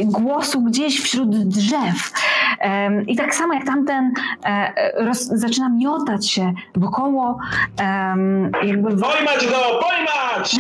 głosu 0.05 0.63
gdzieś 0.63 1.01
wśród 1.01 1.31
drzew. 1.31 2.13
I 3.07 3.17
tak 3.17 3.35
samo 3.35 3.55
jak 3.55 3.67
tamten 3.67 4.13
e, 4.45 4.73
roz, 5.05 5.27
zaczyna 5.27 5.69
miotać 5.69 6.31
się 6.31 6.53
wokoło, 6.77 7.39
jakby 8.63 8.89
Pojmać 8.89 9.47
go! 9.47 9.81
Pojmać! 9.81 10.57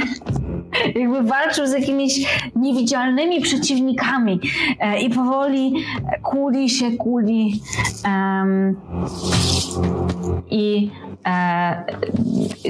Jakby 0.94 1.22
walczył 1.22 1.66
z 1.66 1.72
jakimiś 1.72 2.40
niewidzialnymi 2.56 3.40
przeciwnikami 3.40 4.40
e, 4.80 5.01
i 5.01 5.10
powoli 5.10 5.74
kuli 6.22 6.70
się, 6.70 6.92
kuli 6.92 7.60
em, 8.05 8.76
i 10.51 10.90
e, 11.26 11.84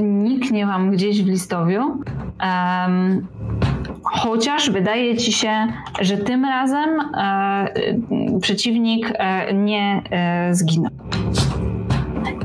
niknie 0.02 0.66
wam 0.66 0.90
gdzieś 0.90 1.22
w 1.22 1.26
listowiu. 1.26 2.02
Em, 2.40 3.26
chociaż 4.02 4.70
wydaje 4.70 5.16
ci 5.16 5.32
się, 5.32 5.66
że 6.00 6.16
tym 6.18 6.44
razem 6.44 7.00
e, 7.00 7.68
przeciwnik 8.40 9.12
e, 9.14 9.54
nie 9.54 10.02
e, 10.10 10.54
zginął. 10.54 10.92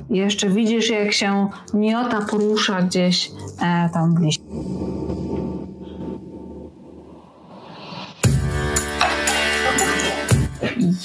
Jeszcze 0.10 0.50
widzisz, 0.50 0.90
jak 0.90 1.12
się 1.12 1.48
miota 1.74 2.22
porusza 2.32 2.82
gdzieś 2.82 3.32
e, 3.62 3.90
tam 3.94 4.16
w 4.16 4.20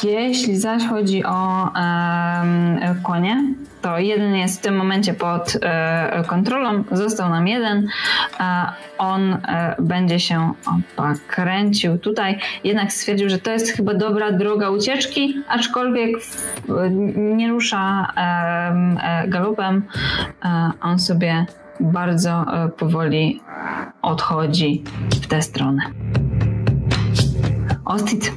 Jeśli 0.03 0.57
zaś 0.57 0.87
chodzi 0.87 1.25
o 1.25 1.71
em, 1.75 2.81
konie, 3.03 3.55
to 3.83 3.99
jeden 3.99 4.35
jest 4.35 4.59
w 4.59 4.63
tym 4.63 4.77
momencie 4.77 5.15
pod 5.15 5.57
e, 5.63 6.25
kontrolą, 6.27 6.85
został 6.93 7.31
nam 7.31 7.49
jeden. 7.49 7.89
E, 8.41 8.67
on 8.99 9.33
e, 9.33 9.77
będzie 9.79 10.21
się 10.21 10.53
opa, 10.67 11.15
kręcił 11.29 11.99
tutaj, 11.99 12.39
jednak 12.65 12.93
stwierdził, 12.93 13.29
że 13.29 13.39
to 13.39 13.51
jest 13.51 13.73
chyba 13.73 13.95
dobra 13.95 14.33
droga 14.33 14.71
ucieczki, 14.71 15.35
aczkolwiek 15.49 16.17
e, 16.69 16.91
nie 17.15 17.49
rusza 17.49 18.13
e, 18.17 19.29
galopem. 19.29 19.83
E, 20.45 20.71
on 20.81 20.99
sobie 20.99 21.47
bardzo 21.81 22.31
e, 22.31 22.69
powoli 22.69 23.41
odchodzi 24.03 24.85
w 25.23 25.27
tę 25.27 25.43
stronę. 25.43 25.83
Ostit. 27.85 28.33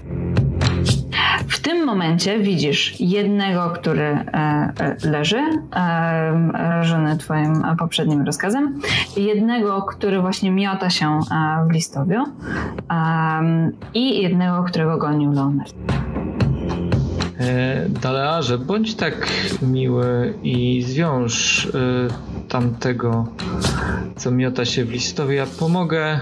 Tym 1.73 1.85
momencie 1.85 2.39
widzisz 2.39 2.99
jednego, 2.99 3.69
który 3.69 4.03
e, 4.03 4.23
e, 4.33 5.09
leży, 5.09 5.41
rażony 6.53 7.17
twoim 7.17 7.65
e, 7.65 7.75
poprzednim 7.79 8.21
rozkazem, 8.21 8.81
jednego, 9.17 9.81
który 9.81 10.21
właśnie 10.21 10.51
miota 10.51 10.89
się 10.89 11.19
w 11.69 11.71
listowiu 11.71 12.23
i 13.93 14.21
jednego, 14.21 14.63
którego 14.63 14.97
gonił 14.97 15.31
Leonard. 15.31 15.73
Dalearze, 17.89 18.57
bądź 18.57 18.95
tak 18.95 19.27
miły 19.61 20.33
i 20.43 20.83
zwiąż 20.83 21.67
tamtego, 22.49 23.27
co 24.15 24.31
miota 24.31 24.65
się 24.65 24.85
w 24.85 24.91
listowie. 24.91 25.35
Ja 25.35 25.45
pomogę 25.59 26.19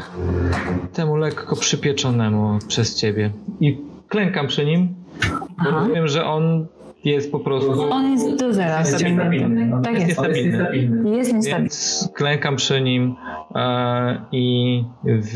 temu 0.94 1.16
lekko 1.16 1.56
przypieczonemu 1.56 2.60
przez 2.68 2.96
ciebie. 2.96 3.32
I 3.60 3.78
klękam 4.08 4.48
przy 4.48 4.66
nim. 4.66 5.01
Rozumiem, 5.66 6.08
że 6.08 6.26
on 6.26 6.68
jest 7.04 7.32
po 7.32 7.40
prostu... 7.40 7.82
On 7.84 8.12
jest 8.12 8.40
do 8.40 8.54
zera 8.54 8.80
Jest 8.80 8.98
stabilny. 8.98 9.24
niestabilny. 9.30 9.82
Tak 9.84 9.94
Jest 9.94 10.08
jest. 10.08 10.20
niestabilny. 10.46 11.18
Jest 11.18 11.34
niestabilny. 11.34 11.62
Więc 11.62 12.10
klękam 12.16 12.56
przy 12.56 12.82
nim 12.82 13.16
e, 13.56 14.26
i, 14.32 14.84
w, 15.04 15.36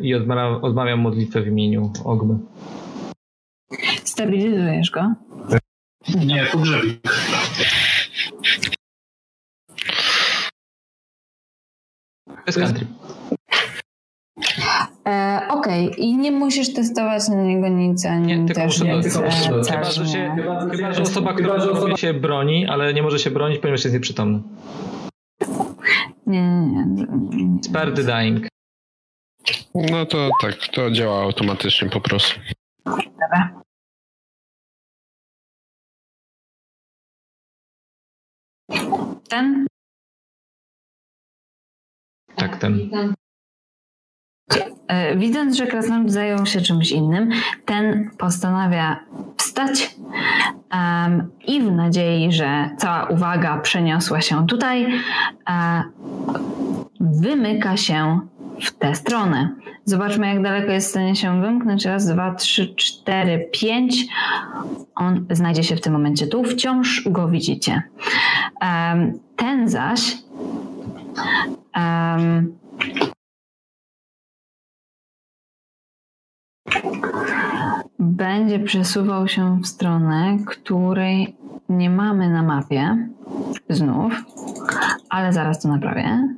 i 0.00 0.14
odmawiam, 0.14 0.64
odmawiam 0.64 1.00
modlitwę 1.00 1.42
w 1.42 1.46
imieniu 1.46 1.92
Ogmy. 2.04 2.38
Stabilizujesz 4.04 4.90
go. 4.90 5.12
Nie, 6.26 6.44
pogrzebik. 6.52 7.00
Bez 12.46 12.56
country. 12.58 12.86
E, 15.06 15.40
Okej, 15.50 15.90
i 16.00 16.16
nie 16.16 16.32
musisz 16.32 16.72
testować 16.74 17.28
na 17.28 17.42
niego 17.42 17.68
nic, 17.68 18.06
ani 18.06 18.26
Nie, 18.26 18.36
tylko 18.46 18.54
też 18.60 18.80
muszę 18.80 18.96
nic. 18.96 19.06
e, 19.06 19.10
Chyba, 19.70 19.84
że, 19.84 20.06
się, 20.06 20.34
chyba, 20.36 20.92
że 20.92 21.02
osoba, 21.02 21.32
która 21.34 21.48
Chyba, 21.52 21.64
że 21.64 21.70
osoba 21.70 21.78
osoba- 21.86 21.96
się 21.96 22.14
broni, 22.14 22.66
ale 22.66 22.94
nie 22.94 23.02
może 23.02 23.18
się 23.18 23.30
bronić, 23.30 23.58
ponieważ 23.60 23.84
jest 23.84 23.94
nieprzytomny. 23.94 24.42
Nie, 26.26 26.42
nie, 26.42 26.84
nie. 26.86 27.06
nie. 27.44 27.62
Spare 27.62 27.92
the 27.92 28.02
dying. 28.02 28.46
No 29.74 30.06
to 30.06 30.30
tak, 30.42 30.54
to 30.72 30.90
działa 30.90 31.22
automatycznie 31.22 31.88
po 31.90 32.00
prostu. 32.00 32.40
Dobra. 32.96 33.62
Ten? 39.28 39.66
Tak, 42.36 42.56
ten. 42.60 42.90
E, 44.88 45.16
Widząc, 45.16 45.56
że 45.56 45.66
krasnolud 45.66 46.10
zajął 46.10 46.46
się 46.46 46.60
czymś 46.60 46.90
innym, 46.90 47.30
ten 47.64 48.10
postanawia 48.18 49.00
wstać 49.36 49.96
em, 50.70 51.30
i 51.46 51.62
w 51.62 51.72
nadziei, 51.72 52.32
że 52.32 52.70
cała 52.78 53.04
uwaga 53.04 53.58
przeniosła 53.58 54.20
się 54.20 54.46
tutaj, 54.46 54.86
e, 55.50 55.82
wymyka 57.00 57.76
się 57.76 58.20
w 58.60 58.70
tę 58.70 58.94
stronę. 58.94 59.48
Zobaczmy, 59.84 60.26
jak 60.28 60.42
daleko 60.42 60.72
jest 60.72 60.86
w 60.86 60.90
stanie 60.90 61.16
się 61.16 61.40
wymknąć. 61.40 61.84
Raz, 61.84 62.06
dwa, 62.06 62.34
trzy, 62.34 62.74
cztery, 62.74 63.48
pięć. 63.52 64.06
On 64.94 65.26
znajdzie 65.30 65.62
się 65.62 65.76
w 65.76 65.80
tym 65.80 65.92
momencie 65.92 66.26
tu. 66.26 66.44
Wciąż 66.44 67.08
go 67.08 67.28
widzicie. 67.28 67.82
Um, 68.60 69.18
ten 69.36 69.68
zaś 69.68 70.00
um, 71.76 72.52
będzie 77.98 78.58
przesuwał 78.58 79.28
się 79.28 79.60
w 79.60 79.66
stronę, 79.66 80.38
której 80.46 81.36
nie 81.68 81.90
mamy 81.90 82.30
na 82.30 82.42
mapie. 82.42 83.08
Znów, 83.68 84.12
ale 85.08 85.32
zaraz 85.32 85.62
to 85.62 85.68
naprawię. 85.68 86.28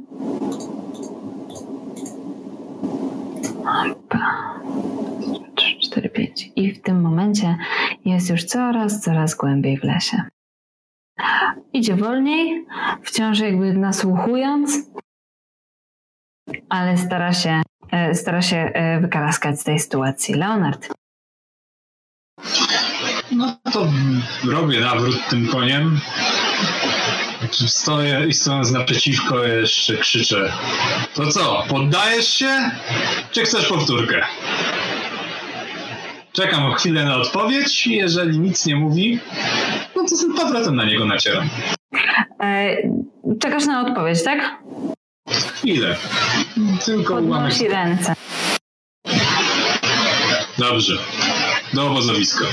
3, 5.55 5.77
4, 5.81 6.09
5. 6.09 6.53
I 6.57 6.73
w 6.73 6.83
tym 6.83 7.01
momencie 7.01 7.57
jest 8.05 8.31
już 8.31 8.45
coraz, 8.45 9.01
coraz 9.01 9.35
głębiej 9.35 9.79
w 9.79 9.85
lesie. 9.85 10.23
Idzie 11.73 11.97
wolniej, 11.97 12.67
wciąż 13.03 13.41
jakby 13.41 13.73
nasłuchując, 13.73 14.91
ale 16.69 16.97
stara 16.97 17.33
się, 17.33 17.63
stara 18.15 18.43
się 18.43 18.57
e, 18.57 19.01
wykaraskać 19.01 19.61
z 19.61 19.65
tej 19.65 19.79
sytuacji. 19.79 20.35
Leonard. 20.35 20.89
No 23.33 23.57
to 23.73 23.87
robię 24.51 24.81
nawrót 24.81 25.29
tym 25.29 25.49
koniem. 25.49 26.01
Stoję 27.51 28.25
i 28.29 28.33
stojąc 28.33 28.73
naprzeciwko 28.73 29.45
jeszcze 29.45 29.97
krzyczę. 29.97 30.53
To 31.15 31.27
co, 31.27 31.65
poddajesz 31.69 32.29
się? 32.29 32.71
Czy 33.31 33.43
chcesz 33.43 33.69
powtórkę? 33.69 34.25
Czekam 36.33 36.75
chwilę 36.75 37.05
na 37.05 37.17
odpowiedź 37.17 37.87
i 37.87 37.97
jeżeli 37.97 38.39
nic 38.39 38.67
nie 38.67 38.77
mówi, 38.77 39.21
no 39.97 40.03
to 40.03 40.17
z 40.17 40.37
powrotem 40.37 40.77
na 40.77 40.85
niego 40.85 41.05
nacieram. 41.05 41.49
E, 42.41 42.77
czekasz 43.41 43.67
na 43.67 43.81
odpowiedź, 43.81 44.25
tak? 44.25 44.59
Chwilę. 45.65 45.97
Tylko 46.85 47.15
Podnosi 47.15 47.69
ręce. 47.69 48.15
Dobrze. 50.59 50.99
Do 51.75 51.91
obozowiska. 51.91 52.45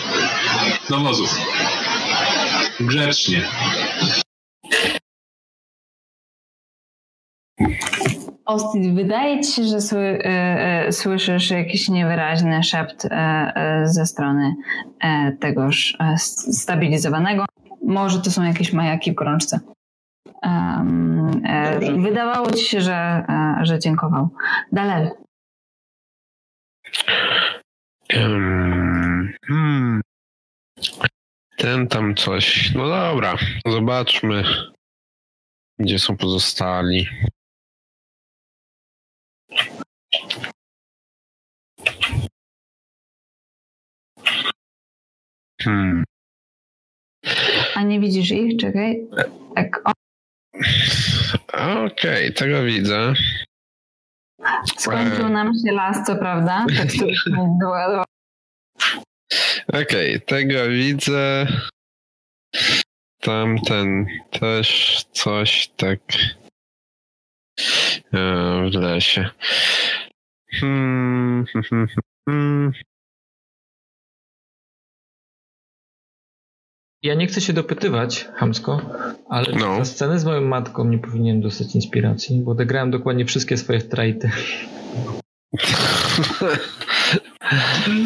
Do 0.89 0.99
wozów. 0.99 1.39
Grzecznie. 2.79 3.47
Ostit, 8.45 8.95
wydaje 8.95 9.41
ci 9.41 9.51
się, 9.51 9.63
że 9.63 9.81
sły, 9.81 9.99
e, 9.99 10.85
e, 10.87 10.91
słyszysz 10.91 11.51
jakiś 11.51 11.89
niewyraźny 11.89 12.63
szept 12.63 13.05
e, 13.05 13.81
ze 13.85 14.05
strony 14.05 14.55
tegoż 15.39 15.97
stabilizowanego. 16.51 17.45
Może 17.85 18.21
to 18.21 18.31
są 18.31 18.43
jakieś 18.43 18.73
majaki 18.73 19.11
w 19.11 19.15
gorączce. 19.15 19.59
Wydawało 22.03 22.51
ci 22.51 22.65
się, 22.65 22.81
że, 22.81 23.25
że 23.61 23.79
dziękował. 23.79 24.29
Dalej. 24.71 25.09
Um, 28.15 29.33
hmm. 29.47 30.01
Ten 31.57 31.87
tam 31.87 32.15
coś. 32.15 32.73
No 32.75 32.87
dobra, 32.87 33.35
zobaczmy, 33.67 34.43
gdzie 35.79 35.99
są 35.99 36.17
pozostali. 36.17 37.07
Hmm. 45.61 46.03
A 47.75 47.83
nie 47.83 47.99
widzisz 47.99 48.31
ich? 48.31 48.59
Czekaj. 48.59 49.07
Tak. 49.55 50.00
Okej, 51.53 51.85
okay, 51.85 52.31
tego 52.31 52.63
widzę. 52.63 53.13
Skończył 54.77 55.29
nam 55.29 55.51
się 55.65 55.71
las, 55.71 56.05
co 56.05 56.15
prawda. 56.15 56.65
Tak, 59.69 59.81
Okej, 59.81 60.15
okay, 60.15 60.19
tego 60.19 60.69
widzę. 60.69 61.47
Tamten 63.21 64.05
też 64.31 64.97
coś 65.11 65.67
tak 65.77 65.99
e, 68.13 68.69
w 68.71 68.75
lesie. 68.75 69.29
Hmm, 70.51 71.45
Ja 77.03 77.15
nie 77.15 77.27
chcę 77.27 77.41
się 77.41 77.53
dopytywać, 77.53 78.27
Hamsko, 78.35 78.81
ale 79.29 79.53
no. 79.55 79.77
za 79.77 79.85
scenę 79.85 80.19
z 80.19 80.25
moją 80.25 80.41
matką 80.41 80.85
nie 80.85 80.99
powinienem 80.99 81.41
dostać 81.41 81.75
inspiracji, 81.75 82.41
bo 82.41 82.51
odegrałem 82.51 82.91
dokładnie 82.91 83.25
wszystkie 83.25 83.57
swoje 83.57 83.81
trajty. 83.81 84.31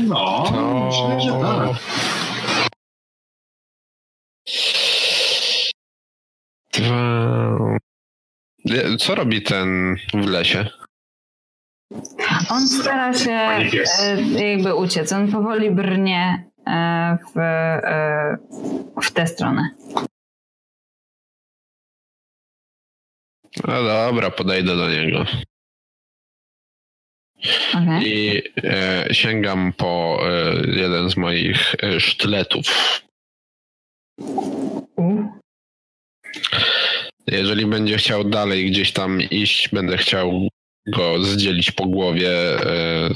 No, 0.08 0.44
no. 0.52 0.86
myślę, 0.86 1.22
że 1.22 1.32
tak. 1.32 1.70
Co 9.00 9.16
robi 9.16 9.42
ten 9.42 9.96
w 10.14 10.26
lesie? 10.26 10.68
On 12.50 12.68
stara 12.68 13.14
się 13.14 13.32
e, 13.32 14.50
jakby 14.50 14.76
uciec. 14.76 15.14
On 15.14 15.32
powoli 15.32 15.72
brnie 15.72 16.52
w, 16.66 17.38
e, 17.38 18.38
w 19.02 19.12
tę 19.12 19.28
stronę. 19.28 19.70
No 23.68 23.84
dobra, 23.84 24.32
podejdę 24.32 24.76
do 24.76 24.90
niego. 24.90 25.26
Okay. 27.74 28.04
I 28.04 28.42
e, 28.64 29.08
sięgam 29.12 29.74
po 29.74 30.20
e, 30.30 30.54
jeden 30.68 31.10
z 31.10 31.18
moich 31.18 31.76
e, 31.84 32.00
sztyletów. 32.00 32.66
Jeżeli 37.28 37.66
będzie 37.66 37.98
chciał 37.98 38.24
dalej 38.24 38.72
gdzieś 38.72 38.94
tam 38.94 39.22
iść, 39.22 39.70
będę 39.70 39.98
chciał 39.98 40.48
go 40.88 41.24
zdzielić 41.24 41.72
po 41.72 41.86
głowie 41.86 42.30
e, 42.30 43.10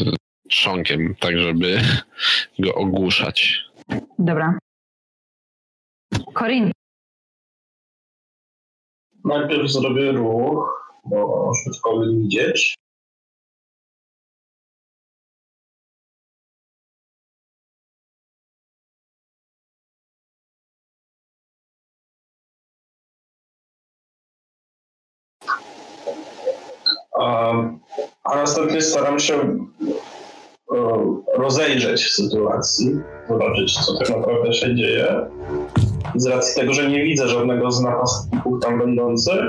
trzonkiem, 0.50 1.16
tak 1.20 1.40
żeby 1.40 1.82
go 2.60 2.76
ogłuszać. 2.76 3.58
Dobra. 4.20 4.60
Korin. 6.34 6.72
Najpierw 9.26 9.72
zrobię 9.72 10.12
ruch, 10.12 10.94
bo 11.06 11.52
szybko 11.64 12.02
widzieć. 12.02 12.76
a 28.24 28.36
następnie 28.36 28.82
staram 28.82 29.20
się 29.20 29.66
rozejrzeć 31.38 32.04
w 32.04 32.12
sytuacji, 32.12 33.00
zobaczyć, 33.30 33.74
co 33.74 33.98
tak 33.98 34.10
naprawdę 34.10 34.54
się 34.54 34.76
dzieje. 34.76 35.26
Z 36.16 36.26
racji 36.26 36.62
tego, 36.62 36.74
że 36.74 36.90
nie 36.90 37.04
widzę 37.04 37.28
żadnego 37.28 37.72
z 37.72 37.82
napastników 37.82 38.60
tam 38.62 38.80
będących, 38.80 39.44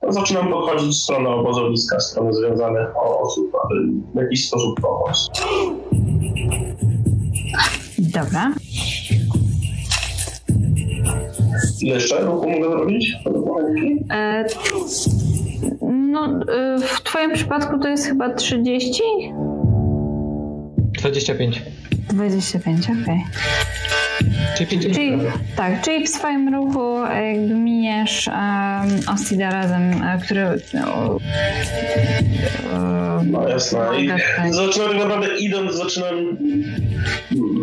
to 0.00 0.12
zaczynam 0.12 0.48
podchodzić 0.48 0.96
w 0.96 1.02
stronę 1.02 1.28
obozowiska, 1.28 2.00
strony 2.00 2.34
związanych 2.34 2.88
osób, 2.96 3.52
aby 3.64 3.74
w 4.14 4.22
jakiś 4.22 4.48
sposób 4.48 4.80
pomóc. 4.80 5.30
Dobra. 7.98 8.52
Ile 11.80 11.94
jeszcze 11.94 12.20
ruchu 12.20 12.50
mogę 12.50 12.70
zrobić? 12.70 13.16
E, 14.10 14.44
no, 15.82 16.26
y, 16.26 16.78
w 16.80 17.02
Twoim 17.02 17.32
przypadku 17.32 17.78
to 17.78 17.88
jest 17.88 18.06
chyba 18.06 18.34
30? 18.34 19.02
25. 20.98 21.62
25, 22.08 22.84
okej. 22.84 23.02
Okay. 23.04 23.24
Czyli, 24.56 24.94
czyli 24.94 25.18
tak, 25.56 25.82
czyli 25.82 26.06
w 26.06 26.08
swoim 26.08 26.54
ruchu 26.54 26.98
jakby 27.00 27.54
miniesz 27.54 28.28
um, 28.28 29.14
Ostida 29.14 29.50
razem, 29.50 30.02
e, 30.02 30.18
który 30.24 30.42
no, 30.74 31.18
no 33.24 33.48
jasne. 33.48 33.78
I 34.00 34.08
zaczynam 34.50 34.88
tak 34.88 34.98
naprawdę 34.98 35.38
idąc, 35.38 35.74
zaczynam 35.74 36.36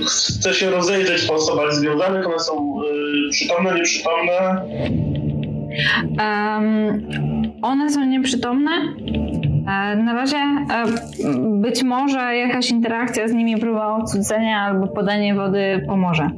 chcę 0.08 0.54
się 0.54 0.70
rozejrzeć 0.70 1.22
po 1.22 1.34
osobach 1.34 1.74
związanych, 1.74 2.28
one 2.28 2.40
są 2.40 2.82
y, 2.82 3.30
przytomne, 3.32 3.76
nieprzytomne. 3.76 4.66
Um, 6.20 7.08
one 7.62 7.90
są 7.90 8.06
nieprzytomne. 8.06 8.72
Na 9.98 10.14
razie 10.14 10.38
być 11.62 11.84
może 11.84 12.36
jakaś 12.36 12.72
interakcja 12.72 13.28
z 13.28 13.34
nimi, 13.34 13.58
próba 13.58 13.96
odsudzenia 13.96 14.62
albo 14.62 14.88
podanie 14.88 15.36
wody 15.36 15.86
pomoże. 15.88 16.30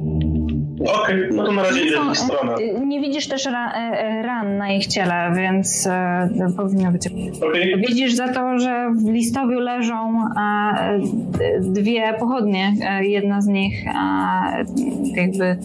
Okej, 0.80 1.26
okay, 1.26 1.28
no 1.36 1.44
to 1.44 1.52
na 1.52 1.62
razie 1.62 1.86
idę 1.86 1.96
w 2.14 2.18
stronę. 2.18 2.54
Nie 2.86 3.00
widzisz 3.00 3.28
też 3.28 3.46
ra, 3.46 3.72
ran 4.22 4.56
na 4.56 4.72
ich 4.72 4.86
ciele, 4.86 5.32
więc 5.36 5.88
powinno 6.56 6.92
być. 6.92 7.06
Okay. 7.36 7.76
Widzisz 7.88 8.14
za 8.14 8.28
to, 8.28 8.58
że 8.58 8.90
w 8.90 9.08
listowiu 9.08 9.60
leżą 9.60 10.18
dwie 11.60 12.14
pochodnie. 12.18 12.72
Jedna 13.00 13.40
z 13.40 13.46
nich 13.46 13.84
jakby 15.16 15.56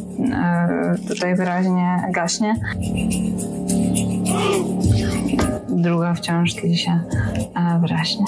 tutaj 1.08 1.36
wyraźnie 1.36 1.98
gaśnie 2.14 2.56
druga 5.82 6.14
wciąż 6.14 6.54
tli 6.54 6.78
się 6.78 7.00
e, 7.56 7.80
wyraźnie. 7.80 8.26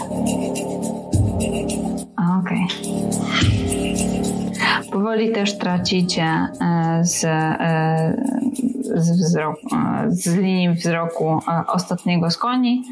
Okej. 2.40 2.67
Okay. 2.67 3.03
Powoli 4.91 5.32
też 5.32 5.57
tracicie 5.57 6.23
e, 6.23 6.99
z, 7.01 7.23
e, 7.23 8.23
z, 8.95 9.11
wzroku, 9.11 9.67
z 10.07 10.35
linii 10.35 10.69
wzroku 10.69 11.40
ostatniego 11.67 12.32
z 12.32 12.38
koni 12.38 12.83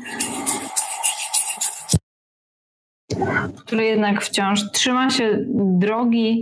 który 3.71 3.85
jednak 3.85 4.21
wciąż 4.21 4.71
trzyma 4.71 5.09
się 5.09 5.45
drogi, 5.55 6.41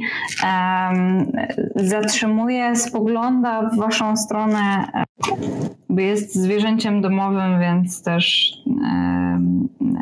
zatrzymuje, 1.76 2.76
spogląda 2.76 3.70
w 3.70 3.78
waszą 3.78 4.18
stronę, 4.18 4.92
bo 5.90 6.02
jest 6.02 6.36
zwierzęciem 6.36 7.02
domowym, 7.02 7.60
więc 7.60 8.04
też 8.04 8.54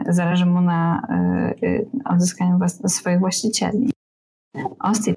zależy 0.10 0.46
mu 0.46 0.62
na 0.62 1.08
um, 1.10 1.64
odzyskaniu 2.06 2.60
was, 2.60 2.94
swoich 2.96 3.20
właścicieli. 3.20 3.92
Osti. 4.80 5.16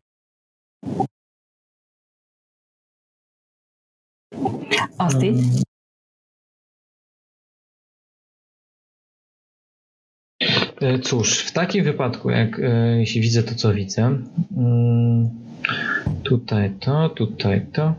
Osti. 4.98 5.34
Cóż, 11.02 11.38
w 11.38 11.52
takim 11.52 11.84
wypadku, 11.84 12.30
jak 12.30 12.58
e, 12.58 12.98
jeśli 12.98 13.20
widzę 13.20 13.42
to, 13.42 13.54
co 13.54 13.74
widzę, 13.74 14.18
mm, 14.56 15.28
tutaj 16.22 16.70
to, 16.80 17.08
tutaj 17.08 17.66
to, 17.72 17.94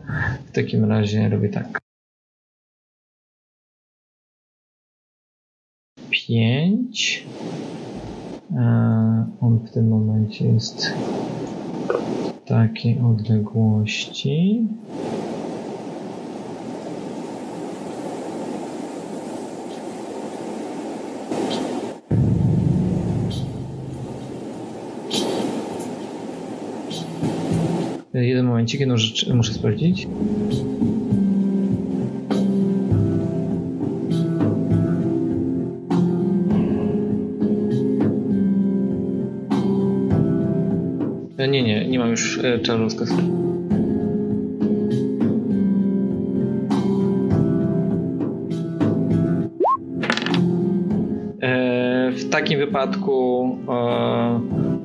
w 0.46 0.52
takim 0.52 0.84
razie 0.84 1.28
robię 1.28 1.48
tak. 1.48 1.78
Pięć. 6.10 7.26
E, 8.56 9.26
on 9.40 9.58
w 9.58 9.70
tym 9.70 9.88
momencie 9.88 10.44
jest 10.44 10.92
w 12.44 12.48
takiej 12.48 12.98
odległości. 12.98 14.66
Jeden 28.14 28.46
momencik, 28.46 28.80
jedną 28.80 28.96
rzecz 28.96 29.28
muszę 29.28 29.52
sprawdzić. 29.52 30.08
E, 41.38 41.48
nie, 41.48 41.62
nie, 41.62 41.88
nie 41.88 41.98
mam 41.98 42.10
już 42.10 42.38
e, 42.44 42.58
czaru 42.58 42.82
rozkazu. 42.82 43.14
E, 51.42 52.10
w 52.10 52.28
takim 52.30 52.58
wypadku 52.58 53.48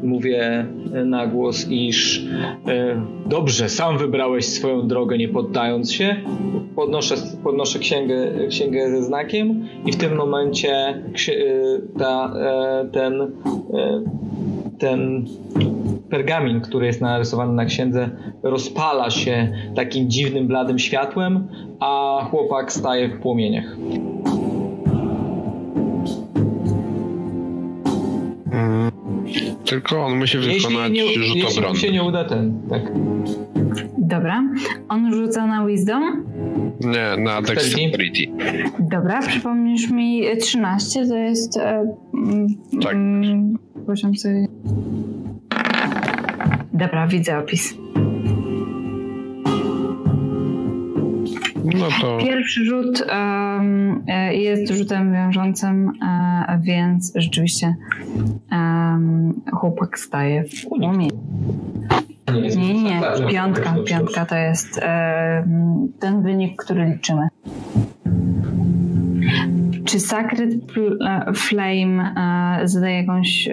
mówię 0.03 0.65
na 1.05 1.27
głos, 1.27 1.67
iż 1.69 2.25
e, 2.67 3.01
dobrze, 3.25 3.69
sam 3.69 3.97
wybrałeś 3.97 4.45
swoją 4.45 4.87
drogę, 4.87 5.17
nie 5.17 5.27
poddając 5.27 5.91
się. 5.91 6.15
Podnoszę, 6.75 7.15
podnoszę 7.43 7.79
księgę, 7.79 8.15
księgę 8.49 8.89
ze 8.89 9.03
znakiem 9.03 9.67
i 9.85 9.91
w 9.91 9.95
tym 9.95 10.15
momencie 10.15 10.71
e, 10.73 11.03
ta, 11.99 12.33
e, 12.35 12.89
ten, 12.91 13.31
ten 14.79 15.25
pergamin, 16.09 16.61
który 16.61 16.85
jest 16.85 17.01
narysowany 17.01 17.53
na 17.53 17.65
księdze, 17.65 18.09
rozpala 18.43 19.09
się 19.09 19.51
takim 19.75 20.09
dziwnym, 20.09 20.47
bladym 20.47 20.79
światłem, 20.79 21.47
a 21.79 22.19
chłopak 22.31 22.71
staje 22.71 23.09
w 23.09 23.21
płomieniach. 23.21 23.75
Tylko 29.69 30.05
on 30.05 30.17
musi 30.17 30.37
wykonać 30.37 30.91
jeśli 30.91 31.19
nie, 31.19 31.27
rzut 31.27 31.35
jeśli 31.35 31.57
obronny. 31.57 31.79
się 31.79 31.91
nie 31.91 32.03
uda 32.03 32.23
ten, 32.23 32.61
tak. 32.69 32.81
Dobra. 33.97 34.43
On 34.89 35.13
rzuca 35.13 35.47
na 35.47 35.65
Wisdom? 35.65 36.25
Nie, 36.81 37.23
na 37.23 37.41
Dexterity. 37.41 38.31
Dobra, 38.79 39.19
przypomnisz 39.19 39.89
mi 39.89 40.23
13, 40.41 41.07
to 41.07 41.15
jest... 41.15 41.57
E, 41.57 41.95
tak. 42.83 42.93
Mm, 42.93 43.57
poziom 43.85 44.15
sobie... 44.15 44.47
Dobra, 46.73 47.07
widzę 47.07 47.39
opis. 47.39 47.73
No 51.75 51.87
to... 52.01 52.17
Pierwszy 52.17 52.65
rzut 52.65 53.03
um, 53.11 54.03
jest 54.31 54.73
rzutem 54.73 55.13
wiążącym, 55.13 55.91
um, 56.01 56.61
więc 56.61 57.11
rzeczywiście 57.15 57.75
um, 58.51 59.41
chłopak 59.51 59.99
staje 59.99 60.43
w 60.43 60.65
umie. 60.71 61.07
Nie, 62.33 62.55
nie, 62.55 62.83
nie, 62.83 63.01
piątka, 63.29 63.75
piątka 63.85 64.25
to 64.25 64.35
jest 64.35 64.81
ten 65.99 66.23
wynik, 66.23 66.63
który 66.63 66.85
liczymy. 66.85 67.27
Czy 69.85 69.99
Sacred 69.99 70.53
e, 71.07 71.33
Flame 71.33 72.13
zadaje 72.63 72.97
jakąś 72.97 73.49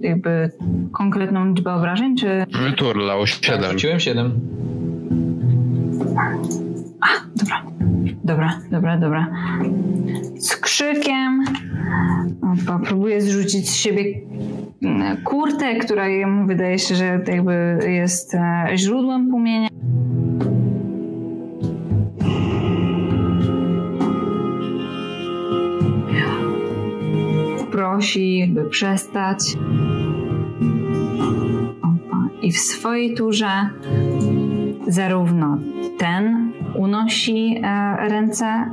jakby 0.00 0.50
konkretną 0.92 1.48
liczbę 1.48 1.74
obrażeń, 1.74 2.16
czy... 2.16 2.46
Wyturlał 2.62 3.26
7. 3.26 3.60
Tak, 3.60 3.72
rzuciłem 3.72 4.00
7. 4.00 4.40
A, 7.02 7.06
dobra. 7.36 7.62
Dobra, 8.24 8.58
dobra, 8.70 8.96
dobra. 8.98 9.26
Z 10.38 10.56
krzykiem 10.56 11.44
opa, 12.42 12.80
próbuję 12.84 13.20
zrzucić 13.20 13.70
z 13.70 13.74
siebie 13.74 14.04
mm, 14.82 15.16
kurtę, 15.24 15.76
która 15.76 16.08
jemu 16.08 16.46
wydaje 16.46 16.78
się, 16.78 16.94
że 16.94 17.04
jakby 17.04 17.78
jest 17.88 18.34
e, 18.34 18.66
źródłem 18.74 19.30
płomienia. 19.30 19.68
Prosi, 27.72 28.50
by 28.54 28.64
przestać. 28.64 29.38
Opa. 31.82 32.28
I 32.42 32.52
w 32.52 32.58
swojej 32.58 33.14
turze 33.14 33.68
zarówno 34.88 35.58
ten 35.98 36.52
unosi 36.74 37.60
e, 37.64 38.08
ręce 38.08 38.46
e, 38.46 38.70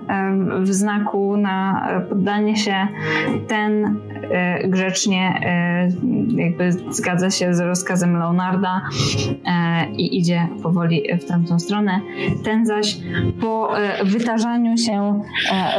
w 0.61 0.73
znaku 0.73 1.37
na 1.37 1.87
poddanie 2.09 2.57
się, 2.57 2.87
ten 3.47 3.99
e, 4.31 4.67
grzecznie 4.67 5.41
jakby 6.35 6.71
zgadza 6.71 7.29
się 7.29 7.53
z 7.53 7.59
rozkazem 7.59 8.17
Leonarda 8.17 8.81
i 9.97 10.17
idzie 10.17 10.47
powoli 10.63 11.03
w 11.21 11.25
tamtą 11.25 11.59
stronę. 11.59 12.01
Ten 12.43 12.65
zaś 12.65 12.97
po 13.41 13.71
wytarzaniu 14.03 14.77
się 14.77 15.21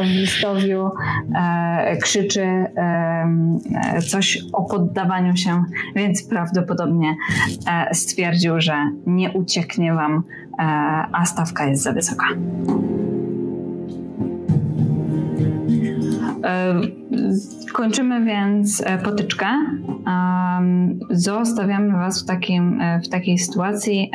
w 0.02 0.07
listowiu 0.07 0.90
krzyczy 2.02 2.47
coś 4.08 4.39
o 4.52 4.62
poddawaniu 4.62 5.36
się, 5.36 5.65
więc 5.97 6.23
prawdopodobnie 6.23 7.16
stwierdził, 7.92 8.60
że 8.60 8.74
nie 9.07 9.31
ucieknie 9.32 9.94
wam 9.94 10.23
E, 10.60 10.62
a 11.12 11.26
stawka 11.26 11.66
jest 11.66 11.82
za 11.82 11.92
wysoka. 11.92 12.09
E, 16.44 16.80
kończymy 17.72 18.24
więc 18.24 18.82
e, 18.86 18.98
potyczkę. 18.98 19.47
Zostawiamy 21.10 21.92
Was 21.92 22.22
w, 22.22 22.26
takim, 22.26 22.80
w 23.05 23.08
takiej 23.08 23.39
sytuacji. 23.39 24.10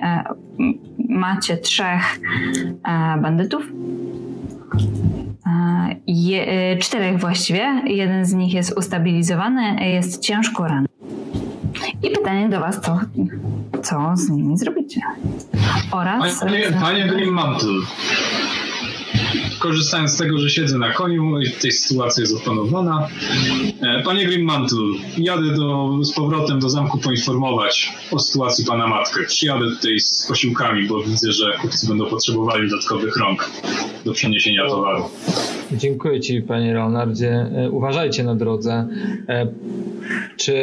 Macie 1.09 1.57
trzech 1.57 2.19
bandytów. 3.21 3.63
je, 6.07 6.77
czterech 6.77 7.19
właściwie. 7.19 7.81
Jeden 7.85 8.25
z 8.25 8.33
nich 8.33 8.53
jest 8.53 8.77
ustabilizowany, 8.77 9.89
jest 9.93 10.21
ciężko 10.21 10.67
ranny. 10.67 10.94
I 12.03 12.09
pytanie 12.09 12.49
do 12.49 12.59
Was, 12.59 12.81
co, 12.81 12.99
co 13.83 14.11
z 14.15 14.29
nimi 14.29 14.57
zrobicie? 14.57 15.01
Oraz... 15.91 16.39
Panie, 16.39 16.71
panie 16.81 17.07
Grimmantle, 17.07 17.81
korzystając 19.65 20.11
z 20.11 20.17
tego, 20.17 20.37
że 20.37 20.49
siedzę 20.49 20.77
na 20.77 20.93
koniu 20.93 21.39
i 21.39 21.51
tej 21.51 21.71
sytuacji 21.71 22.21
jest 22.21 22.35
opanowana. 22.35 23.07
E, 23.81 24.03
panie 24.03 24.25
Grimmantle, 24.25 24.77
jadę 25.17 25.53
do, 25.55 25.99
z 26.01 26.13
powrotem 26.13 26.59
do 26.59 26.69
zamku 26.69 26.97
poinformować 26.97 27.93
o 28.11 28.19
sytuacji 28.19 28.65
pana 28.65 28.87
matkę. 28.87 29.23
Przyjadę 29.27 29.65
tutaj 29.65 29.99
z 29.99 30.27
posiłkami, 30.27 30.87
bo 30.87 31.03
widzę, 31.03 31.31
że 31.31 31.57
kupcy 31.61 31.87
będą 31.87 32.05
potrzebowali 32.05 32.69
dodatkowych 32.69 33.17
rąk 33.17 33.51
do 34.05 34.13
przeniesienia 34.13 34.67
towaru. 34.67 35.03
Dziękuję 35.71 36.19
Ci, 36.19 36.41
Panie 36.41 36.73
Leonardzie. 36.73 37.31
E, 37.31 37.69
uważajcie 37.71 38.23
na 38.23 38.35
drodze. 38.35 38.87
E, 39.29 39.47
czy 40.37 40.53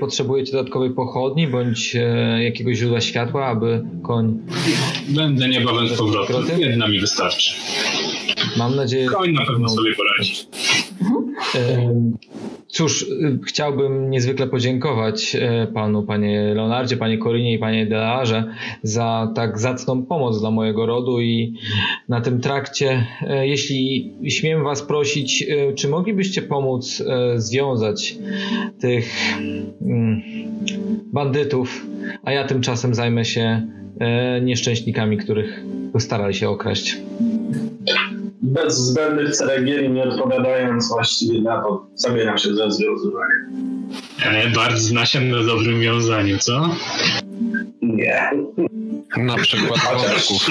potrzebujecie 0.00 0.52
dodatkowej 0.52 0.90
pochodni 0.90 1.46
bądź 1.46 1.96
jakiegoś 2.40 2.76
źródła 2.76 3.00
światła, 3.00 3.46
aby 3.46 3.84
koń. 4.02 4.38
Będę 5.08 5.48
niebawem 5.48 5.88
z 5.88 5.98
powrotem. 5.98 6.36
Jedna 6.58 6.88
mi 6.88 7.00
wystarczy. 7.00 7.54
Mam 8.58 8.76
nadzieję. 8.76 9.06
Koń 9.06 9.32
na 9.32 9.46
pewno 9.46 9.68
sobie 9.68 9.94
poradzi. 9.94 10.46
Cóż, 12.70 13.06
chciałbym 13.46 14.10
niezwykle 14.10 14.46
podziękować 14.46 15.36
e, 15.36 15.66
panu, 15.66 16.02
panie 16.02 16.54
Leonardzie, 16.54 16.96
panie 16.96 17.18
Korinie 17.18 17.54
i 17.54 17.58
panie 17.58 17.86
Delarze 17.86 18.44
za 18.82 19.32
tak 19.34 19.58
zacną 19.58 20.02
pomoc 20.02 20.40
dla 20.40 20.50
mojego 20.50 20.86
rodu 20.86 21.20
i 21.20 21.54
na 22.08 22.20
tym 22.20 22.40
trakcie, 22.40 23.06
e, 23.22 23.48
jeśli 23.48 24.12
śmiem 24.28 24.64
was 24.64 24.82
prosić, 24.82 25.42
e, 25.42 25.72
czy 25.74 25.88
moglibyście 25.88 26.42
pomóc 26.42 27.02
związać 27.36 28.18
tych 28.80 29.12
mm, 29.82 30.22
bandytów, 31.12 31.86
a 32.24 32.32
ja 32.32 32.44
tymczasem 32.44 32.94
zajmę 32.94 33.24
się 33.24 33.66
nieszczęśnikami, 34.42 35.16
których 35.16 35.64
starali 35.98 36.34
się 36.34 36.48
okraść 36.48 36.96
bez 38.50 38.78
zbędnych 38.78 39.36
ceregieli, 39.36 39.90
nie 39.90 40.02
odpowiadając 40.02 40.88
właściwie 40.88 41.40
na 41.40 41.62
to, 41.62 41.86
zabieram 41.94 42.38
się 42.38 42.54
za 42.54 42.70
związywanie. 42.70 43.34
Ale 44.26 44.48
bardzo 44.48 44.78
zna 44.78 45.06
się 45.06 45.20
na 45.20 45.42
dobrym 45.42 45.80
wiązaniu, 45.80 46.38
co? 46.38 46.68
Nie. 47.82 48.30
Na 49.16 49.36
przykład 49.36 49.80
wątków. 49.94 50.50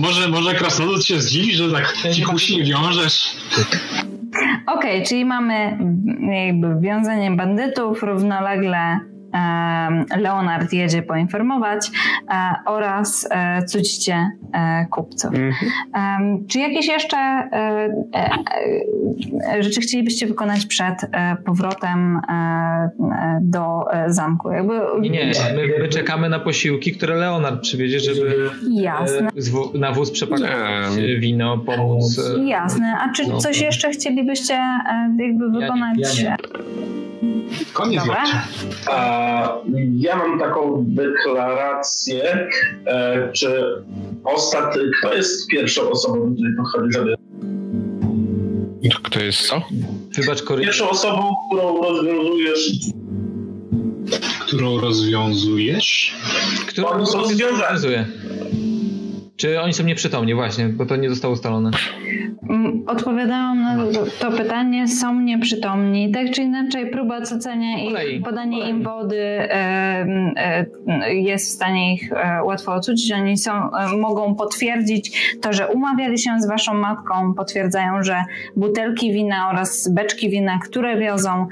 Może, 0.00 0.28
może 0.28 0.54
krasnolud 0.54 1.04
się 1.04 1.20
zdziwi, 1.20 1.54
że 1.54 1.72
tak 1.72 1.94
cichuśnie 2.14 2.64
wiążesz. 2.64 3.36
Okej, 4.66 4.96
okay, 4.96 5.06
czyli 5.06 5.24
mamy 5.24 5.78
jakby 6.46 6.80
wiązanie 6.80 7.30
bandytów, 7.30 8.02
równolegle 8.02 9.11
Leonard 10.16 10.72
jedzie 10.72 11.02
poinformować 11.02 11.90
e, 12.28 12.54
oraz 12.66 13.28
e, 13.30 13.64
cudzicie 13.64 14.30
e, 14.52 14.86
kupców. 14.90 15.30
Mhm. 15.34 16.46
Czy 16.48 16.58
jakieś 16.58 16.86
jeszcze 16.86 17.48
rzeczy 19.60 19.80
chcielibyście 19.80 20.26
wykonać 20.26 20.66
przed 20.66 20.94
powrotem 21.44 22.20
do 23.40 23.84
zamku? 24.06 24.50
Jakby... 24.50 24.80
Nie, 25.00 25.10
nie, 25.10 25.32
my, 25.56 25.68
my 25.80 25.88
czekamy 25.88 26.28
na 26.28 26.38
posiłki, 26.38 26.92
które 26.92 27.16
Leonard 27.16 27.60
przywiezie, 27.60 28.00
żeby 28.00 28.50
Jasne. 28.70 29.28
na 29.74 29.92
wóz 29.92 30.10
przepakować 30.10 30.96
wino, 31.18 31.58
pomóc. 31.58 32.20
Jasne. 32.44 32.96
A 33.00 33.12
czy 33.12 33.26
no. 33.26 33.38
coś 33.38 33.60
jeszcze 33.60 33.90
chcielibyście 33.90 34.54
jakby 35.18 35.50
wykonać? 35.50 35.98
Ja 35.98 36.08
nie, 36.12 36.22
ja 36.22 36.30
nie. 36.30 36.36
Koniec 37.72 38.02
Ja 39.96 40.16
mam 40.16 40.38
taką 40.38 40.84
deklarację, 40.88 42.48
e, 42.86 43.28
czy 43.32 43.62
ostatni, 44.24 44.82
kto 44.98 45.14
jest 45.14 45.48
pierwszą 45.48 45.90
osobą, 45.90 46.28
do 46.28 46.34
której 46.34 46.56
podchodzi, 46.56 46.92
żeby 46.92 47.16
kto 49.12 49.20
jest 49.20 49.48
co? 49.48 49.62
Wybacz, 50.16 50.42
Pierwszą 50.60 50.90
osobą, 50.90 51.34
którą 51.48 51.82
rozwiązujesz. 51.82 52.70
Którą 54.40 54.80
rozwiązujesz? 54.80 56.16
Którą 56.66 56.92
rozwiązuje. 56.92 58.06
Czy 59.42 59.60
oni 59.60 59.72
są 59.72 59.84
nieprzytomni? 59.84 60.34
Właśnie, 60.34 60.68
bo 60.68 60.86
to 60.86 60.96
nie 60.96 61.08
zostało 61.08 61.34
ustalone. 61.34 61.70
Mm, 62.50 62.82
odpowiadałam 62.86 63.62
na 63.62 63.76
to 64.20 64.32
pytanie, 64.32 64.88
są 64.88 65.20
nieprzytomni. 65.20 66.12
Tak 66.12 66.30
czy 66.30 66.42
inaczej, 66.42 66.90
próba 66.90 67.18
ocenia 67.18 67.78
ich, 67.78 68.22
podanie 68.24 68.68
im 68.68 68.82
wody 68.82 69.48
jest 71.08 71.46
w 71.46 71.50
stanie 71.50 71.94
ich 71.94 72.12
e, 72.12 72.42
łatwo 72.44 72.74
ocucić. 72.74 73.12
Oni 73.12 73.38
są, 73.38 73.52
e, 73.52 73.96
mogą 73.96 74.34
potwierdzić 74.34 75.36
to, 75.40 75.52
że 75.52 75.68
umawiali 75.68 76.18
się 76.18 76.30
z 76.40 76.48
waszą 76.48 76.74
matką, 76.74 77.34
potwierdzają, 77.34 78.02
że 78.02 78.24
butelki 78.56 79.12
wina 79.12 79.50
oraz 79.50 79.88
beczki 79.88 80.30
wina, 80.30 80.58
które 80.58 80.98
wiozą, 80.98 81.46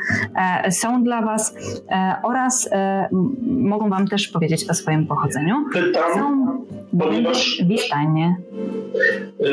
e, 0.65 0.73
są 0.73 1.05
dla 1.05 1.23
was 1.23 1.55
oraz 2.23 2.71
mogą 3.43 3.89
wam 3.89 4.09
też 4.09 4.29
powiedzieć 4.29 4.71
o 4.71 4.75
swoim 4.75 5.07
pochodzeniu. 5.07 5.55
Pytam, 5.73 6.15
są 6.15 6.61
ponieważ 6.99 7.63
Wisztanie. 7.81 8.37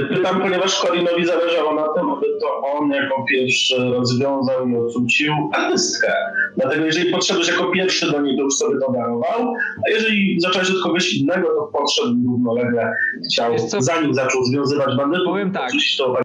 Pytam, 0.10 0.42
ponieważ 0.42 0.82
Korinowi 0.82 1.26
zależało 1.26 1.74
na 1.74 1.88
tym, 1.88 2.10
aby 2.10 2.26
to 2.42 2.62
on 2.74 2.90
jako 2.90 3.26
pierwszy 3.30 3.76
rozwiązał 3.78 4.70
i 4.70 4.76
odrzucił 4.76 5.34
artystkę. 5.54 6.14
Dlatego 6.58 6.86
jeżeli 6.86 7.12
podszedłeś 7.12 7.48
jako 7.48 7.72
pierwszy 7.72 8.12
do 8.12 8.22
niej, 8.22 8.38
to 8.38 8.44
już 8.44 8.54
sobie 8.54 8.80
to 8.80 8.92
darował, 8.92 9.54
a 9.88 9.90
jeżeli 9.90 10.42
zacząłeś 10.42 10.72
od 10.72 10.84
kogoś 10.84 11.14
innego, 11.14 11.48
to 11.48 11.80
podszedł 11.80 12.16
równolegle, 12.32 12.98
chciał, 13.32 13.54
zanim 13.80 14.14
zaczął 14.14 14.44
związywać 14.44 14.98
bandytów, 14.98 15.28
Powiem 15.28 15.52
tak. 15.52 15.72
To... 15.98 16.18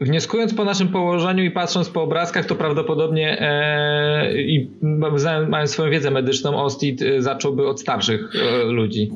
Wnioskując 0.00 0.54
po 0.54 0.64
naszym 0.64 0.88
położeniu 0.88 1.44
i 1.44 1.50
patrząc 1.50 1.88
po 1.88 2.02
obrazkach, 2.02 2.46
to 2.46 2.54
prawdopodobnie 2.54 3.40
e, 3.40 4.32
i 4.42 4.70
mając 5.48 5.70
swoją 5.70 5.90
wiedzę 5.90 6.10
medyczną, 6.10 6.62
Ostit 6.62 7.02
e, 7.02 7.22
zacząłby 7.22 7.66
od 7.66 7.80
starszych 7.80 8.20
e, 8.34 8.64
ludzi. 8.64 9.10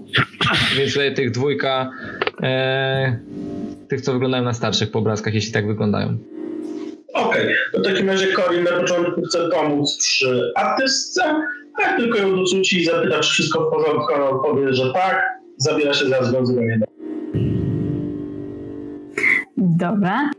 Więc 0.79 0.93
tutaj 0.93 1.15
tych 1.15 1.31
dwójka 1.31 1.91
e, 2.43 3.19
tych, 3.89 4.01
co 4.01 4.13
wyglądają 4.13 4.45
na 4.45 4.55
starszych 4.55 4.91
po 4.91 4.99
obrazkach, 4.99 5.35
jeśli 5.35 5.53
tak 5.53 5.67
wyglądają. 5.67 6.19
Okej, 7.15 7.43
okay. 7.43 7.83
w 7.83 7.85
takim 7.85 8.09
razie 8.09 8.27
Corin 8.33 8.65
na 8.65 8.73
początku 8.73 9.23
chce 9.23 9.49
pomóc 9.49 9.99
przy 9.99 10.53
artystce, 10.57 11.23
jak 11.83 11.97
tylko 11.97 12.19
ją 12.19 12.37
dorzuci 12.37 12.81
i 12.81 12.85
zapyta, 12.85 13.21
czy 13.21 13.31
wszystko 13.31 13.61
w 13.61 13.71
porządku, 13.71 14.15
ona 14.15 14.29
odpowie, 14.29 14.75
że 14.75 14.93
tak, 14.93 15.23
zabiera 15.57 15.95
się 15.95 16.07
za 16.07 16.25
związywanie. 16.25 16.81
Dobra. 19.57 20.31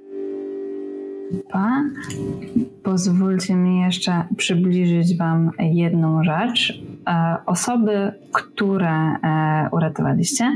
Pozwólcie 2.84 3.56
mi 3.56 3.80
jeszcze 3.80 4.24
przybliżyć 4.38 5.18
Wam 5.18 5.52
jedną 5.60 6.24
rzecz. 6.24 6.82
E, 7.08 7.38
osoby, 7.46 8.14
które 8.34 8.90
e, 8.90 9.70
uratowaliście, 9.72 10.52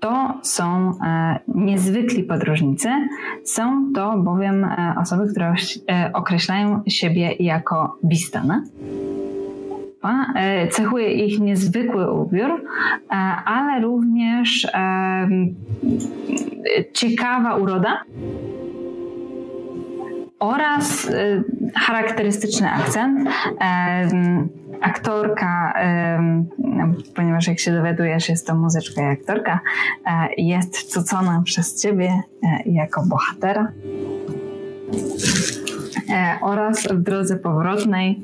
to 0.00 0.34
są 0.42 0.92
e, 1.06 1.38
niezwykli 1.48 2.22
podróżnicy. 2.24 2.88
Są 3.44 3.92
to 3.94 4.18
bowiem 4.18 4.66
osoby, 5.00 5.30
które 5.30 5.54
określają 6.12 6.82
siebie 6.86 7.32
jako 7.40 7.98
bistane. 8.04 8.62
Cechuje 10.70 11.12
ich 11.12 11.40
niezwykły 11.40 12.12
ubiór, 12.12 12.64
ale 13.44 13.80
również 13.80 14.66
ciekawa 16.92 17.56
uroda 17.56 18.04
oraz 20.38 21.04
y, 21.04 21.44
charakterystyczny 21.76 22.70
akcent. 22.70 23.28
Aktorka, 24.80 25.74
ponieważ 27.14 27.48
jak 27.48 27.58
się 27.58 27.72
dowiadujesz, 27.72 28.28
jest 28.28 28.46
to 28.46 28.54
muzyczka 28.54 29.02
i 29.02 29.04
aktorka, 29.04 29.60
e, 30.06 30.28
jest 30.36 30.92
cucona 30.92 31.42
przez 31.44 31.82
ciebie 31.82 32.22
e, 32.42 32.62
jako 32.66 33.02
bohatera. 33.06 33.72
E, 36.10 36.38
oraz 36.42 36.82
w 36.82 37.02
drodze 37.02 37.36
powrotnej 37.36 38.20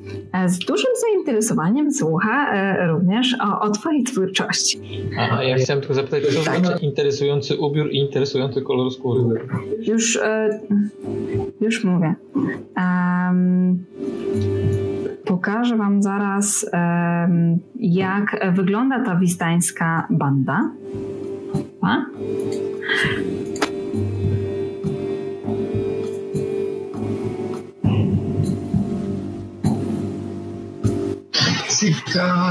z 0.47 0.59
dużym 0.59 0.91
zainteresowaniem 1.01 1.93
słucha 1.93 2.47
również 2.87 3.37
o, 3.41 3.61
o 3.61 3.71
Twojej 3.71 4.03
twórczości. 4.03 4.81
Aha, 5.19 5.43
ja 5.43 5.57
chciałem 5.57 5.81
tylko 5.81 5.95
zapytać, 5.95 6.25
co 6.25 6.45
tak. 6.45 6.67
znaczy 6.67 6.85
interesujący 6.85 7.57
ubiór 7.57 7.91
i 7.93 7.99
interesujący 7.99 8.63
kolor 8.63 8.93
skóry? 8.93 9.41
Już, 9.87 10.19
już 11.61 11.85
mówię. 11.85 12.15
Um, 12.77 13.85
po 15.25 15.35
pokażę 15.45 15.77
Wam 15.77 16.03
zaraz, 16.03 16.71
jak 17.81 18.53
wygląda 18.53 19.05
ta 19.05 19.17
wistańska 19.17 20.07
banda. 20.11 20.71
A? 21.81 22.05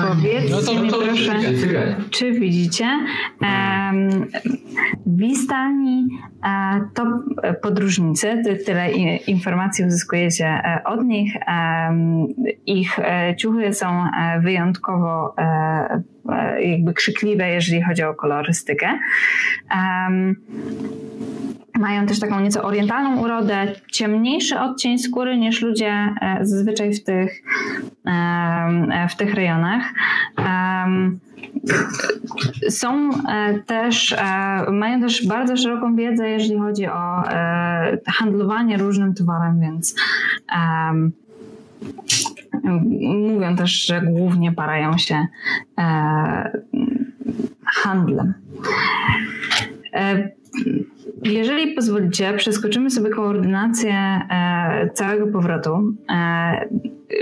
Powiedzcie 0.10 0.76
no 0.76 0.82
mi 0.82 0.90
proszę, 0.90 1.40
czy 2.10 2.32
widzicie 2.32 2.86
um, 3.42 4.28
Wistani 5.06 6.08
e, 6.46 6.82
to 6.94 7.24
podróżnicy, 7.62 8.44
tyle 8.66 8.92
informacji 9.28 9.86
uzyskujecie 9.86 10.46
e, 10.46 10.82
od 10.86 11.04
nich. 11.06 11.34
Ich 12.66 13.00
e, 13.00 13.36
ciuchy 13.38 13.74
są 13.74 14.06
wyjątkowo 14.42 15.36
jakby 16.60 16.94
krzykliwe, 16.94 17.50
jeżeli 17.50 17.82
chodzi 17.82 18.04
o 18.04 18.14
kolorystykę. 18.14 19.00
Mają 21.80 22.06
też 22.06 22.20
taką 22.20 22.40
nieco 22.40 22.64
orientalną 22.64 23.22
urodę, 23.22 23.76
ciemniejszy 23.92 24.60
odcień 24.60 25.00
skóry 25.00 25.38
niż 25.38 25.62
ludzie 25.62 26.16
e, 26.22 26.38
zazwyczaj 26.42 26.94
w 26.94 27.04
tych, 27.04 27.44
e, 28.06 29.08
w 29.10 29.16
tych 29.16 29.34
rejonach. 29.34 29.84
Są 32.70 33.10
e, 33.10 33.60
też, 33.66 34.16
mają 34.72 35.02
też 35.02 35.28
bardzo 35.28 35.58
szeroką 35.58 35.96
wiedzę, 35.96 36.30
jeżeli 36.30 36.60
chodzi 36.60 36.88
o 36.88 37.24
handlowanie 38.08 38.78
różnym 38.78 39.14
towarem, 39.14 39.60
więc 39.60 39.96
mówią 43.28 43.56
też, 43.56 43.86
że 43.86 44.02
głównie 44.02 44.52
parają 44.52 44.98
się 44.98 45.28
handlem. 47.66 48.34
Jeżeli 51.26 51.74
pozwolicie, 51.74 52.34
przeskoczymy 52.34 52.90
sobie 52.90 53.10
koordynację 53.10 53.94
e, 53.94 54.90
całego 54.94 55.28
powrotu. 55.28 55.96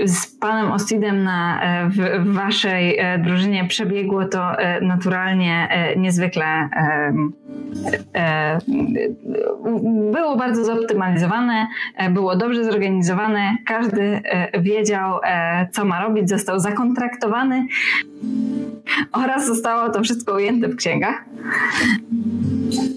Z 0.06 0.26
panem 0.26 0.72
Ostidem 0.72 1.22
na, 1.22 1.62
e, 1.62 1.88
w, 1.88 1.96
w, 1.96 2.34
waszej 2.34 2.98
e, 2.98 3.18
drużynie 3.18 3.64
przebiegło 3.64 4.24
to 4.24 4.58
e, 4.58 4.80
naturalnie 4.80 5.68
niezwykle 5.96 6.68
było 10.12 10.36
bardzo 10.36 10.64
zoptymalizowane, 10.64 11.66
było 12.10 12.36
dobrze 12.36 12.64
zorganizowane, 12.64 13.56
każdy 13.66 14.22
wiedział, 14.58 15.20
co 15.72 15.84
ma 15.84 16.02
robić, 16.02 16.28
został 16.28 16.60
zakontraktowany 16.60 17.66
oraz 19.12 19.46
zostało 19.46 19.90
to 19.90 20.02
wszystko 20.02 20.34
ujęte 20.34 20.68
w 20.68 20.76
księgach 20.76 21.24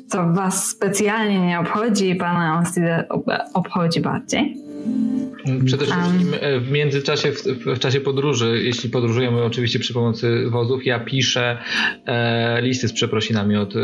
co 0.07 0.33
Was 0.33 0.67
specjalnie 0.67 1.47
nie 1.47 1.59
obchodzi, 1.59 2.15
Pana 2.15 2.63
obchodzi 3.53 4.01
bardziej. 4.01 4.64
Przede 5.65 5.85
wszystkim 5.85 6.33
e, 6.39 6.59
w 6.59 6.71
międzyczasie, 6.71 7.31
w, 7.31 7.43
w, 7.75 7.79
czasie 7.79 8.01
podróży, 8.01 8.61
jeśli 8.63 8.89
podróżujemy 8.89 9.43
oczywiście 9.43 9.79
przy 9.79 9.93
pomocy 9.93 10.49
wozów, 10.49 10.85
ja 10.85 10.99
piszę 10.99 11.57
e, 12.05 12.61
listy 12.61 12.87
z 12.87 12.93
przeprosinami 12.93 13.55
od 13.55 13.75
e, 13.75 13.79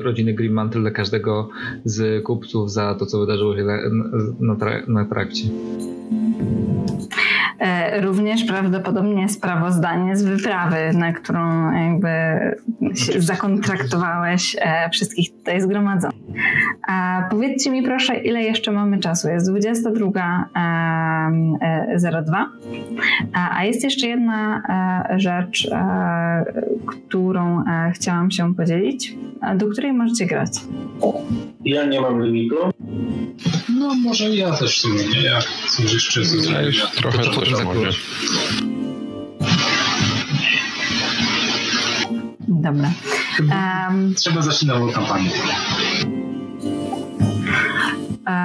rodziny 0.00 0.34
Greenmantle 0.34 0.80
dla 0.80 0.90
każdego 0.90 1.48
z 1.84 2.24
kupców 2.24 2.72
za 2.72 2.94
to, 2.94 3.06
co 3.06 3.20
wydarzyło 3.20 3.56
się 3.56 3.64
na, 3.64 3.78
na, 4.40 4.82
na 4.86 5.04
trakcie. 5.04 5.44
E, 7.60 8.00
również 8.00 8.44
prawdopodobnie 8.44 9.28
sprawozdanie 9.28 10.16
z 10.16 10.22
wyprawy, 10.22 10.76
na 10.94 11.12
którą 11.12 11.72
jakby 11.72 12.08
zakontraktowałeś 13.18 14.56
e, 14.60 14.90
wszystkich 14.90 15.30
tutaj 15.30 15.60
zgromadzonych. 15.60 16.20
A 16.88 17.26
powiedzcie 17.30 17.70
mi 17.70 17.82
proszę, 17.82 18.16
ile 18.16 18.42
jeszcze 18.42 18.72
mamy 18.72 18.98
czasu? 18.98 19.28
Jest 19.28 19.50
22.02, 19.50 22.44
a 23.32 23.64
jest 23.64 23.84
jeszcze 23.84 24.06
jedna 24.06 24.62
e, 25.10 25.18
rzecz, 25.18 25.70
którą 26.86 27.64
chciałam 27.94 28.30
się 28.30 28.54
podzielić, 28.54 29.16
do 29.56 29.68
której 29.68 29.92
możecie 29.92 30.26
grać. 30.26 30.50
Ja 31.64 31.86
nie 31.86 32.00
mam 32.00 32.22
limitu. 32.22 32.56
No 33.80 33.94
może 33.94 34.36
ja 34.36 34.56
też 34.56 34.78
w 34.78 34.80
sumie 34.80 35.04
nie. 35.04 35.22
Ja 35.22 35.38
coś 35.68 35.92
jeszcze 35.92 36.20
ja 36.52 36.62
już 36.62 36.82
trochę 36.94 37.18
to 37.18 37.30
coś 37.30 37.64
może. 37.64 37.90
Dobra. 42.48 42.92
Um, 43.38 44.14
Trzeba 44.14 44.42
zacząć 44.42 44.62
nową 44.62 44.92
kampanię. 44.92 45.30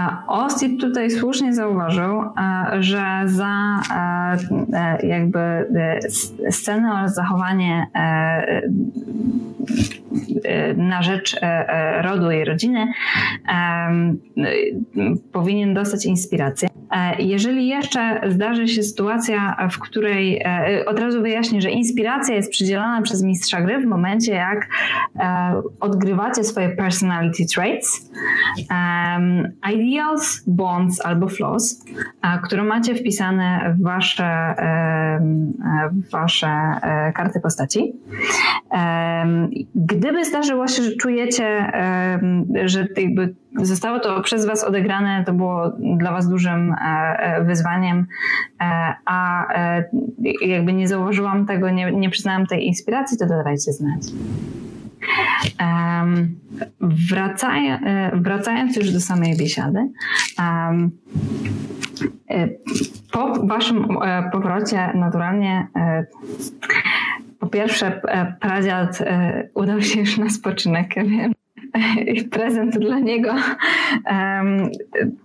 E, 0.06 0.18
Osip 0.28 0.82
tutaj 0.82 1.12
słusznie 1.12 1.54
zauważył, 1.54 2.22
e, 2.22 2.32
że 2.80 3.22
za 3.26 3.82
e, 4.74 5.08
jakby 5.08 5.40
scenę 6.50 6.94
oraz 6.94 7.16
zachowanie 7.16 7.88
na 10.78 11.02
rzecz 11.04 11.40
rodu 12.02 12.32
i 12.32 12.46
rodziny 12.46 12.94
powinien 15.32 15.74
dostać 15.74 16.06
inspirację. 16.06 16.70
Jeżeli 17.20 17.68
jeszcze 17.68 18.22
zdarzy 18.28 18.68
się 18.68 18.84
sytuacja, 18.84 19.68
w 19.72 19.80
której 19.80 20.46
od 20.86 21.00
razu 21.00 21.22
wyjaśnię, 21.22 21.62
że 21.62 21.72
inspiracja 21.72 22.36
jest 22.36 22.52
przydzielana 22.52 23.02
przez 23.02 23.24
mistrza 23.24 23.62
gry 23.62 23.80
w 23.80 23.86
momencie, 23.86 24.34
jak 24.34 24.68
odgrywacie 25.80 26.44
swoje 26.44 26.70
personality 26.70 27.44
traits, 27.56 28.12
ideals, 29.74 30.44
bonds 30.48 31.06
albo 31.06 31.28
flaws, 31.28 31.86
które 32.44 32.64
macie 32.64 32.96
wpisane 32.96 33.76
w 33.80 33.84
wasze, 33.84 34.56
w 35.92 36.12
wasze 36.12 36.48
e, 36.48 37.14
karty 37.14 37.40
postaci. 37.40 37.94
Gdyby 39.76 40.26
zdarzyło 40.26 40.68
się, 40.68 40.84
że 40.84 40.92
czujecie, 40.96 41.72
że 42.66 42.88
jakby 42.98 43.36
zostało 43.62 44.00
to 44.00 44.22
przez 44.22 44.46
was 44.46 44.64
odegrane, 44.64 45.24
to 45.26 45.34
było 45.34 45.72
dla 45.98 46.12
was 46.12 46.30
dużym 46.30 46.72
e, 46.72 46.76
e, 47.20 47.44
wyzwaniem, 47.44 48.06
a 49.06 49.46
jakby 50.42 50.74
nie 50.74 50.88
zauważyłam 50.88 51.46
tego, 51.46 51.70
nie, 51.70 51.92
nie 51.92 52.10
przyznałam 52.10 52.48
tej 52.48 52.68
inspiracji, 52.68 53.18
to 53.18 53.26
dodawajcie 53.26 53.72
znać. 53.72 54.02
Um, 55.60 56.40
wracaj, 56.82 57.68
e, 57.68 58.12
wracając 58.14 58.76
już 58.76 58.92
do 58.92 59.00
samej 59.00 59.38
biesiady, 59.38 59.80
um, 60.40 60.92
po 63.12 63.48
waszym 63.48 63.88
e, 64.04 64.30
powrocie 64.32 64.92
naturalnie 64.96 65.68
po 67.40 67.48
pierwsze 67.48 68.02
pradziad 68.42 69.04
udał 69.54 69.82
się 69.82 70.00
już 70.00 70.18
na 70.18 70.30
spoczynek, 70.30 70.94
wiem, 70.96 71.34
prezent 72.32 72.80
dla 72.80 73.00
niego 73.00 73.34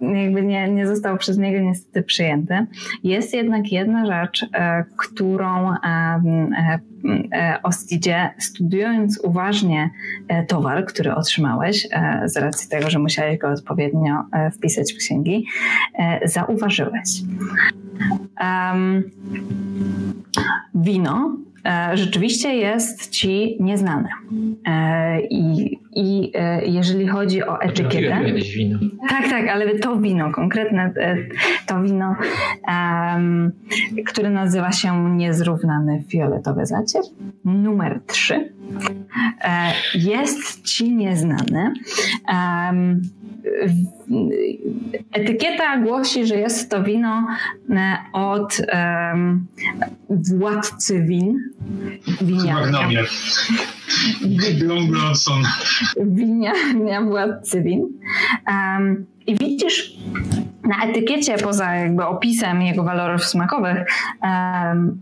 jakby 0.00 0.42
nie, 0.42 0.68
nie 0.68 0.86
został 0.86 1.18
przez 1.18 1.38
niego 1.38 1.60
niestety 1.60 2.02
przyjęty. 2.02 2.66
Jest 3.04 3.34
jednak 3.34 3.72
jedna 3.72 4.06
rzecz, 4.06 4.46
e, 4.54 4.84
którą 4.96 5.66
um, 5.66 6.52
e, 7.32 7.58
Ostidzie, 7.62 8.30
studiując 8.38 9.20
uważnie 9.24 9.90
e, 10.28 10.44
towar, 10.44 10.86
który 10.86 11.14
otrzymałeś, 11.14 11.88
e, 11.92 12.22
z 12.28 12.36
racji 12.36 12.70
tego, 12.70 12.90
że 12.90 12.98
musiałeś 12.98 13.38
go 13.38 13.48
odpowiednio 13.48 14.24
e, 14.32 14.50
wpisać 14.50 14.92
w 14.92 14.96
księgi, 14.96 15.46
e, 15.98 16.28
zauważyłeś. 16.28 17.10
Um, 18.40 19.10
wino 20.74 21.36
E, 21.36 21.49
rzeczywiście 21.94 22.54
jest 22.56 23.10
ci 23.10 23.56
nieznane. 23.60 24.08
E, 24.66 25.20
I, 25.20 25.78
i 25.92 26.32
e, 26.34 26.66
jeżeli 26.66 27.08
chodzi 27.08 27.42
o 27.42 27.60
etykietę. 27.60 28.20
Kiedyś 28.26 28.54
wino. 28.54 28.78
Tak, 29.08 29.28
tak, 29.28 29.48
ale 29.48 29.78
to 29.78 29.96
wino, 29.96 30.32
konkretne 30.32 30.92
to 31.66 31.82
wino, 31.82 32.16
um, 32.68 33.52
które 34.06 34.30
nazywa 34.30 34.72
się 34.72 35.16
Niezrównany 35.16 36.02
Fioletowy 36.08 36.66
Zacier, 36.66 37.02
numer 37.44 38.00
3, 38.06 38.52
jest 39.94 40.62
ci 40.64 40.92
nieznany. 40.92 41.72
Etykieta 45.12 45.78
głosi, 45.78 46.26
że 46.26 46.36
jest 46.36 46.70
to 46.70 46.82
wino 46.82 47.26
e, 47.70 47.96
od 48.12 48.62
władcy 50.08 51.02
win. 51.02 51.38
Winiarnia. 52.20 52.88
Winiarnia 55.96 57.02
władcy 57.02 57.62
win. 57.62 57.88
I 59.26 59.36
widzisz 59.36 59.96
na 60.64 60.84
etykiecie, 60.84 61.38
poza 61.38 61.74
jakby 61.74 62.06
opisem 62.06 62.62
jego 62.62 62.84
walorów 62.84 63.24
smakowych, 63.24 63.86
um, 64.22 65.00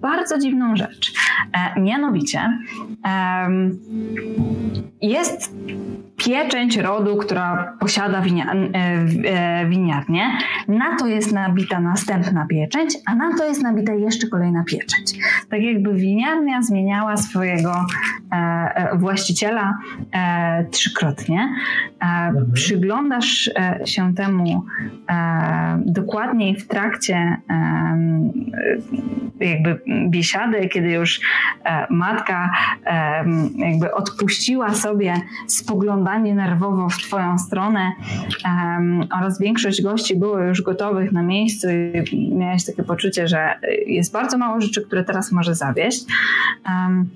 bardzo 0.00 0.38
dziwną 0.38 0.76
rzecz. 0.76 1.12
E, 1.52 1.80
mianowicie 1.80 2.58
um, 3.04 3.78
jest 5.02 5.52
pieczęć 6.18 6.76
rodu, 6.76 7.16
która 7.16 7.76
posiada 7.80 8.20
winia, 8.20 8.52
e, 8.52 8.56
e, 9.24 9.68
winiarnię. 9.68 10.30
Na 10.68 10.96
to 10.96 11.06
jest 11.06 11.32
nabita 11.32 11.80
następna 11.80 12.46
pieczęć, 12.46 12.94
a 13.06 13.14
na 13.14 13.36
to 13.36 13.44
jest 13.44 13.62
nabita 13.62 13.94
jeszcze 13.94 14.28
kolejna 14.28 14.64
pieczęć. 14.64 15.12
Tak 15.50 15.62
jakby 15.62 15.94
winiarnia 15.94 16.62
zmieniała 16.62 17.16
swojego 17.16 17.86
e, 18.32 18.98
właściciela 18.98 19.78
trzykrotnie. 20.70 21.54
Mhm. 22.00 22.52
Przyglądasz 22.52 23.50
się 23.84 24.14
temu 24.14 24.64
dokładniej 25.86 26.56
w 26.56 26.68
trakcie 26.68 27.36
jakby 29.40 29.80
biesiady, 30.08 30.68
kiedy 30.68 30.90
już 30.90 31.20
matka 31.90 32.50
jakby 33.56 33.94
odpuściła 33.94 34.74
sobie 34.74 35.14
spoglądanie 35.46 36.34
nerwowo 36.34 36.88
w 36.88 36.98
Twoją 36.98 37.38
stronę 37.38 37.92
oraz 39.18 39.40
większość 39.40 39.82
gości 39.82 40.16
było 40.16 40.40
już 40.40 40.62
gotowych 40.62 41.12
na 41.12 41.22
miejscu 41.22 41.68
i 42.12 42.34
miałeś 42.34 42.64
takie 42.64 42.82
poczucie, 42.82 43.28
że 43.28 43.54
jest 43.86 44.12
bardzo 44.12 44.38
mało 44.38 44.60
rzeczy, 44.60 44.82
które 44.82 45.04
teraz 45.04 45.32
może 45.32 45.54
zawieść. 45.54 46.04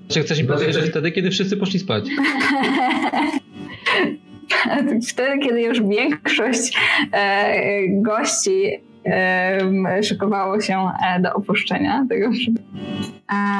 Czy 0.07 0.21
chcesz 0.21 0.41
mi 0.41 0.47
powiedzieć, 0.47 0.75
że 0.75 0.81
wtedy, 0.81 1.11
kiedy 1.11 1.31
wszyscy 1.31 1.57
poszli 1.57 1.79
spać? 1.79 2.05
wtedy, 5.09 5.39
kiedy 5.39 5.61
już 5.61 5.81
większość 5.81 6.77
e, 7.11 7.53
gości 7.89 8.79
szykowało 10.03 10.61
się 10.61 10.87
e, 11.07 11.19
do 11.19 11.33
opuszczenia 11.33 12.05
tego 12.09 12.29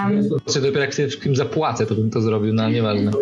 Um, 0.06 0.24
znaczy, 0.24 0.61
dopiero 0.61 0.82
jak 0.82 0.93
sobie 0.93 1.08
wszystkim 1.08 1.35
zapłacę, 1.35 1.85
to 1.85 1.95
bym 1.95 2.10
to 2.10 2.22
zrobił, 2.22 2.53
no 2.53 2.69
nieważne. 2.69 3.11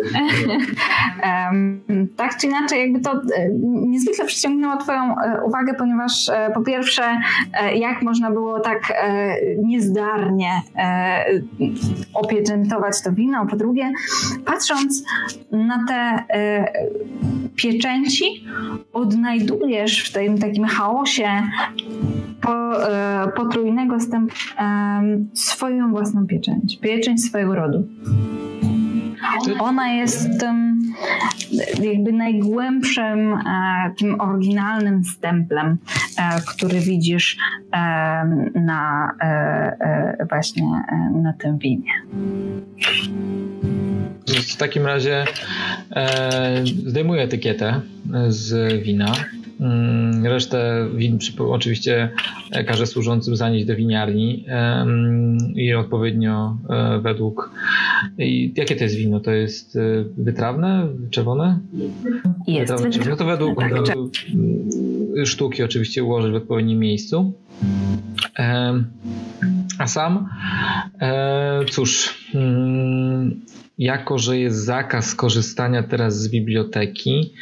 um, 1.24 2.08
tak 2.16 2.36
czy 2.36 2.46
inaczej, 2.46 2.80
jakby 2.80 3.00
to 3.00 3.12
e, 3.12 3.48
niezwykle 3.62 4.24
przyciągnęło 4.24 4.76
Twoją 4.76 5.14
e, 5.18 5.44
uwagę, 5.44 5.74
ponieważ 5.74 6.30
po 6.54 6.60
pierwsze, 6.60 7.02
jak 7.74 8.02
można 8.02 8.30
było 8.30 8.60
tak 8.60 8.92
niezdarnie 9.58 10.62
opieczętować 12.14 13.02
to 13.04 13.12
wino, 13.12 13.46
po 13.46 13.56
drugie, 13.56 13.92
patrząc 14.44 15.04
na 15.52 15.84
te 15.88 16.24
pieczęci, 17.56 18.44
odnajdujesz 18.92 20.10
w 20.10 20.12
tym 20.12 20.38
takim 20.38 20.64
chaosie 20.64 21.28
po, 22.40 22.88
e, 22.88 23.28
potrójnego 23.36 24.00
stępu 24.00 24.34
swoją 25.34 25.90
własną 25.90 26.26
pieczęć, 26.26 26.41
pieczęć 26.80 27.24
swojego 27.24 27.54
rodu. 27.54 27.88
Ona 29.60 29.92
jest 29.92 30.40
tym 30.40 30.82
jakby 31.82 32.12
najgłębszym, 32.12 33.34
e, 33.34 33.94
tym 33.98 34.20
oryginalnym 34.20 35.04
stemplem, 35.04 35.78
e, 36.18 36.40
który 36.40 36.80
widzisz 36.80 37.36
na 38.54 39.12
właśnie 40.30 40.82
na 41.22 41.32
tym 41.32 41.58
winie. 41.58 41.92
W 44.26 44.56
takim 44.56 44.86
razie 44.86 45.24
zdejmuję 46.86 47.22
etykietę 47.22 47.80
z 48.28 48.82
wina 48.82 49.12
resztę 50.22 50.88
win 50.94 51.18
oczywiście 51.38 52.10
e, 52.50 52.64
każe 52.64 52.86
służącym 52.86 53.36
zanieść 53.36 53.66
do 53.66 53.76
winiarni 53.76 54.44
i 55.54 55.74
odpowiednio 55.74 56.56
e, 56.70 57.00
według. 57.00 57.50
I 58.18 58.52
jakie 58.56 58.76
to 58.76 58.84
jest 58.84 58.96
wino? 58.96 59.20
To 59.20 59.30
jest 59.30 59.76
e, 59.76 59.80
wytrawne, 60.16 60.88
czerwone? 61.10 61.58
Jest 62.46 62.72
wytrawne. 62.72 63.10
No 63.10 63.16
to 63.16 63.24
według 63.24 63.60
tak, 63.60 63.72
sztuki 65.24 65.62
oczywiście 65.62 66.04
ułożyć 66.04 66.32
w 66.32 66.36
odpowiednim 66.36 66.78
miejscu. 66.78 67.32
A 69.78 69.86
sam, 69.86 70.28
cóż, 71.70 72.14
mm, 72.34 73.40
jako 73.78 74.18
że 74.18 74.38
jest 74.38 74.64
zakaz 74.64 75.14
korzystania 75.14 75.82
teraz 75.82 76.18
z 76.18 76.28
biblioteki, 76.28 77.34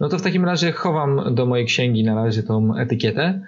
no 0.00 0.08
to 0.08 0.18
w 0.18 0.22
takim 0.22 0.44
razie 0.44 0.72
chowam 0.72 1.34
do 1.34 1.46
mojej 1.46 1.66
księgi 1.66 2.04
na 2.04 2.14
razie 2.14 2.42
tą 2.42 2.76
etykietę. 2.76 3.40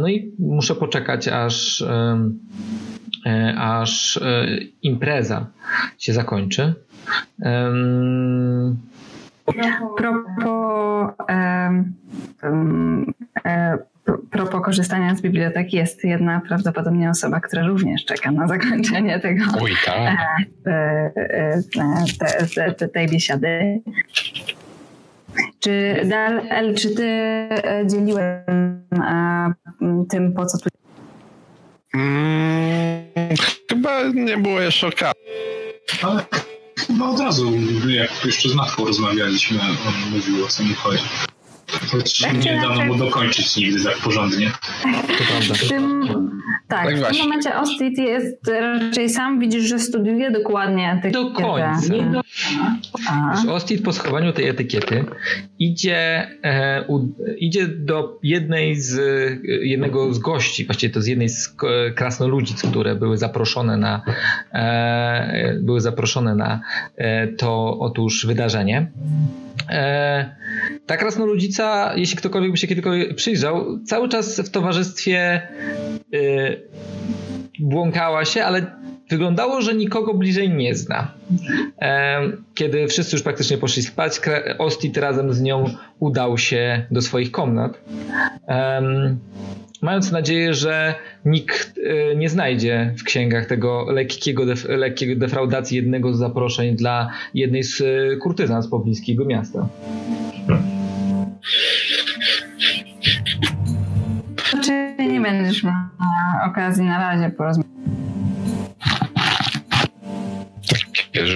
No 0.00 0.08
i 0.08 0.32
muszę 0.38 0.74
poczekać, 0.74 1.28
aż, 1.28 1.82
e, 1.82 3.54
aż 3.58 4.16
e, 4.16 4.46
impreza 4.82 5.46
się 5.98 6.12
zakończy. 6.12 6.74
Propos 9.96 11.12
um, 11.28 11.94
um, 12.42 13.12
propos 14.30 14.62
korzystania 14.64 15.14
z 15.14 15.20
biblioteki 15.20 15.76
jest 15.76 16.04
jedna 16.04 16.40
prawdopodobnie 16.48 17.10
osoba, 17.10 17.40
która 17.40 17.66
również 17.66 18.04
czeka 18.04 18.30
na 18.30 18.48
zakończenie 18.48 19.20
tego 19.20 19.44
Oj, 19.60 19.72
tak. 19.84 20.18
E, 20.66 20.70
e, 20.70 21.62
e, 21.78 22.46
te, 22.54 22.74
te, 22.74 22.88
tej 22.88 23.08
biesiady. 23.08 23.80
Czy 25.60 26.02
Dal, 26.04 26.42
czy 26.74 26.94
ty 26.94 27.08
dzieliłeś 27.86 28.24
tym, 30.10 30.32
po 30.32 30.46
co 30.46 30.58
tu 30.58 30.68
hmm, 31.92 33.06
Chyba 33.70 34.02
nie 34.14 34.36
było 34.36 34.60
jeszcze 34.60 34.86
okazji. 34.86 35.20
Ale 36.02 36.24
chyba 36.78 37.08
od 37.08 37.20
razu, 37.20 37.52
jak 37.88 38.24
jeszcze 38.24 38.48
z 38.48 38.54
matką 38.54 38.84
rozmawialiśmy, 38.84 39.60
on 39.60 40.12
mówił 40.12 40.44
o 40.44 40.48
co 40.48 40.62
mi 40.62 40.74
chodzi. 40.74 41.02
Choć 41.90 42.18
tak 42.18 42.44
nie 42.44 42.60
dano 42.60 42.84
mu 42.84 42.94
dokończyć 42.94 43.56
nigdy 43.56 43.84
tak 43.84 43.96
porządnie. 43.96 44.50
W 45.54 45.68
tym, 45.68 46.06
tak, 46.68 46.84
tak 46.84 46.96
w 46.98 47.08
tym 47.08 47.18
momencie 47.18 47.56
Ostit 47.56 47.98
jest 47.98 48.50
raczej 48.60 49.08
sam 49.08 49.40
widzisz, 49.40 49.64
że 49.64 49.78
studiuje 49.78 50.30
dokładnie 50.30 51.00
te 51.02 51.10
Do 51.10 51.30
końca. 51.30 51.80
Nie 51.90 52.02
do... 52.02 52.20
Ostit 53.52 53.84
po 53.84 53.92
schowaniu 53.92 54.32
tej 54.32 54.48
etykiety 54.48 55.04
idzie, 55.58 56.28
e, 56.42 56.84
u, 56.88 57.08
idzie 57.38 57.68
do 57.68 58.18
jednej 58.22 58.76
z, 58.76 59.00
jednego 59.62 60.14
z 60.14 60.18
gości, 60.18 60.64
właściwie 60.64 60.94
to 60.94 61.02
z 61.02 61.06
jednej 61.06 61.28
z 61.28 61.56
krasnoludzic, 61.94 62.62
które 62.62 62.94
były 62.94 63.18
zaproszone 63.18 63.76
na 63.76 64.02
e, 64.52 65.58
były 65.60 65.80
zaproszone 65.80 66.34
na 66.34 66.60
e, 66.96 67.28
to 67.28 67.78
otóż 67.78 68.26
wydarzenie. 68.26 68.90
E, 69.70 70.36
ta 70.86 70.96
krasnoludzica, 70.96 71.55
jeśli 71.96 72.16
ktokolwiek 72.16 72.50
by 72.50 72.56
się 72.56 72.66
kiedykolwiek 72.66 73.14
przyjrzał, 73.14 73.78
cały 73.84 74.08
czas 74.08 74.40
w 74.40 74.50
towarzystwie 74.50 75.18
e, 75.18 75.40
błąkała 77.58 78.24
się, 78.24 78.44
ale 78.44 78.66
wyglądało, 79.10 79.60
że 79.60 79.74
nikogo 79.74 80.14
bliżej 80.14 80.50
nie 80.50 80.74
zna. 80.74 81.14
Kiedy 82.54 82.88
wszyscy 82.88 83.16
już 83.16 83.22
praktycznie 83.22 83.58
poszli 83.58 83.82
spać, 83.82 84.20
Ostit 84.58 84.96
razem 84.96 85.32
z 85.32 85.42
nią 85.42 85.64
udał 85.98 86.38
się 86.38 86.86
do 86.90 87.02
swoich 87.02 87.30
komnat 87.30 87.78
mając 89.82 90.12
nadzieję, 90.12 90.54
że 90.54 90.94
nikt 91.24 91.78
e, 91.78 92.16
nie 92.16 92.28
znajdzie 92.28 92.94
w 92.98 93.04
księgach 93.04 93.46
tego 93.46 93.86
lekkiego, 93.92 94.46
def, 94.46 94.64
lekkiego 94.68 95.20
defraudacji 95.20 95.76
jednego 95.76 96.14
z 96.14 96.18
zaproszeń 96.18 96.76
dla 96.76 97.10
jednej 97.34 97.62
z 97.62 97.80
e, 97.80 98.16
kurtyzan 98.16 98.62
z 98.62 98.68
pobliskiego 98.68 99.24
miasta. 99.24 99.68
Będziesz 105.32 105.64
miał 105.64 105.74
okazji 106.46 106.84
na 106.84 106.98
razie 106.98 107.30
porozmawiać? 107.30 107.76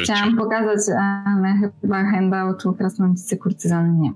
Chciałam 0.03 0.37
pokazać, 0.37 0.97
ale 1.27 1.55
chyba 1.81 2.05
handoutu 2.11 2.73
krasnoludzicy 2.73 3.37
kurtyzany 3.37 3.93
nie 3.93 4.13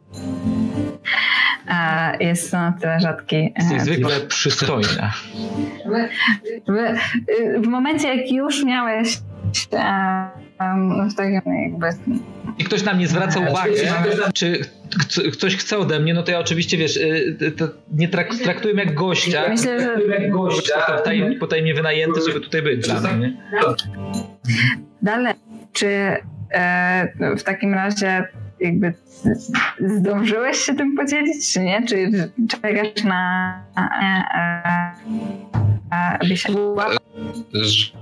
jest 2.20 2.51
to 2.51 2.57
na 2.57 2.73
tyle 2.73 3.01
rzadki. 3.01 3.53
Jest 3.57 3.70
niezwykle 3.70 4.20
przystojna. 4.20 5.12
W, 6.67 7.62
w 7.62 7.67
momencie, 7.67 8.17
jak 8.17 8.33
już 8.33 8.65
miałeś 8.65 9.19
w 11.10 11.15
takim 11.15 11.34
jakby 11.34 11.86
jeśli 12.58 12.65
ktoś 12.65 12.83
na 12.83 12.94
mnie 12.94 13.08
zwraca 13.08 13.41
uwagę, 13.41 13.73
czy 14.34 15.31
ktoś 15.33 15.57
chce 15.57 15.78
ode 15.78 16.00
mnie, 16.00 16.15
no 16.15 16.23
to 16.23 16.31
ja 16.31 16.39
oczywiście, 16.39 16.76
wiesz, 16.76 16.97
y, 16.97 17.52
to 17.57 17.68
nie 17.92 18.08
trak 18.08 18.34
traktuję 18.34 18.74
jak 18.74 18.94
gościa. 18.94 19.49
Myślę, 19.49 19.81
że... 19.81 19.97
Jak 20.20 20.31
gościa. 20.31 20.74
Potajemnie, 20.86 21.36
potajemnie 21.39 21.74
wynajęty, 21.74 22.20
żeby 22.26 22.41
tutaj 22.41 22.62
być 22.62 22.89
dla 22.89 23.12
mnie. 23.12 23.36
Dalej, 25.02 25.34
czy 25.73 25.86
e, 26.50 27.36
w 27.39 27.42
takim 27.42 27.74
razie 27.74 28.28
jakby 28.60 28.94
zdążyłeś 29.81 30.58
się 30.58 30.74
tym 30.74 30.97
podzielić, 30.97 31.52
czy 31.52 31.60
nie? 31.60 31.86
Czy 31.86 31.97
czekasz 32.49 33.05
na... 33.05 33.60
E, 33.76 33.81
e, 35.91 36.18
aby 36.20 36.36
się 36.36 36.52
że 37.52 37.92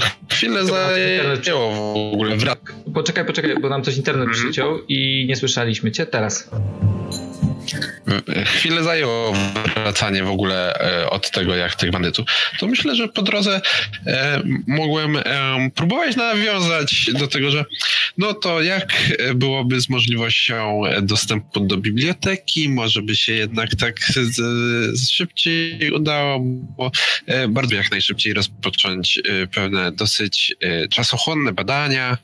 to 0.00 0.21
chwilę 0.32 0.64
zajęło 0.64 1.72
w 1.72 2.14
ogóle. 2.14 2.36
Poczekaj, 2.94 3.24
poczekaj, 3.24 3.54
bo 3.60 3.68
nam 3.68 3.82
coś 3.82 3.96
internet 3.96 4.28
mhm. 4.28 4.44
przyciął 4.44 4.78
i 4.88 5.26
nie 5.28 5.36
słyszeliśmy 5.36 5.92
cię 5.92 6.06
teraz. 6.06 6.50
Chwilę 8.46 8.84
zajęło 8.84 9.34
wracanie 9.74 10.24
w 10.24 10.28
ogóle 10.28 10.74
e, 10.74 11.10
od 11.10 11.30
tego, 11.30 11.54
jak 11.54 11.74
tych 11.74 11.90
bandytów. 11.90 12.26
To 12.58 12.66
myślę, 12.66 12.94
że 12.94 13.08
po 13.08 13.22
drodze 13.22 13.60
e, 14.06 14.42
mogłem 14.66 15.16
e, 15.16 15.22
próbować 15.74 16.16
nawiązać 16.16 17.10
do 17.18 17.28
tego, 17.28 17.50
że 17.50 17.64
no 18.18 18.34
to 18.34 18.62
jak 18.62 18.94
byłoby 19.34 19.80
z 19.80 19.88
możliwością 19.88 20.82
dostępu 21.02 21.60
do 21.60 21.76
biblioteki, 21.76 22.68
może 22.68 23.02
by 23.02 23.16
się 23.16 23.32
jednak 23.32 23.70
tak 23.76 24.00
szybciej 25.10 25.92
udało, 25.92 26.40
bo 26.76 26.90
bardzo 27.48 27.74
jak 27.74 27.90
najszybciej 27.90 28.34
rozpocząć 28.34 29.20
pewne 29.54 29.92
dosyć 29.92 30.21
czasochłonne 30.90 31.52
badania. 31.52 32.18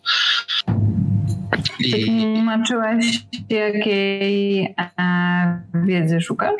I... 1.78 2.04
Tłumaczyłeś, 2.04 3.06
jakiej 3.48 4.74
e, 4.98 5.62
wiedzy 5.74 6.20
szukasz? 6.20 6.54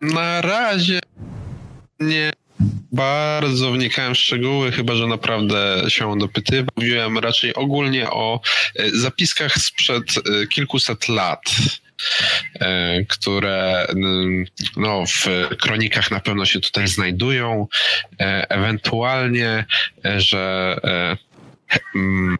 Na 0.00 0.40
razie 0.40 1.00
nie 2.00 2.32
bardzo 2.92 3.72
wnikałem 3.72 4.14
w 4.14 4.18
szczegóły, 4.18 4.72
chyba 4.72 4.94
że 4.94 5.06
naprawdę 5.06 5.84
się 5.88 6.18
dopytywał. 6.18 6.68
Mówiłem 6.76 7.18
raczej 7.18 7.54
ogólnie 7.54 8.10
o 8.10 8.40
e, 8.76 8.90
zapiskach 8.90 9.54
sprzed 9.54 10.04
e, 10.18 10.46
kilkuset 10.46 11.08
lat 11.08 11.42
e, 11.48 11.89
które 13.08 13.86
no, 14.76 15.04
w 15.06 15.26
kronikach 15.56 16.10
na 16.10 16.20
pewno 16.20 16.46
się 16.46 16.60
tutaj 16.60 16.88
znajdują. 16.88 17.66
Ewentualnie, 18.48 19.64
że 20.04 20.76
Mm, 21.94 22.38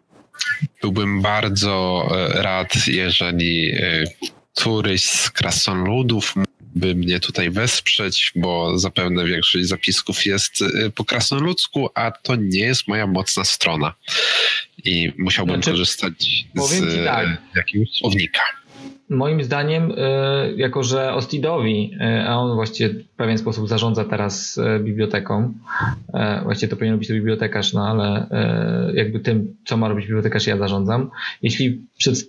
byłbym 0.83 1.23
bardzo 1.23 2.09
e, 2.11 2.43
rad, 2.43 2.87
jeżeli 2.87 3.71
e, 3.71 4.05
któryś 4.57 5.05
z 5.05 5.31
krasnoludów 5.31 6.35
by 6.75 6.95
mnie 6.95 7.21
tutaj 7.21 7.51
wesprzeć, 7.51 8.33
bo 8.37 8.79
zapewne 8.79 9.25
większość 9.25 9.67
zapisków 9.67 10.27
jest 10.27 10.63
e, 10.63 10.91
po 10.91 11.05
krasnoludzku, 11.05 11.89
a 11.95 12.11
to 12.11 12.37
nie 12.37 12.61
jest 12.61 12.89
moja 12.89 13.07
mocna 13.07 13.45
strona. 13.45 13.95
I 14.85 15.13
musiałbym 15.19 15.57
znaczy, 15.57 15.71
korzystać 15.71 16.13
z 16.55 17.05
tak. 17.05 17.29
jakiegoś 17.57 17.89
słownika 17.99 18.41
moim 19.11 19.43
zdaniem, 19.43 19.93
e, 19.97 20.53
jako 20.57 20.83
że 20.83 21.15
Ostidowi, 21.15 21.97
e, 22.01 22.25
a 22.29 22.37
on 22.37 22.55
właściwie 22.55 22.95
w 22.95 23.09
pewien 23.09 23.39
sposób 23.39 23.69
zarządza 23.69 24.05
teraz 24.05 24.59
e, 24.59 24.81
biblioteką, 24.81 25.53
właściwie 26.43 26.71
to 26.71 26.77
powinien 26.77 26.99
być 26.99 27.09
to 27.09 27.15
bibliotekarz, 27.15 27.73
no 27.73 27.89
ale 27.89 28.27
jakby 28.95 29.21
tym, 29.21 29.57
co 29.65 29.77
ma 29.77 29.89
robić 29.89 30.07
bibliotekarz, 30.07 30.47
ja 30.47 30.57
zarządzam. 30.57 31.11
Jeśli, 31.43 31.83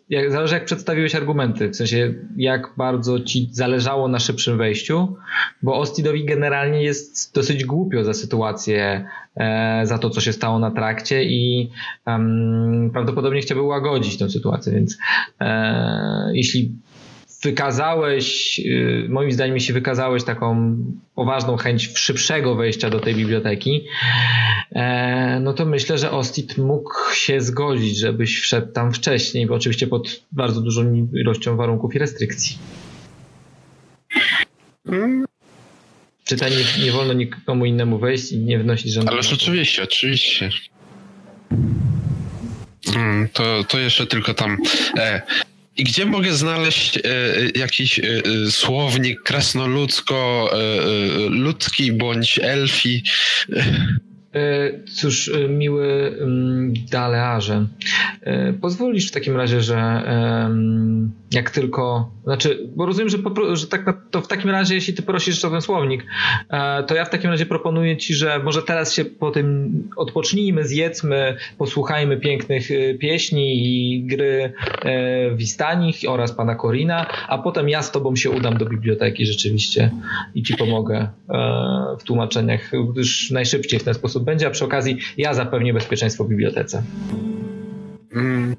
jak, 0.09 0.31
zależy 0.31 0.53
jak 0.53 0.65
przedstawiłeś 0.65 1.15
argumenty, 1.15 1.69
w 1.69 1.75
sensie 1.75 2.13
jak 2.37 2.73
bardzo 2.77 3.19
ci 3.19 3.49
zależało 3.51 4.07
na 4.07 4.19
szybszym 4.19 4.57
wejściu, 4.57 5.15
bo 5.61 5.79
Ostidowi 5.79 6.25
generalnie 6.25 6.83
jest 6.83 7.35
dosyć 7.35 7.65
głupio 7.65 8.03
za 8.03 8.13
sytuację, 8.13 9.05
za 9.83 9.97
to, 9.97 10.09
co 10.09 10.21
się 10.21 10.33
stało 10.33 10.59
na 10.59 10.71
trakcie 10.71 11.23
i 11.23 11.69
um, 12.07 12.89
prawdopodobnie 12.93 13.41
chciałby 13.41 13.63
łagodzić 13.63 14.17
tę 14.17 14.29
sytuację, 14.29 14.73
więc 14.73 14.97
e, 15.39 16.31
jeśli 16.33 16.75
wykazałeś, 17.43 18.59
y, 18.59 19.07
moim 19.09 19.31
zdaniem, 19.31 19.55
jeśli 19.55 19.73
wykazałeś 19.73 20.23
taką 20.23 20.77
poważną 21.15 21.57
chęć 21.57 21.97
szybszego 21.97 22.55
wejścia 22.55 22.89
do 22.89 22.99
tej 22.99 23.15
biblioteki, 23.15 23.87
e, 24.71 25.39
no 25.39 25.53
to 25.53 25.65
myślę, 25.65 25.97
że 25.97 26.11
Ostit 26.11 26.57
mógł 26.57 26.93
się 27.13 27.41
zgodzić, 27.41 27.97
żebyś 27.97 28.39
wszedł 28.39 28.71
tam 28.71 28.93
wcześniej, 28.93 29.47
bo 29.47 29.55
oczywiście 29.55 29.87
pod 29.87 30.23
bardzo 30.31 30.61
dużą 30.61 31.07
ilością 31.13 31.57
warunków 31.57 31.95
i 31.95 31.99
restrykcji. 31.99 32.57
Czytaj, 36.31 36.51
nie, 36.51 36.63
nie 36.85 36.91
wolno 36.91 37.13
nikomu 37.13 37.65
innemu 37.65 37.99
wejść 37.99 38.31
i 38.31 38.37
nie 38.37 38.59
wnosić 38.59 38.93
żadnego. 38.93 39.17
Ale 39.17 39.27
oczywiście, 39.33 39.83
oczywiście. 39.83 40.49
Mm, 42.95 43.29
to, 43.33 43.63
to 43.63 43.79
jeszcze 43.79 44.07
tylko 44.07 44.33
tam. 44.33 44.57
E, 44.97 45.21
i 45.77 45.83
gdzie 45.83 46.05
mogę 46.05 46.33
znaleźć 46.33 46.97
e, 46.97 47.01
jakiś 47.55 47.99
e, 47.99 48.03
e 48.47 48.51
słownik 48.51 49.23
krasnoludzko-ludzki 49.23 51.89
e, 51.89 51.93
e, 51.93 51.97
bądź 51.97 52.39
elfi? 52.43 53.03
E, 54.35 54.71
cóż, 54.83 55.29
e, 55.29 55.47
miły 55.47 56.17
mm, 56.21 56.73
Dalearze, 56.91 57.67
e, 58.21 58.53
pozwolisz 58.53 59.07
w 59.07 59.11
takim 59.11 59.37
razie, 59.37 59.61
że 59.61 60.01
jak 61.31 61.49
tylko, 61.49 62.11
znaczy, 62.23 62.69
bo 62.75 62.85
rozumiem, 62.85 63.09
że, 63.09 63.17
że 63.53 63.67
tak 63.67 64.01
to 64.11 64.21
w 64.21 64.27
takim 64.27 64.49
razie, 64.49 64.75
jeśli 64.75 64.93
ty 64.93 65.01
prosisz 65.01 65.45
o 65.45 65.49
ten 65.49 65.61
słownik, 65.61 66.05
to 66.87 66.95
ja 66.95 67.05
w 67.05 67.09
takim 67.09 67.29
razie 67.29 67.45
proponuję 67.45 67.97
ci, 67.97 68.13
że 68.13 68.39
może 68.43 68.61
teraz 68.61 68.93
się 68.93 69.05
po 69.05 69.31
tym 69.31 69.71
odpocznijmy, 69.95 70.65
zjedzmy, 70.65 71.37
posłuchajmy 71.57 72.17
pięknych 72.17 72.69
pieśni 72.99 73.67
i 73.67 74.03
gry 74.05 74.53
Wistanich 75.35 75.95
oraz 76.07 76.31
pana 76.31 76.55
Korina, 76.55 77.07
a 77.27 77.37
potem 77.37 77.69
ja 77.69 77.81
z 77.81 77.91
tobą 77.91 78.15
się 78.15 78.29
udam 78.29 78.57
do 78.57 78.65
biblioteki 78.65 79.25
rzeczywiście 79.25 79.91
i 80.35 80.43
ci 80.43 80.57
pomogę 80.57 81.07
w 81.99 82.03
tłumaczeniach, 82.03 82.71
gdyż 82.91 83.31
najszybciej 83.31 83.79
w 83.79 83.83
ten 83.83 83.93
sposób 83.93 84.20
będzie, 84.21 84.47
a 84.47 84.49
przy 84.49 84.65
okazji 84.65 84.97
ja 85.17 85.33
zapewnię 85.33 85.73
bezpieczeństwo 85.73 86.23
w 86.23 86.27
bibliotece. 86.29 86.83
Mm. 88.15 88.55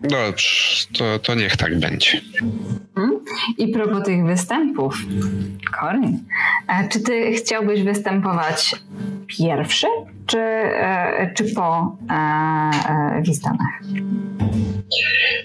Dobrze, 0.00 0.86
to, 0.98 1.18
to 1.18 1.34
niech 1.34 1.56
tak 1.56 1.78
będzie. 1.78 2.20
Mhm. 2.96 3.20
I 3.58 3.68
propos 3.68 4.04
tych 4.04 4.26
występów, 4.26 4.98
Corin, 5.80 6.18
czy 6.90 7.00
ty 7.00 7.32
chciałbyś 7.32 7.82
występować 7.82 8.76
pierwszy, 9.26 9.86
czy, 10.26 10.38
e, 10.38 11.32
czy 11.34 11.54
po 11.54 11.96
e, 12.10 12.14
e, 12.14 13.22
Wistanach? 13.22 13.82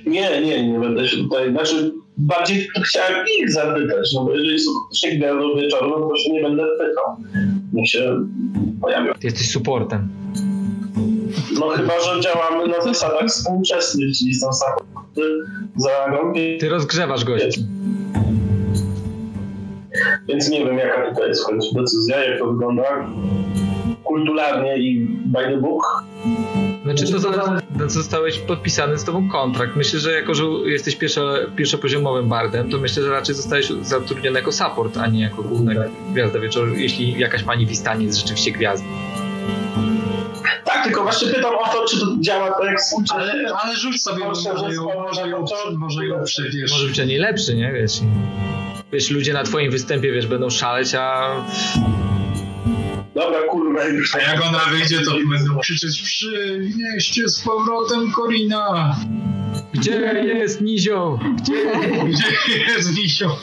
Nie, 0.06 0.42
nie, 0.42 0.72
nie 0.72 0.80
będę 0.80 1.08
się 1.08 1.18
tutaj, 1.18 1.52
znaczy 1.52 1.92
bardziej 2.18 2.68
chciałem 2.86 3.26
ich 3.40 3.52
zapytać, 3.52 4.14
no 4.16 4.26
bo 4.26 4.36
jeżeli 4.36 4.60
są 4.60 4.72
się 4.94 5.12
gwiazdą 5.12 5.56
wieczoru, 5.56 6.00
no 6.00 6.10
to 6.10 6.18
się 6.18 6.34
nie 6.34 6.42
będę 6.42 6.64
pytał. 6.64 7.16
Niech 7.74 7.90
się 7.90 8.28
pojawią. 8.82 9.14
Ty 9.14 9.28
jesteś 9.28 9.52
supportem. 9.52 10.10
No 11.60 11.70
chyba, 11.70 12.00
że 12.00 12.22
działamy 12.22 12.68
na 12.68 12.82
zasadach 12.82 13.28
współczesnych, 13.28 14.18
czyli 14.18 14.36
są 14.36 14.54
samochody 14.54 15.44
za 15.76 15.90
Ty 16.60 16.70
rozgrzewasz 16.70 17.24
gości. 17.26 17.66
Więc 20.28 20.50
nie 20.50 20.66
wiem, 20.66 20.78
jaka 20.78 21.10
tutaj 21.10 21.28
jest 21.28 21.44
w 21.44 21.46
końcu 21.46 21.76
decyzja, 21.76 22.24
jak 22.24 22.40
to 22.40 22.46
wygląda 22.46 23.08
kulturalnie 24.04 24.78
i 24.78 25.08
by 25.26 25.44
the 25.44 25.58
book. 25.58 26.04
Znaczy 26.84 27.12
to 27.12 27.20
zależy, 27.20 27.62
zostałeś 27.88 28.38
podpisany 28.40 28.98
z 28.98 29.04
tobą 29.04 29.30
kontrakt. 29.30 29.76
Myślę, 29.76 30.00
że 30.00 30.12
jako, 30.12 30.34
że 30.34 30.44
jesteś 30.66 30.96
pierwszo, 30.96 31.34
pierwszopoziomowym 31.56 32.30
bardem, 32.30 32.70
to 32.70 32.78
myślę, 32.78 33.04
że 33.04 33.10
raczej 33.10 33.36
zostałeś 33.36 33.70
zatrudniony 33.82 34.40
jako 34.40 34.52
support, 34.52 34.98
a 34.98 35.08
nie 35.08 35.22
jako 35.22 35.44
główna 35.44 35.74
gwiazda 36.12 36.40
wieczoru, 36.40 36.76
jeśli 36.76 37.20
jakaś 37.20 37.44
pani 37.44 37.66
Wistani 37.66 38.06
jest 38.06 38.18
rzeczywiście 38.18 38.52
gwiazdą. 38.52 38.88
Tylko 40.86 41.04
właśnie 41.04 41.28
pytam 41.28 41.56
o 41.56 41.68
to, 41.68 41.86
czy 41.86 42.00
to 42.00 42.06
działa 42.20 42.52
tak 42.52 42.66
jak. 42.66 42.80
Ale, 43.10 43.54
ale 43.64 43.76
rzuć 43.76 44.02
sobie, 44.02 44.26
może 44.26 44.50
ją, 44.74 44.84
może 44.84 45.30
ją, 45.30 45.46
może 45.78 46.06
ją 46.06 46.24
przewierz. 46.24 46.72
Może 46.72 46.88
być 46.88 46.98
nie 46.98 47.20
lepszy, 47.20 47.56
nie? 47.56 47.74
Wiesz, 47.74 48.00
wiesz, 48.94 49.12
ludzie 49.12 49.34
na 49.34 49.44
twoim 49.44 49.72
występie, 49.72 50.12
wiesz, 50.12 50.28
będą 50.28 50.50
szaleć, 50.50 50.96
a 50.96 51.36
Dobra, 53.16 53.40
kurwa. 53.50 53.82
A 54.14 54.18
jak 54.18 54.46
ona 54.46 54.60
wyjdzie, 54.72 55.02
to 55.02 55.12
będą 55.30 55.60
krzyczeć 55.60 56.02
przynieście 56.02 57.30
z 57.30 57.40
powrotem 57.40 58.12
Korina. 58.12 58.96
Gdzie 59.74 60.24
jest 60.24 60.62
Nizio? 60.62 61.20
Gdzie, 61.38 61.54
Gdzie 62.10 62.74
jest 62.74 62.98
Nizio? 62.98 63.38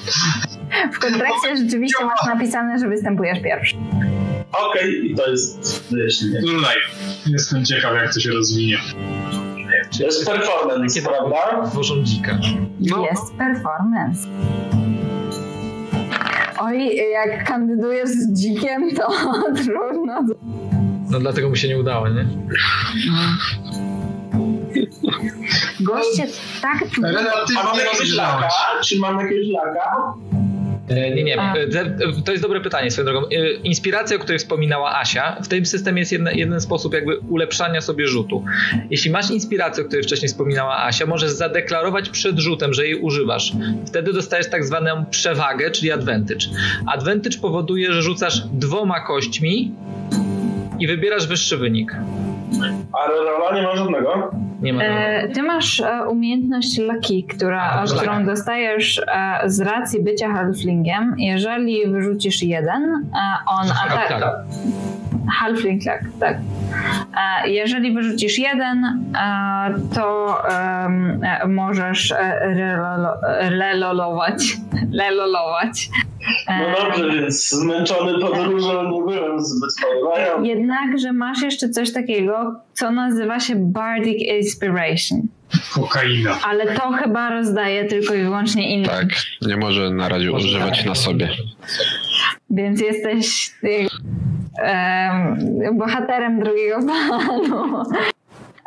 W 0.92 0.98
kontrakcie 0.98 1.56
rzeczywiście 1.56 2.04
masz 2.04 2.26
napisane, 2.26 2.78
że 2.78 2.88
występujesz 2.88 3.42
pierwszy. 3.42 3.76
Okej, 4.52 4.98
okay, 4.98 5.08
i 5.08 5.14
to 5.14 5.30
jest 5.30 5.84
wyjaśnienie. 5.90 6.40
No 6.44 6.68
Jestem 7.26 7.64
ciekaw, 7.64 7.94
jak 7.94 8.14
to 8.14 8.20
się 8.20 8.30
rozwinie. 8.30 8.78
To 9.98 10.04
jest 10.04 10.26
performance, 10.26 11.02
prawda? 11.02 11.70
Tworzą 11.70 12.02
dzika. 12.02 12.38
No. 12.80 13.04
Jest 13.04 13.34
performance. 13.34 14.28
Oj, 16.60 16.96
jak 17.12 17.48
kandydujesz 17.48 18.08
z 18.08 18.32
dzikiem, 18.32 18.94
to 18.96 19.08
trudno. 19.64 20.24
No 21.10 21.20
dlatego 21.20 21.48
mu 21.48 21.56
się 21.56 21.68
nie 21.68 21.78
udało, 21.78 22.08
nie? 22.08 22.26
Goście 25.80 26.26
tak... 26.62 26.84
A 27.58 27.64
mamy 27.64 27.84
jakiegoś 27.84 28.12
laka? 28.12 28.48
Czy 28.84 28.98
mamy 28.98 29.22
jakiegoś 29.22 29.46
laka? 29.48 30.14
E, 30.96 31.14
nie, 31.14 31.24
nie. 31.24 31.36
E, 31.36 31.66
to 32.24 32.32
jest 32.32 32.42
dobre 32.42 32.60
pytanie 32.60 32.90
swoją 32.90 33.04
drogą. 33.04 33.26
E, 33.26 33.52
inspiracja, 33.52 34.16
o 34.16 34.20
której 34.20 34.38
wspominała 34.38 34.98
Asia, 35.00 35.36
w 35.42 35.48
tym 35.48 35.66
systemie 35.66 36.00
jest 36.00 36.12
jeden, 36.12 36.36
jeden 36.36 36.60
sposób 36.60 36.94
jakby 36.94 37.18
ulepszania 37.18 37.80
sobie 37.80 38.06
rzutu. 38.08 38.44
Jeśli 38.90 39.10
masz 39.10 39.30
inspirację, 39.30 39.84
o 39.84 39.86
której 39.86 40.04
wcześniej 40.04 40.28
wspominała 40.28 40.84
Asia, 40.84 41.06
możesz 41.06 41.30
zadeklarować 41.30 42.08
przed 42.08 42.38
rzutem, 42.38 42.74
że 42.74 42.84
jej 42.84 43.00
używasz. 43.00 43.52
Wtedy 43.86 44.12
dostajesz 44.12 44.50
tak 44.50 44.64
zwaną 44.64 45.04
przewagę, 45.10 45.70
czyli 45.70 45.92
advantage. 45.92 46.46
Advantage 46.86 47.38
powoduje, 47.38 47.92
że 47.92 48.02
rzucasz 48.02 48.40
dwoma 48.52 49.00
kośćmi 49.00 49.74
i 50.80 50.86
wybierasz 50.86 51.26
wyższy 51.26 51.56
wynik. 51.56 51.96
A 52.92 53.08
rola 53.08 53.54
nie 53.54 53.62
ma 53.62 53.76
żadnego? 53.76 54.30
Nie 54.62 54.72
ma. 54.72 54.82
E, 54.82 55.28
ty 55.28 55.42
masz 55.42 55.80
e, 55.80 56.08
umiejętność 56.08 56.78
Lucky, 56.78 57.22
która, 57.22 57.62
A, 57.62 57.84
którą 57.84 58.12
tak. 58.12 58.26
dostajesz 58.26 58.98
e, 58.98 59.40
z 59.50 59.60
racji 59.60 60.02
bycia 60.02 60.28
halflingiem. 60.28 61.14
Jeżeli 61.18 61.88
wyrzucisz 61.88 62.42
jeden, 62.42 62.82
e, 62.82 63.18
on 63.46 63.70
atak. 63.70 64.08
Tak, 64.08 64.20
tak. 64.20 64.34
Halfling 65.40 65.82
tak. 65.84 66.02
E, 67.44 67.48
jeżeli 67.50 67.94
wyrzucisz 67.94 68.38
jeden, 68.38 69.12
to 69.94 70.36
możesz 71.48 72.14
relolować. 73.40 74.56
Lelolować. 74.92 75.88
No 76.48 76.66
dobrze, 76.80 77.10
więc 77.10 77.48
zmęczony 77.48 78.18
podróżą 78.20 78.90
nie 78.90 79.02
byłem 79.02 79.40
zbyt 79.40 79.70
fajny. 79.80 80.48
Jednakże 80.48 81.12
masz 81.12 81.42
jeszcze 81.42 81.68
coś 81.68 81.92
takiego, 81.92 82.54
co 82.72 82.90
nazywa 82.90 83.40
się 83.40 83.54
Bardic 83.56 84.22
Inspiration. 84.22 85.20
Kokaina. 85.74 86.38
Ale 86.48 86.74
to 86.74 86.90
chyba 86.90 87.30
rozdaje 87.30 87.84
tylko 87.84 88.14
i 88.14 88.22
wyłącznie 88.22 88.74
innym. 88.74 88.90
Tak, 88.90 89.08
nie 89.42 89.56
może 89.56 89.90
na 89.90 90.08
razie 90.08 90.32
używać 90.32 90.84
na 90.84 90.94
sobie. 90.94 91.28
Więc 92.50 92.80
jesteś 92.80 93.50
um, 93.62 95.78
bohaterem 95.78 96.40
drugiego 96.40 96.78
planu. 96.82 97.82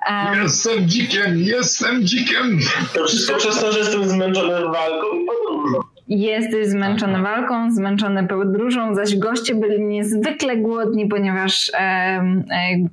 Um, 0.10 0.44
jestem 0.44 0.90
dzikiem, 0.90 1.38
jestem 1.38 2.04
dzikiem. 2.04 2.60
To 2.94 3.06
wszystko 3.06 3.38
przez 3.38 3.60
to, 3.60 3.72
że 3.72 3.80
jestem 3.80 4.10
zmęczony 4.10 4.54
walką 4.54 5.06
i 5.16 5.26
podróżą. 5.26 5.80
Jesteś 6.08 6.67
zmęczony 6.67 7.22
walką, 7.22 7.72
zmęczony 7.72 8.27
podróżą, 8.27 8.95
zaś 8.95 9.17
goście 9.17 9.56
byli 9.56 9.84
niezwykle 9.84 10.58
głodni, 10.58 11.08
ponieważ 11.08 11.72
e, 11.74 11.77
e, 11.77 12.24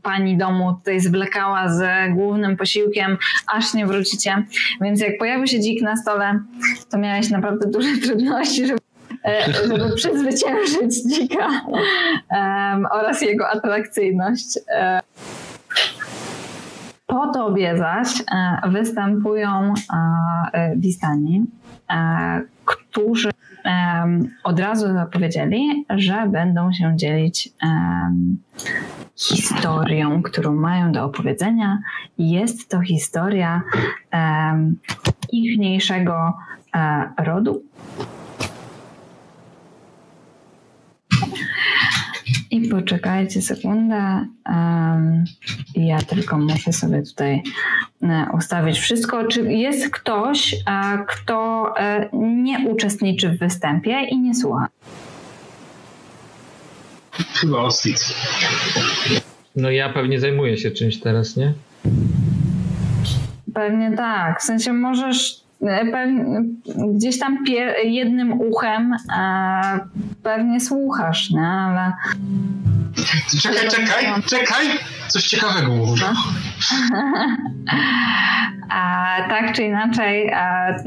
pani 0.03 0.39
domu 0.39 0.73
tutaj 0.73 1.01
zwlekała 1.01 1.69
z 1.69 1.85
głównym 2.15 2.57
posiłkiem, 2.57 3.19
aż 3.55 3.75
nie 3.75 3.87
wrócicie. 3.87 4.45
Więc 4.81 5.01
jak 5.01 5.19
pojawił 5.19 5.47
się 5.47 5.61
dzik 5.61 5.83
na 5.83 5.97
stole, 5.97 6.41
to 6.91 6.99
miałeś 6.99 7.31
naprawdę 7.31 7.71
duże 7.71 7.89
trudności, 8.05 8.67
żeby 8.67 8.81
e, 9.25 9.53
żeby 9.53 9.95
przezwyciężyć 9.97 11.03
dzika 11.03 11.47
um, 12.31 12.87
oraz 12.91 13.23
jego 13.23 13.49
atrakcyjność. 13.49 14.59
E, 14.69 15.01
po 17.07 17.33
tobie 17.33 17.79
zaś 17.79 18.09
e, 18.21 18.71
występują 18.71 19.75
Wistani, 20.77 21.47
którzy 22.73 23.31
od 24.45 24.61
razu 24.61 24.93
zapowiedzieli, 24.93 25.87
że 25.91 26.27
będą 26.29 26.73
się 26.73 26.93
dzielić 26.97 27.49
historią, 29.17 30.23
którą 30.23 30.55
mają 30.55 30.93
do 30.93 31.05
opowiedzenia. 31.05 31.79
Jest 32.19 32.71
to 32.71 32.81
historia 32.81 33.63
ichniejszego 35.33 36.33
e, 36.75 37.13
rodu. 37.19 37.63
I 42.53 42.69
poczekajcie 42.69 43.43
sekundę. 43.43 44.27
Ja 45.75 45.99
tylko 45.99 46.39
muszę 46.39 46.73
sobie 46.73 47.03
tutaj 47.03 47.43
e, 48.03 48.27
ustawić 48.35 48.79
wszystko. 48.79 49.25
Czy 49.25 49.53
jest 49.53 49.91
ktoś, 49.91 50.55
e, 50.55 50.59
kto 51.09 51.67
e, 51.79 52.09
nie 52.13 52.69
uczestniczy 52.69 53.29
w 53.29 53.39
występie 53.39 54.05
i 54.11 54.19
nie 54.19 54.35
słucha? 54.35 54.69
Chyba 57.13 57.59
Ostit. 57.59 58.15
No 59.57 59.71
ja 59.71 59.93
pewnie 59.93 60.21
zajmuję 60.21 60.57
się 60.59 60.71
czymś 60.71 61.01
teraz, 61.01 61.37
nie? 61.37 61.53
Pewnie 63.55 63.97
tak. 63.97 64.41
W 64.41 64.45
sensie 64.45 64.73
możesz 64.73 65.41
gdzieś 66.95 67.19
tam 67.19 67.39
jednym 67.85 68.41
uchem 68.41 68.97
pewnie 70.23 70.61
słuchasz, 70.61 71.31
nie? 71.31 71.47
Ale... 71.47 71.93
Czekaj, 73.43 73.69
czekaj, 73.69 74.23
czekaj! 74.27 74.67
Coś 75.09 75.25
ciekawego 75.25 75.73
mówię. 75.73 76.03
No. 76.03 76.13
A, 78.71 79.17
tak 79.29 79.53
czy 79.53 79.63
inaczej, 79.63 80.31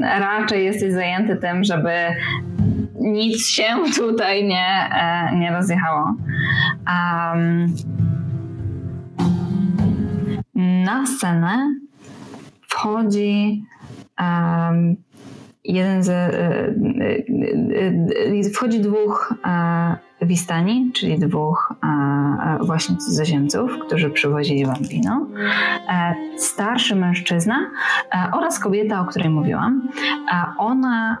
raczej 0.00 0.64
jesteś 0.64 0.92
zajęty 0.92 1.36
tym, 1.36 1.64
żeby 1.64 1.90
nic 3.00 3.48
się 3.48 3.64
tutaj 3.96 4.44
nie, 4.44 4.90
e, 4.92 5.36
nie 5.36 5.50
rozjechało. 5.50 6.14
Um, 6.86 7.74
na 10.84 11.06
scenę 11.06 11.74
wchodzi 12.68 13.64
um, 14.20 14.96
jeden 15.64 16.02
z, 16.02 16.08
e, 16.08 16.74
e, 18.46 18.50
wchodzi 18.50 18.80
dwóch 18.80 19.34
Wistani, 20.26 20.90
czyli 20.94 21.18
dwóch 21.18 21.74
właśnie 22.60 22.96
cudzoziemców, 22.96 23.70
którzy 23.86 24.10
przywozili 24.10 24.66
wam 24.66 24.82
wino, 24.82 25.26
starszy 26.36 26.96
mężczyzna 26.96 27.70
oraz 28.32 28.58
kobieta, 28.58 29.00
o 29.00 29.04
której 29.04 29.30
mówiłam. 29.30 29.88
Ona 30.58 31.18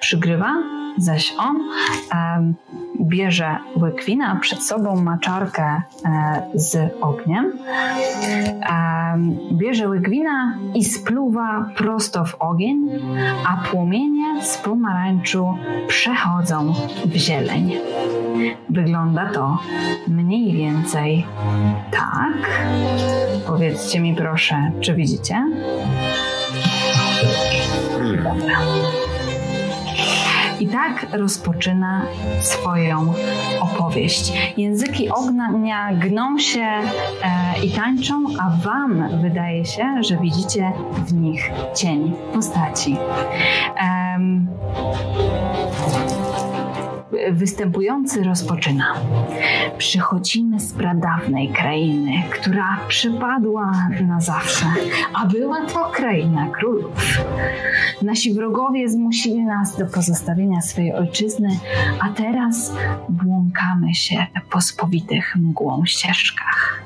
przygrywa, 0.00 0.56
zaś 0.96 1.34
on 1.38 1.56
bierze 3.00 3.56
łyk 3.76 4.04
wina, 4.04 4.36
przed 4.40 4.62
sobą 4.62 4.96
maczarkę 4.96 5.82
e, 6.04 6.42
z 6.54 6.92
ogniem, 7.00 7.52
bierze 9.52 9.88
łyk 9.88 10.10
wina 10.10 10.58
i 10.74 10.84
spluwa 10.84 11.70
prosto 11.76 12.24
w 12.24 12.34
ogień, 12.34 12.88
a 13.46 13.56
płomienie 13.70 14.42
z 14.42 14.58
pomarańczu 14.58 15.58
przechodzą 15.88 16.74
w 17.04 17.14
zieleń. 17.14 17.72
Wygląda 18.68 19.30
to 19.30 19.58
mniej 20.08 20.52
więcej 20.52 21.26
tak. 21.90 22.50
Powiedzcie 23.46 24.00
mi 24.00 24.14
proszę, 24.14 24.70
czy 24.80 24.94
widzicie? 24.94 25.44
Dobra. 28.16 28.60
I 30.60 30.66
tak 30.66 31.06
rozpoczyna 31.12 32.02
swoją 32.40 33.14
opowieść. 33.60 34.32
Języki 34.56 35.10
ognia 35.10 35.92
gną 35.94 36.38
się 36.38 36.60
e, 36.60 36.82
i 37.64 37.70
tańczą, 37.70 38.24
a 38.40 38.50
Wam 38.64 39.20
wydaje 39.22 39.64
się, 39.64 40.02
że 40.02 40.16
widzicie 40.16 40.72
w 41.06 41.14
nich 41.14 41.50
cień 41.74 42.12
postaci. 42.32 42.96
Um, 44.14 44.46
występujący 47.32 48.22
rozpoczyna. 48.22 48.94
Przychodzimy 49.78 50.60
z 50.60 50.72
pradawnej 50.72 51.48
krainy, 51.48 52.12
która 52.30 52.78
przypadła 52.88 53.88
na 54.08 54.20
zawsze, 54.20 54.66
a 55.14 55.26
była 55.26 55.66
to 55.66 55.90
kraina 55.90 56.48
królów. 56.48 57.20
Nasi 58.02 58.34
wrogowie 58.34 58.88
zmusili 58.88 59.44
nas 59.44 59.76
do 59.76 59.86
pozostawienia 59.86 60.60
swojej 60.60 60.94
ojczyzny, 60.94 61.48
a 62.00 62.08
teraz 62.08 62.72
błąkamy 63.08 63.94
się 63.94 64.26
po 64.50 64.60
spowitych 64.60 65.36
mgłą 65.36 65.86
ścieżkach. 65.86 66.82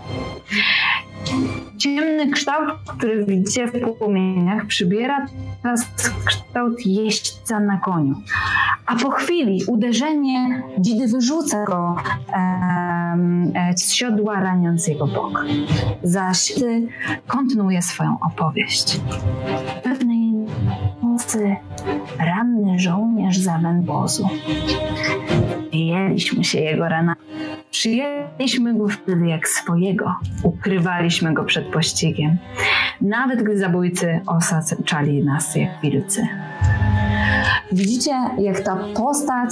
Ciemny 1.78 2.30
kształt, 2.30 2.68
który 2.86 3.24
widzicie 3.24 3.66
w 3.66 3.96
płomieniach, 3.98 4.66
przybiera 4.66 5.26
teraz 5.62 5.86
kształt 6.24 6.86
jeźdźca 6.86 7.60
na 7.60 7.78
koniu. 7.78 8.14
A 8.86 8.96
po 8.96 9.10
chwili 9.10 9.60
uderzenie 9.66 10.62
dzidy 10.78 11.08
wyrzuca 11.08 11.64
go 11.64 11.96
e, 12.32 13.72
z 13.76 13.92
siodła 13.92 14.40
raniąc 14.40 14.86
jego 14.86 15.06
bok. 15.06 15.44
Zaś 16.02 16.52
kontynuuje 17.26 17.82
swoją 17.82 18.16
opowieść. 18.20 19.00
Pewnej 19.82 20.32
nocy 21.02 21.56
ranny 22.18 22.78
żołnierz 22.78 23.38
z 23.38 23.62
wębozu. 23.62 24.28
Jeliśmy 25.74 26.44
się 26.44 26.60
jego 26.60 26.88
rana. 26.88 27.16
Przyjęliśmy 27.70 28.74
go 28.74 28.88
wtedy 28.88 29.26
jak 29.26 29.48
swojego. 29.48 30.14
Ukrywaliśmy 30.42 31.34
go 31.34 31.44
przed 31.44 31.66
pościgiem. 31.66 32.36
Nawet 33.00 33.42
gdy 33.42 33.58
zabójcy 33.58 34.20
osaczali 34.26 35.24
nas 35.24 35.56
jak 35.56 35.80
wilcy. 35.82 36.28
Widzicie, 37.72 38.10
jak 38.38 38.60
ta 38.60 38.76
postać 38.76 39.50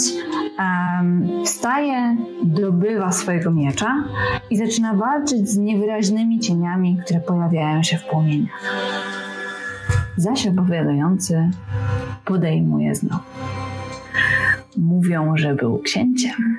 um, 0.58 1.44
wstaje, 1.44 2.16
dobywa 2.42 3.12
swojego 3.12 3.50
miecza 3.50 4.04
i 4.50 4.56
zaczyna 4.56 4.94
walczyć 4.94 5.48
z 5.48 5.56
niewyraźnymi 5.56 6.40
cieniami, 6.40 6.98
które 7.04 7.20
pojawiają 7.20 7.82
się 7.82 7.98
w 7.98 8.04
płomieniach. 8.04 8.74
Zaś 10.16 10.46
opowiadający 10.46 11.50
podejmuje 12.24 12.94
znowu. 12.94 13.24
Mówią, 14.76 15.36
że 15.36 15.54
był 15.54 15.78
księciem. 15.78 16.58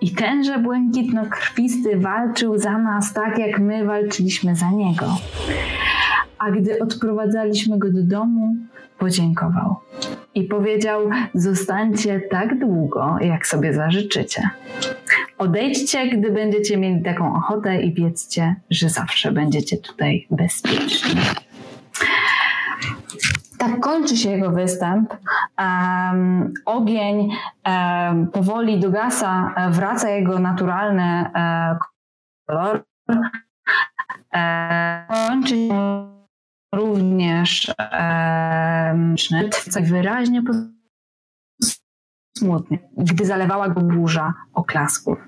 I 0.00 0.10
tenże 0.10 0.58
błękitno-krwisty 0.58 2.00
walczył 2.00 2.58
za 2.58 2.78
nas 2.78 3.12
tak, 3.12 3.38
jak 3.38 3.58
my 3.58 3.84
walczyliśmy 3.84 4.56
za 4.56 4.70
niego. 4.70 5.06
A 6.38 6.50
gdy 6.50 6.78
odprowadzaliśmy 6.78 7.78
go 7.78 7.92
do 7.92 8.02
domu, 8.02 8.56
podziękował 8.98 9.76
i 10.34 10.44
powiedział: 10.44 11.00
Zostańcie 11.34 12.20
tak 12.30 12.58
długo, 12.58 13.16
jak 13.20 13.46
sobie 13.46 13.74
zażyczycie. 13.74 14.42
Odejdźcie, 15.38 16.08
gdy 16.08 16.30
będziecie 16.30 16.76
mieli 16.76 17.02
taką 17.02 17.36
ochotę, 17.36 17.82
i 17.82 17.94
wiedzcie, 17.94 18.56
że 18.70 18.88
zawsze 18.88 19.32
będziecie 19.32 19.76
tutaj 19.76 20.26
bezpieczni. 20.30 21.20
Tak 23.62 23.80
kończy 23.80 24.16
się 24.16 24.30
jego 24.30 24.50
występ. 24.50 25.16
Um, 25.58 26.52
ogień 26.66 27.30
um, 27.66 28.28
powoli 28.28 28.80
dogasa, 28.80 29.54
wraca 29.70 30.08
jego 30.08 30.38
naturalny 30.38 31.30
um, 31.34 31.78
kolor. 32.46 32.84
kończy 35.08 35.56
się 35.56 36.12
również 36.74 37.72
e, 37.78 39.14
wyraźnie 39.82 40.42
smutny, 42.38 42.78
gdy 42.96 43.24
zalewała 43.24 43.68
go 43.68 43.80
burza 43.80 44.34
oklasków. 44.54 45.18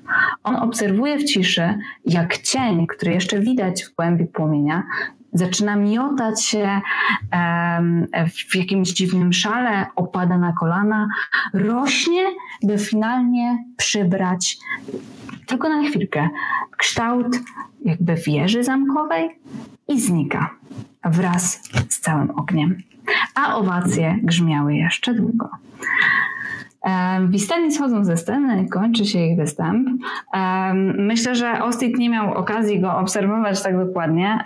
On 0.44 0.56
obserwuje 0.56 1.18
w 1.18 1.24
ciszy, 1.24 1.78
jak 2.04 2.38
cień, 2.38 2.86
który 2.86 3.12
jeszcze 3.12 3.40
widać 3.40 3.84
w 3.84 3.94
głębi 3.94 4.26
płomienia, 4.26 4.82
zaczyna 5.34 5.76
miotać 5.76 6.44
się 6.44 6.80
w 8.50 8.56
jakimś 8.56 8.88
dziwnym 8.88 9.32
szale, 9.32 9.86
opada 9.96 10.38
na 10.38 10.52
kolana, 10.52 11.08
rośnie, 11.52 12.24
by 12.62 12.78
finalnie 12.78 13.64
przybrać 13.76 14.58
tylko 15.46 15.68
na 15.68 15.82
chwilkę 15.88 16.28
kształt 16.76 17.26
jakby 17.84 18.14
wieży 18.14 18.64
zamkowej 18.64 19.40
i 19.88 20.00
znika 20.00 20.50
wraz 21.04 21.62
z 21.88 22.00
całym 22.00 22.30
ogniem. 22.30 22.82
A 23.34 23.54
owacje 23.56 24.18
grzmiały 24.22 24.74
jeszcze 24.74 25.14
długo. 25.14 25.48
Wistani 27.28 27.72
schodzą 27.72 28.04
ze 28.04 28.16
sceny, 28.16 28.68
kończy 28.68 29.04
się 29.04 29.18
ich 29.18 29.36
występ. 29.36 29.88
Myślę, 30.98 31.34
że 31.34 31.62
Ostit 31.62 31.98
nie 31.98 32.10
miał 32.10 32.34
okazji 32.34 32.80
go 32.80 32.96
obserwować 32.96 33.62
tak 33.62 33.86
dokładnie. 33.86 34.38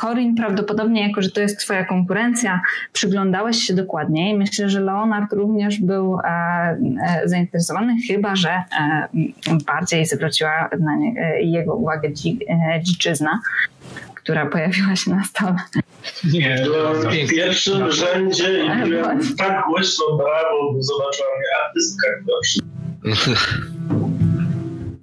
Corin 0.00 0.34
prawdopodobnie, 0.34 1.08
jako 1.08 1.22
że 1.22 1.30
to 1.30 1.40
jest 1.40 1.60
twoja 1.60 1.84
konkurencja, 1.84 2.60
przyglądałeś 2.92 3.56
się 3.56 3.74
dokładniej. 3.74 4.38
Myślę, 4.38 4.68
że 4.68 4.80
Leonard 4.80 5.32
również 5.32 5.80
był 5.80 6.18
e, 6.18 6.22
e, 6.24 7.22
zainteresowany, 7.24 7.96
chyba 8.08 8.36
że 8.36 8.50
e, 8.50 9.08
bardziej 9.66 10.06
zwróciła 10.06 10.70
jego 11.42 11.74
uwagę 11.74 12.10
dziczyzna 12.82 13.40
która 14.22 14.46
pojawiła 14.46 14.96
się 14.96 15.10
na 15.10 15.24
stole. 15.24 15.56
Nie, 16.24 16.66
w 17.26 17.30
pierwszym 17.30 17.92
rzędzie 17.92 18.64
i 18.64 18.88
byłem 18.90 19.36
tak 19.36 19.64
głośno 19.66 20.04
brawo, 20.16 20.72
bo 20.72 20.82
zobaczyła 20.82 21.28
mnie 21.38 21.48
artystka 21.64 22.08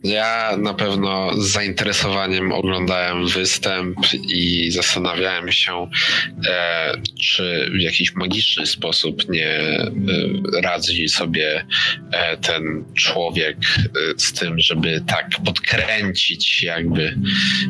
Ja 0.07 0.57
na 0.57 0.73
pewno 0.73 1.31
z 1.41 1.47
zainteresowaniem 1.47 2.51
oglądałem 2.51 3.27
występ 3.27 3.97
i 4.13 4.71
zastanawiałem 4.71 5.51
się, 5.51 5.87
e, 6.47 6.93
czy 7.21 7.71
w 7.73 7.81
jakiś 7.81 8.15
magiczny 8.15 8.65
sposób 8.65 9.29
nie 9.29 9.49
e, 9.49 9.91
radzi 10.61 11.09
sobie 11.09 11.65
e, 12.11 12.37
ten 12.37 12.85
człowiek 12.97 13.57
e, 13.57 13.89
z 14.17 14.33
tym, 14.33 14.59
żeby 14.59 15.03
tak 15.07 15.29
podkręcić 15.45 16.63
jakby 16.63 17.17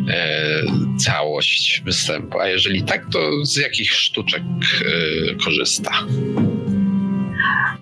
e, 0.09 0.63
całość 0.99 1.81
występu. 1.85 2.39
A 2.39 2.47
jeżeli 2.47 2.83
tak, 2.83 3.05
to 3.11 3.45
z 3.45 3.55
jakich 3.55 3.93
sztuczek 3.93 4.43
e, 4.43 5.35
korzysta? 5.35 5.91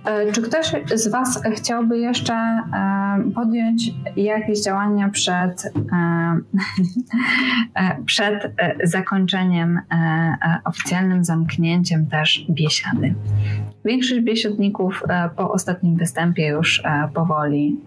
E, 0.06 0.32
czy 0.32 0.42
ktoś 0.42 0.66
z 0.96 1.08
Was 1.08 1.42
chciałby 1.56 2.00
jeszcze 2.00 2.34
e, 2.34 3.32
podjąć 3.36 3.92
jakieś 4.16 4.62
działania 4.62 5.10
przed, 5.10 5.66
e, 5.92 6.40
przed 8.06 8.54
zakończeniem, 8.84 9.80
oficjalnym 10.66 11.26
zamknięciem 11.26 12.08
też 12.08 12.46
biesiady? 12.50 13.16
Większość 13.86 14.22
biesiadników 14.22 15.04
po 15.38 15.52
ostatnim 15.52 15.98
występie 15.98 16.48
już 16.48 16.84
powoli 17.14 17.80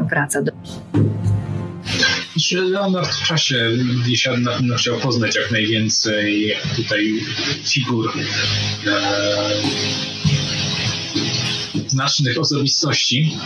wraca 0.00 0.42
do. 0.42 0.52
Leonard 2.52 3.08
w 3.08 3.26
czasie 3.26 3.70
biesiady 4.06 4.40
na 4.40 4.52
pewno 4.52 4.74
chciał 4.74 4.98
poznać 4.98 5.36
jak 5.36 5.50
najwięcej 5.50 6.54
tutaj 6.76 7.20
figur 7.64 8.12
znacznych 11.94 12.38
osobistości. 12.38 13.38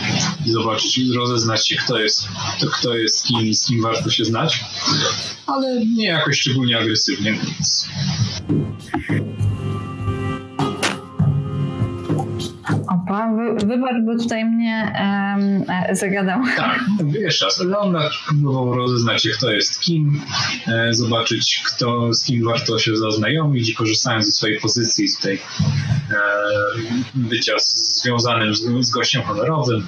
I 0.45 0.51
zobaczyć, 0.51 0.99
rozeznać 1.15 1.67
się, 1.67 1.75
kto 1.75 1.99
jest, 1.99 2.27
kto 2.73 2.95
jest 2.95 3.23
kim 3.23 3.53
z 3.53 3.65
kim 3.65 3.81
warto 3.81 4.09
się 4.09 4.25
znać, 4.25 4.63
ale 5.47 5.85
nie 5.85 6.05
jakoś 6.05 6.39
szczególnie 6.39 6.77
agresywnie, 6.77 7.33
więc 7.33 7.87
Wy, 13.09 13.67
wybacz, 13.67 14.01
bo 14.05 14.17
tutaj 14.17 14.45
mnie 14.45 14.93
um, 14.99 15.95
zagadał. 15.95 16.41
Tak, 16.57 16.79
jeszcze 17.19 17.45
raz. 17.45 17.59
Leonard 17.59 18.13
próbował 18.27 18.73
rozeznać 18.73 19.23
się, 19.23 19.29
kto 19.29 19.51
jest 19.51 19.79
kim, 19.79 20.21
e, 20.67 20.93
zobaczyć, 20.93 21.63
kto, 21.67 22.13
z 22.13 22.23
kim 22.23 22.45
warto 22.45 22.79
się 22.79 22.97
zaznajomić 22.97 23.69
i 23.69 23.75
korzystając 23.75 24.25
ze 24.25 24.31
swojej 24.31 24.59
pozycji 24.59 25.07
tutaj 25.17 25.35
e, 25.35 25.39
bycia 27.15 27.53
związanym 27.57 28.55
z, 28.55 28.61
z 28.79 28.91
gościem 28.91 29.21
honorowym, 29.21 29.85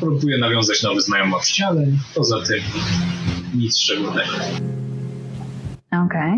próbuje 0.00 0.38
nawiązać 0.38 0.82
nowe 0.82 1.00
znajomości, 1.00 1.62
ale 1.62 1.86
poza 2.14 2.36
tym 2.42 2.60
nic 3.54 3.78
szczególnego. 3.78 4.32
Okej. 6.04 6.32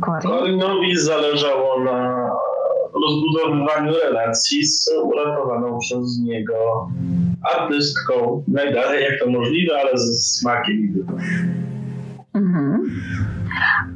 Okay. 0.00 0.22
Korinowi 0.22 0.96
zależało 0.96 1.84
na 1.84 2.30
rozbudowywaniu 3.04 3.92
relacji 4.04 4.66
z 4.66 4.90
uratowaną 5.04 5.78
przez 5.78 6.18
niego 6.18 6.88
artystką. 7.54 8.44
Najdalej 8.48 9.02
jak 9.02 9.20
to 9.20 9.30
możliwe, 9.30 9.80
ale 9.80 9.98
ze 9.98 10.12
smakiem. 10.12 11.06
Mhm. 12.34 12.82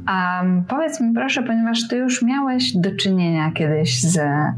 Um, 0.07 0.65
powiedz 0.65 1.01
mi 1.01 1.13
proszę, 1.13 1.43
ponieważ 1.43 1.87
ty 1.87 1.97
już 1.97 2.21
miałeś 2.21 2.77
do 2.77 2.95
czynienia 2.95 3.51
kiedyś 3.51 4.01
z, 4.01 4.17
e, 4.17 4.55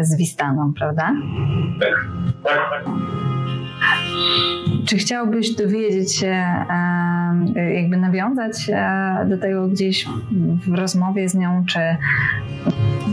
z 0.00 0.16
Wistaną, 0.16 0.72
prawda? 0.78 1.12
Tak, 1.80 2.06
tak, 2.44 2.70
tak. 2.70 2.84
Czy 4.86 4.96
chciałbyś 4.96 5.54
dowiedzieć 5.54 6.16
się, 6.16 6.44
jakby 7.74 7.96
nawiązać 7.96 8.52
e, 8.68 9.26
do 9.28 9.38
tego 9.38 9.68
gdzieś 9.68 10.06
w 10.66 10.74
rozmowie 10.74 11.28
z 11.28 11.34
nią, 11.34 11.64
czy 11.68 11.78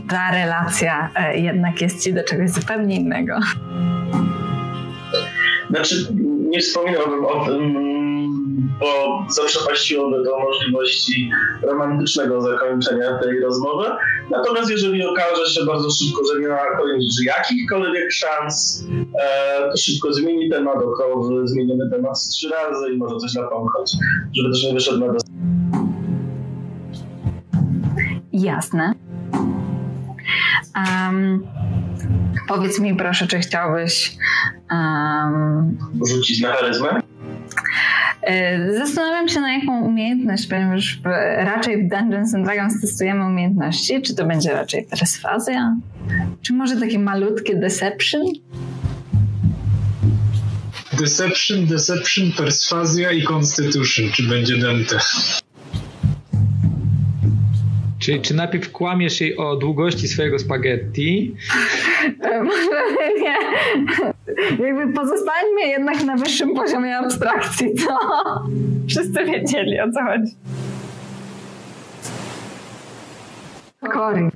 ta 0.10 0.32
relacja 0.32 1.10
e, 1.16 1.40
jednak 1.40 1.82
jest 1.82 2.04
ci 2.04 2.14
do 2.14 2.24
czegoś 2.24 2.50
zupełnie 2.50 2.96
innego? 2.96 3.40
Znaczy, 5.70 6.08
nie 6.50 6.60
wspominałbym 6.60 7.26
o 7.26 7.46
tym, 7.46 7.74
bo 8.80 9.24
zaprzepaściłoby 9.30 10.24
to 10.26 10.40
możliwości 10.40 11.30
romantycznego 11.62 12.42
zakończenia 12.42 13.20
tej 13.20 13.40
rozmowy, 13.40 13.86
Natomiast 14.30 14.70
jeżeli 14.70 15.06
okaże 15.06 15.46
się 15.46 15.66
bardzo 15.66 15.90
szybko, 15.92 16.22
że 16.26 16.42
nie 16.42 16.48
ma 16.48 16.78
Korinży 16.78 17.24
jakichkolwiek 17.26 18.12
szans, 18.12 18.86
e, 19.20 19.70
to 19.72 19.78
szybko 19.78 20.14
zmieni 20.14 20.50
temat, 20.50 20.76
około, 20.76 21.48
zmienimy 21.48 21.90
temat 21.90 22.20
trzy 22.32 22.50
razy 22.50 22.94
i 22.94 22.98
może 22.98 23.18
coś 23.18 23.34
napomknąć, 23.34 23.92
żeby 24.36 24.50
też 24.50 24.64
nie 24.64 24.74
wyszedł 24.74 25.00
na 25.00 25.14
Jasne. 28.34 28.94
Um, 30.76 31.48
powiedz 32.48 32.80
mi 32.80 32.96
proszę, 32.96 33.28
czy 33.28 33.40
chciałbyś 33.40 34.18
um, 34.72 35.78
rzucić 36.08 36.42
na 36.42 36.54
charyzmę? 36.54 37.02
E, 38.22 38.78
zastanawiam 38.78 39.30
się 39.30 39.40
na 39.40 39.54
jaką 39.54 39.82
umiejętność, 39.82 40.48
ponieważ 40.48 41.00
w, 41.02 41.06
raczej 41.38 41.84
w 41.84 41.90
Dungeons 41.90 42.36
and 42.36 42.46
Dragons 42.46 42.82
testujemy 42.82 43.26
umiejętności. 43.26 44.02
Czy 44.02 44.16
to 44.16 44.26
będzie 44.26 44.54
raczej 44.54 44.86
perswazja? 44.86 45.76
Czy 46.42 46.54
może 46.54 46.80
takie 46.80 47.00
malutkie 47.00 47.56
deception? 47.56 48.22
Deception, 51.00 51.66
deception, 51.66 52.32
perswazja 52.32 53.12
i 53.12 53.24
constitution. 53.24 54.06
Czy 54.12 54.24
będzie 54.24 54.58
dente? 54.58 55.00
Czyli 58.00 58.22
czy 58.22 58.34
najpierw 58.34 58.72
kłamiesz 58.72 59.22
jej 59.22 59.38
o 59.38 59.56
długości 59.56 60.08
swojego 60.08 60.40
spaghetti? 60.40 61.36
Może 62.44 63.14
nie. 63.22 63.38
Jakby 64.60 64.94
pozostańmy 64.94 65.62
jednak 65.68 66.04
na 66.04 66.16
wyższym 66.16 66.54
poziomie 66.54 66.98
abstrakcji, 66.98 67.76
co? 67.76 67.98
Wszyscy 68.90 69.26
wiedzieli 69.26 69.80
o 69.80 69.92
co 69.92 70.04
chodzi. 70.04 70.36
Cory. 73.94 74.30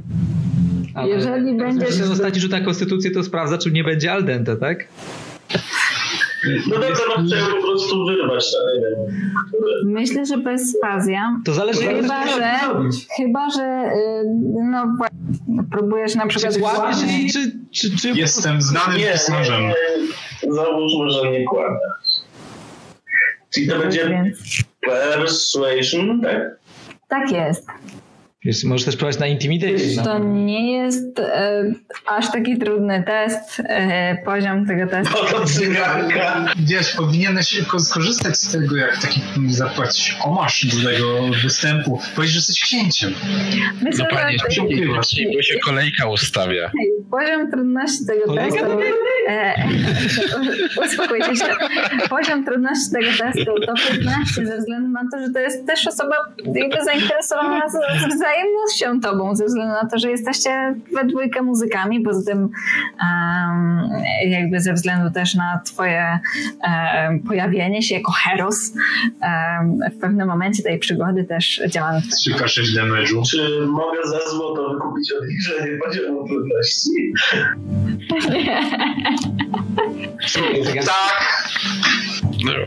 Jeżeli 1.06 1.58
będziesz... 1.58 1.96
Że 1.96 2.12
ostatni 2.12 2.42
rzut 2.42 2.52
na 2.52 2.62
konstytucję 2.62 3.12
to 3.12 3.24
sprawdza, 3.24 3.58
czy 3.58 3.72
nie 3.72 3.84
będzie 3.84 4.12
al 4.12 4.24
dente, 4.24 4.56
tak? 4.56 4.88
No 6.68 6.76
to 6.76 6.82
temat 6.82 7.28
chciałem 7.28 7.56
po 7.56 7.62
prostu 7.62 8.06
wyrwać, 8.06 8.46
nie 8.76 8.82
wiem. 8.82 9.32
Myślę, 9.86 10.26
że 10.26 10.38
perswazja. 10.38 11.40
To 11.46 11.54
zależy 11.54 11.82
chyba, 11.82 12.26
jak 12.26 12.36
że, 12.36 12.60
chyba, 13.18 13.50
że 13.50 13.92
y, 13.96 14.24
no 14.72 14.98
próbujesz 15.72 16.16
na 16.16 16.28
przykład... 16.28 16.54
Czy 16.54 16.60
kłamiesz 16.60 16.98
czy, 17.34 17.52
czy, 17.72 17.98
czy... 17.98 18.10
Jestem 18.10 18.62
znanym 18.62 18.98
nie, 18.98 19.12
pisarzem. 19.12 19.64
Załóżmy, 20.50 21.10
że 21.10 21.32
nie 21.32 21.46
kłamie. 21.46 21.78
Czyli 23.54 23.68
to 23.68 23.80
będzie 23.80 24.34
persuasion, 24.82 26.22
tak? 26.22 26.60
Tak 27.08 27.32
jest. 27.32 27.68
Wiesz, 28.48 28.64
możesz 28.64 28.86
też 28.86 28.96
próbować 28.96 29.20
na 29.20 29.28
intimidation. 29.28 30.06
To 30.06 30.20
nie 30.20 30.78
jest 30.78 31.20
e, 31.20 31.64
aż 32.06 32.32
taki 32.32 32.58
trudny 32.58 33.04
test. 33.04 33.62
E, 33.66 34.18
poziom 34.26 34.66
tego 34.66 34.88
testu. 34.88 35.18
No 35.24 35.40
to 35.40 35.46
cyganka. 35.46 36.46
Wiesz, 36.60 36.96
powinieneś 36.96 37.62
skorzystać 37.80 38.38
z 38.38 38.52
tego, 38.52 38.76
jak 38.76 38.98
taki 39.02 39.22
zapłacić 39.48 40.18
omasz 40.24 40.66
do 40.66 40.90
tego 40.90 41.22
występu. 41.44 42.00
Powiedzieć, 42.16 42.34
że 42.34 42.40
jesteś 42.40 42.62
księciem. 42.62 43.14
Myślę, 43.82 44.08
No 44.12 44.18
panie, 44.18 44.38
że 44.40 44.52
szybciej, 44.52 44.88
bo 45.36 45.42
się 45.42 45.60
kolejka 45.66 46.08
ustawia. 46.10 46.72
poziom 47.12 47.52
trudności 47.52 48.06
tego 48.08 48.26
Kolejka 48.26 48.60
testu. 48.60 48.80
E, 49.28 49.54
uspokójcie 50.86 51.36
się. 51.36 51.46
Poziom 52.10 52.46
trudności 52.46 52.92
tego 52.94 53.10
testu 53.24 53.52
to 53.66 53.74
15 53.92 54.46
ze 54.46 54.58
względu 54.58 54.90
na 54.90 55.02
to, 55.12 55.20
że 55.28 55.34
to 55.34 55.40
jest 55.40 55.68
też 55.68 55.88
osoba 55.88 56.16
jakby 56.56 56.86
zainteresowana 56.86 57.70
z, 57.70 57.74
z 58.14 58.20
wzajemnością 58.38 59.00
tobą, 59.02 59.36
ze 59.36 59.46
względu 59.46 59.74
na 59.74 59.90
to, 59.90 60.00
że 60.00 60.12
jesteście 60.12 60.76
we 60.94 61.06
dwójkę 61.06 61.42
muzykami, 61.42 62.02
poza 62.02 62.32
tym 62.32 62.40
um, 62.40 63.90
jakby 64.28 64.62
ze 64.62 64.74
względu 64.74 65.12
też 65.14 65.36
na 65.36 65.62
twoje 65.66 66.20
um, 66.64 67.20
pojawienie 67.20 67.82
się 67.82 67.96
jako 67.96 68.12
heros 68.12 68.74
um, 69.22 69.80
w 69.98 70.00
pewnym 70.02 70.28
momencie 70.28 70.64
tej 70.64 70.80
przygody 70.80 71.24
też 71.24 71.62
działamy. 71.70 72.00
3K6 72.00 72.76
damage'u. 72.76 73.30
Czy 73.32 73.68
mogę 73.68 73.98
za 74.06 74.30
złoto 74.30 74.74
wykupić 74.74 75.12
odliczenie 75.12 75.78
poziomu 75.86 76.28
trudności? 76.28 77.14
Tak! 80.86 81.28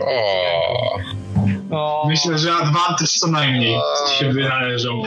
O. 0.00 1.19
O, 1.70 2.06
Myślę, 2.08 2.38
że 2.38 2.52
advantage 2.52 3.06
co 3.06 3.30
najmniej 3.30 3.78
się 4.18 4.32
wynależą. 4.32 5.02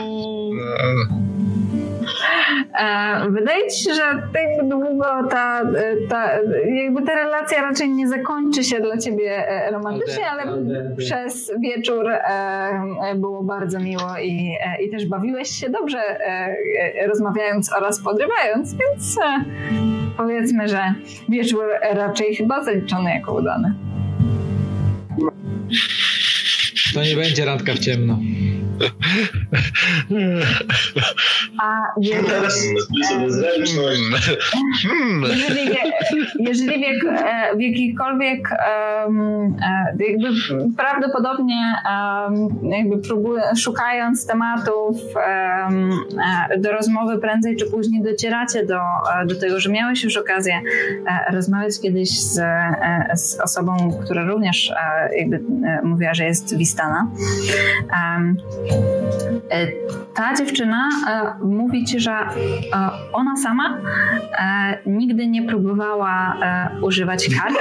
E, 2.74 3.30
Wydaje 3.30 3.70
ci 3.70 3.84
się, 3.84 3.94
że 3.94 4.02
tak 4.32 4.68
długo 4.68 5.04
ta, 5.30 5.62
ta, 6.08 6.30
jakby 6.66 7.02
ta 7.02 7.14
relacja 7.14 7.62
raczej 7.62 7.90
nie 7.90 8.08
zakończy 8.08 8.64
się 8.64 8.80
dla 8.80 8.98
ciebie 8.98 9.48
e, 9.48 9.70
romantycznie, 9.70 10.30
ale 10.30 10.42
przez 10.96 11.52
wieczór 11.60 12.08
e, 12.08 13.14
było 13.16 13.42
bardzo 13.42 13.80
miło 13.80 14.18
i, 14.22 14.54
i 14.84 14.90
też 14.90 15.06
bawiłeś 15.06 15.48
się 15.48 15.70
dobrze 15.70 15.98
rozmawiając 17.08 17.72
oraz 17.72 18.00
podrywając, 18.00 18.74
więc 18.74 19.18
powiedzmy, 20.16 20.68
że 20.68 20.94
wieczór 21.28 21.64
raczej 21.92 22.34
chyba 22.36 22.64
zaliczony 22.64 23.10
jako 23.10 23.34
udany. 23.34 23.74
To 26.94 27.02
nie 27.02 27.16
będzie 27.16 27.44
randka 27.44 27.74
w 27.74 27.78
ciemno. 27.78 28.20
A 31.62 31.82
jeżeli, 32.00 32.26
Teraz 32.26 32.64
sobie 33.08 33.30
zręczność. 33.30 34.02
Hmm. 34.82 35.22
jeżeli, 35.22 35.70
jeżeli 36.38 36.78
w, 36.78 36.80
jak, 36.80 37.04
e, 37.04 37.56
w 37.56 37.60
jakikolwiek 37.60 38.48
em, 38.52 39.20
e, 39.62 39.96
jakby 40.08 40.28
prawdopodobnie 40.76 41.74
jakby 42.62 42.98
próbuję, 42.98 43.42
szukając 43.56 44.26
tematów 44.26 44.96
em, 45.16 45.90
e, 46.52 46.58
do 46.58 46.72
rozmowy 46.72 47.18
prędzej 47.18 47.56
czy 47.56 47.66
później 47.66 48.02
docieracie 48.02 48.66
do, 48.66 48.80
do 49.26 49.40
tego, 49.40 49.60
że 49.60 49.70
miałeś 49.70 50.04
już 50.04 50.16
okazję 50.16 50.60
rozmawiać 51.32 51.80
kiedyś 51.82 52.10
z, 52.20 52.40
z 53.14 53.40
osobą, 53.40 53.76
która 54.04 54.24
również 54.24 54.72
jakby 55.16 55.40
mówiła, 55.82 56.14
że 56.14 56.24
jest 56.24 56.56
Wistana. 56.56 57.06
E, 59.50 59.66
ta 60.14 60.34
dziewczyna 60.34 60.88
e, 61.08 61.44
mówi 61.44 61.84
ci, 61.84 62.00
że 62.00 62.12
e, 62.12 62.26
ona 63.12 63.36
sama 63.36 63.80
nigdy 64.86 65.26
nie 65.26 65.42
próbowała 65.42 66.36
używać 66.82 67.28
kart. 67.36 67.54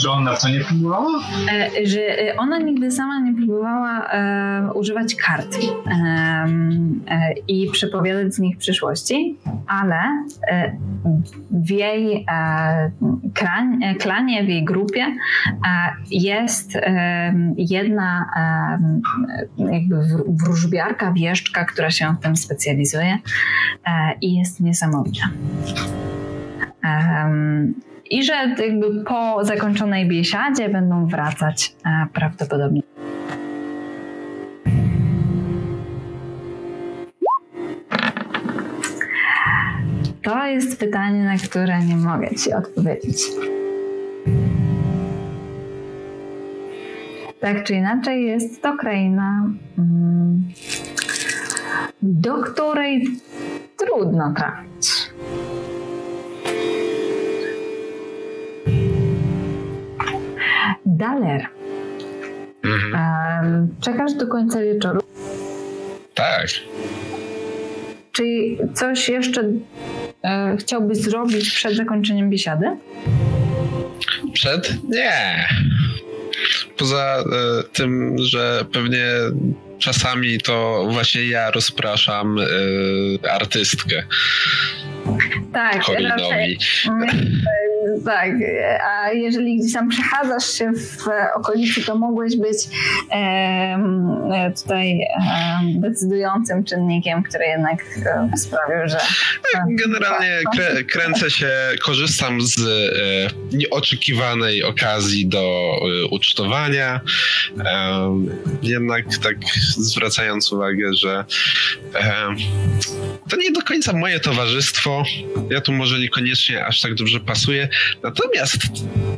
Że 0.00 0.10
ona 0.10 0.36
to 0.36 0.48
nie 0.48 0.60
próbowała? 0.60 1.20
E, 1.52 1.86
że 1.86 2.00
e, 2.00 2.36
ona 2.36 2.58
nigdy 2.58 2.90
sama 2.90 3.20
nie 3.20 3.34
próbowała 3.34 4.06
e, 4.06 4.72
używać 4.74 5.14
kart 5.14 5.58
e, 5.86 6.46
i 7.48 7.70
przepowiadać 7.72 8.34
z 8.34 8.38
nich 8.38 8.58
przyszłości, 8.58 9.38
ale 9.66 9.96
e, 10.48 10.76
w 11.50 11.70
jej 11.70 12.26
e, 12.32 12.90
klan, 13.34 13.80
klanie, 13.98 14.44
w 14.44 14.48
jej 14.48 14.64
grupie 14.64 15.06
jest 16.10 16.78
jedna 17.56 18.30
jakby 19.58 19.94
wr- 19.96 20.24
wróżbiarka, 20.28 21.12
wieszczka, 21.12 21.64
która 21.64 21.90
się 21.90 22.14
w 22.20 22.22
tym 22.22 22.36
specjalizuje 22.36 23.18
i 24.20 24.38
jest 24.38 24.60
niesamowita. 24.60 25.28
Em, 26.82 27.74
I 28.10 28.24
że 28.24 28.32
jakby 28.32 29.04
po 29.04 29.44
zakończonej 29.44 30.08
biesiadzie 30.08 30.68
będą 30.68 31.06
wracać 31.06 31.74
e, 31.86 32.06
prawdopodobnie. 32.12 32.82
To 40.22 40.46
jest 40.46 40.80
pytanie, 40.80 41.24
na 41.24 41.36
które 41.36 41.84
nie 41.84 41.96
mogę 41.96 42.30
Ci 42.30 42.52
odpowiedzieć. 42.52 43.22
Tak 47.40 47.64
czy 47.64 47.74
inaczej, 47.74 48.26
jest 48.26 48.62
to 48.62 48.76
kraina, 48.76 49.44
mm, 49.78 50.42
do 52.02 52.34
której 52.42 53.06
trudno 53.76 54.34
trafić. 54.36 55.10
Daler. 61.00 61.46
Mhm. 62.64 63.68
Czekasz 63.80 64.14
do 64.14 64.26
końca 64.26 64.60
wieczoru. 64.60 65.00
Tak. 66.14 66.46
Czy 68.12 68.22
coś 68.74 69.08
jeszcze 69.08 69.44
e, 70.24 70.56
chciałbyś 70.60 70.98
zrobić 70.98 71.50
przed 71.50 71.76
zakończeniem 71.76 72.30
biesiady? 72.30 72.66
Przed? 74.32 74.76
Nie. 74.88 75.48
poza 76.76 77.18
e, 77.18 77.62
tym, 77.72 78.16
że 78.18 78.64
pewnie 78.72 79.04
czasami 79.78 80.40
to 80.40 80.86
właśnie 80.90 81.26
ja 81.26 81.50
rozpraszam 81.50 82.38
y, 82.38 83.30
artystkę. 83.30 84.02
Tak, 85.52 85.82
raczej, 86.08 86.58
tak, 88.04 88.30
a 88.90 89.10
jeżeli 89.10 89.58
gdzieś 89.58 89.72
tam 89.72 89.88
przechadzasz 89.88 90.52
się 90.52 90.72
w 90.72 91.08
okolicy, 91.34 91.84
to 91.84 91.96
mogłeś 91.96 92.36
być 92.36 92.58
e, 93.12 94.52
tutaj 94.60 95.00
e, 95.00 95.08
decydującym 95.74 96.64
czynnikiem, 96.64 97.22
który 97.22 97.44
jednak 97.44 97.84
e, 98.06 98.36
sprawił, 98.36 98.88
że... 98.88 98.96
Tak, 99.52 99.64
generalnie 99.68 100.38
krę, 100.54 100.84
kręcę 100.84 101.30
się, 101.30 101.50
korzystam 101.82 102.40
z 102.40 102.58
e, 102.60 103.56
nieoczekiwanej 103.56 104.64
okazji 104.64 105.26
do 105.26 105.72
e, 106.04 106.06
ucztowania, 106.06 107.00
jednak 108.62 109.04
tak 109.22 109.36
zwracając 109.76 110.52
uwagę, 110.52 110.94
że 110.94 111.24
to 113.30 113.36
nie 113.36 113.52
do 113.52 113.62
końca 113.62 113.92
moje 113.92 114.20
towarzystwo, 114.20 115.04
ja 115.50 115.60
tu 115.60 115.72
może 115.72 115.98
niekoniecznie 115.98 116.66
aż 116.66 116.80
tak 116.80 116.94
dobrze 116.94 117.20
pasuję, 117.20 117.68
Natomiast 118.02 118.58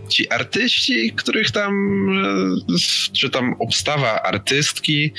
ci 0.09 0.31
artyści, 0.31 1.13
których 1.17 1.51
tam, 1.51 1.73
e, 2.75 3.13
czy 3.13 3.31
tam 3.31 3.55
obstawa 3.59 4.23
artystki, 4.23 5.13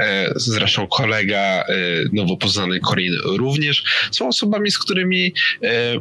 e, 0.00 0.32
zresztą 0.36 0.86
kolega 0.86 1.38
e, 1.38 1.64
nowo 2.12 2.36
poznany 2.36 2.80
Corin 2.80 3.14
również, 3.24 3.84
są 4.10 4.28
osobami, 4.28 4.70
z 4.70 4.78
którymi 4.78 5.34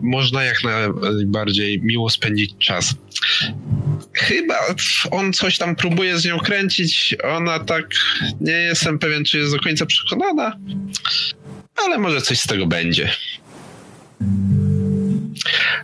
można 0.02 0.44
jak 0.44 0.58
najbardziej 0.64 1.82
miło 1.82 2.10
spędzić 2.10 2.54
czas. 2.60 2.96
Chyba 4.14 4.56
on 5.12 5.34
coś 5.34 5.58
tam 5.58 5.76
próbuje 5.76 6.18
z 6.18 6.26
nią 6.26 6.40
kręcić, 6.40 7.16
ona 7.24 7.60
tak 7.60 7.86
nie 8.42 8.54
jestem 8.54 9.00
pewien, 9.00 9.26
czy 9.26 9.38
jest 9.38 9.52
do 9.52 9.60
końca 9.60 9.86
przekonana, 9.86 10.60
ale 11.76 11.98
może 11.98 12.22
coś 12.22 12.40
z 12.40 12.48
tego 12.48 12.66
będzie. 12.66 13.12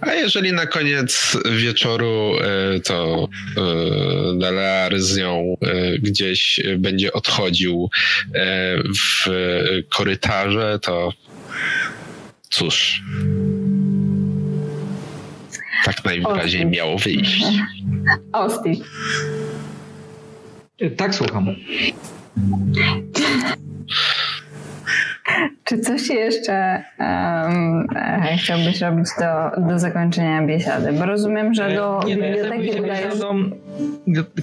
A 0.01 0.13
jeżeli 0.13 0.53
na 0.53 0.65
koniec 0.65 1.37
wieczoru 1.57 2.31
e, 2.39 2.79
to 2.79 3.27
e, 3.57 3.61
Dalar 4.39 4.99
z 4.99 5.17
nią 5.17 5.57
e, 5.61 5.97
gdzieś 5.99 6.59
będzie 6.77 7.13
odchodził 7.13 7.89
w 8.97 9.29
korytarze, 9.89 10.79
to 10.81 11.13
cóż. 12.49 13.03
Tak 15.85 16.05
najwyraźniej 16.05 16.65
miało 16.65 16.97
wyjść. 16.97 17.45
Osti. 18.33 18.83
Tak, 20.97 21.15
słucham. 21.15 21.47
Czy 25.63 25.79
coś 25.79 26.09
jeszcze 26.09 26.83
um, 26.99 27.87
chciałbyś 28.37 28.81
robić 28.81 29.07
do, 29.19 29.61
do 29.67 29.79
zakończenia 29.79 30.41
biesiady? 30.41 30.93
Bo 30.93 31.05
rozumiem, 31.05 31.53
że 31.53 31.75
do 31.75 31.99
nie, 32.07 32.15
no, 32.15 32.23
biblioteki 32.23 32.81
udajesz... 32.81 33.13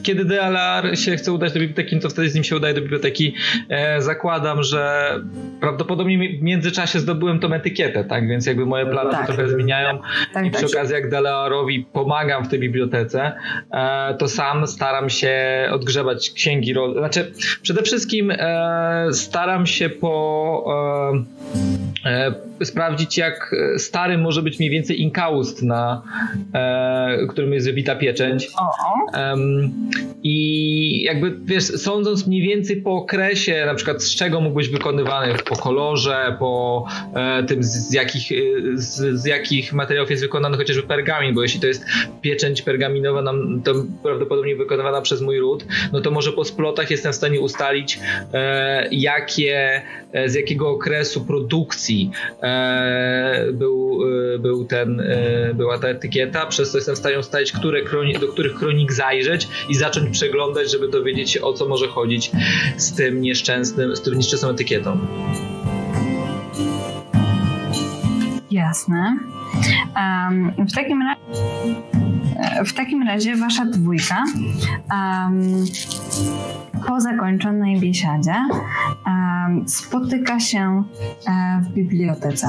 Kiedy 0.03 0.25
DLR 0.25 0.99
się 0.99 1.17
chce 1.17 1.33
udać 1.33 1.53
do 1.53 1.61
biblioteki, 1.61 1.97
no 1.97 2.03
to 2.03 2.09
wtedy 2.09 2.31
z 2.31 2.35
nim 2.35 2.45
się 2.45 2.57
udaje 2.57 2.75
do 2.75 2.81
biblioteki. 2.81 3.35
E, 3.69 4.03
zakładam, 4.03 4.63
że 4.63 5.11
prawdopodobnie 5.61 6.39
w 6.39 6.43
międzyczasie 6.43 7.01
zdobyłem 7.01 7.41
tą 7.41 7.53
etykietę, 7.53 8.05
tak? 8.05 8.29
Więc 8.29 8.47
jakby 8.47 8.67
moje 8.67 8.87
plany 8.87 9.11
tak. 9.11 9.21
się 9.21 9.27
trochę 9.27 9.49
zmieniają 9.49 9.99
tak, 10.33 10.47
i 10.47 10.51
przy 10.51 10.63
tak. 10.63 10.71
okazji 10.71 10.95
jak 10.95 11.11
DLR-owi 11.11 11.87
pomagam 11.93 12.45
w 12.45 12.49
tej 12.49 12.59
bibliotece, 12.59 13.33
e, 13.73 14.15
to 14.15 14.29
sam 14.29 14.67
staram 14.67 15.11
się 15.11 15.39
odgrzebać 15.73 16.31
księgi, 16.31 16.75
znaczy 16.99 17.33
przede 17.63 17.83
wszystkim 17.83 18.31
e, 18.31 19.09
staram 19.13 19.67
się 19.67 19.89
po 19.89 20.65
e, 20.67 20.68
sprawdzić, 22.65 23.19
jak 23.19 23.55
stary 23.77 24.19
może 24.19 24.43
być 24.43 24.59
mniej 24.59 24.71
więcej 24.71 25.01
inkaust, 25.01 25.63
na 25.63 26.03
e, 26.55 27.27
którym 27.29 27.53
jest 27.53 27.67
wybita 27.67 27.97
pieczęć. 27.97 28.49
I 30.23 31.03
jakby, 31.03 31.39
wiesz, 31.45 31.65
sądząc 31.65 32.27
mniej 32.27 32.43
więcej 32.43 32.83
po 32.83 32.93
okresie, 32.93 33.67
na 33.67 33.75
przykład 33.75 34.03
z 34.03 34.17
czego 34.17 34.41
mógł 34.41 34.57
być 34.57 34.69
wykonywany, 34.69 35.35
po 35.45 35.57
kolorze, 35.57 36.37
po 36.39 36.85
e, 37.15 37.45
tym, 37.45 37.63
z 37.63 37.93
jakich, 37.93 38.29
z, 38.75 39.21
z, 39.21 39.25
jakich 39.25 39.73
materiałów 39.73 40.11
jest 40.11 40.23
wykonany 40.23 40.57
chociażby 40.57 40.83
pergamin, 40.83 41.35
bo 41.35 41.43
jeśli 41.43 41.61
to 41.61 41.67
jest 41.67 41.85
pieczęć 42.21 42.63
pergaminowa, 42.63 43.23
nam, 43.23 43.63
to 43.65 43.75
prawdopodobnie 44.03 44.57
wykonywana 44.57 45.01
przez 45.01 45.21
mój 45.21 45.39
ród, 45.39 45.65
no 45.93 46.01
to 46.01 46.11
może 46.11 46.33
po 46.33 46.45
splotach 46.45 46.91
jestem 46.91 47.13
w 47.13 47.17
stanie 47.17 47.41
ustalić, 47.41 48.01
e, 48.35 48.89
jakie, 48.91 49.83
z 50.27 50.35
jakiego 50.35 50.71
okresu 50.71 51.25
produkcji 51.25 52.11
e, 52.43 53.53
był, 53.53 54.01
e, 54.35 54.39
był 54.39 54.65
ten, 54.65 55.01
e, 55.01 55.55
była 55.55 55.79
ta 55.79 55.89
etykieta, 55.89 56.47
przez 56.47 56.71
co 56.71 56.79
jestem 56.79 56.95
w 56.95 56.99
stanie 56.99 57.19
ustalić, 57.19 57.53
które 57.53 57.83
do 58.21 58.29
których 58.29 58.55
kronik 58.55 58.93
zajrzeć 58.93 59.49
i 59.69 59.75
zacząć 59.75 60.11
przeglądać, 60.11 60.73
żeby 60.73 60.89
dowiedzieć 60.89 61.31
się 61.31 61.43
o 61.43 61.53
co 61.53 61.69
może 61.69 61.89
chodzić 61.89 62.31
z 62.77 62.95
tym 62.95 63.21
nieszczęsnym, 63.21 63.97
z 63.97 64.03
tym 64.03 64.15
nieszczęsną 64.15 64.49
etykietą. 64.49 64.99
Jasne. 68.51 69.17
Um, 69.97 70.67
w 70.67 70.75
takim 70.75 71.03
razie 71.03 72.08
w 72.65 72.73
takim 72.73 73.03
razie 73.03 73.37
wasza 73.37 73.65
dwójka 73.65 74.25
um, 74.91 75.65
po 76.87 77.01
zakończonej 77.01 77.81
biesiadzie 77.81 78.35
um, 79.07 79.69
spotyka 79.69 80.41
się 80.41 80.85
um, 81.27 81.65
w 81.65 81.69
bibliotece. 81.69 82.47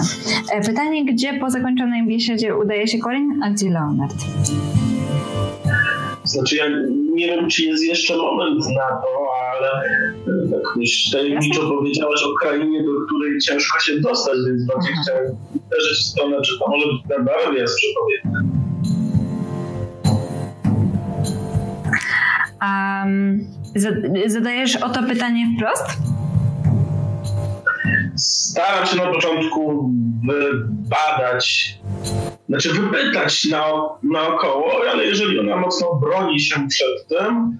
E, 0.51 0.61
pytanie, 0.61 1.05
gdzie 1.05 1.33
po 1.33 1.49
zakończonej 1.49 2.07
biesiadzie 2.07 2.57
udaje 2.57 2.87
się 2.87 2.99
Corin, 2.99 3.43
a 3.43 3.49
gdzie 3.49 3.69
Leonard? 3.69 4.15
Znaczy 6.23 6.55
ja 6.55 6.65
nie 7.13 7.27
wiem, 7.27 7.49
czy 7.49 7.63
jest 7.63 7.83
jeszcze 7.83 8.17
moment 8.17 8.59
na 8.59 8.87
to, 9.01 9.07
ale 9.51 9.89
tak 10.51 10.75
już 10.75 11.09
tajemniczo 11.11 11.61
powiedziałaś 11.69 12.23
o 12.23 12.33
krainie, 12.41 12.83
do 12.83 13.05
której 13.05 13.39
ciężko 13.39 13.79
się 13.79 13.99
dostać, 13.99 14.35
więc 14.47 14.65
bardziej 14.65 14.93
chciałem 15.03 15.35
uderzyć 15.55 15.97
w 15.97 16.03
stronę, 16.03 16.41
czy 16.41 16.59
to 16.59 16.67
może 16.67 16.87
być 16.87 17.07
Barbaria 17.07 17.61
jest 17.61 17.75
przepowiednia. 17.77 18.68
Um, 22.61 23.47
zadajesz 24.27 24.75
o 24.75 24.89
to 24.89 25.03
pytanie 25.03 25.45
wprost? 25.55 25.85
Staram 28.15 28.85
się 28.85 28.97
na 28.97 29.07
początku 29.13 29.89
wybadać, 30.27 31.77
znaczy 32.49 32.69
wypytać 32.73 33.45
na, 33.45 33.63
naokoło, 34.03 34.71
ale 34.91 35.05
jeżeli 35.05 35.39
ona 35.39 35.55
mocno 35.55 35.95
broni 35.95 36.39
się 36.39 36.67
przed 36.67 37.07
tym, 37.07 37.57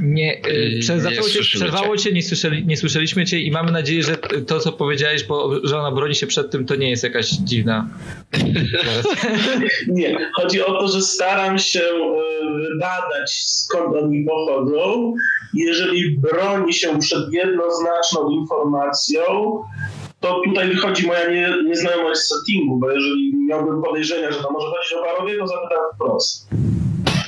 e, 0.00 0.04
nie, 0.04 0.40
przerwało 0.80 1.28
cię, 1.28 1.40
przerwało 1.40 1.96
cię 1.96 2.12
nie, 2.12 2.22
słyszeli, 2.22 2.66
nie 2.66 2.76
słyszeliśmy 2.76 3.24
cię 3.24 3.40
i 3.40 3.50
mamy 3.50 3.72
nadzieję, 3.72 4.02
że 4.02 4.16
to, 4.46 4.60
co 4.60 4.72
powiedziałeś, 4.72 5.24
bo, 5.24 5.66
że 5.66 5.78
ona 5.78 5.90
broni 5.90 6.14
się 6.14 6.26
przed 6.26 6.50
tym, 6.50 6.66
to 6.66 6.76
nie 6.76 6.90
jest 6.90 7.04
jakaś 7.04 7.30
dziwna. 7.30 7.88
nie, 9.88 10.30
chodzi 10.34 10.62
o 10.62 10.72
to, 10.72 10.88
że 10.88 11.02
staram 11.02 11.58
się 11.58 11.80
y, 11.80 12.78
badać, 12.80 13.32
skąd 13.46 13.96
oni 13.96 14.24
pochodzą. 14.24 15.14
Jeżeli 15.54 16.18
broni 16.18 16.72
się 16.72 16.98
przed 16.98 17.32
jednoznaczną 17.32 18.30
informacją, 18.30 19.22
to 20.20 20.40
tutaj 20.44 20.68
wychodzi 20.68 21.06
moja 21.06 21.30
nie, 21.30 21.54
nieznajomość 21.68 22.20
settingu, 22.20 22.76
bo 22.76 22.90
jeżeli 22.90 23.36
miałbym 23.48 23.82
podejrzenia, 23.82 24.32
że 24.32 24.38
to 24.38 24.50
może 24.50 24.66
chodzić 24.66 24.92
o 24.92 25.04
parowie, 25.04 25.38
to 25.38 25.46
zapytam 25.46 25.78
wprost. 25.94 26.48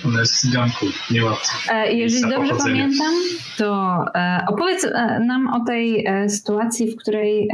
Ona 0.09 0.21
jest 0.21 0.41
cyganką, 0.41 0.87
niełatwo. 1.11 1.73
E, 1.73 1.93
jeżeli 1.93 2.31
dobrze 2.31 2.55
pamiętam, 2.55 3.15
to 3.57 4.05
e, 4.15 4.45
opowiedz 4.49 4.85
e, 4.85 5.21
nam 5.21 5.49
o 5.49 5.65
tej 5.65 6.07
sytuacji, 6.29 6.91
w 6.91 6.97
której, 6.97 7.49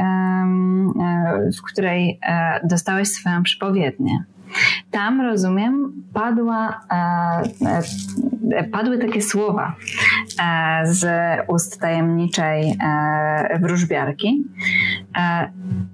w 1.57 1.61
której 1.61 2.19
dostałeś 2.63 3.07
swoją 3.07 3.43
przypowiednię. 3.43 4.23
Tam, 4.91 5.21
rozumiem, 5.21 6.03
padła, 6.13 6.81
e, 8.51 8.63
padły 8.63 8.97
takie 8.97 9.21
słowa 9.21 9.75
e, 10.43 10.81
z 10.85 11.05
ust 11.47 11.79
tajemniczej 11.79 12.77
e, 12.83 13.59
wróżbiarki, 13.59 14.43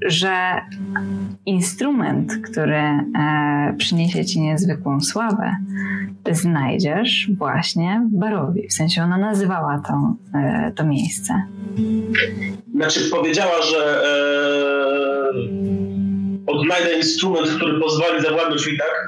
że 0.06 0.62
instrument, 1.46 2.34
który 2.44 2.82
przyniesie 3.78 4.26
ci 4.26 4.42
niezwykłą 4.42 5.02
sławę, 5.02 5.56
znajdziesz 6.32 7.32
właśnie 7.38 8.08
w 8.12 8.20
Barowi. 8.20 8.68
W 8.68 8.74
sensie 8.74 9.04
ona 9.04 9.18
nazywała 9.18 9.80
to, 9.88 10.16
to 10.76 10.86
miejsce. 10.86 11.44
Znaczy 12.76 13.10
powiedziała, 13.12 13.62
że 13.62 14.02
odnajdę 16.52 16.94
instrument, 16.94 17.50
który 17.50 17.80
pozwoli 17.80 18.22
zawładnąć 18.22 18.68
mi 18.68 18.78
tak 18.78 19.08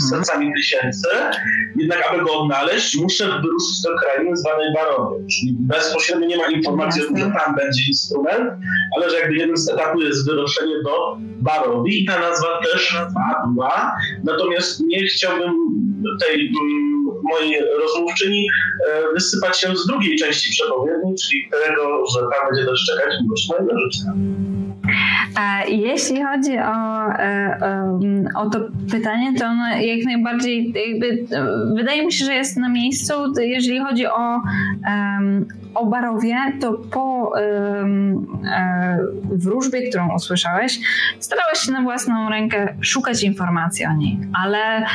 z 0.00 0.10
sercami 0.10 0.52
tysięcy, 0.54 1.08
jednak 1.76 2.10
aby 2.10 2.24
go 2.24 2.40
odnaleźć, 2.40 2.96
muszę 2.96 3.24
wyruszyć 3.24 3.82
do 3.84 3.90
krainy 3.98 4.36
zwanej 4.36 4.74
Barowie, 4.74 5.16
czyli 5.30 5.56
bezpośrednio 5.60 6.26
nie 6.26 6.36
ma 6.36 6.46
informacji 6.46 7.02
o 7.02 7.06
tym, 7.06 7.16
że 7.16 7.30
tam 7.44 7.54
będzie 7.54 7.82
instrument, 7.88 8.50
ale 8.96 9.10
że 9.10 9.16
jakby 9.16 9.36
jednym 9.36 9.56
z 9.56 9.70
etapów 9.70 10.02
jest 10.02 10.26
wyruszenie 10.26 10.74
do 10.84 11.16
Barowi 11.18 12.02
i 12.02 12.06
ta 12.06 12.20
nazwa 12.20 12.48
też 12.72 12.96
padła, 13.14 13.92
natomiast 14.24 14.80
nie 14.80 15.06
chciałbym 15.06 15.52
tej 16.20 16.34
mm, 16.34 16.98
mojej 17.22 17.62
rozmówczyni 17.80 18.46
e, 18.88 19.14
wysypać 19.14 19.60
się 19.60 19.76
z 19.76 19.86
drugiej 19.86 20.18
części 20.18 20.50
przepowiedni, 20.50 21.14
czyli 21.22 21.48
tego, 21.50 22.04
że 22.06 22.20
tam 22.20 22.48
będzie 22.50 22.66
też 22.66 22.84
czekać 22.84 23.14
miłość 23.22 23.48
mojego 23.48 23.72
życia. 25.38 25.64
Jeśli 25.68 26.22
chodzi 26.22 26.58
o, 26.58 27.08
e, 27.12 28.24
o 28.34 28.50
to 28.50 28.60
pytanie, 28.90 29.34
to 29.38 29.46
ono 29.46 29.68
jak 29.68 30.04
najbardziej 30.04 30.74
jakby, 30.90 31.26
wydaje 31.76 32.06
mi 32.06 32.12
się, 32.12 32.24
że 32.24 32.34
jest 32.34 32.56
na 32.56 32.68
miejscu. 32.68 33.12
Jeżeli 33.40 33.78
chodzi 33.78 34.06
o, 34.06 34.42
o 35.74 35.86
Barowie, 35.86 36.36
to 36.60 36.72
po 36.72 37.32
e, 37.40 38.98
wróżbie, 39.32 39.88
którą 39.88 40.14
usłyszałeś, 40.14 40.80
starałeś 41.20 41.58
się 41.58 41.72
na 41.72 41.82
własną 41.82 42.30
rękę 42.30 42.74
szukać 42.80 43.22
informacji 43.22 43.86
o 43.86 43.92
niej, 43.92 44.18
ale 44.42 44.86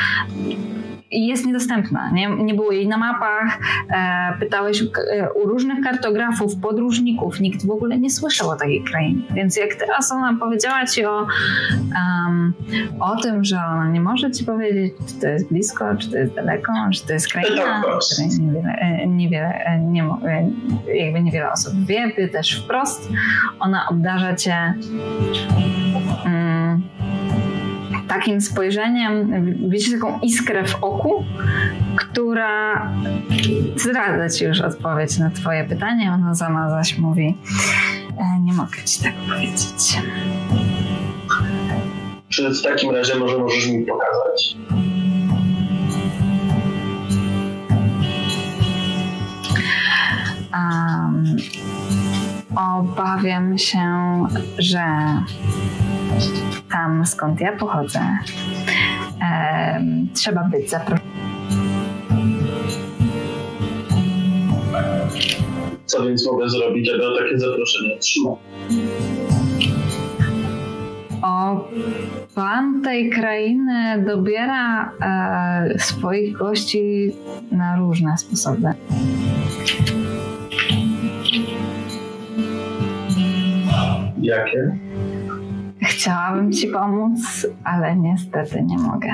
jest 1.14 1.46
niedostępna. 1.46 2.10
Nie, 2.10 2.28
nie 2.28 2.54
było 2.54 2.72
jej 2.72 2.88
na 2.88 2.96
mapach. 2.96 3.58
E, 3.90 4.38
pytałeś 4.40 4.82
u, 4.82 4.84
e, 4.84 5.32
u, 5.32 5.48
różnych 5.48 5.84
kartografów, 5.84 6.56
podróżników. 6.56 7.40
Nikt 7.40 7.66
w 7.66 7.70
ogóle 7.70 7.98
nie 7.98 8.10
słyszał 8.10 8.50
o 8.50 8.56
takiej 8.56 8.84
krainie. 8.84 9.22
Więc 9.34 9.56
jak 9.56 9.74
teraz 9.74 10.12
ona 10.12 10.36
powiedziała 10.40 10.86
ci 10.86 11.04
o, 11.04 11.26
um, 12.26 12.54
o 13.00 13.16
tym, 13.16 13.44
że 13.44 13.56
ona 13.56 13.88
nie 13.90 14.00
może 14.00 14.30
ci 14.30 14.44
powiedzieć, 14.44 14.92
czy 15.08 15.20
to 15.20 15.26
jest 15.26 15.48
blisko, 15.48 15.84
czy 15.96 16.10
to 16.10 16.16
jest 16.16 16.34
daleko, 16.34 16.72
czy 16.94 17.06
to 17.06 17.12
jest 17.12 17.32
kraina, 17.32 17.82
której 17.82 18.28
niewiele, 18.40 18.72
e, 18.78 19.06
niewiele, 19.06 19.64
e, 19.64 19.78
nie, 19.78 20.04
jakby 20.94 21.22
niewiele 21.22 21.52
osób 21.52 21.74
wie, 21.86 22.28
też 22.28 22.64
wprost. 22.64 23.08
Ona 23.60 23.88
obdarza 23.88 24.34
cię 24.34 24.74
um, 26.24 26.33
takim 28.08 28.40
spojrzeniem, 28.40 29.30
wiecie, 29.68 29.92
taką 29.92 30.20
iskrę 30.20 30.64
w 30.64 30.74
oku, 30.74 31.24
która 31.96 32.92
zdradza 33.76 34.28
ci 34.38 34.44
już 34.44 34.60
odpowiedź 34.60 35.18
na 35.18 35.30
twoje 35.30 35.64
pytanie. 35.64 36.12
Ona 36.12 36.34
sama 36.34 36.70
zaś 36.70 36.98
mówi, 36.98 37.38
e, 38.18 38.40
nie 38.40 38.52
mogę 38.52 38.84
ci 38.84 39.02
tak 39.02 39.14
powiedzieć. 39.14 39.98
Czy 42.28 42.50
w 42.50 42.62
takim 42.62 42.90
razie 42.90 43.14
może 43.14 43.38
możesz 43.38 43.68
mi 43.68 43.86
pokazać? 43.86 44.56
Um, 50.54 51.36
obawiam 52.56 53.58
się, 53.58 53.86
że 54.58 54.84
tam 56.70 57.06
skąd 57.06 57.40
ja 57.40 57.56
pochodzę, 57.56 58.00
e, 59.22 59.84
trzeba 60.14 60.44
być 60.44 60.70
zaproszonym. 60.70 61.14
Co 65.86 66.04
więc 66.04 66.26
mogę 66.26 66.48
zrobić, 66.48 66.90
aby 66.90 67.02
takie 67.18 67.38
zaproszenie 67.38 67.94
otrzymać? 67.94 68.38
O, 71.22 71.68
pan 72.34 72.82
tej 72.82 73.10
krainy 73.10 74.04
dobiera 74.06 74.92
e, 75.00 75.78
swoich 75.78 76.36
gości 76.36 77.12
na 77.52 77.76
różne 77.76 78.18
sposoby. 78.18 78.68
Jakie? 84.22 84.83
Chciałabym 85.94 86.52
ci 86.52 86.68
pomóc, 86.68 87.46
ale 87.64 87.96
niestety 87.96 88.62
nie 88.62 88.78
mogę. 88.78 89.08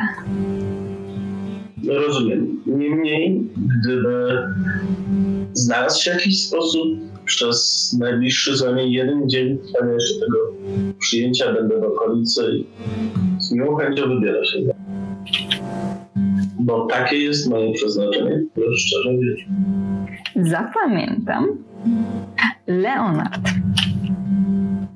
No 1.82 1.94
rozumiem. 1.94 2.62
Niemniej, 2.66 3.42
gdyby 3.56 4.38
znalazł 5.52 6.02
się 6.02 6.10
jakiś 6.10 6.46
sposób 6.46 6.88
przez 7.24 7.96
najbliższy 8.00 8.56
co 8.56 8.64
najmniej 8.64 8.92
jeden 8.92 9.28
dzień 9.28 9.58
trwania 9.58 9.92
jeszcze 9.92 10.14
tego 10.14 10.38
przyjęcia, 10.98 11.52
będę 11.52 11.80
w 11.80 11.84
okolicy 11.84 12.42
i 12.52 12.66
z 13.38 13.52
miłą 13.52 13.76
chęcią 13.76 14.08
wybiorę 14.08 14.44
się. 14.44 14.58
Bo 16.60 16.86
takie 16.86 17.16
jest 17.16 17.50
moje 17.50 17.72
przeznaczenie, 17.74 18.42
które 18.52 18.66
szczerze 18.76 19.10
wierzę. 19.18 19.46
Zapamiętam. 20.36 21.46
Leonard. 22.66 23.50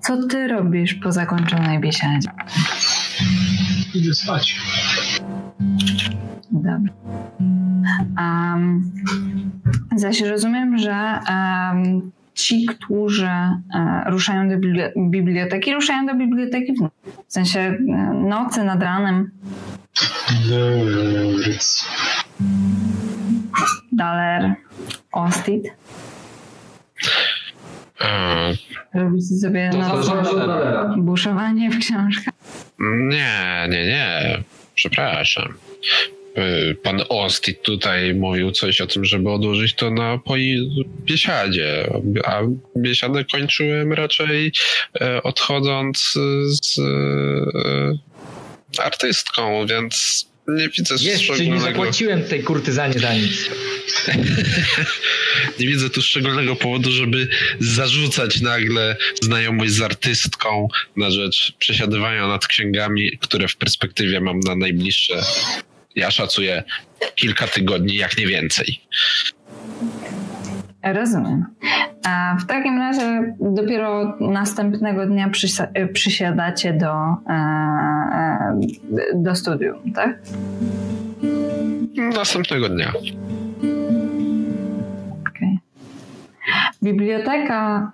Co 0.07 0.27
ty 0.27 0.49
robisz 0.49 0.95
po 0.95 1.13
zakończonej 1.13 1.81
biesiadzie? 1.81 2.29
Idę 3.95 4.15
spać. 4.15 4.61
Dobrze. 6.51 6.93
Um, 8.19 8.93
zaś 9.97 10.21
rozumiem, 10.21 10.79
że 10.79 11.19
um, 11.29 12.11
ci, 12.35 12.67
którzy 12.67 13.31
uh, 13.75 14.07
ruszają 14.07 14.49
do 14.49 14.55
biblioteki, 14.97 15.75
ruszają 15.75 16.07
do 16.07 16.15
biblioteki 16.15 16.73
w, 16.73 16.89
w 17.29 17.33
sensie 17.33 17.79
uh, 17.89 18.29
nocy 18.29 18.65
nad 18.65 18.83
ranem. 18.83 19.31
Daler, 23.93 24.55
Ostit. 25.13 25.84
Robicie 28.95 29.35
sobie 29.35 29.71
na 29.71 30.95
buszowanie 30.97 31.71
w 31.71 31.79
książkach? 31.79 32.35
Nie, 32.79 33.67
nie, 33.71 33.87
nie. 33.87 34.43
Przepraszam. 34.75 35.55
Y, 36.39 36.75
pan 36.75 37.01
Ostit 37.09 37.63
tutaj 37.63 38.15
mówił 38.15 38.51
coś 38.51 38.81
o 38.81 38.87
tym, 38.87 39.05
żeby 39.05 39.31
odłożyć 39.31 39.75
to 39.75 39.91
na 39.91 40.21
biesiadzie, 41.05 41.91
a 42.25 42.41
biesiadę 42.77 43.25
kończyłem 43.25 43.93
raczej 43.93 44.53
e, 45.01 45.23
odchodząc 45.23 46.19
z 46.47 46.79
e, 46.79 48.83
artystką, 48.83 49.67
więc 49.67 50.27
nie 50.49 50.69
widzę 50.69 50.95
Jeszcze 51.01 51.47
nie 51.47 51.61
zapłaciłem 51.61 52.25
tej 52.25 52.43
kurtyzanie 52.43 52.99
za 52.99 53.15
nic. 53.15 53.51
nie 55.61 55.67
widzę 55.67 55.91
tu 55.91 56.03
szczególnego 56.03 56.57
powodu, 56.57 56.93
żeby 56.93 57.29
zarzucać 57.61 58.41
nagle 58.41 58.97
znajomość 59.23 59.73
z 59.73 59.83
artystką 59.83 60.69
na 60.97 61.11
rzecz 61.11 61.53
przesiadywania 61.59 62.27
nad 62.27 62.47
księgami, 62.47 63.19
które 63.21 63.49
w 63.49 63.57
perspektywie 63.57 64.21
mam 64.21 64.41
na 64.41 64.57
najbliższe, 64.57 65.23
ja 65.95 66.11
szacuję, 66.11 66.63
kilka 67.15 67.47
tygodni, 67.47 67.97
jak 67.97 68.19
nie 68.19 68.27
więcej. 68.27 68.81
Rozumiem. 70.85 71.45
A 72.07 72.37
w 72.41 72.47
takim 72.47 72.79
razie 72.79 73.35
dopiero 73.41 74.17
następnego 74.21 75.07
dnia 75.07 75.31
przysiadacie 75.93 76.73
do, 76.73 76.93
e, 77.29 77.33
e, 77.33 78.59
do 79.15 79.35
studium, 79.35 79.93
tak? 79.95 80.19
Następnego 82.17 82.69
dnia. 82.69 82.93
Biblioteka 86.83 87.91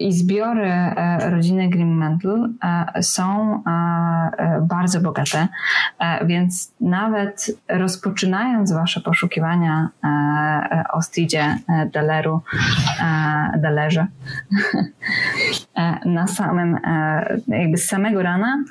i 0.00 0.12
zbiory 0.12 0.72
e, 0.72 1.30
rodziny 1.30 1.68
Grimmental 1.68 2.50
e, 2.94 3.02
są 3.02 3.54
e, 3.66 4.60
bardzo 4.62 5.00
bogate, 5.00 5.48
więc 6.24 6.72
nawet 6.80 7.46
rozpoczynając 7.68 8.72
wasze 8.72 9.00
poszukiwania 9.00 9.88
o 10.92 11.02
Stidzie 11.02 11.58
Deleru, 11.92 12.42
Delerze, 13.58 14.06
na 16.04 16.26
samym, 16.26 16.78
jakby 17.48 17.76
z 17.76 17.86
samego 17.86 18.22
rana 18.22 18.64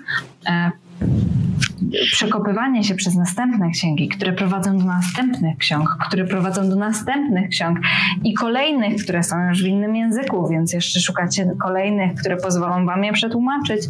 przekopywanie 2.05 2.83
się 2.83 2.95
przez 2.95 3.15
następne 3.15 3.69
księgi, 3.69 4.09
które 4.09 4.33
prowadzą 4.33 4.77
do 4.77 4.85
następnych 4.85 5.57
ksiąg, 5.57 5.97
które 6.07 6.25
prowadzą 6.25 6.69
do 6.69 6.75
następnych 6.75 7.49
ksiąg 7.49 7.79
i 8.23 8.33
kolejnych, 8.33 9.03
które 9.03 9.23
są 9.23 9.49
już 9.49 9.63
w 9.63 9.67
innym 9.67 9.95
języku, 9.95 10.47
więc 10.47 10.73
jeszcze 10.73 10.99
szukacie 10.99 11.51
kolejnych, 11.61 12.15
które 12.15 12.37
pozwolą 12.37 12.85
wam 12.85 13.03
je 13.03 13.13
przetłumaczyć. 13.13 13.81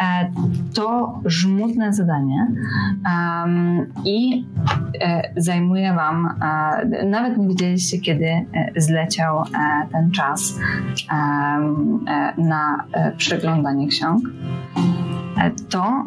E, 0.00 0.32
to 0.74 1.20
żmudne 1.24 1.92
zadanie 1.92 2.46
i 4.04 4.46
e, 5.00 5.22
zajmuje 5.36 5.94
wam, 5.94 6.28
e, 6.42 7.04
nawet 7.04 7.38
nie 7.38 7.48
wiedzieliście, 7.48 7.98
kiedy 7.98 8.46
zleciał 8.76 9.44
ten 9.92 10.10
czas 10.10 10.58
na 12.38 12.84
przeglądanie 13.16 13.88
ksiąg, 13.88 14.22
to 15.68 16.04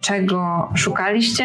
czego 0.00 0.70
szukaliście. 0.74 1.44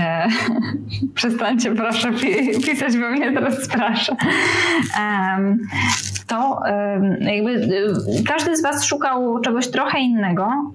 E, 0.00 0.28
przestańcie 1.14 1.74
proszę 1.74 2.12
pisać, 2.66 2.96
bo 2.96 3.10
mnie 3.10 3.32
teraz 3.32 3.64
straszę. 3.64 4.16
Um, 4.98 5.58
to 6.26 6.60
jakby 7.20 7.50
y, 7.50 8.24
każdy 8.26 8.56
z 8.56 8.62
Was 8.62 8.84
szukał 8.84 9.40
czegoś 9.40 9.68
trochę 9.68 9.98
innego 10.00 10.72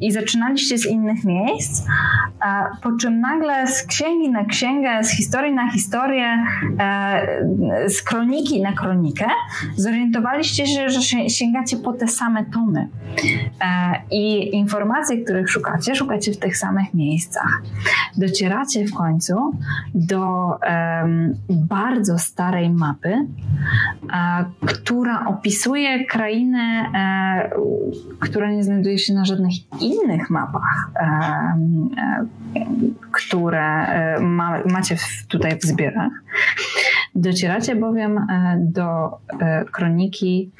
i 0.00 0.12
zaczynaliście 0.12 0.78
z 0.78 0.86
innych 0.86 1.24
miejsc, 1.24 1.86
po 2.82 2.92
czym 2.92 3.20
nagle 3.20 3.66
z 3.66 3.82
księgi 3.82 4.30
na 4.30 4.44
księgę, 4.44 5.04
z 5.04 5.10
historii 5.10 5.54
na 5.54 5.70
historię, 5.70 6.44
e, 6.80 7.90
z 7.90 8.02
kroniki 8.02 8.62
na 8.62 8.72
kronikę 8.72 9.26
zorientowaliście 9.76 10.66
się, 10.66 10.88
że 10.88 11.00
sięgacie 11.28 11.76
po 11.76 11.92
te 11.92 12.08
same 12.08 12.44
tomy. 12.44 12.88
E, 13.60 14.02
I 14.10 14.54
informacje, 14.56 15.24
których 15.24 15.50
szukacie, 15.50 15.94
szukacie 15.94 16.32
w 16.32 16.38
tych 16.38 16.56
samych 16.56 16.94
miejscach 16.94 17.62
docieracie 18.16 18.86
w 18.86 18.94
końcu 18.94 19.34
do 19.94 20.50
um, 21.02 21.34
bardzo 21.50 22.18
starej 22.18 22.70
mapy, 22.70 23.26
a, 24.10 24.44
która 24.66 25.26
opisuje 25.26 26.04
krainę, 26.04 26.90
e, 26.94 27.50
która 28.20 28.50
nie 28.50 28.64
znajduje 28.64 28.98
się 28.98 29.14
na 29.14 29.24
żadnych 29.24 29.54
innych 29.80 30.30
mapach, 30.30 30.90
e, 30.96 31.04
e, 31.04 32.66
które 33.12 33.86
e, 33.86 34.20
ma, 34.20 34.58
macie 34.66 34.96
w, 34.96 35.26
tutaj 35.26 35.58
w 35.58 35.62
zbiorach. 35.62 36.12
Docieracie 37.14 37.76
bowiem 37.76 38.18
e, 38.18 38.56
do 38.60 39.18
e, 39.40 39.64
kroniki 39.64 40.50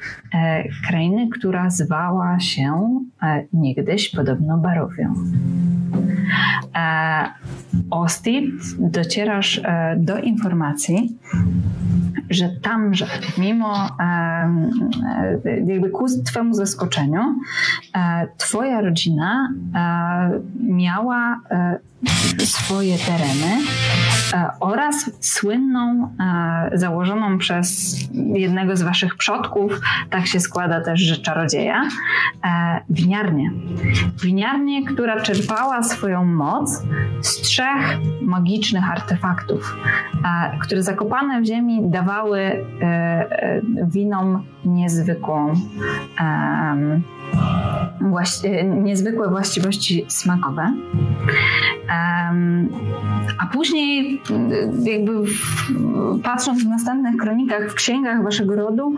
krainy, 0.87 1.29
która 1.29 1.69
zwała 1.69 2.39
się 2.39 2.99
niegdyś 3.53 4.09
podobno 4.09 4.57
Barowią. 4.57 5.13
Ostit 7.91 8.45
docierasz 8.79 9.61
do 9.97 10.19
informacji, 10.19 11.17
że 12.29 12.49
tamże, 12.49 13.07
mimo 13.37 13.97
jakby 15.65 15.89
ku 15.89 16.05
twemu 16.25 16.53
zaskoczeniu, 16.53 17.21
twoja 18.37 18.81
rodzina 18.81 19.53
miała 20.59 21.39
swoje 22.45 22.97
tereny 22.97 23.57
e, 24.33 24.49
oraz 24.59 25.11
słynną, 25.19 26.15
e, 26.19 26.77
założoną 26.77 27.37
przez 27.37 27.97
jednego 28.13 28.75
z 28.75 28.81
waszych 28.81 29.15
przodków, 29.15 29.81
tak 30.09 30.27
się 30.27 30.39
składa 30.39 30.81
też, 30.81 31.01
że 31.01 31.17
czarodzieja, 31.17 31.81
e, 32.45 32.81
winiarnię. 32.89 33.51
Winiarnię, 34.23 34.85
która 34.85 35.21
czerpała 35.21 35.83
swoją 35.83 36.25
moc 36.25 36.83
z 37.21 37.41
trzech 37.41 37.99
magicznych 38.21 38.91
artefaktów, 38.91 39.77
które 40.61 40.83
zakopane 40.83 41.41
w 41.41 41.45
ziemi 41.45 41.79
dawały 41.83 42.65
winom 43.87 44.43
niezwykłą 44.65 45.53
niezwykłe 48.63 49.29
właściwości 49.29 50.05
smakowe. 50.07 50.73
A 53.39 53.45
później, 53.53 54.21
jakby 54.83 55.11
patrząc 56.23 56.63
w 56.63 56.67
następnych 56.67 57.17
kronikach, 57.17 57.71
w 57.71 57.73
księgach 57.73 58.23
waszego 58.23 58.55
rodu, 58.55 58.95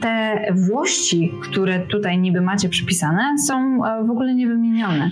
te 0.00 0.46
włości, 0.54 1.32
które 1.42 1.80
tutaj 1.80 2.18
niby 2.18 2.40
macie 2.40 2.68
przypisane, 2.68 3.38
są 3.38 3.84
e, 3.84 4.04
w 4.04 4.10
ogóle 4.10 4.34
niewymienione. 4.34 5.10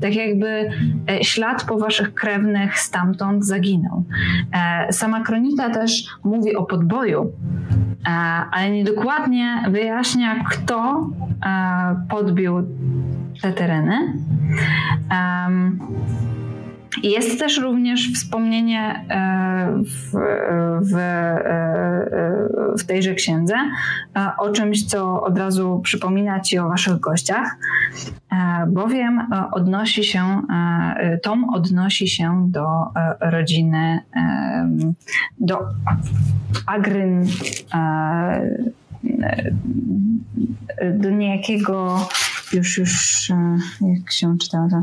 Tak 0.00 0.14
jakby 0.14 0.70
e, 1.10 1.24
ślad 1.24 1.64
po 1.64 1.78
waszych 1.78 2.14
krewnych 2.14 2.78
stamtąd 2.78 3.46
zaginął. 3.46 4.04
E, 4.52 4.92
sama 4.92 5.20
kronika 5.20 5.70
też 5.70 6.06
mówi 6.24 6.56
o 6.56 6.62
podboju, 6.62 7.32
ale 8.50 8.70
niedokładnie 8.70 9.64
wyjaśnia, 9.70 10.44
kto 10.44 11.06
podbił 12.10 12.62
te 13.42 13.52
tereny. 13.52 14.14
Jest 17.02 17.38
też 17.38 17.58
również 17.58 18.12
wspomnienie 18.14 19.04
e, 19.08 19.82
w, 19.84 20.12
w, 20.90 20.96
e, 20.96 22.78
w, 22.78 22.84
tejże 22.86 23.14
księdze 23.14 23.54
e, 24.16 24.30
o 24.38 24.50
czymś, 24.50 24.84
co 24.84 25.22
od 25.22 25.38
razu 25.38 25.80
przypomina 25.84 26.40
Ci 26.40 26.58
o 26.58 26.68
Waszych 26.68 27.00
gościach, 27.00 27.56
bowiem 28.68 29.28
odnosi 29.52 30.04
się, 30.04 30.42
Tom 31.22 31.44
odnosi 31.54 32.08
się 32.08 32.46
do 32.50 32.66
rodziny, 33.20 34.00
do 35.40 35.58
Agryn, 36.66 37.26
do 40.94 41.10
niejakiego 41.10 42.08
już, 42.54 42.78
już 42.78 43.30
e, 43.30 43.58
jak 43.80 44.12
się 44.12 44.38
czytało 44.38 44.68
to 44.68 44.82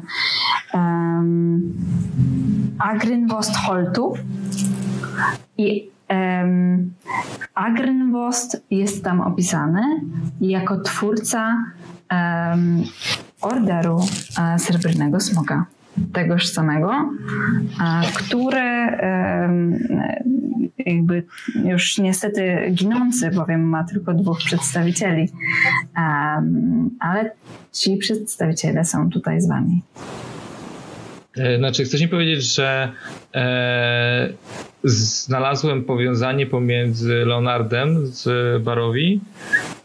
um, 0.77 1.73
Agrynwostholtu 2.80 4.14
i 5.57 5.89
um, 6.09 6.93
Agrynwost 7.53 8.64
jest 8.72 9.03
tam 9.03 9.22
opisany 9.22 9.81
jako 10.41 10.80
twórca 10.80 11.56
um, 12.11 12.83
orderu 13.41 13.95
uh, 13.95 14.61
Srebrnego 14.61 15.19
Smoka 15.19 15.65
tegoż 16.14 16.48
samego, 16.48 16.92
który 18.16 18.90
jakby 20.85 21.24
już 21.66 21.98
niestety 21.98 22.72
ginący, 22.72 23.32
bowiem 23.32 23.64
ma 23.69 23.84
tylko 23.84 24.14
dwóch 24.14 24.40
przedstawicieli, 24.40 25.30
ale 27.00 27.32
ci 27.72 27.98
przedstawiciele 27.98 28.85
są 28.85 29.09
tutaj 29.09 29.42
z 29.42 29.48
wami. 29.48 29.82
E, 31.38 31.58
znaczy, 31.58 31.84
chcesz 31.84 32.01
mi 32.01 32.08
powiedzieć, 32.08 32.56
że 32.56 32.92
e, 33.35 34.30
znalazłem 34.84 35.84
powiązanie 35.84 36.45
pomiędzy 36.45 37.26
Leonardem 37.26 38.08
z 38.08 38.64
Barowi? 38.64 39.22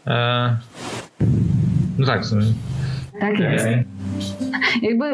E, 0.07 0.57
no 1.97 2.05
tak, 2.05 2.21
w 2.21 2.25
sumie. 2.25 2.45
Tak 3.19 3.39
jest. 3.39 3.65
Jakby 4.81 5.05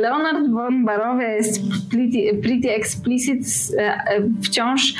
Leonard 0.00 0.50
von 0.50 0.84
Barowia 0.84 1.28
jest 1.28 1.62
pretty, 1.90 2.38
pretty 2.42 2.70
explicit 2.70 3.46
e, 3.78 3.82
e, 3.82 4.22
wciąż 4.42 4.94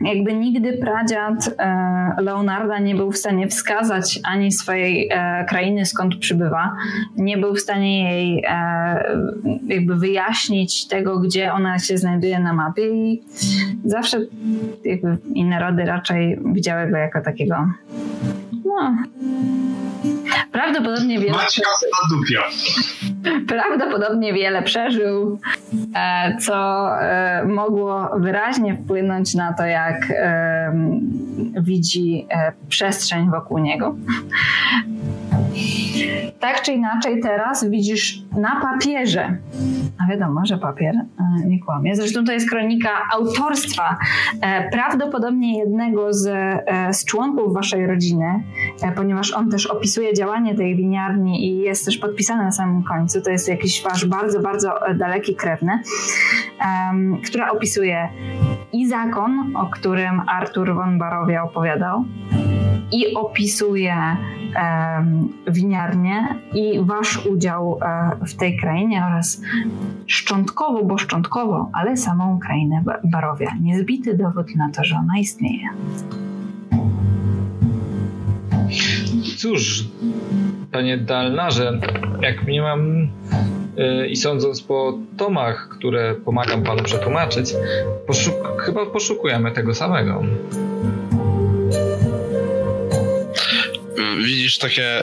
jakby 0.00 0.34
nigdy 0.34 0.72
pradziad 0.72 1.50
e, 1.58 2.22
Leonarda 2.22 2.78
nie 2.78 2.94
był 2.94 3.12
w 3.12 3.18
stanie 3.18 3.48
wskazać 3.48 4.20
ani 4.24 4.52
swojej 4.52 5.10
krainy, 5.48 5.86
skąd 5.86 6.16
przybywa. 6.16 6.76
Nie 7.16 7.38
był 7.38 7.54
w 7.54 7.60
stanie 7.60 8.10
jej 8.10 8.44
jakby 9.66 9.96
wyjaśnić 9.96 10.88
tego, 10.88 11.18
gdzie 11.18 11.52
ona 11.52 11.78
się 11.78 11.98
znajduje 11.98 12.40
na 12.40 12.52
mapie 12.52 12.88
i 12.88 13.22
zawsze 13.84 14.18
jakby 14.84 15.18
inne 15.34 15.60
rody 15.60 15.84
raczej 15.84 16.38
widziały 16.44 16.90
go 16.90 16.96
jako 16.96 17.20
takiego 17.20 17.66
no, 18.64 18.96
Prawdopodobnie 20.58 21.18
wiele. 21.18 21.32
Prawdopodobnie 23.48 24.32
wiele 24.32 24.62
przeżył, 24.62 25.40
e, 25.94 26.36
co 26.40 26.88
e, 27.00 27.44
mogło 27.44 28.10
wyraźnie 28.18 28.74
wpłynąć 28.74 29.34
na 29.34 29.52
to, 29.52 29.66
jak 29.66 30.12
widzi 31.60 32.26
e, 32.30 32.52
przestrzeń 32.68 33.30
wokół 33.30 33.58
niego. 33.58 33.94
Tak 36.40 36.62
czy 36.62 36.72
inaczej, 36.72 37.20
teraz 37.20 37.70
widzisz 37.70 38.22
na 38.36 38.60
papierze, 38.60 39.36
a 39.98 40.10
wiadomo, 40.10 40.46
że 40.46 40.58
papier 40.58 40.94
e, 40.94 41.46
nie 41.46 41.60
kłamie. 41.60 41.96
Zresztą 41.96 42.24
to 42.24 42.32
jest 42.32 42.50
kronika 42.50 42.90
autorstwa 43.12 43.96
e, 44.40 44.70
prawdopodobnie 44.70 45.58
jednego 45.58 46.12
z, 46.12 46.26
e, 46.26 46.92
z 46.92 47.04
członków 47.04 47.54
waszej 47.54 47.86
rodziny, 47.86 48.42
ponieważ 48.96 49.32
on 49.32 49.50
też 49.50 49.66
opisuje 49.66 50.14
działanie 50.14 50.54
tej 50.54 50.76
winiarni 50.76 51.46
i 51.46 51.58
jest 51.58 51.84
też 51.84 51.98
podpisany 51.98 52.44
na 52.44 52.52
samym 52.52 52.82
końcu. 52.82 53.22
To 53.22 53.30
jest 53.30 53.48
jakiś 53.48 53.82
wasz 53.82 54.06
bardzo, 54.06 54.40
bardzo 54.40 54.74
daleki 54.94 55.34
krewny, 55.34 55.78
która 57.24 57.50
opisuje 57.50 58.08
i 58.72 58.88
zakon, 58.88 59.56
o 59.56 59.66
którym 59.66 60.22
Artur 60.28 60.74
von 60.74 60.98
Barowia 60.98 61.42
opowiadał, 61.42 62.04
i 62.92 63.14
opisuje 63.14 63.94
winiarnię 65.48 66.28
i 66.54 66.80
wasz 66.80 67.26
udział 67.26 67.78
e, 67.82 68.26
w 68.26 68.34
tej 68.34 68.56
krainie 68.56 69.04
oraz 69.06 69.42
szczątkowo, 70.06 70.84
bo 70.84 70.98
szczątkowo, 70.98 71.70
ale 71.72 71.96
samą 71.96 72.38
krainę 72.38 72.82
Barowia. 73.04 73.50
Niezbity 73.60 74.16
dowód 74.16 74.56
na 74.56 74.70
to, 74.70 74.84
że 74.84 74.96
ona 74.96 75.18
istnieje. 75.18 75.68
Cóż, 79.36 79.84
panie 80.72 80.98
Dalnarze, 80.98 81.80
jak 82.22 82.46
nie 82.46 82.62
mam 82.62 83.08
yy, 83.76 84.08
i 84.08 84.16
sądząc 84.16 84.62
po 84.62 84.98
tomach, 85.16 85.68
które 85.68 86.14
pomagam 86.14 86.62
panu 86.62 86.82
przetłumaczyć, 86.82 87.54
poszuk 88.06 88.34
chyba 88.60 88.86
poszukujemy 88.86 89.52
tego 89.52 89.74
samego. 89.74 90.22
Widzisz 94.24 94.58
takie 94.58 95.02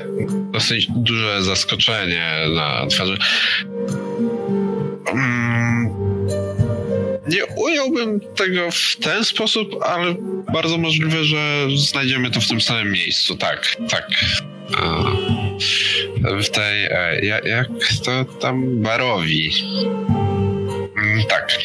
dosyć 0.52 0.88
duże 0.90 1.44
zaskoczenie 1.44 2.32
na 2.56 2.88
twarzy. 2.88 3.18
Mm, 5.14 5.96
nie 7.28 7.46
ująłbym 7.46 8.20
tego 8.20 8.72
w 8.72 8.96
ten 8.96 9.26
sposób, 9.26 9.84
ale 9.84 10.16
bardzo 10.54 10.78
możliwe, 10.78 11.24
że 11.24 11.68
znajdziemy 11.76 12.32
to 12.32 12.42
w 12.42 12.48
tym 12.48 12.62
samym 12.62 12.92
miejscu. 12.92 13.36
Tak, 13.36 13.78
tak. 13.90 14.08
W 16.42 16.50
tej, 16.50 16.86
e, 16.86 17.26
jak 17.46 17.68
to 18.06 18.26
tam, 18.26 18.82
barowi. 18.82 19.52
Mm, 20.98 21.24
tak, 21.30 21.58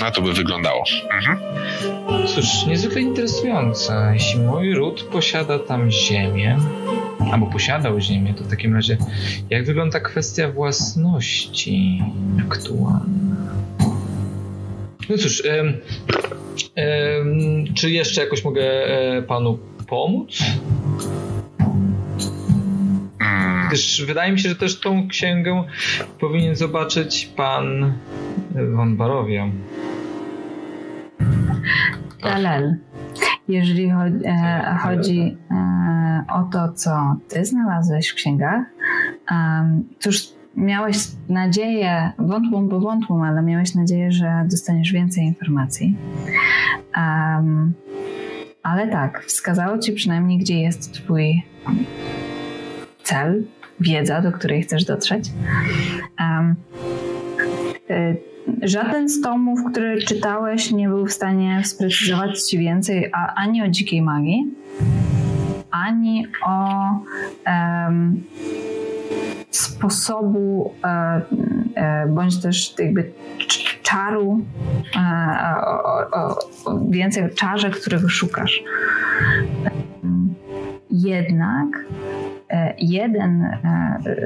na 0.00 0.10
to 0.10 0.22
by 0.22 0.32
wyglądało. 0.32 0.84
Mhm. 1.14 1.38
Cóż, 2.26 2.66
niezwykle 2.66 3.00
interesujące. 3.00 4.10
Jeśli 4.14 4.40
mój 4.40 4.74
ród 4.74 5.02
posiada 5.02 5.58
tam 5.58 5.90
ziemię, 5.90 6.58
albo 7.32 7.46
posiadał 7.46 8.00
ziemię, 8.00 8.34
to 8.34 8.44
w 8.44 8.50
takim 8.50 8.74
razie 8.74 8.98
jak 9.50 9.64
wygląda 9.64 10.00
kwestia 10.00 10.48
własności 10.52 12.02
aktualna? 12.50 13.36
No 15.08 15.18
cóż, 15.18 15.44
em, 15.46 15.80
em, 16.74 17.64
czy 17.74 17.90
jeszcze 17.90 18.20
jakoś 18.20 18.44
mogę 18.44 18.62
e, 18.62 19.22
panu 19.22 19.58
pomóc? 19.88 20.38
Gdyż 23.68 24.04
wydaje 24.06 24.32
mi 24.32 24.40
się, 24.40 24.48
że 24.48 24.56
też 24.56 24.80
tą 24.80 25.08
księgę 25.08 25.64
powinien 26.20 26.56
zobaczyć 26.56 27.26
pan 27.36 27.92
Van 28.54 28.96
Barowia. 28.96 29.48
Dalel. 32.22 32.76
Jeżeli 33.48 33.90
chodzi, 33.90 34.24
e, 34.24 34.76
chodzi 34.82 35.36
e, 35.50 36.24
o 36.28 36.42
to, 36.42 36.72
co 36.72 37.16
ty 37.28 37.44
znalazłeś 37.44 38.08
w 38.08 38.14
księgach, 38.14 38.64
e, 39.30 39.80
cóż, 39.98 40.28
miałeś 40.56 40.96
nadzieję, 41.28 42.12
wątłą 42.18 42.68
bo 42.68 42.80
wątłą, 42.80 43.24
ale 43.24 43.42
miałeś 43.42 43.74
nadzieję, 43.74 44.12
że 44.12 44.46
dostaniesz 44.50 44.92
więcej 44.92 45.24
informacji. 45.24 45.96
Um, 46.96 47.74
ale 48.62 48.88
tak, 48.88 49.24
wskazało 49.24 49.78
ci 49.78 49.92
przynajmniej, 49.92 50.38
gdzie 50.38 50.60
jest 50.60 50.92
twój 50.92 51.42
cel, 53.02 53.44
wiedza, 53.80 54.20
do 54.20 54.32
której 54.32 54.62
chcesz 54.62 54.84
dotrzeć. 54.84 55.30
Um, 56.20 56.54
żaden 58.62 59.08
z 59.08 59.20
tomów, 59.20 59.60
które 59.70 59.98
czytałeś, 59.98 60.70
nie 60.70 60.88
był 60.88 61.06
w 61.06 61.12
stanie 61.12 61.62
sprecyzować 61.64 62.42
ci 62.42 62.58
więcej 62.58 63.10
a, 63.12 63.34
ani 63.34 63.62
o 63.62 63.68
dzikiej 63.68 64.02
magii, 64.02 64.54
ani 65.70 66.26
o 66.46 66.78
um, 67.46 68.22
sposobu 69.50 70.74
e, 70.84 71.20
e, 71.74 72.06
bądź 72.06 72.42
też 72.42 72.74
jakby 72.78 73.12
czaru, 73.82 74.44
e, 74.96 75.00
o, 75.66 76.10
o, 76.10 76.38
o, 76.64 76.80
więcej 76.90 77.24
o 77.24 77.28
czarze, 77.28 77.70
którego 77.70 78.08
szukasz. 78.08 78.62
Jednak 80.90 81.68
jeden 82.78 83.46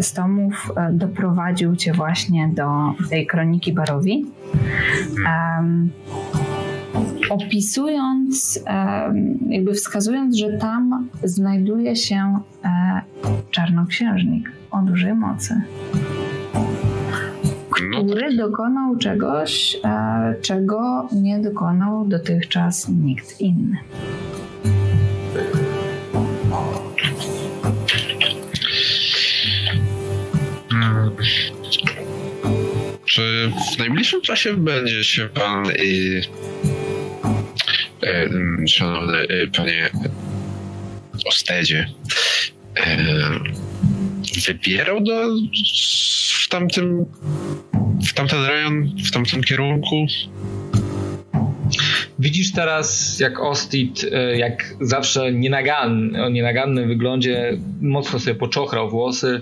z 0.00 0.12
tomów 0.12 0.72
doprowadził 0.92 1.76
cię 1.76 1.92
właśnie 1.92 2.48
do 2.48 2.68
tej 3.10 3.26
kroniki 3.26 3.72
Barowi. 3.72 4.26
Um, 5.26 5.90
opisując, 7.30 8.64
jakby 9.48 9.74
wskazując, 9.74 10.36
że 10.36 10.58
tam 10.58 11.08
znajduje 11.24 11.96
się 11.96 12.38
czarnoksiężnik 13.50 14.52
o 14.70 14.82
dużej 14.82 15.14
mocy, 15.14 15.62
który 17.70 18.36
dokonał 18.36 18.96
czegoś, 18.96 19.80
czego 20.42 21.08
nie 21.12 21.38
dokonał 21.38 22.04
dotychczas 22.08 22.88
nikt 22.88 23.40
inny. 23.40 23.76
Czy 33.04 33.52
w 33.74 33.78
najbliższym 33.78 34.20
czasie 34.20 34.56
będzie 34.56 35.04
się 35.04 35.28
pan 35.28 35.64
i 35.82 36.20
e, 38.02 38.28
szanowny 38.68 39.18
e, 39.18 39.46
panie 39.46 39.90
Ostedzie 41.26 41.90
e, 42.76 42.96
wybierał 44.46 45.00
do, 45.00 45.28
w 46.42 46.48
tamtym 46.48 47.06
w 48.08 48.12
tamten 48.14 48.44
rejon, 48.44 48.90
w 49.04 49.10
tamtym 49.10 49.42
kierunku? 49.42 50.06
Widzisz 52.18 52.52
teraz, 52.52 53.18
jak 53.20 53.40
Ostit, 53.40 54.06
jak 54.36 54.74
zawsze 54.80 55.32
nienaganny, 55.32 56.24
o 56.24 56.28
nienagannym 56.28 56.88
wyglądzie, 56.88 57.58
mocno 57.80 58.18
sobie 58.18 58.34
poczochrał 58.34 58.90
włosy, 58.90 59.40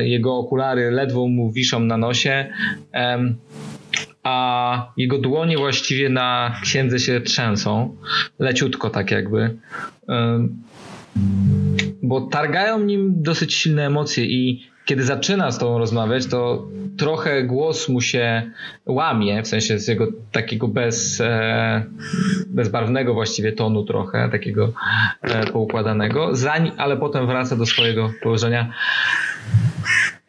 jego 0.00 0.36
okulary 0.36 0.90
ledwo 0.90 1.28
mu 1.28 1.52
wiszą 1.52 1.80
na 1.80 1.96
nosie, 1.96 2.52
a 4.22 4.92
jego 4.96 5.18
dłonie 5.18 5.56
właściwie 5.56 6.08
na 6.08 6.60
księdze 6.62 6.98
się 6.98 7.20
trzęsą, 7.20 7.96
leciutko 8.38 8.90
tak 8.90 9.10
jakby 9.10 9.56
bo 12.02 12.20
targają 12.20 12.80
nim 12.80 13.22
dosyć 13.22 13.54
silne 13.54 13.86
emocje 13.86 14.24
i 14.24 14.71
kiedy 14.84 15.04
zaczyna 15.04 15.50
z 15.50 15.58
tobą 15.58 15.78
rozmawiać, 15.78 16.26
to 16.26 16.68
trochę 16.96 17.42
głos 17.42 17.88
mu 17.88 18.00
się 18.00 18.50
łamie, 18.86 19.42
w 19.42 19.48
sensie 19.48 19.78
z 19.78 19.88
jego 19.88 20.06
takiego 20.32 20.68
bez, 20.68 21.20
e, 21.20 21.84
bezbarwnego 22.46 23.14
właściwie 23.14 23.52
tonu 23.52 23.84
trochę, 23.84 24.28
takiego 24.32 24.72
e, 25.22 25.46
poukładanego, 25.46 26.36
zań, 26.36 26.72
ale 26.76 26.96
potem 26.96 27.26
wraca 27.26 27.56
do 27.56 27.66
swojego 27.66 28.12
położenia. 28.22 28.72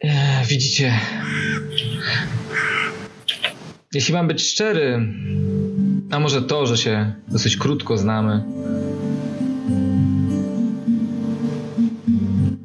E, 0.00 0.44
widzicie, 0.48 0.92
jeśli 3.94 4.14
mam 4.14 4.28
być 4.28 4.42
szczery, 4.42 5.08
a 6.10 6.18
może 6.18 6.42
to, 6.42 6.66
że 6.66 6.76
się 6.76 7.12
dosyć 7.28 7.56
krótko 7.56 7.96
znamy, 7.96 8.42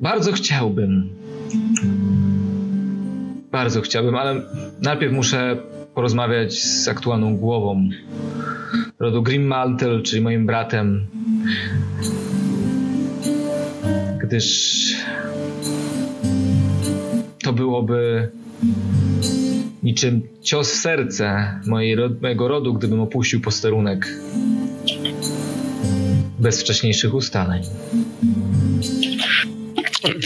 Bardzo 0.01 0.31
chciałbym. 0.31 1.18
Bardzo 3.51 3.81
chciałbym, 3.81 4.15
ale 4.15 4.41
najpierw 4.81 5.13
muszę 5.13 5.57
porozmawiać 5.95 6.63
z 6.63 6.87
aktualną 6.87 7.37
głową 7.37 7.89
rodu 8.99 9.23
Grimmantle, 9.23 10.01
czyli 10.01 10.21
moim 10.21 10.45
bratem. 10.45 11.07
Gdyż 14.21 14.79
to 17.43 17.53
byłoby 17.53 18.29
niczym 19.83 20.21
cios 20.41 20.71
w 20.71 20.75
serce 20.75 21.59
mojego 22.21 22.47
rodu, 22.47 22.73
gdybym 22.73 23.01
opuścił 23.01 23.41
posterunek 23.41 24.07
bez 26.39 26.61
wcześniejszych 26.61 27.13
ustaleń. 27.13 27.63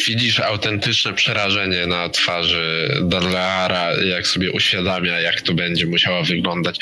Widzisz 0.08 0.40
autentyczne 0.40 1.14
przerażenie 1.14 1.88
na 1.88 2.10
twarzy 2.10 2.90
Darleara, 3.02 3.92
jak 4.04 4.28
sobie 4.28 4.52
uświadamia, 4.52 5.20
jak 5.20 5.42
to 5.42 5.54
będzie 5.54 5.86
musiało 5.86 6.24
wyglądać. 6.24 6.80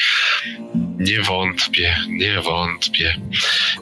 Nie 0.99 1.21
wątpię, 1.21 1.95
nie 2.09 2.41
wątpię. 2.41 3.15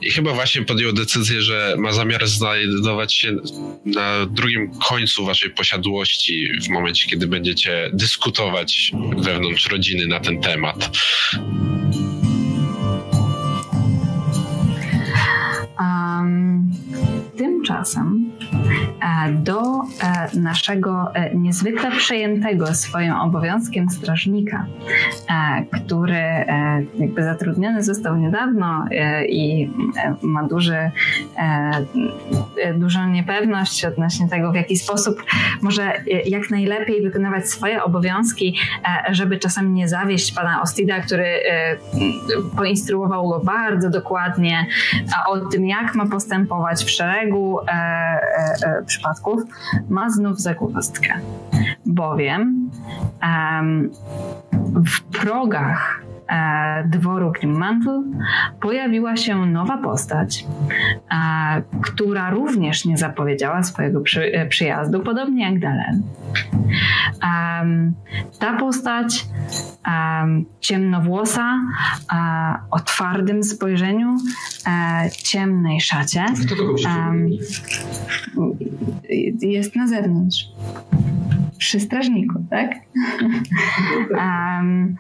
I 0.01 0.11
chyba 0.11 0.34
właśnie 0.34 0.61
podjął 0.61 0.93
decyzję, 0.93 1.42
że 1.42 1.76
ma 1.77 1.92
zamiar 1.92 2.27
znajdować 2.27 3.14
się 3.14 3.35
na 3.85 4.26
drugim 4.26 4.72
końcu 4.80 5.26
waszej 5.26 5.50
posiadłości 5.50 6.51
w 6.61 6.69
momencie, 6.69 7.08
kiedy 7.08 7.27
będziecie 7.27 7.90
dyskutować 7.93 8.92
wewnątrz 9.18 9.68
rodziny 9.68 10.08
na 10.08 10.19
ten 10.19 10.42
temat. 10.42 10.90
Um, 15.80 16.72
tymczasem 17.38 18.32
do 19.34 19.82
naszego 20.34 21.11
niezwykle 21.34 21.92
przejętego 21.92 22.74
swoim 22.74 23.14
obowiązkiem 23.14 23.90
strażnika, 23.90 24.66
który 25.72 26.45
jakby 27.00 27.24
zatrudniony 27.24 27.84
został 27.84 28.18
niedawno 28.18 28.86
i 29.30 29.69
ma 30.22 30.44
duży, 30.44 30.92
dużą 32.76 33.08
niepewność 33.08 33.86
odnośnie 33.86 34.30
tego, 34.30 34.52
w 34.52 34.56
jaki 34.56 34.78
sposób 34.78 35.24
może 35.61 35.94
jak 36.26 36.50
najlepiej 36.50 37.02
wykonywać 37.02 37.50
swoje 37.50 37.84
obowiązki, 37.84 38.58
żeby 39.10 39.38
czasami 39.38 39.72
nie 39.72 39.88
zawieść 39.88 40.34
pana 40.34 40.61
Ostida, 40.61 41.00
który 41.00 41.26
poinstruował 42.58 43.30
go 43.30 43.40
bardzo 43.40 43.90
dokładnie 43.90 44.66
o 45.28 45.38
tym, 45.38 45.66
jak 45.66 45.95
ma 45.95 46.08
postępować 46.08 46.84
w 46.84 46.90
szeregu 46.90 47.60
e, 47.60 47.72
e, 47.72 47.76
e, 48.38 48.39
przypadków, 48.85 49.43
ma 49.90 50.09
znów 50.09 50.42
zagwozdkę. 50.42 51.14
Bowiem 51.85 52.72
w 54.64 55.01
progach 55.01 56.01
dworu 56.85 57.32
Grimmantle 57.32 58.03
pojawiła 58.61 59.17
się 59.17 59.45
nowa 59.45 59.77
postać, 59.77 60.45
która 61.82 62.30
również 62.30 62.85
nie 62.85 62.98
zapowiedziała 62.98 63.64
swojego 63.64 64.01
przy, 64.01 64.48
przyjazdu, 64.49 64.99
podobnie 64.99 65.43
jak 65.43 65.59
Dalen. 65.59 66.03
Ta 68.40 68.58
postać 68.58 69.25
ciemnowłosa, 70.59 71.59
o 72.72 72.80
twardym 72.80 73.43
spojrzeniu, 73.43 74.16
ciemnej 75.24 75.82
szacie. 75.82 76.25
Jest 79.41 79.75
na 79.75 79.88
zewnątrz 79.88 80.45
przy 81.59 81.80
strażniku, 81.80 82.33
tak? 82.49 82.72
um, 84.11 84.95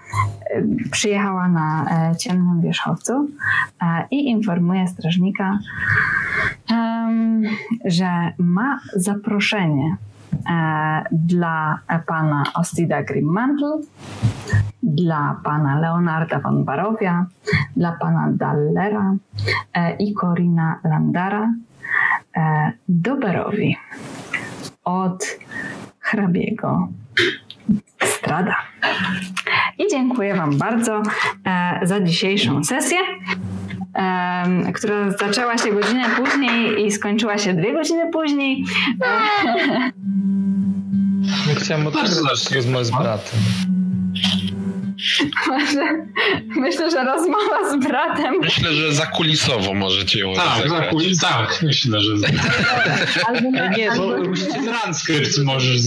przyjechała 1.19 1.47
na 1.47 1.85
e, 2.11 2.15
ciemnym 2.15 2.61
wierzchowcu 2.61 3.27
e, 3.81 4.07
i 4.11 4.29
informuje 4.29 4.87
strażnika, 4.87 5.59
że 7.85 8.31
ma 8.37 8.79
zaproszenie 8.95 9.95
e, 10.49 11.03
dla 11.11 11.79
pana 12.07 12.43
Ostida 12.55 13.03
Grimmantle, 13.03 13.81
dla 14.83 15.35
pana 15.43 15.79
Leonarda 15.79 16.39
von 16.39 16.65
Barowia, 16.65 17.25
dla 17.77 17.91
pana 17.91 18.29
Dallera 18.31 19.15
i 19.99 20.13
Corina 20.13 20.79
Landara 20.83 21.53
do 22.89 23.17
Berowi 23.17 23.77
od 24.83 25.37
hrabiego 25.99 26.87
Strada. 28.03 28.55
I 29.77 29.83
dziękuję 29.91 30.35
Wam 30.35 30.57
bardzo 30.57 31.01
e, 31.45 31.79
za 31.83 31.99
dzisiejszą 32.01 32.63
sesję, 32.63 32.97
e, 33.95 34.71
która 34.73 35.11
zaczęła 35.11 35.57
się 35.57 35.71
godzinę 35.71 36.05
później 36.17 36.85
i 36.85 36.91
skończyła 36.91 37.37
się 37.37 37.53
dwie 37.53 37.73
godziny 37.73 38.11
później. 38.11 38.63
Nie 41.47 41.55
chciałem 41.55 41.87
odczytać 41.87 42.51
rozmowę 42.51 42.85
z 42.85 42.91
bratem. 42.91 43.39
Myślę, 45.57 46.07
myślę, 46.55 46.91
że 46.91 47.03
rozmowa 47.03 47.69
z 47.71 47.87
bratem. 47.87 48.35
Myślę, 48.41 48.73
że 48.73 48.93
zakulisowo 48.93 49.73
możecie 49.73 50.19
ją 50.19 50.33
Tak, 50.33 50.69
zakulis, 50.69 51.19
tak, 51.19 51.59
myślę, 51.63 52.01
że. 52.01 52.13
Albo 53.27 53.49
nie, 53.51 53.69
nie 53.77 53.91
bo 53.97 54.17
musicie 54.29 54.63
transkrypt 54.63 55.37
możesz 55.43 55.79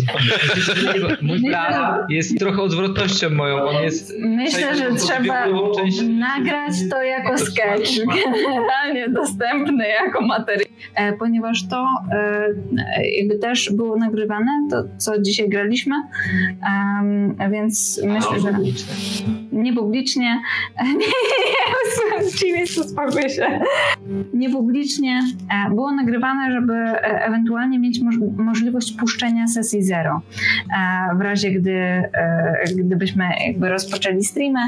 Mój 1.23 1.41
brat 1.41 1.92
jest 2.08 2.39
trochę 2.39 2.62
odwrotnością 2.62 3.31
moją. 3.31 3.62
On 3.62 3.82
jest. 3.82 4.12
Myślę, 4.18 4.76
że 4.76 4.94
trzeba 4.94 5.47
nagrać 6.08 6.74
to 6.91 7.02
jako 7.02 7.39
sketch, 7.39 7.91
generalnie 8.24 9.08
dostępny 9.08 9.89
jako 9.89 10.20
materiał, 10.20 10.66
e, 10.94 11.12
ponieważ 11.12 11.68
to 11.68 11.86
e, 12.12 12.49
jakby 13.18 13.39
też 13.39 13.70
było 13.73 13.97
nagrywane, 13.97 14.50
to 14.70 14.84
co 14.99 15.20
dzisiaj 15.23 15.49
graliśmy, 15.49 15.94
więc 17.50 18.00
myślę, 18.05 18.41
że 18.41 18.52
niepublicznie, 19.52 20.40
nie, 20.84 20.92
nie, 20.92 22.52
nie, 22.52 22.62
uspokój 22.81 23.31
się, 23.31 23.60
niepublicznie 24.34 25.20
e, 25.66 25.70
było 25.70 25.92
nagrywane, 25.92 26.52
żeby 26.52 26.74
e, 26.74 27.24
ewentualnie 27.24 27.78
mieć 27.78 28.00
moż 28.00 28.14
możliwość 28.36 28.92
puszczenia 28.92 29.48
sesji 29.48 29.82
zero. 29.82 30.22
E, 31.12 31.16
w 31.16 31.20
razie, 31.20 31.50
gdy, 31.50 32.02
gdybyśmy 32.76 33.24
jakby 33.47 33.68
rozpoczęli 33.68 34.24
streamy. 34.24 34.60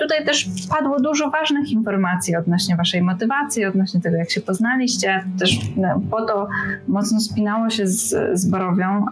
Tutaj 0.00 0.24
też 0.24 0.48
padło 0.70 1.00
dużo 1.00 1.30
ważnych 1.30 1.70
informacji 1.70 2.36
odnośnie 2.36 2.76
waszej 2.76 3.02
motywacji, 3.02 3.64
odnośnie 3.64 4.00
tego, 4.00 4.16
jak 4.16 4.30
się 4.30 4.40
poznaliście. 4.40 5.24
Też 5.38 5.58
no, 5.76 6.00
po 6.10 6.22
to 6.22 6.48
mocno 6.88 7.20
spinało 7.20 7.70
się 7.70 7.86
z, 7.86 8.16
z 8.38 8.50
Borowią 8.50 9.04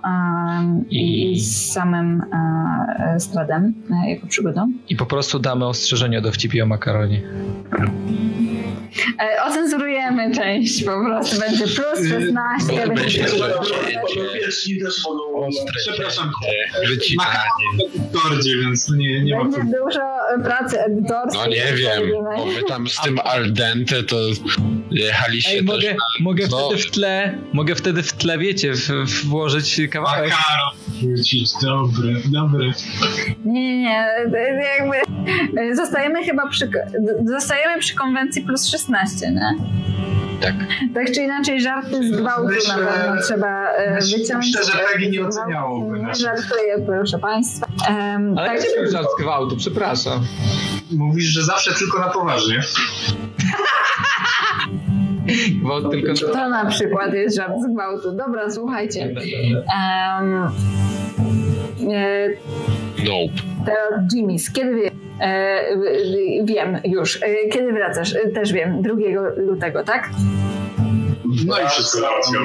i, 0.90 1.40
z 1.40 1.72
samym 1.72 2.22
Stradem 3.18 3.74
jako 4.06 4.26
przygodą. 4.44 4.72
I 4.88 4.96
po 4.96 5.06
prostu 5.06 5.38
damy 5.38 5.66
ostrzeżenie 5.66 6.20
do 6.20 6.32
wcipi 6.32 6.62
o 6.62 6.66
makaronie. 6.66 7.22
E, 9.20 9.44
ocenzurujemy 9.44 10.34
część 10.34 10.84
po 10.84 11.04
prostu, 11.04 11.40
będzie 11.40 11.64
plus 11.64 12.08
16. 12.08 12.88
Będzie 12.88 13.24
Przepraszam, 15.84 16.30
wycinanie. 16.88 17.30
Edytordzie, 17.94 18.56
więc 18.56 18.90
nie, 18.90 19.24
nie 19.24 19.36
Będzie 19.36 19.58
ma 19.58 19.64
dużo 19.64 20.00
pracy 20.44 20.80
edytorskiej. 20.80 21.42
No 21.42 21.46
nie 21.46 21.76
wiem, 21.76 22.02
bo 22.36 22.46
wy 22.46 22.62
tam 22.68 22.88
z 22.88 23.00
tym 23.00 23.18
al 23.24 23.52
dente 23.52 24.02
to 24.02 24.16
jechaliście 24.90 25.50
Ej, 25.50 25.56
też 25.56 25.66
mogę, 25.66 25.94
na, 25.94 26.04
mogę 26.20 26.46
no, 26.50 26.68
wtedy 26.68 26.82
w 26.82 26.90
tle, 26.90 27.38
mogę 27.52 27.74
wtedy 27.74 28.02
w 28.02 28.12
tle, 28.12 28.38
wiecie, 28.38 28.74
w, 28.74 28.88
w 28.88 29.24
włożyć 29.24 29.80
kawałek. 29.90 30.30
Makaron 30.30 30.84
dobre, 31.62 32.14
dobre. 32.24 32.72
Nie, 33.44 33.62
nie, 33.62 33.82
nie, 33.82 34.06
jakby 34.38 35.76
zostajemy 35.76 36.24
chyba 36.24 36.48
przy, 36.48 36.70
zostajemy 37.24 37.78
przy 37.78 37.94
konwencji 37.94 38.42
plus 38.42 38.66
16, 38.66 39.30
nie? 39.30 39.54
Tak. 40.40 40.54
Tak 40.94 41.12
czy 41.14 41.22
inaczej 41.22 41.60
żarty 41.60 42.08
z 42.08 42.16
gwałtu 42.16 42.48
Myślę, 42.48 42.76
na 42.76 42.86
pewno 42.86 43.22
trzeba 43.22 43.68
e, 43.70 44.00
wyciąć. 44.00 44.46
Myślę, 44.46 44.64
że 44.64 44.78
Peggy 44.92 45.10
nie 45.10 45.26
oceniałoby 45.26 46.00
Nie 46.00 46.14
żartuję, 46.14 46.78
proszę 46.86 47.18
Państwa. 47.18 47.66
Um, 47.88 48.38
Ale 48.38 48.48
tak, 48.48 48.58
gdzie 48.58 48.80
był 48.80 48.90
żart 48.90 49.06
z 49.18 49.22
gwałtu? 49.22 49.56
Przepraszam. 49.56 50.20
Mówisz, 50.92 51.24
że 51.24 51.42
zawsze 51.42 51.74
tylko 51.74 51.98
na 51.98 52.08
poważnie. 52.08 52.60
Gwałt 55.62 55.90
tylko... 55.90 56.32
to 56.32 56.48
na 56.48 56.64
przykład 56.64 57.14
jest 57.14 57.36
żart 57.36 57.52
z 57.68 57.74
gwałtu. 57.74 58.12
Dobra, 58.12 58.50
słuchajcie. 58.50 59.14
Um, 60.20 60.50
nope. 62.98 63.32
teraz 63.66 64.14
Jimmy's, 64.14 64.52
kiedy 64.52 64.74
wie, 64.74 64.90
e, 65.20 65.64
wiem 66.44 66.78
już, 66.84 67.22
e, 67.22 67.48
kiedy 67.52 67.72
wracasz? 67.72 68.14
E, 68.14 68.28
też 68.28 68.52
wiem, 68.52 68.82
2 68.82 68.94
lutego, 69.36 69.84
tak? 69.84 70.10
No 71.46 71.60
i 71.60 71.68
wszystko 71.68 72.00
racją. 72.00 72.40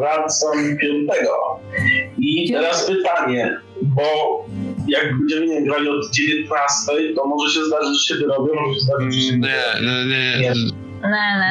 Wracam 0.00 0.76
piątego. 0.80 1.60
I 2.18 2.52
teraz 2.52 2.86
pytanie, 2.86 3.56
bo 3.82 4.02
jak 4.88 5.18
będziemy 5.18 5.46
nie 5.46 5.62
grali 5.62 5.88
od 5.88 6.10
19, 6.10 6.92
to 7.16 7.26
może 7.26 7.54
się 7.54 7.64
zdarzyć, 7.64 8.08
że 8.08 8.14
się 8.14 8.20
wyrobią, 8.20 8.54
może 8.54 8.74
się 8.74 8.80
zdarzyć, 8.80 9.14
że 9.14 9.20
się 9.20 9.38
Nie, 9.38 9.62
nie, 9.80 10.04
nie. 10.06 10.40
Nie. 10.40 10.83
Nie, 11.04 11.10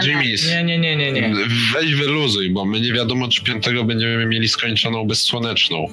nie, 0.10 0.16
nie. 0.18 0.28
Jimmy's. 0.28 0.48
Nie, 0.50 0.64
nie, 0.64 0.80
nie, 0.80 0.96
nie, 0.96 1.12
nie. 1.12 1.34
Weź 1.74 1.96
wyluzuj, 1.96 2.50
bo 2.50 2.66
my 2.66 2.80
nie 2.82 2.94
wiadomo, 2.94 3.28
czy 3.28 3.44
piątego 3.44 3.84
będziemy 3.84 4.26
mieli 4.26 4.48
skończoną 4.48 5.08
bezsłoneczną. 5.08 5.86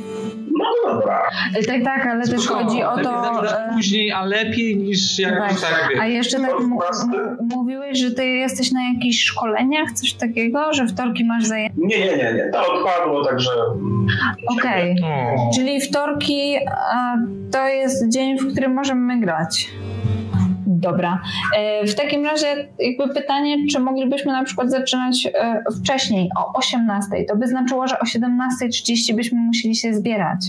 No 0.59 0.93
dobra. 0.95 1.23
E, 1.59 1.63
Tak, 1.65 1.85
tak, 1.85 2.07
ale 2.07 2.25
też 2.29 2.47
chodzi 2.47 2.83
o 2.83 2.99
to... 2.99 3.45
E, 3.47 3.75
później, 3.75 4.13
a 4.13 4.25
lepiej 4.25 4.77
niż 4.77 5.19
jak 5.19 5.39
Tak. 5.39 5.61
tak 5.61 5.91
A 6.01 6.07
jeszcze 6.07 6.41
tak 6.41 6.51
m- 6.51 6.79
m- 7.15 7.37
mówiłeś, 7.51 7.99
że 7.99 8.11
ty 8.11 8.27
jesteś 8.27 8.73
na 8.73 8.81
jakichś 8.95 9.23
szkoleniach, 9.25 9.93
coś 9.93 10.13
takiego, 10.13 10.73
że 10.73 10.87
wtorki 10.87 11.25
masz 11.25 11.45
zajęcia? 11.47 11.75
Nie, 11.79 11.99
nie, 11.99 12.17
nie, 12.17 12.33
nie. 12.35 12.51
To 12.53 12.73
odpadło, 12.73 13.25
także... 13.25 13.51
Okej. 14.59 14.97
O. 15.05 15.51
Czyli 15.55 15.81
wtorki 15.81 16.57
a, 16.93 17.15
to 17.53 17.69
jest 17.69 18.09
dzień, 18.13 18.39
w 18.39 18.53
którym 18.53 18.75
możemy 18.75 19.21
grać. 19.21 19.69
Dobra. 20.81 21.23
E, 21.57 21.87
W 21.87 21.95
takim 21.95 22.25
razie 22.25 22.69
jakby 22.79 23.15
pytanie, 23.15 23.57
czy 23.71 23.81
moglibyśmy 23.81 24.33
na 24.33 24.45
przykład 24.45 24.71
zaczynać 24.71 25.27
e, 25.27 25.63
wcześniej, 25.83 26.29
o 26.39 26.53
18. 26.59 27.09
To 27.29 27.37
by 27.37 27.49
znaczyło, 27.49 27.89
że 27.89 27.99
o 27.99 28.05
17.30 28.05 29.15
byśmy 29.15 29.39
musieli 29.39 29.77
się 29.77 29.95
zbierać. 29.95 30.41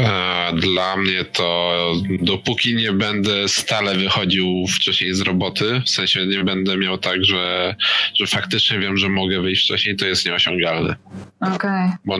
E, 0.00 0.52
dla 0.52 0.96
mnie 0.96 1.24
to 1.24 1.72
dopóki 2.20 2.74
nie 2.76 2.92
będę 2.92 3.48
stale 3.48 3.94
wychodził 3.94 4.46
wcześniej 4.74 5.14
z 5.14 5.20
roboty, 5.20 5.82
w 5.86 5.90
sensie 5.90 6.26
nie 6.26 6.44
będę 6.44 6.76
miał 6.76 6.98
tak, 6.98 7.24
że, 7.24 7.74
że 8.14 8.26
faktycznie 8.26 8.78
wiem, 8.78 8.96
że 8.96 9.08
mogę 9.08 9.40
wyjść 9.40 9.64
wcześniej, 9.64 9.96
to 9.96 10.06
jest 10.06 10.26
nieosiągalne. 10.26 10.96
Okej. 11.40 11.90
Bo 12.04 12.18